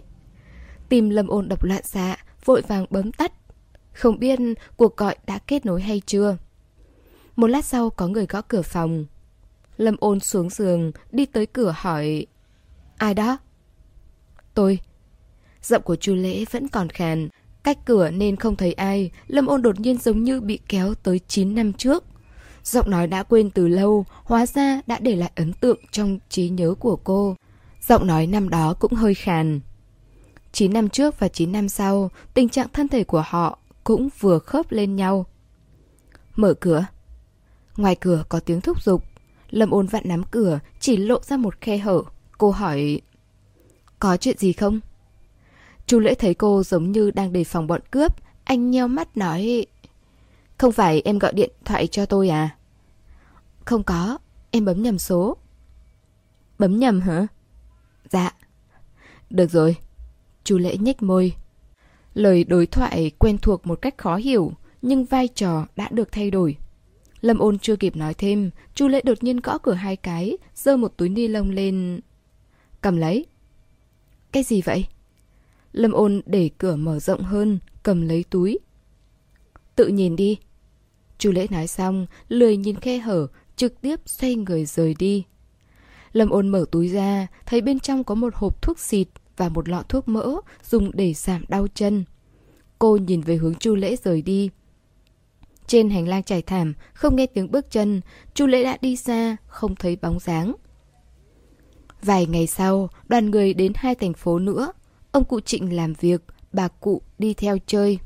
Tìm 0.94 1.10
Lâm 1.10 1.28
ôn 1.28 1.50
đập 1.50 1.64
loạn 1.64 1.84
xạ, 1.84 2.18
vội 2.46 2.62
vàng 2.62 2.86
bấm 2.90 3.12
tắt. 3.12 3.32
Không 3.94 4.20
biết 4.20 4.40
cuộc 4.78 4.98
gọi 4.98 5.16
đã 5.28 5.40
kết 5.48 5.66
nối 5.66 5.82
hay 5.82 6.02
chưa. 6.06 6.38
Một 7.36 7.48
lát 7.48 7.66
sau 7.66 7.90
có 7.90 8.08
người 8.08 8.26
gõ 8.26 8.42
cửa 8.42 8.62
phòng. 8.62 9.06
Lâm 9.78 9.96
ôn 10.00 10.20
xuống 10.20 10.50
giường, 10.50 10.92
đi 11.12 11.26
tới 11.26 11.46
cửa 11.46 11.74
hỏi 11.78 12.26
Ai 12.98 13.14
đó? 13.14 13.38
Tôi. 14.54 14.80
Giọng 15.62 15.82
của 15.82 15.96
chu 15.96 16.16
lễ 16.16 16.46
vẫn 16.52 16.68
còn 16.68 16.90
khàn. 16.90 17.30
Cách 17.64 17.78
cửa 17.86 18.10
nên 18.10 18.36
không 18.36 18.56
thấy 18.56 18.74
ai, 18.74 19.12
Lâm 19.28 19.48
ôn 19.48 19.62
đột 19.62 19.80
nhiên 19.80 19.98
giống 19.98 20.24
như 20.24 20.42
bị 20.42 20.60
kéo 20.68 20.94
tới 20.94 21.20
9 21.28 21.56
năm 21.56 21.74
trước. 21.74 22.04
Giọng 22.64 22.90
nói 22.90 23.08
đã 23.08 23.24
quên 23.24 23.50
từ 23.50 23.68
lâu, 23.68 24.06
hóa 24.24 24.46
ra 24.46 24.82
đã 24.88 25.00
để 25.00 25.16
lại 25.16 25.32
ấn 25.36 25.54
tượng 25.54 25.80
trong 25.92 26.20
trí 26.30 26.50
nhớ 26.50 26.74
của 26.80 26.96
cô. 26.96 27.36
Giọng 27.82 28.08
nói 28.08 28.28
năm 28.28 28.50
đó 28.50 28.74
cũng 28.80 28.94
hơi 28.94 29.14
khàn. 29.14 29.60
9 30.54 30.74
năm 30.74 30.90
trước 30.90 31.20
và 31.20 31.28
9 31.28 31.52
năm 31.52 31.70
sau, 31.70 32.12
tình 32.34 32.50
trạng 32.50 32.68
thân 32.74 32.88
thể 32.88 33.04
của 33.04 33.24
họ 33.28 33.60
cũng 33.84 34.10
vừa 34.20 34.40
khớp 34.40 34.72
lên 34.72 34.96
nhau. 34.96 35.26
Mở 36.36 36.54
cửa. 36.54 36.86
Ngoài 37.78 37.96
cửa 37.96 38.24
có 38.30 38.40
tiếng 38.40 38.62
thúc 38.62 38.84
giục. 38.84 39.04
Lâm 39.50 39.72
ôn 39.72 39.88
vặn 39.88 40.04
nắm 40.06 40.24
cửa, 40.32 40.60
chỉ 40.80 40.98
lộ 40.98 41.20
ra 41.24 41.38
một 41.38 41.62
khe 41.62 41.78
hở. 41.78 42.02
Cô 42.38 42.52
hỏi... 42.52 43.02
Có 44.00 44.18
chuyện 44.18 44.38
gì 44.38 44.54
không? 44.54 44.80
Chu 45.86 46.00
lễ 46.00 46.16
thấy 46.16 46.34
cô 46.34 46.64
giống 46.64 46.92
như 46.92 47.12
đang 47.12 47.34
đề 47.34 47.44
phòng 47.44 47.68
bọn 47.68 47.82
cướp. 47.92 48.16
Anh 48.44 48.72
nheo 48.72 48.88
mắt 48.88 49.18
nói... 49.18 49.66
Không 50.58 50.72
phải 50.72 51.02
em 51.06 51.20
gọi 51.20 51.34
điện 51.34 51.52
thoại 51.66 51.88
cho 51.88 52.06
tôi 52.06 52.30
à? 52.30 52.58
Không 53.66 53.84
có, 53.84 54.18
em 54.52 54.66
bấm 54.66 54.84
nhầm 54.84 55.00
số. 55.00 55.38
Bấm 56.60 56.80
nhầm 56.80 57.02
hả? 57.02 57.28
Dạ. 58.10 58.32
Được 59.30 59.52
rồi. 59.52 59.76
Chu 60.44 60.58
lễ 60.58 60.78
nhếch 60.78 61.04
môi. 61.04 61.34
Lời 62.14 62.44
đối 62.44 62.66
thoại 62.66 63.12
quen 63.20 63.38
thuộc 63.38 63.68
một 63.68 63.82
cách 63.82 63.98
khó 63.98 64.16
hiểu, 64.16 64.54
nhưng 64.82 65.06
vai 65.06 65.28
trò 65.28 65.68
đã 65.76 65.90
được 65.92 66.12
thay 66.12 66.32
đổi. 66.32 66.58
Lâm 67.22 67.38
ôn 67.40 67.60
chưa 67.60 67.76
kịp 67.76 67.96
nói 67.96 68.14
thêm, 68.14 68.50
chu 68.76 68.88
lễ 68.88 69.02
đột 69.04 69.24
nhiên 69.24 69.40
gõ 69.40 69.58
cửa 69.58 69.74
hai 69.74 69.96
cái, 69.96 70.38
giơ 70.56 70.78
một 70.78 70.98
túi 70.98 71.10
ni 71.10 71.28
lông 71.28 71.50
lên. 71.50 72.00
Cầm 72.82 72.98
lấy. 72.98 73.26
Cái 74.32 74.44
gì 74.44 74.62
vậy? 74.62 74.86
Lâm 75.72 75.92
ôn 75.92 76.22
để 76.26 76.50
cửa 76.58 76.76
mở 76.76 77.00
rộng 77.00 77.22
hơn, 77.22 77.60
cầm 77.84 78.02
lấy 78.02 78.24
túi. 78.30 78.60
Tự 79.76 79.88
nhìn 79.88 80.16
đi. 80.16 80.38
Chu 81.18 81.32
lễ 81.32 81.48
nói 81.52 81.68
xong, 81.68 82.06
lười 82.28 82.58
nhìn 82.58 82.76
khe 82.76 82.98
hở, 82.98 83.28
trực 83.56 83.82
tiếp 83.82 84.00
xoay 84.06 84.36
người 84.36 84.66
rời 84.66 84.96
đi. 85.00 85.24
Lâm 86.14 86.30
ôn 86.30 86.48
mở 86.48 86.66
túi 86.72 86.88
ra, 86.88 87.28
thấy 87.46 87.62
bên 87.62 87.80
trong 87.80 88.04
có 88.04 88.16
một 88.16 88.36
hộp 88.36 88.62
thuốc 88.62 88.80
xịt 88.80 89.08
và 89.38 89.50
một 89.50 89.70
lọ 89.70 89.84
thuốc 89.90 90.08
mỡ 90.08 90.36
dùng 90.64 90.92
để 90.94 91.14
giảm 91.14 91.46
đau 91.48 91.68
chân. 91.74 92.06
Cô 92.80 92.98
nhìn 92.98 93.22
về 93.22 93.36
hướng 93.36 93.56
Chu 93.56 93.76
Lễ 93.76 93.96
rời 94.04 94.22
đi. 94.22 94.50
Trên 95.68 95.90
hành 95.90 96.08
lang 96.08 96.24
trải 96.24 96.42
thảm, 96.42 96.74
không 96.94 97.16
nghe 97.16 97.26
tiếng 97.26 97.52
bước 97.52 97.72
chân, 97.72 98.02
Chu 98.34 98.48
Lễ 98.48 98.64
đã 98.64 98.78
đi 98.82 98.96
xa, 98.96 99.38
không 99.48 99.76
thấy 99.76 99.98
bóng 100.02 100.20
dáng. 100.20 100.56
Vài 102.02 102.26
ngày 102.26 102.48
sau, 102.48 102.90
đoàn 103.08 103.32
người 103.32 103.54
đến 103.54 103.72
hai 103.76 103.96
thành 103.96 104.14
phố 104.14 104.40
nữa. 104.40 104.72
Ông 105.12 105.24
cụ 105.24 105.40
Trịnh 105.40 105.76
làm 105.76 105.94
việc, 105.94 106.22
bà 106.54 106.68
cụ 106.68 107.02
đi 107.20 107.34
theo 107.34 107.58
chơi. 107.68 108.00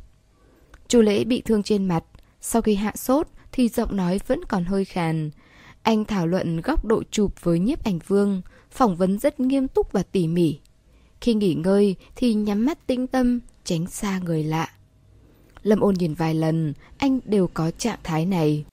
Chu 0.88 1.02
Lễ 1.02 1.24
bị 1.24 1.42
thương 1.42 1.64
trên 1.64 1.86
mặt, 1.86 2.04
sau 2.42 2.62
khi 2.62 2.76
hạ 2.76 2.92
sốt 2.96 3.28
thì 3.52 3.70
giọng 3.70 3.96
nói 3.96 4.20
vẫn 4.28 4.46
còn 4.46 4.66
hơi 4.66 4.86
khàn. 4.86 5.30
Anh 5.82 6.06
thảo 6.06 6.28
luận 6.28 6.62
góc 6.62 6.86
độ 6.86 7.04
chụp 7.12 7.44
với 7.44 7.60
nhiếp 7.60 7.84
ảnh 7.84 8.00
vương, 8.08 8.42
phỏng 8.72 8.96
vấn 8.96 9.20
rất 9.20 9.40
nghiêm 9.40 9.68
túc 9.68 9.92
và 9.92 10.04
tỉ 10.04 10.28
mỉ. 10.28 10.60
Khi 11.22 11.34
nghỉ 11.34 11.54
ngơi 11.54 11.96
thì 12.16 12.34
nhắm 12.34 12.66
mắt 12.66 12.88
tĩnh 12.88 13.08
tâm, 13.08 13.40
tránh 13.64 13.88
xa 13.88 14.20
người 14.20 14.44
lạ. 14.44 14.70
Lâm 15.64 15.80
ôn 15.80 15.96
nhìn 15.98 16.14
vài 16.14 16.34
lần, 16.34 16.74
anh 16.98 17.20
đều 17.26 17.48
có 17.54 17.72
trạng 17.72 18.00
thái 18.04 18.26
này. 18.26 18.66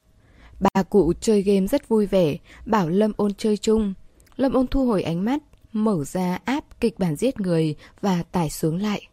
Bà 0.61 0.83
cụ 0.83 1.13
chơi 1.21 1.43
game 1.43 1.67
rất 1.67 1.89
vui 1.89 2.07
vẻ, 2.07 2.37
bảo 2.67 2.89
Lâm 2.89 3.13
ôn 3.17 3.35
chơi 3.35 3.57
chung. 3.57 3.95
Lâm 4.37 4.53
ôn 4.53 4.67
thu 4.67 4.87
hồi 4.87 5.03
ánh 5.03 5.25
mắt, 5.25 5.43
mở 5.73 6.05
ra 6.05 6.39
app 6.45 6.81
kịch 6.81 6.99
bản 6.99 7.17
giết 7.17 7.41
người 7.41 7.75
và 8.01 8.23
tải 8.23 8.51
xuống 8.51 8.77
lại. 8.77 9.09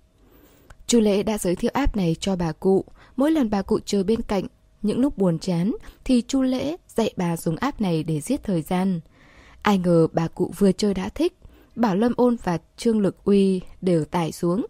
Chu 0.88 0.99
Lễ 0.99 1.23
đã 1.23 1.38
giới 1.38 1.55
thiệu 1.55 1.71
app 1.73 1.95
này 1.95 2.15
cho 2.19 2.36
bà 2.36 2.51
cụ. 2.51 2.86
Mỗi 3.15 3.32
lần 3.32 3.49
bà 3.49 3.61
cụ 3.61 3.79
chơi 3.86 4.03
bên 4.03 4.21
cạnh, 4.21 4.43
những 4.82 4.99
lúc 4.99 5.17
buồn 5.17 5.39
chán, 5.39 5.71
thì 6.03 6.23
Chu 6.27 6.41
Lễ 6.41 6.75
dạy 6.88 7.13
bà 7.17 7.38
dùng 7.38 7.55
app 7.55 7.82
này 7.82 8.03
để 8.03 8.21
giết 8.21 8.43
thời 8.43 8.61
gian. 8.61 8.99
Ai 9.61 9.77
ngờ 9.77 10.07
bà 10.13 10.27
cụ 10.27 10.53
vừa 10.57 10.71
chơi 10.71 10.93
đã 10.93 11.09
thích, 11.09 11.34
Bảo 11.76 11.95
Lâm 11.95 12.13
Ôn 12.17 12.36
và 12.43 12.57
Trương 12.78 12.99
Lực 12.99 13.24
Uy 13.24 13.61
đều 13.82 14.05
tải 14.05 14.32
xuống. 14.32 14.65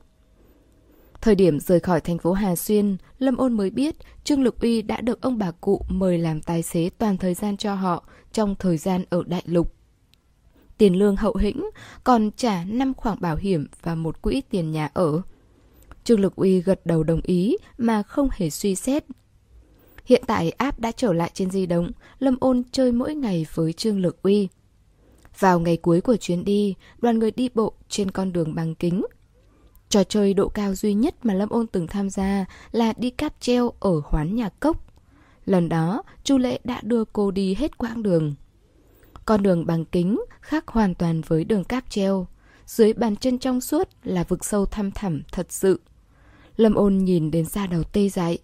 Thời 1.22 1.36
điểm 1.36 1.60
rời 1.60 1.80
khỏi 1.80 2.02
thành 2.02 2.18
phố 2.18 2.34
Hà 2.34 2.56
Xuyên, 2.56 2.98
Lâm 3.20 3.38
Ôn 3.38 3.54
mới 3.54 3.70
biết 3.70 3.96
Trương 4.24 4.44
Lực 4.44 4.62
Uy 4.62 4.82
đã 4.82 5.02
được 5.02 5.22
ông 5.22 5.38
bà 5.38 5.52
cụ 5.52 5.82
mời 5.90 6.18
làm 6.18 6.42
tài 6.42 6.64
xế 6.64 6.90
toàn 6.98 7.18
thời 7.18 7.34
gian 7.34 7.58
cho 7.58 7.76
họ 7.76 8.04
trong 8.34 8.56
thời 8.56 8.78
gian 8.78 9.04
ở 9.10 9.24
Đại 9.26 9.44
Lục. 9.46 9.74
Tiền 10.78 11.00
lương 11.00 11.16
hậu 11.16 11.36
hĩnh, 11.36 11.70
còn 12.04 12.32
trả 12.32 12.64
5 12.64 12.94
khoản 12.94 13.22
bảo 13.22 13.36
hiểm 13.36 13.68
và 13.82 13.96
một 13.96 14.22
quỹ 14.22 14.42
tiền 14.50 14.72
nhà 14.72 14.90
ở. 14.94 15.22
Trương 16.04 16.20
Lực 16.20 16.36
Uy 16.36 16.62
gật 16.62 16.86
đầu 16.86 17.04
đồng 17.04 17.22
ý 17.24 17.58
mà 17.78 18.04
không 18.04 18.30
hề 18.32 18.50
suy 18.50 18.76
xét. 18.76 19.04
Hiện 20.06 20.24
tại 20.28 20.52
app 20.52 20.80
đã 20.80 20.92
trở 20.92 21.14
lại 21.14 21.32
trên 21.34 21.52
di 21.52 21.66
động, 21.66 21.92
Lâm 22.20 22.38
Ôn 22.40 22.64
chơi 22.72 22.92
mỗi 22.92 23.16
ngày 23.16 23.46
với 23.54 23.74
Trương 23.74 24.00
Lực 24.00 24.22
Uy. 24.22 24.48
Vào 25.40 25.60
ngày 25.60 25.78
cuối 25.78 26.02
của 26.02 26.16
chuyến 26.16 26.46
đi, 26.46 26.76
đoàn 26.98 27.20
người 27.20 27.32
đi 27.32 27.50
bộ 27.56 27.74
trên 27.90 28.12
con 28.12 28.34
đường 28.34 28.56
bằng 28.56 28.76
kính. 28.76 29.06
Trò 29.90 30.04
chơi 30.04 30.34
độ 30.34 30.48
cao 30.48 30.76
duy 30.76 30.94
nhất 30.94 31.26
mà 31.26 31.34
Lâm 31.34 31.50
Ôn 31.50 31.68
từng 31.68 31.88
tham 31.88 32.10
gia 32.10 32.46
là 32.72 32.94
đi 32.98 33.10
cáp 33.10 33.34
treo 33.40 33.74
ở 33.80 34.02
hoán 34.06 34.36
nhà 34.36 34.50
cốc. 34.50 34.86
Lần 35.46 35.70
đó, 35.70 36.04
Chu 36.24 36.38
Lễ 36.38 36.60
đã 36.64 36.82
đưa 36.84 37.06
cô 37.06 37.32
đi 37.32 37.56
hết 37.56 37.78
quãng 37.78 38.04
đường. 38.04 38.36
Con 39.26 39.44
đường 39.44 39.66
bằng 39.66 39.86
kính 39.86 40.22
khác 40.42 40.68
hoàn 40.68 40.96
toàn 40.96 41.22
với 41.22 41.44
đường 41.44 41.64
cáp 41.64 41.90
treo. 41.90 42.28
Dưới 42.66 42.94
bàn 42.94 43.16
chân 43.16 43.40
trong 43.40 43.62
suốt 43.62 43.90
là 44.04 44.24
vực 44.24 44.46
sâu 44.46 44.66
thăm 44.66 44.92
thẳm 44.92 45.22
thật 45.32 45.48
sự. 45.50 45.82
Lâm 46.56 46.74
ôn 46.74 46.98
nhìn 46.98 47.32
đến 47.32 47.46
xa 47.46 47.68
đầu 47.68 47.84
tê 47.84 48.10
dại. 48.10 48.38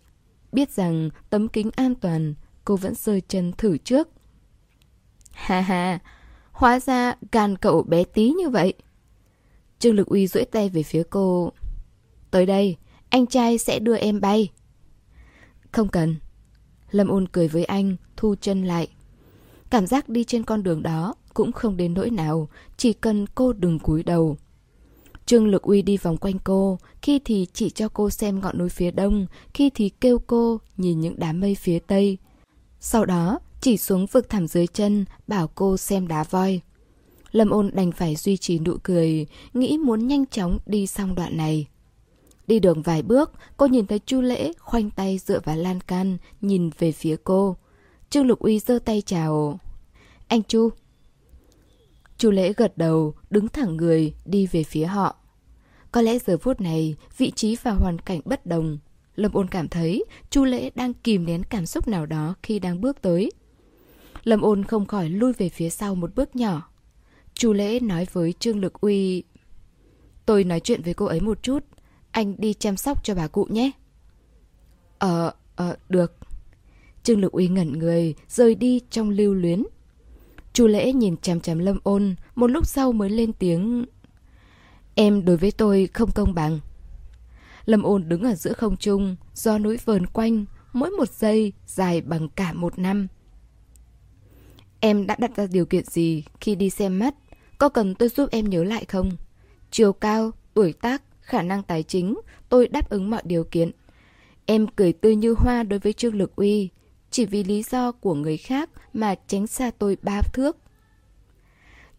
Biết 0.52 0.72
rằng 0.72 1.10
tấm 1.30 1.48
kính 1.48 1.70
an 1.76 1.96
toàn, 1.96 2.34
cô 2.66 2.76
vẫn 2.76 2.96
rơi 2.96 3.22
chân 3.28 3.52
thử 3.58 3.78
trước. 3.78 4.10
Ha 5.32 5.62
ha, 5.62 6.00
Hóa 6.58 6.80
ra 6.80 7.16
gan 7.32 7.58
cậu 7.58 7.84
bé 7.84 8.03
tí 8.03 8.30
như 8.30 8.49
vậy. 8.49 8.74
Trương 9.80 9.95
Lực 9.95 10.08
Uy 10.08 10.28
duỗi 10.28 10.45
tay 10.45 10.70
về 10.70 10.84
phía 10.84 11.03
cô. 11.10 11.51
Tới 12.32 12.45
đây, 12.45 12.76
anh 13.10 13.28
trai 13.28 13.58
sẽ 13.58 13.80
đưa 13.80 13.95
em 13.95 14.22
bay. 14.22 14.51
Không 15.72 15.88
cần. 15.88 16.16
Lâm 16.91 17.08
ôn 17.08 17.28
cười 17.28 17.47
với 17.47 17.66
anh, 17.66 17.95
thu 18.16 18.36
chân 18.41 18.64
lại. 18.64 18.88
Cảm 19.70 19.88
giác 19.88 20.10
đi 20.10 20.24
trên 20.24 20.43
con 20.43 20.64
đường 20.64 20.84
đó 20.84 21.16
cũng 21.34 21.51
không 21.51 21.78
đến 21.78 21.93
nỗi 21.93 22.10
nào, 22.10 22.49
chỉ 22.78 22.93
cần 22.93 23.26
cô 23.36 23.53
đừng 23.53 23.80
cúi 23.80 24.03
đầu. 24.03 24.38
Trương 25.26 25.47
Lực 25.47 25.62
Uy 25.62 25.82
đi 25.82 25.97
vòng 25.97 26.18
quanh 26.18 26.39
cô, 26.43 26.80
khi 27.01 27.20
thì 27.26 27.47
chỉ 27.53 27.70
cho 27.70 27.89
cô 27.89 28.10
xem 28.10 28.39
ngọn 28.39 28.58
núi 28.58 28.70
phía 28.70 28.91
đông, 28.91 29.28
khi 29.53 29.70
thì 29.70 29.89
kêu 29.89 30.20
cô 30.28 30.60
nhìn 30.78 30.99
những 30.99 31.16
đám 31.18 31.39
mây 31.39 31.55
phía 31.55 31.80
tây. 31.80 32.18
Sau 32.80 33.05
đó, 33.05 33.39
chỉ 33.68 33.78
xuống 33.78 34.05
vực 34.05 34.30
thẳm 34.30 34.47
dưới 34.47 34.68
chân, 34.68 35.05
bảo 35.28 35.49
cô 35.55 35.78
xem 35.78 36.07
đá 36.07 36.24
voi. 36.24 36.61
Lâm 37.32 37.49
ôn 37.49 37.72
đành 37.74 37.91
phải 37.91 38.15
duy 38.15 38.38
trì 38.38 38.59
nụ 38.59 38.78
cười, 38.84 39.28
nghĩ 39.53 39.78
muốn 39.78 40.07
nhanh 40.07 40.26
chóng 40.26 40.59
đi 40.65 40.88
xong 40.88 41.15
đoạn 41.15 41.38
này. 41.38 41.68
Đi 42.47 42.59
đường 42.59 42.82
vài 42.82 43.01
bước, 43.01 43.32
cô 43.57 43.65
nhìn 43.65 43.88
thấy 43.88 43.99
Chu 43.99 44.22
Lễ 44.22 44.51
khoanh 44.59 44.89
tay 44.89 45.18
dựa 45.18 45.39
vào 45.43 45.55
lan 45.55 45.82
can, 45.82 46.18
nhìn 46.41 46.70
về 46.78 46.91
phía 46.91 47.15
cô. 47.24 47.57
Trương 48.09 48.28
Lục 48.28 48.39
Uy 48.39 48.59
giơ 48.59 48.80
tay 48.80 49.01
chào. 49.05 49.59
Anh 50.28 50.43
Chu. 50.43 50.70
Chu 52.18 52.32
Lễ 52.32 52.53
gật 52.53 52.78
đầu, 52.78 53.13
đứng 53.30 53.47
thẳng 53.47 53.78
người, 53.78 54.13
đi 54.26 54.47
về 54.47 54.63
phía 54.63 54.86
họ. 54.86 55.15
Có 55.91 56.01
lẽ 56.01 56.20
giờ 56.20 56.38
phút 56.38 56.61
này, 56.61 56.95
vị 57.18 57.32
trí 57.36 57.57
và 57.63 57.72
hoàn 57.72 57.99
cảnh 57.99 58.22
bất 58.26 58.45
đồng. 58.45 58.78
Lâm 59.15 59.34
ôn 59.34 59.47
cảm 59.47 59.68
thấy 59.68 60.05
Chu 60.30 60.43
Lễ 60.43 60.70
đang 60.76 60.93
kìm 60.93 61.26
nén 61.26 61.43
cảm 61.43 61.65
xúc 61.65 61.88
nào 61.88 62.05
đó 62.05 62.36
khi 62.43 62.59
đang 62.59 62.82
bước 62.82 63.01
tới. 63.01 63.32
Lâm 64.28 64.42
ôn 64.42 64.64
không 64.64 64.86
khỏi 64.86 65.10
lui 65.10 65.34
về 65.34 65.50
phía 65.50 65.70
sau 65.70 65.96
một 65.96 66.16
bước 66.16 66.36
nhỏ. 66.36 66.70
Chu 67.34 67.54
Lễ 67.54 67.80
nói 67.80 68.08
với 68.14 68.34
Trương 68.34 68.60
Lực 68.60 68.82
Uy 68.82 69.24
Tôi 70.26 70.44
nói 70.44 70.60
chuyện 70.60 70.82
với 70.82 70.94
cô 70.94 71.06
ấy 71.06 71.22
một 71.22 71.44
chút 71.44 71.64
Anh 72.12 72.36
đi 72.38 72.54
chăm 72.54 72.78
sóc 72.78 73.04
cho 73.04 73.16
bà 73.16 73.28
cụ 73.28 73.48
nhé. 73.50 73.72
Ờ, 74.98 75.32
ờ, 75.56 75.78
được. 75.90 76.18
Trương 77.04 77.22
Lực 77.22 77.32
Uy 77.32 77.48
ngẩn 77.48 77.80
người 77.80 78.16
Rời 78.30 78.56
đi 78.56 78.82
trong 78.90 79.10
lưu 79.10 79.34
luyến. 79.34 79.64
Chu 80.54 80.68
Lễ 80.68 80.94
nhìn 80.94 81.18
chằm 81.18 81.40
chằm 81.40 81.60
Lâm 81.60 81.80
ôn 81.84 82.16
Một 82.36 82.48
lúc 82.48 82.66
sau 82.66 82.92
mới 82.92 83.10
lên 83.10 83.34
tiếng 83.34 83.86
Em 84.96 85.26
đối 85.26 85.38
với 85.38 85.52
tôi 85.52 85.90
không 85.94 86.12
công 86.16 86.34
bằng. 86.34 86.60
Lâm 87.66 87.84
ôn 87.84 88.10
đứng 88.10 88.24
ở 88.24 88.36
giữa 88.36 88.54
không 88.54 88.78
trung 88.78 89.16
Do 89.34 89.58
núi 89.58 89.78
vờn 89.86 90.06
quanh 90.06 90.46
Mỗi 90.74 90.90
một 90.90 91.10
giây 91.10 91.54
dài 91.66 92.02
bằng 92.02 92.30
cả 92.30 92.54
một 92.54 92.80
năm. 92.80 93.08
Em 94.80 95.08
đã 95.08 95.16
đặt 95.20 95.36
ra 95.36 95.48
điều 95.52 95.66
kiện 95.66 95.86
gì 95.86 96.24
khi 96.42 96.56
đi 96.56 96.70
xem 96.70 97.00
mắt 97.00 97.16
có 97.58 97.70
cần 97.70 97.96
tôi 97.96 98.10
giúp 98.10 98.30
em 98.32 98.50
nhớ 98.50 98.64
lại 98.64 98.86
không? 98.86 99.12
Chiều 99.72 99.94
cao, 99.94 100.32
tuổi 100.54 100.74
tác, 100.74 101.04
khả 101.22 101.42
năng 101.42 101.64
tài 101.64 101.84
chính, 101.84 102.20
tôi 102.50 102.68
đáp 102.68 102.90
ứng 102.90 103.10
mọi 103.10 103.22
điều 103.26 103.44
kiện. 103.44 103.72
Em 104.46 104.68
cười 104.68 104.94
tươi 104.94 105.16
như 105.16 105.36
hoa 105.38 105.64
đối 105.64 105.80
với 105.80 105.94
Trương 105.94 106.16
Lực 106.16 106.36
Uy, 106.36 106.70
chỉ 107.12 107.26
vì 107.26 107.44
lý 107.44 107.64
do 107.64 107.92
của 107.92 108.14
người 108.14 108.38
khác 108.38 108.70
mà 108.94 109.16
tránh 109.28 109.48
xa 109.48 109.72
tôi 109.80 109.98
ba 110.02 110.22
thước. 110.22 110.58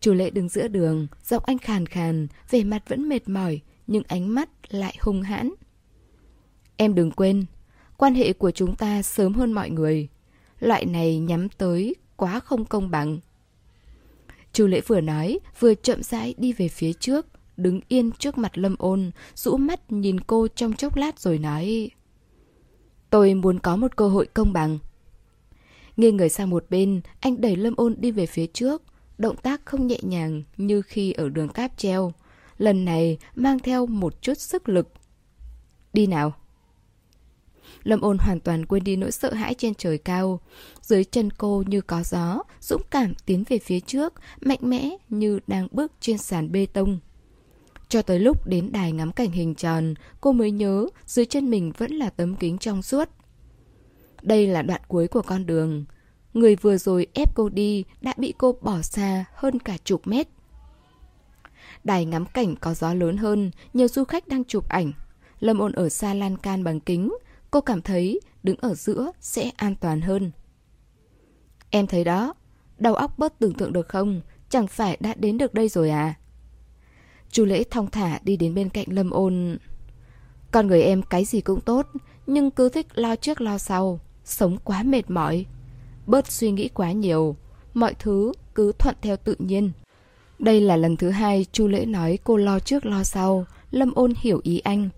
Chủ 0.00 0.14
lệ 0.14 0.30
đứng 0.30 0.48
giữa 0.48 0.68
đường, 0.68 1.06
giọng 1.24 1.42
anh 1.46 1.58
khàn 1.58 1.86
khàn, 1.86 2.26
vẻ 2.50 2.64
mặt 2.64 2.82
vẫn 2.88 3.08
mệt 3.08 3.28
mỏi, 3.28 3.60
nhưng 3.86 4.02
ánh 4.08 4.34
mắt 4.34 4.48
lại 4.68 4.96
hung 5.00 5.22
hãn. 5.22 5.50
Em 6.76 6.94
đừng 6.94 7.10
quên, 7.10 7.44
quan 7.96 8.14
hệ 8.14 8.32
của 8.32 8.50
chúng 8.50 8.76
ta 8.76 9.02
sớm 9.02 9.34
hơn 9.34 9.52
mọi 9.52 9.70
người. 9.70 10.08
Loại 10.60 10.84
này 10.84 11.18
nhắm 11.18 11.48
tới 11.48 11.94
quá 12.18 12.40
không 12.40 12.64
công 12.64 12.90
bằng. 12.90 13.18
Chu 14.52 14.66
lễ 14.66 14.80
vừa 14.86 15.00
nói, 15.00 15.38
vừa 15.58 15.74
chậm 15.74 16.02
rãi 16.02 16.34
đi 16.38 16.52
về 16.52 16.68
phía 16.68 16.92
trước, 16.92 17.26
đứng 17.56 17.80
yên 17.88 18.10
trước 18.18 18.38
mặt 18.38 18.58
lâm 18.58 18.74
ôn, 18.78 19.10
rũ 19.34 19.56
mắt 19.56 19.92
nhìn 19.92 20.20
cô 20.20 20.48
trong 20.48 20.72
chốc 20.72 20.96
lát 20.96 21.20
rồi 21.20 21.38
nói 21.38 21.90
Tôi 23.10 23.34
muốn 23.34 23.58
có 23.58 23.76
một 23.76 23.96
cơ 23.96 24.08
hội 24.08 24.26
công 24.26 24.52
bằng. 24.52 24.78
Nghiêng 25.96 26.16
người 26.16 26.28
sang 26.28 26.50
một 26.50 26.64
bên, 26.70 27.00
anh 27.20 27.40
đẩy 27.40 27.56
lâm 27.56 27.74
ôn 27.76 27.94
đi 27.98 28.10
về 28.10 28.26
phía 28.26 28.46
trước, 28.46 28.82
động 29.18 29.36
tác 29.36 29.60
không 29.64 29.86
nhẹ 29.86 29.98
nhàng 30.02 30.42
như 30.56 30.82
khi 30.82 31.12
ở 31.12 31.28
đường 31.28 31.48
cáp 31.48 31.76
treo. 31.76 32.12
Lần 32.58 32.84
này 32.84 33.18
mang 33.34 33.58
theo 33.58 33.86
một 33.86 34.22
chút 34.22 34.38
sức 34.38 34.68
lực. 34.68 34.88
Đi 35.92 36.06
nào. 36.06 36.34
Lâm 37.82 38.00
ôn 38.00 38.18
hoàn 38.18 38.40
toàn 38.40 38.66
quên 38.66 38.84
đi 38.84 38.96
nỗi 38.96 39.12
sợ 39.12 39.34
hãi 39.34 39.54
trên 39.54 39.74
trời 39.74 39.98
cao. 39.98 40.40
Dưới 40.82 41.04
chân 41.04 41.30
cô 41.30 41.64
như 41.66 41.80
có 41.80 42.02
gió, 42.04 42.42
dũng 42.60 42.82
cảm 42.90 43.14
tiến 43.26 43.44
về 43.48 43.58
phía 43.58 43.80
trước, 43.80 44.14
mạnh 44.40 44.58
mẽ 44.62 44.96
như 45.08 45.40
đang 45.46 45.68
bước 45.70 45.92
trên 46.00 46.18
sàn 46.18 46.52
bê 46.52 46.66
tông. 46.66 46.98
Cho 47.88 48.02
tới 48.02 48.18
lúc 48.18 48.46
đến 48.46 48.72
đài 48.72 48.92
ngắm 48.92 49.12
cảnh 49.12 49.30
hình 49.30 49.54
tròn, 49.54 49.94
cô 50.20 50.32
mới 50.32 50.50
nhớ 50.50 50.86
dưới 51.06 51.26
chân 51.26 51.50
mình 51.50 51.72
vẫn 51.78 51.92
là 51.92 52.10
tấm 52.10 52.36
kính 52.36 52.58
trong 52.58 52.82
suốt. 52.82 53.08
Đây 54.22 54.46
là 54.46 54.62
đoạn 54.62 54.80
cuối 54.88 55.08
của 55.08 55.22
con 55.22 55.46
đường. 55.46 55.84
Người 56.34 56.56
vừa 56.56 56.76
rồi 56.76 57.06
ép 57.14 57.34
cô 57.34 57.48
đi 57.48 57.84
đã 58.00 58.14
bị 58.16 58.34
cô 58.38 58.52
bỏ 58.60 58.82
xa 58.82 59.24
hơn 59.34 59.58
cả 59.58 59.76
chục 59.84 60.06
mét. 60.06 60.28
Đài 61.84 62.04
ngắm 62.04 62.26
cảnh 62.26 62.56
có 62.56 62.74
gió 62.74 62.94
lớn 62.94 63.16
hơn, 63.16 63.50
nhiều 63.74 63.88
du 63.88 64.04
khách 64.04 64.28
đang 64.28 64.44
chụp 64.44 64.68
ảnh. 64.68 64.92
Lâm 65.40 65.58
ôn 65.58 65.72
ở 65.72 65.88
xa 65.88 66.14
lan 66.14 66.36
can 66.36 66.64
bằng 66.64 66.80
kính, 66.80 67.12
Cô 67.50 67.60
cảm 67.60 67.82
thấy 67.82 68.20
đứng 68.42 68.56
ở 68.56 68.74
giữa 68.74 69.12
sẽ 69.20 69.50
an 69.56 69.74
toàn 69.80 70.00
hơn. 70.00 70.30
Em 71.70 71.86
thấy 71.86 72.04
đó, 72.04 72.34
đầu 72.78 72.94
óc 72.94 73.18
bớt 73.18 73.38
tưởng 73.38 73.54
tượng 73.54 73.72
được 73.72 73.88
không? 73.88 74.20
Chẳng 74.48 74.66
phải 74.66 74.96
đã 75.00 75.14
đến 75.14 75.38
được 75.38 75.54
đây 75.54 75.68
rồi 75.68 75.90
à? 75.90 76.14
Chu 77.30 77.44
lễ 77.44 77.64
thong 77.70 77.90
thả 77.90 78.18
đi 78.22 78.36
đến 78.36 78.54
bên 78.54 78.68
cạnh 78.68 78.86
lâm 78.90 79.10
ôn. 79.10 79.58
Con 80.50 80.66
người 80.66 80.82
em 80.82 81.02
cái 81.02 81.24
gì 81.24 81.40
cũng 81.40 81.60
tốt, 81.60 81.86
nhưng 82.26 82.50
cứ 82.50 82.68
thích 82.68 82.86
lo 82.94 83.16
trước 83.16 83.40
lo 83.40 83.58
sau, 83.58 84.00
sống 84.24 84.56
quá 84.64 84.82
mệt 84.82 85.10
mỏi. 85.10 85.46
Bớt 86.06 86.32
suy 86.32 86.50
nghĩ 86.50 86.68
quá 86.68 86.92
nhiều, 86.92 87.36
mọi 87.74 87.94
thứ 87.94 88.32
cứ 88.54 88.72
thuận 88.78 88.96
theo 89.02 89.16
tự 89.16 89.36
nhiên. 89.38 89.70
Đây 90.38 90.60
là 90.60 90.76
lần 90.76 90.96
thứ 90.96 91.10
hai 91.10 91.46
Chu 91.52 91.68
Lễ 91.68 91.84
nói 91.86 92.18
cô 92.24 92.36
lo 92.36 92.58
trước 92.58 92.86
lo 92.86 93.04
sau, 93.04 93.46
Lâm 93.70 93.94
Ôn 93.94 94.12
hiểu 94.16 94.40
ý 94.42 94.58
anh. 94.58 94.88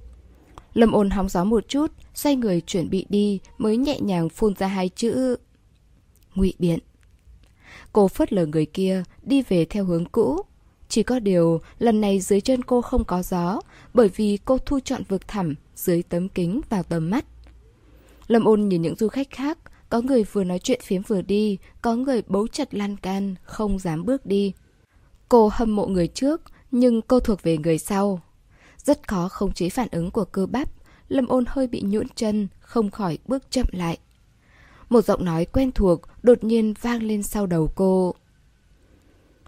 Lâm 0.74 0.92
ôn 0.92 1.10
hóng 1.10 1.28
gió 1.28 1.44
một 1.44 1.68
chút, 1.68 1.92
xoay 2.14 2.36
người 2.36 2.60
chuẩn 2.60 2.90
bị 2.90 3.06
đi 3.08 3.40
mới 3.58 3.76
nhẹ 3.76 4.00
nhàng 4.00 4.28
phun 4.28 4.54
ra 4.54 4.66
hai 4.66 4.88
chữ 4.88 5.36
ngụy 6.34 6.54
biện. 6.58 6.78
Cô 7.92 8.08
phớt 8.08 8.32
lờ 8.32 8.46
người 8.46 8.66
kia, 8.66 9.02
đi 9.22 9.42
về 9.42 9.64
theo 9.64 9.84
hướng 9.84 10.04
cũ. 10.04 10.40
Chỉ 10.88 11.02
có 11.02 11.18
điều, 11.18 11.60
lần 11.78 12.00
này 12.00 12.20
dưới 12.20 12.40
chân 12.40 12.64
cô 12.64 12.82
không 12.82 13.04
có 13.04 13.22
gió, 13.22 13.60
bởi 13.94 14.08
vì 14.08 14.38
cô 14.44 14.58
thu 14.58 14.80
chọn 14.80 15.02
vực 15.08 15.28
thẳm 15.28 15.54
dưới 15.76 16.02
tấm 16.02 16.28
kính 16.28 16.60
vào 16.68 16.82
tầm 16.82 17.10
mắt. 17.10 17.24
Lâm 18.26 18.44
ôn 18.44 18.68
nhìn 18.68 18.82
những 18.82 18.96
du 18.96 19.08
khách 19.08 19.30
khác, 19.30 19.58
có 19.88 20.00
người 20.00 20.24
vừa 20.24 20.44
nói 20.44 20.58
chuyện 20.58 20.80
phiếm 20.82 21.02
vừa 21.02 21.22
đi, 21.22 21.58
có 21.82 21.94
người 21.94 22.22
bấu 22.26 22.48
chặt 22.48 22.74
lan 22.74 22.96
can, 22.96 23.34
không 23.42 23.78
dám 23.78 24.04
bước 24.04 24.26
đi. 24.26 24.52
Cô 25.28 25.50
hâm 25.52 25.76
mộ 25.76 25.86
người 25.86 26.08
trước, 26.08 26.40
nhưng 26.70 27.02
cô 27.02 27.20
thuộc 27.20 27.42
về 27.42 27.58
người 27.58 27.78
sau. 27.78 28.20
Rất 28.84 29.08
khó 29.08 29.28
khống 29.28 29.52
chế 29.52 29.68
phản 29.68 29.88
ứng 29.90 30.10
của 30.10 30.24
cơ 30.24 30.46
bắp, 30.46 30.70
Lâm 31.08 31.26
ôn 31.26 31.44
hơi 31.48 31.66
bị 31.66 31.82
nhũn 31.84 32.06
chân, 32.14 32.48
không 32.60 32.90
khỏi 32.90 33.18
bước 33.26 33.50
chậm 33.50 33.66
lại. 33.72 33.98
Một 34.88 35.04
giọng 35.04 35.24
nói 35.24 35.44
quen 35.44 35.72
thuộc 35.72 36.00
đột 36.22 36.44
nhiên 36.44 36.74
vang 36.80 37.02
lên 37.02 37.22
sau 37.22 37.46
đầu 37.46 37.72
cô. 37.74 38.14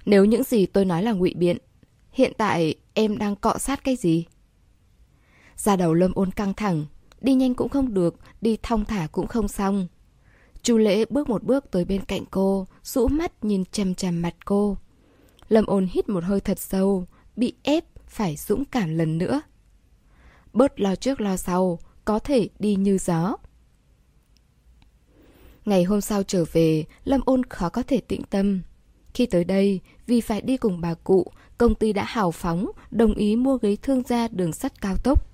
Nếu 0.04 0.24
những 0.24 0.42
gì 0.42 0.66
tôi 0.66 0.84
nói 0.84 1.02
là 1.02 1.12
ngụy 1.12 1.34
biện, 1.34 1.58
hiện 2.12 2.32
tại 2.38 2.74
em 2.94 3.18
đang 3.18 3.36
cọ 3.36 3.58
sát 3.58 3.84
cái 3.84 3.96
gì? 3.96 4.24
Ra 5.56 5.76
đầu 5.76 5.94
lâm 5.94 6.12
ôn 6.14 6.30
căng 6.30 6.54
thẳng, 6.54 6.86
đi 7.20 7.34
nhanh 7.34 7.54
cũng 7.54 7.68
không 7.68 7.94
được, 7.94 8.14
đi 8.40 8.56
thong 8.62 8.84
thả 8.84 9.06
cũng 9.12 9.26
không 9.26 9.48
xong. 9.48 9.86
Chu 10.62 10.78
lễ 10.78 11.04
bước 11.04 11.28
một 11.28 11.42
bước 11.42 11.70
tới 11.70 11.84
bên 11.84 12.04
cạnh 12.04 12.24
cô, 12.30 12.66
rũ 12.82 13.08
mắt 13.08 13.44
nhìn 13.44 13.64
chằm 13.72 13.94
chằm 13.94 14.22
mặt 14.22 14.34
cô. 14.44 14.76
Lâm 15.48 15.66
ôn 15.66 15.86
hít 15.90 16.08
một 16.08 16.24
hơi 16.24 16.40
thật 16.40 16.58
sâu, 16.58 17.06
bị 17.36 17.54
ép 17.62 17.84
phải 18.12 18.36
dũng 18.36 18.64
cảm 18.64 18.98
lần 18.98 19.18
nữa. 19.18 19.40
Bớt 20.52 20.80
lo 20.80 20.94
trước 20.94 21.20
lo 21.20 21.36
sau, 21.36 21.78
có 22.04 22.18
thể 22.18 22.48
đi 22.58 22.74
như 22.74 22.98
gió. 22.98 23.36
Ngày 25.64 25.84
hôm 25.84 26.00
sau 26.00 26.22
trở 26.22 26.44
về, 26.52 26.84
Lâm 27.04 27.20
ôn 27.24 27.44
khó 27.44 27.68
có 27.68 27.82
thể 27.82 28.00
tĩnh 28.00 28.22
tâm. 28.30 28.62
Khi 29.14 29.26
tới 29.26 29.44
đây, 29.44 29.80
vì 30.06 30.20
phải 30.20 30.40
đi 30.40 30.56
cùng 30.56 30.80
bà 30.80 30.94
cụ, 30.94 31.26
công 31.58 31.74
ty 31.74 31.92
đã 31.92 32.04
hào 32.04 32.30
phóng, 32.30 32.70
đồng 32.90 33.14
ý 33.14 33.36
mua 33.36 33.58
ghế 33.62 33.76
thương 33.76 34.02
gia 34.02 34.28
đường 34.28 34.52
sắt 34.52 34.80
cao 34.80 34.96
tốc. 34.96 35.26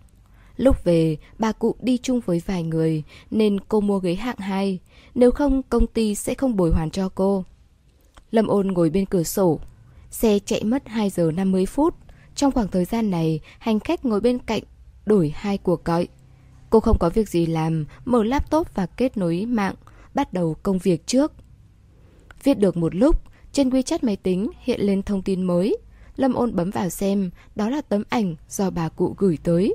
Lúc 0.56 0.84
về, 0.84 1.16
bà 1.38 1.52
cụ 1.52 1.76
đi 1.80 1.98
chung 1.98 2.20
với 2.20 2.42
vài 2.46 2.62
người, 2.62 3.02
nên 3.30 3.60
cô 3.60 3.80
mua 3.80 3.98
ghế 3.98 4.14
hạng 4.14 4.38
2, 4.38 4.78
nếu 5.14 5.30
không 5.30 5.62
công 5.62 5.86
ty 5.86 6.14
sẽ 6.14 6.34
không 6.34 6.56
bồi 6.56 6.70
hoàn 6.70 6.90
cho 6.90 7.08
cô. 7.14 7.44
Lâm 8.30 8.46
ôn 8.46 8.68
ngồi 8.68 8.90
bên 8.90 9.06
cửa 9.06 9.22
sổ, 9.22 9.60
xe 10.10 10.38
chạy 10.38 10.64
mất 10.64 10.88
2 10.88 11.10
giờ 11.10 11.30
50 11.34 11.66
phút, 11.66 11.94
trong 12.38 12.52
khoảng 12.52 12.68
thời 12.68 12.84
gian 12.84 13.10
này, 13.10 13.40
hành 13.58 13.80
khách 13.80 14.04
ngồi 14.04 14.20
bên 14.20 14.38
cạnh 14.38 14.62
đổi 15.06 15.32
hai 15.36 15.58
cuộc 15.58 15.84
gọi. 15.84 16.08
Cô 16.70 16.80
không 16.80 16.98
có 16.98 17.10
việc 17.10 17.28
gì 17.28 17.46
làm, 17.46 17.84
mở 18.04 18.24
laptop 18.24 18.74
và 18.74 18.86
kết 18.86 19.16
nối 19.16 19.46
mạng, 19.46 19.74
bắt 20.14 20.32
đầu 20.32 20.56
công 20.62 20.78
việc 20.78 21.06
trước. 21.06 21.32
Viết 22.42 22.58
được 22.58 22.76
một 22.76 22.94
lúc, 22.94 23.22
trên 23.52 23.70
WeChat 23.70 23.98
máy 24.02 24.16
tính 24.16 24.50
hiện 24.58 24.80
lên 24.80 25.02
thông 25.02 25.22
tin 25.22 25.42
mới. 25.42 25.76
Lâm 26.16 26.34
ôn 26.34 26.56
bấm 26.56 26.70
vào 26.70 26.88
xem, 26.88 27.30
đó 27.54 27.70
là 27.70 27.80
tấm 27.80 28.02
ảnh 28.08 28.34
do 28.48 28.70
bà 28.70 28.88
cụ 28.88 29.14
gửi 29.18 29.38
tới. 29.42 29.74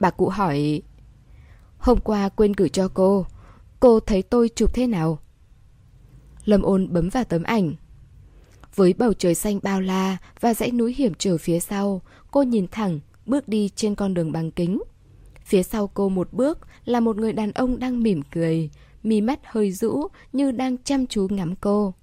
Bà 0.00 0.10
cụ 0.10 0.28
hỏi... 0.28 0.82
Hôm 1.78 1.98
qua 2.00 2.28
quên 2.28 2.52
gửi 2.52 2.68
cho 2.68 2.88
cô, 2.94 3.26
cô 3.80 4.00
thấy 4.00 4.22
tôi 4.22 4.50
chụp 4.56 4.74
thế 4.74 4.86
nào? 4.86 5.18
Lâm 6.44 6.62
ôn 6.62 6.92
bấm 6.92 7.08
vào 7.08 7.24
tấm 7.24 7.42
ảnh. 7.42 7.74
Với 8.76 8.94
bầu 8.98 9.12
trời 9.12 9.34
xanh 9.34 9.58
bao 9.62 9.80
la 9.80 10.16
và 10.40 10.54
dãy 10.54 10.70
núi 10.70 10.94
hiểm 10.94 11.12
trở 11.18 11.38
phía 11.38 11.60
sau, 11.60 12.02
cô 12.30 12.42
nhìn 12.42 12.66
thẳng, 12.70 13.00
bước 13.26 13.48
đi 13.48 13.70
trên 13.76 13.94
con 13.94 14.14
đường 14.14 14.32
bằng 14.32 14.50
kính. 14.50 14.82
Phía 15.44 15.62
sau 15.62 15.86
cô 15.86 16.08
một 16.08 16.32
bước 16.32 16.58
là 16.84 17.00
một 17.00 17.16
người 17.16 17.32
đàn 17.32 17.52
ông 17.52 17.78
đang 17.78 18.02
mỉm 18.02 18.22
cười, 18.32 18.70
mi 19.02 19.20
mắt 19.20 19.40
hơi 19.44 19.72
rũ 19.72 20.08
như 20.32 20.50
đang 20.50 20.76
chăm 20.84 21.06
chú 21.06 21.26
ngắm 21.30 21.54
cô. 21.60 21.94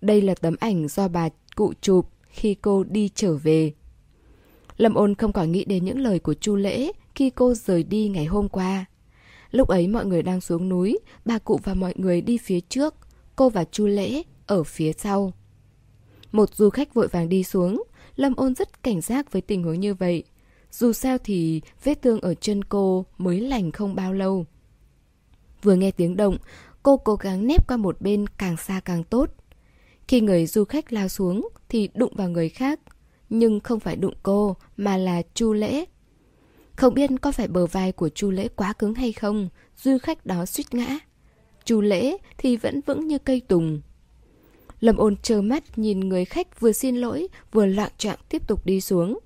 Đây 0.00 0.22
là 0.22 0.34
tấm 0.34 0.56
ảnh 0.60 0.88
do 0.88 1.08
bà 1.08 1.28
cụ 1.56 1.72
chụp 1.80 2.06
khi 2.28 2.54
cô 2.54 2.84
đi 2.84 3.10
trở 3.14 3.36
về. 3.36 3.72
Lâm 4.76 4.94
ôn 4.94 5.14
không 5.14 5.32
còn 5.32 5.52
nghĩ 5.52 5.64
đến 5.64 5.84
những 5.84 5.98
lời 5.98 6.18
của 6.18 6.34
Chu 6.34 6.56
Lễ 6.56 6.92
khi 7.14 7.30
cô 7.30 7.54
rời 7.54 7.82
đi 7.82 8.08
ngày 8.08 8.24
hôm 8.24 8.48
qua. 8.48 8.84
Lúc 9.50 9.68
ấy 9.68 9.88
mọi 9.88 10.06
người 10.06 10.22
đang 10.22 10.40
xuống 10.40 10.68
núi, 10.68 10.98
bà 11.24 11.38
cụ 11.38 11.60
và 11.64 11.74
mọi 11.74 11.92
người 11.96 12.20
đi 12.20 12.38
phía 12.38 12.60
trước, 12.60 12.94
cô 13.36 13.48
và 13.48 13.64
Chu 13.64 13.86
Lễ 13.86 14.22
ở 14.46 14.64
phía 14.64 14.92
sau. 14.92 15.32
Một 16.32 16.54
du 16.54 16.70
khách 16.70 16.94
vội 16.94 17.08
vàng 17.08 17.28
đi 17.28 17.44
xuống, 17.44 17.82
Lâm 18.16 18.34
ôn 18.34 18.54
rất 18.54 18.82
cảnh 18.82 19.00
giác 19.00 19.32
với 19.32 19.42
tình 19.42 19.62
huống 19.62 19.80
như 19.80 19.94
vậy. 19.94 20.24
Dù 20.70 20.92
sao 20.92 21.18
thì 21.24 21.60
vết 21.84 22.02
thương 22.02 22.20
ở 22.20 22.34
chân 22.34 22.64
cô 22.64 23.06
mới 23.18 23.40
lành 23.40 23.72
không 23.72 23.94
bao 23.94 24.12
lâu. 24.12 24.46
Vừa 25.62 25.74
nghe 25.74 25.90
tiếng 25.90 26.16
động, 26.16 26.36
cô 26.82 26.96
cố 26.96 27.14
gắng 27.14 27.46
nép 27.46 27.68
qua 27.68 27.76
một 27.76 28.00
bên 28.00 28.26
càng 28.26 28.56
xa 28.56 28.80
càng 28.84 29.04
tốt. 29.04 29.30
Khi 30.08 30.20
người 30.20 30.46
du 30.46 30.64
khách 30.64 30.92
lao 30.92 31.08
xuống 31.08 31.48
thì 31.68 31.88
đụng 31.94 32.12
vào 32.16 32.28
người 32.28 32.48
khác, 32.48 32.80
nhưng 33.28 33.60
không 33.60 33.80
phải 33.80 33.96
đụng 33.96 34.14
cô 34.22 34.56
mà 34.76 34.96
là 34.96 35.22
Chu 35.34 35.52
Lễ. 35.52 35.84
Không 36.76 36.94
biết 36.94 37.10
có 37.22 37.32
phải 37.32 37.48
bờ 37.48 37.66
vai 37.66 37.92
của 37.92 38.08
Chu 38.08 38.30
Lễ 38.30 38.48
quá 38.48 38.72
cứng 38.72 38.94
hay 38.94 39.12
không, 39.12 39.48
du 39.76 39.98
khách 40.02 40.26
đó 40.26 40.46
suýt 40.46 40.74
ngã. 40.74 40.98
Chu 41.64 41.80
Lễ 41.80 42.16
thì 42.38 42.56
vẫn 42.56 42.80
vững 42.86 43.08
như 43.08 43.18
cây 43.18 43.40
tùng. 43.40 43.80
Lâm 44.80 44.96
ôn 44.96 45.16
trơ 45.16 45.42
mắt 45.42 45.78
nhìn 45.78 46.00
người 46.00 46.24
khách 46.24 46.60
vừa 46.60 46.72
xin 46.72 46.96
lỗi 46.96 47.28
vừa 47.52 47.66
loạn 47.66 47.92
trạng 47.98 48.18
tiếp 48.28 48.48
tục 48.48 48.66
đi 48.66 48.80
xuống. 48.80 49.18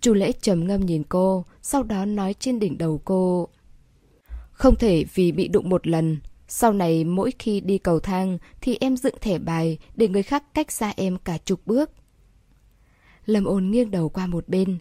Chu 0.00 0.14
Lễ 0.14 0.32
trầm 0.32 0.66
ngâm 0.66 0.86
nhìn 0.86 1.02
cô, 1.08 1.44
sau 1.62 1.82
đó 1.82 2.04
nói 2.04 2.34
trên 2.34 2.58
đỉnh 2.58 2.78
đầu 2.78 3.00
cô. 3.04 3.48
Không 4.52 4.76
thể 4.76 5.04
vì 5.14 5.32
bị 5.32 5.48
đụng 5.48 5.68
một 5.68 5.86
lần, 5.86 6.18
sau 6.48 6.72
này 6.72 7.04
mỗi 7.04 7.30
khi 7.38 7.60
đi 7.60 7.78
cầu 7.78 8.00
thang 8.00 8.38
thì 8.60 8.76
em 8.80 8.96
dựng 8.96 9.14
thẻ 9.20 9.38
bài 9.38 9.78
để 9.96 10.08
người 10.08 10.22
khác 10.22 10.44
cách 10.54 10.72
xa 10.72 10.92
em 10.96 11.18
cả 11.24 11.38
chục 11.44 11.60
bước. 11.66 11.90
Lâm 13.26 13.44
ôn 13.44 13.70
nghiêng 13.70 13.90
đầu 13.90 14.08
qua 14.08 14.26
một 14.26 14.48
bên. 14.48 14.78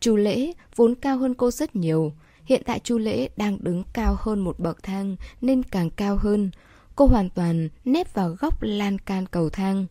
Chu 0.00 0.16
Lễ 0.16 0.52
vốn 0.76 0.94
cao 0.94 1.18
hơn 1.18 1.34
cô 1.34 1.50
rất 1.50 1.76
nhiều. 1.76 2.12
Hiện 2.44 2.62
tại 2.66 2.80
Chu 2.80 2.98
Lễ 2.98 3.28
đang 3.36 3.58
đứng 3.60 3.82
cao 3.92 4.16
hơn 4.20 4.40
một 4.40 4.58
bậc 4.58 4.82
thang 4.82 5.16
nên 5.40 5.62
càng 5.62 5.90
cao 5.90 6.16
hơn. 6.16 6.50
Cô 6.96 7.06
hoàn 7.06 7.30
toàn 7.30 7.68
nép 7.84 8.14
vào 8.14 8.36
góc 8.40 8.62
lan 8.62 8.98
can 8.98 9.26
cầu 9.26 9.50
thang. 9.50 9.86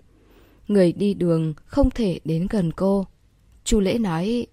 Người 0.68 0.92
đi 0.92 1.14
đường 1.14 1.54
không 1.66 1.90
thể 1.90 2.20
đến 2.26 2.48
gần 2.50 2.72
cô. 2.72 3.06
Chu 3.64 3.80
Lễ 3.80 3.98
nói 3.98 4.48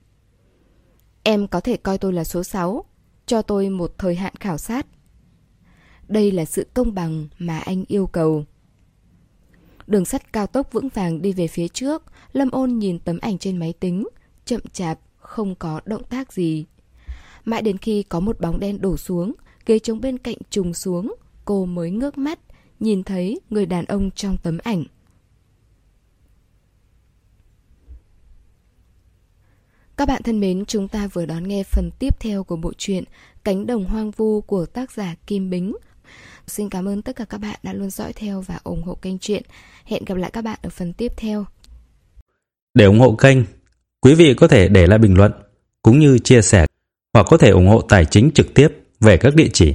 Em 1.22 1.46
có 1.46 1.60
thể 1.60 1.76
coi 1.76 1.98
tôi 1.98 2.12
là 2.12 2.24
số 2.24 2.44
6 2.44 2.84
Cho 3.26 3.42
tôi 3.42 3.68
một 3.68 3.94
thời 3.98 4.14
hạn 4.14 4.34
khảo 4.40 4.58
sát 4.58 4.86
Đây 6.08 6.30
là 6.30 6.44
sự 6.44 6.66
công 6.74 6.94
bằng 6.94 7.28
mà 7.38 7.58
anh 7.58 7.84
yêu 7.88 8.06
cầu 8.06 8.44
Đường 9.86 10.04
sắt 10.04 10.32
cao 10.32 10.46
tốc 10.46 10.72
vững 10.72 10.88
vàng 10.88 11.22
đi 11.22 11.32
về 11.32 11.48
phía 11.48 11.68
trước 11.68 12.02
Lâm 12.32 12.50
ôn 12.50 12.78
nhìn 12.78 12.98
tấm 12.98 13.18
ảnh 13.18 13.38
trên 13.38 13.56
máy 13.56 13.72
tính 13.80 14.08
Chậm 14.44 14.60
chạp, 14.72 14.98
không 15.18 15.54
có 15.54 15.80
động 15.84 16.04
tác 16.04 16.32
gì 16.32 16.64
Mãi 17.44 17.62
đến 17.62 17.78
khi 17.78 18.02
có 18.02 18.20
một 18.20 18.40
bóng 18.40 18.60
đen 18.60 18.80
đổ 18.80 18.96
xuống 18.96 19.32
Ghế 19.66 19.78
trống 19.78 20.00
bên 20.00 20.18
cạnh 20.18 20.36
trùng 20.50 20.74
xuống 20.74 21.14
Cô 21.44 21.64
mới 21.64 21.90
ngước 21.90 22.18
mắt 22.18 22.38
Nhìn 22.80 23.02
thấy 23.02 23.40
người 23.50 23.66
đàn 23.66 23.84
ông 23.84 24.10
trong 24.10 24.36
tấm 24.42 24.58
ảnh 24.62 24.84
Các 29.96 30.08
bạn 30.08 30.22
thân 30.22 30.40
mến, 30.40 30.64
chúng 30.64 30.88
ta 30.88 31.06
vừa 31.06 31.26
đón 31.26 31.48
nghe 31.48 31.62
phần 31.62 31.90
tiếp 31.98 32.20
theo 32.20 32.44
của 32.44 32.56
bộ 32.56 32.72
truyện 32.78 33.04
Cánh 33.44 33.66
đồng 33.66 33.84
hoang 33.84 34.10
vu 34.10 34.40
của 34.40 34.66
tác 34.66 34.92
giả 34.92 35.14
Kim 35.26 35.50
Bính. 35.50 35.76
Xin 36.46 36.68
cảm 36.68 36.88
ơn 36.88 37.02
tất 37.02 37.16
cả 37.16 37.24
các 37.24 37.38
bạn 37.38 37.56
đã 37.62 37.72
luôn 37.72 37.90
dõi 37.90 38.12
theo 38.12 38.40
và 38.40 38.60
ủng 38.64 38.82
hộ 38.82 38.94
kênh 38.94 39.18
truyện. 39.18 39.42
Hẹn 39.84 40.04
gặp 40.04 40.14
lại 40.14 40.30
các 40.30 40.44
bạn 40.44 40.58
ở 40.62 40.70
phần 40.70 40.92
tiếp 40.92 41.12
theo. 41.16 41.46
Để 42.74 42.84
ủng 42.84 43.00
hộ 43.00 43.14
kênh, 43.14 43.38
quý 44.00 44.14
vị 44.14 44.34
có 44.34 44.48
thể 44.48 44.68
để 44.68 44.86
lại 44.86 44.98
bình 44.98 45.16
luận 45.16 45.32
cũng 45.82 45.98
như 45.98 46.18
chia 46.18 46.42
sẻ 46.42 46.66
hoặc 47.14 47.26
có 47.30 47.36
thể 47.36 47.50
ủng 47.50 47.68
hộ 47.68 47.80
tài 47.80 48.04
chính 48.04 48.30
trực 48.30 48.54
tiếp 48.54 48.68
về 49.00 49.16
các 49.16 49.34
địa 49.34 49.48
chỉ 49.52 49.74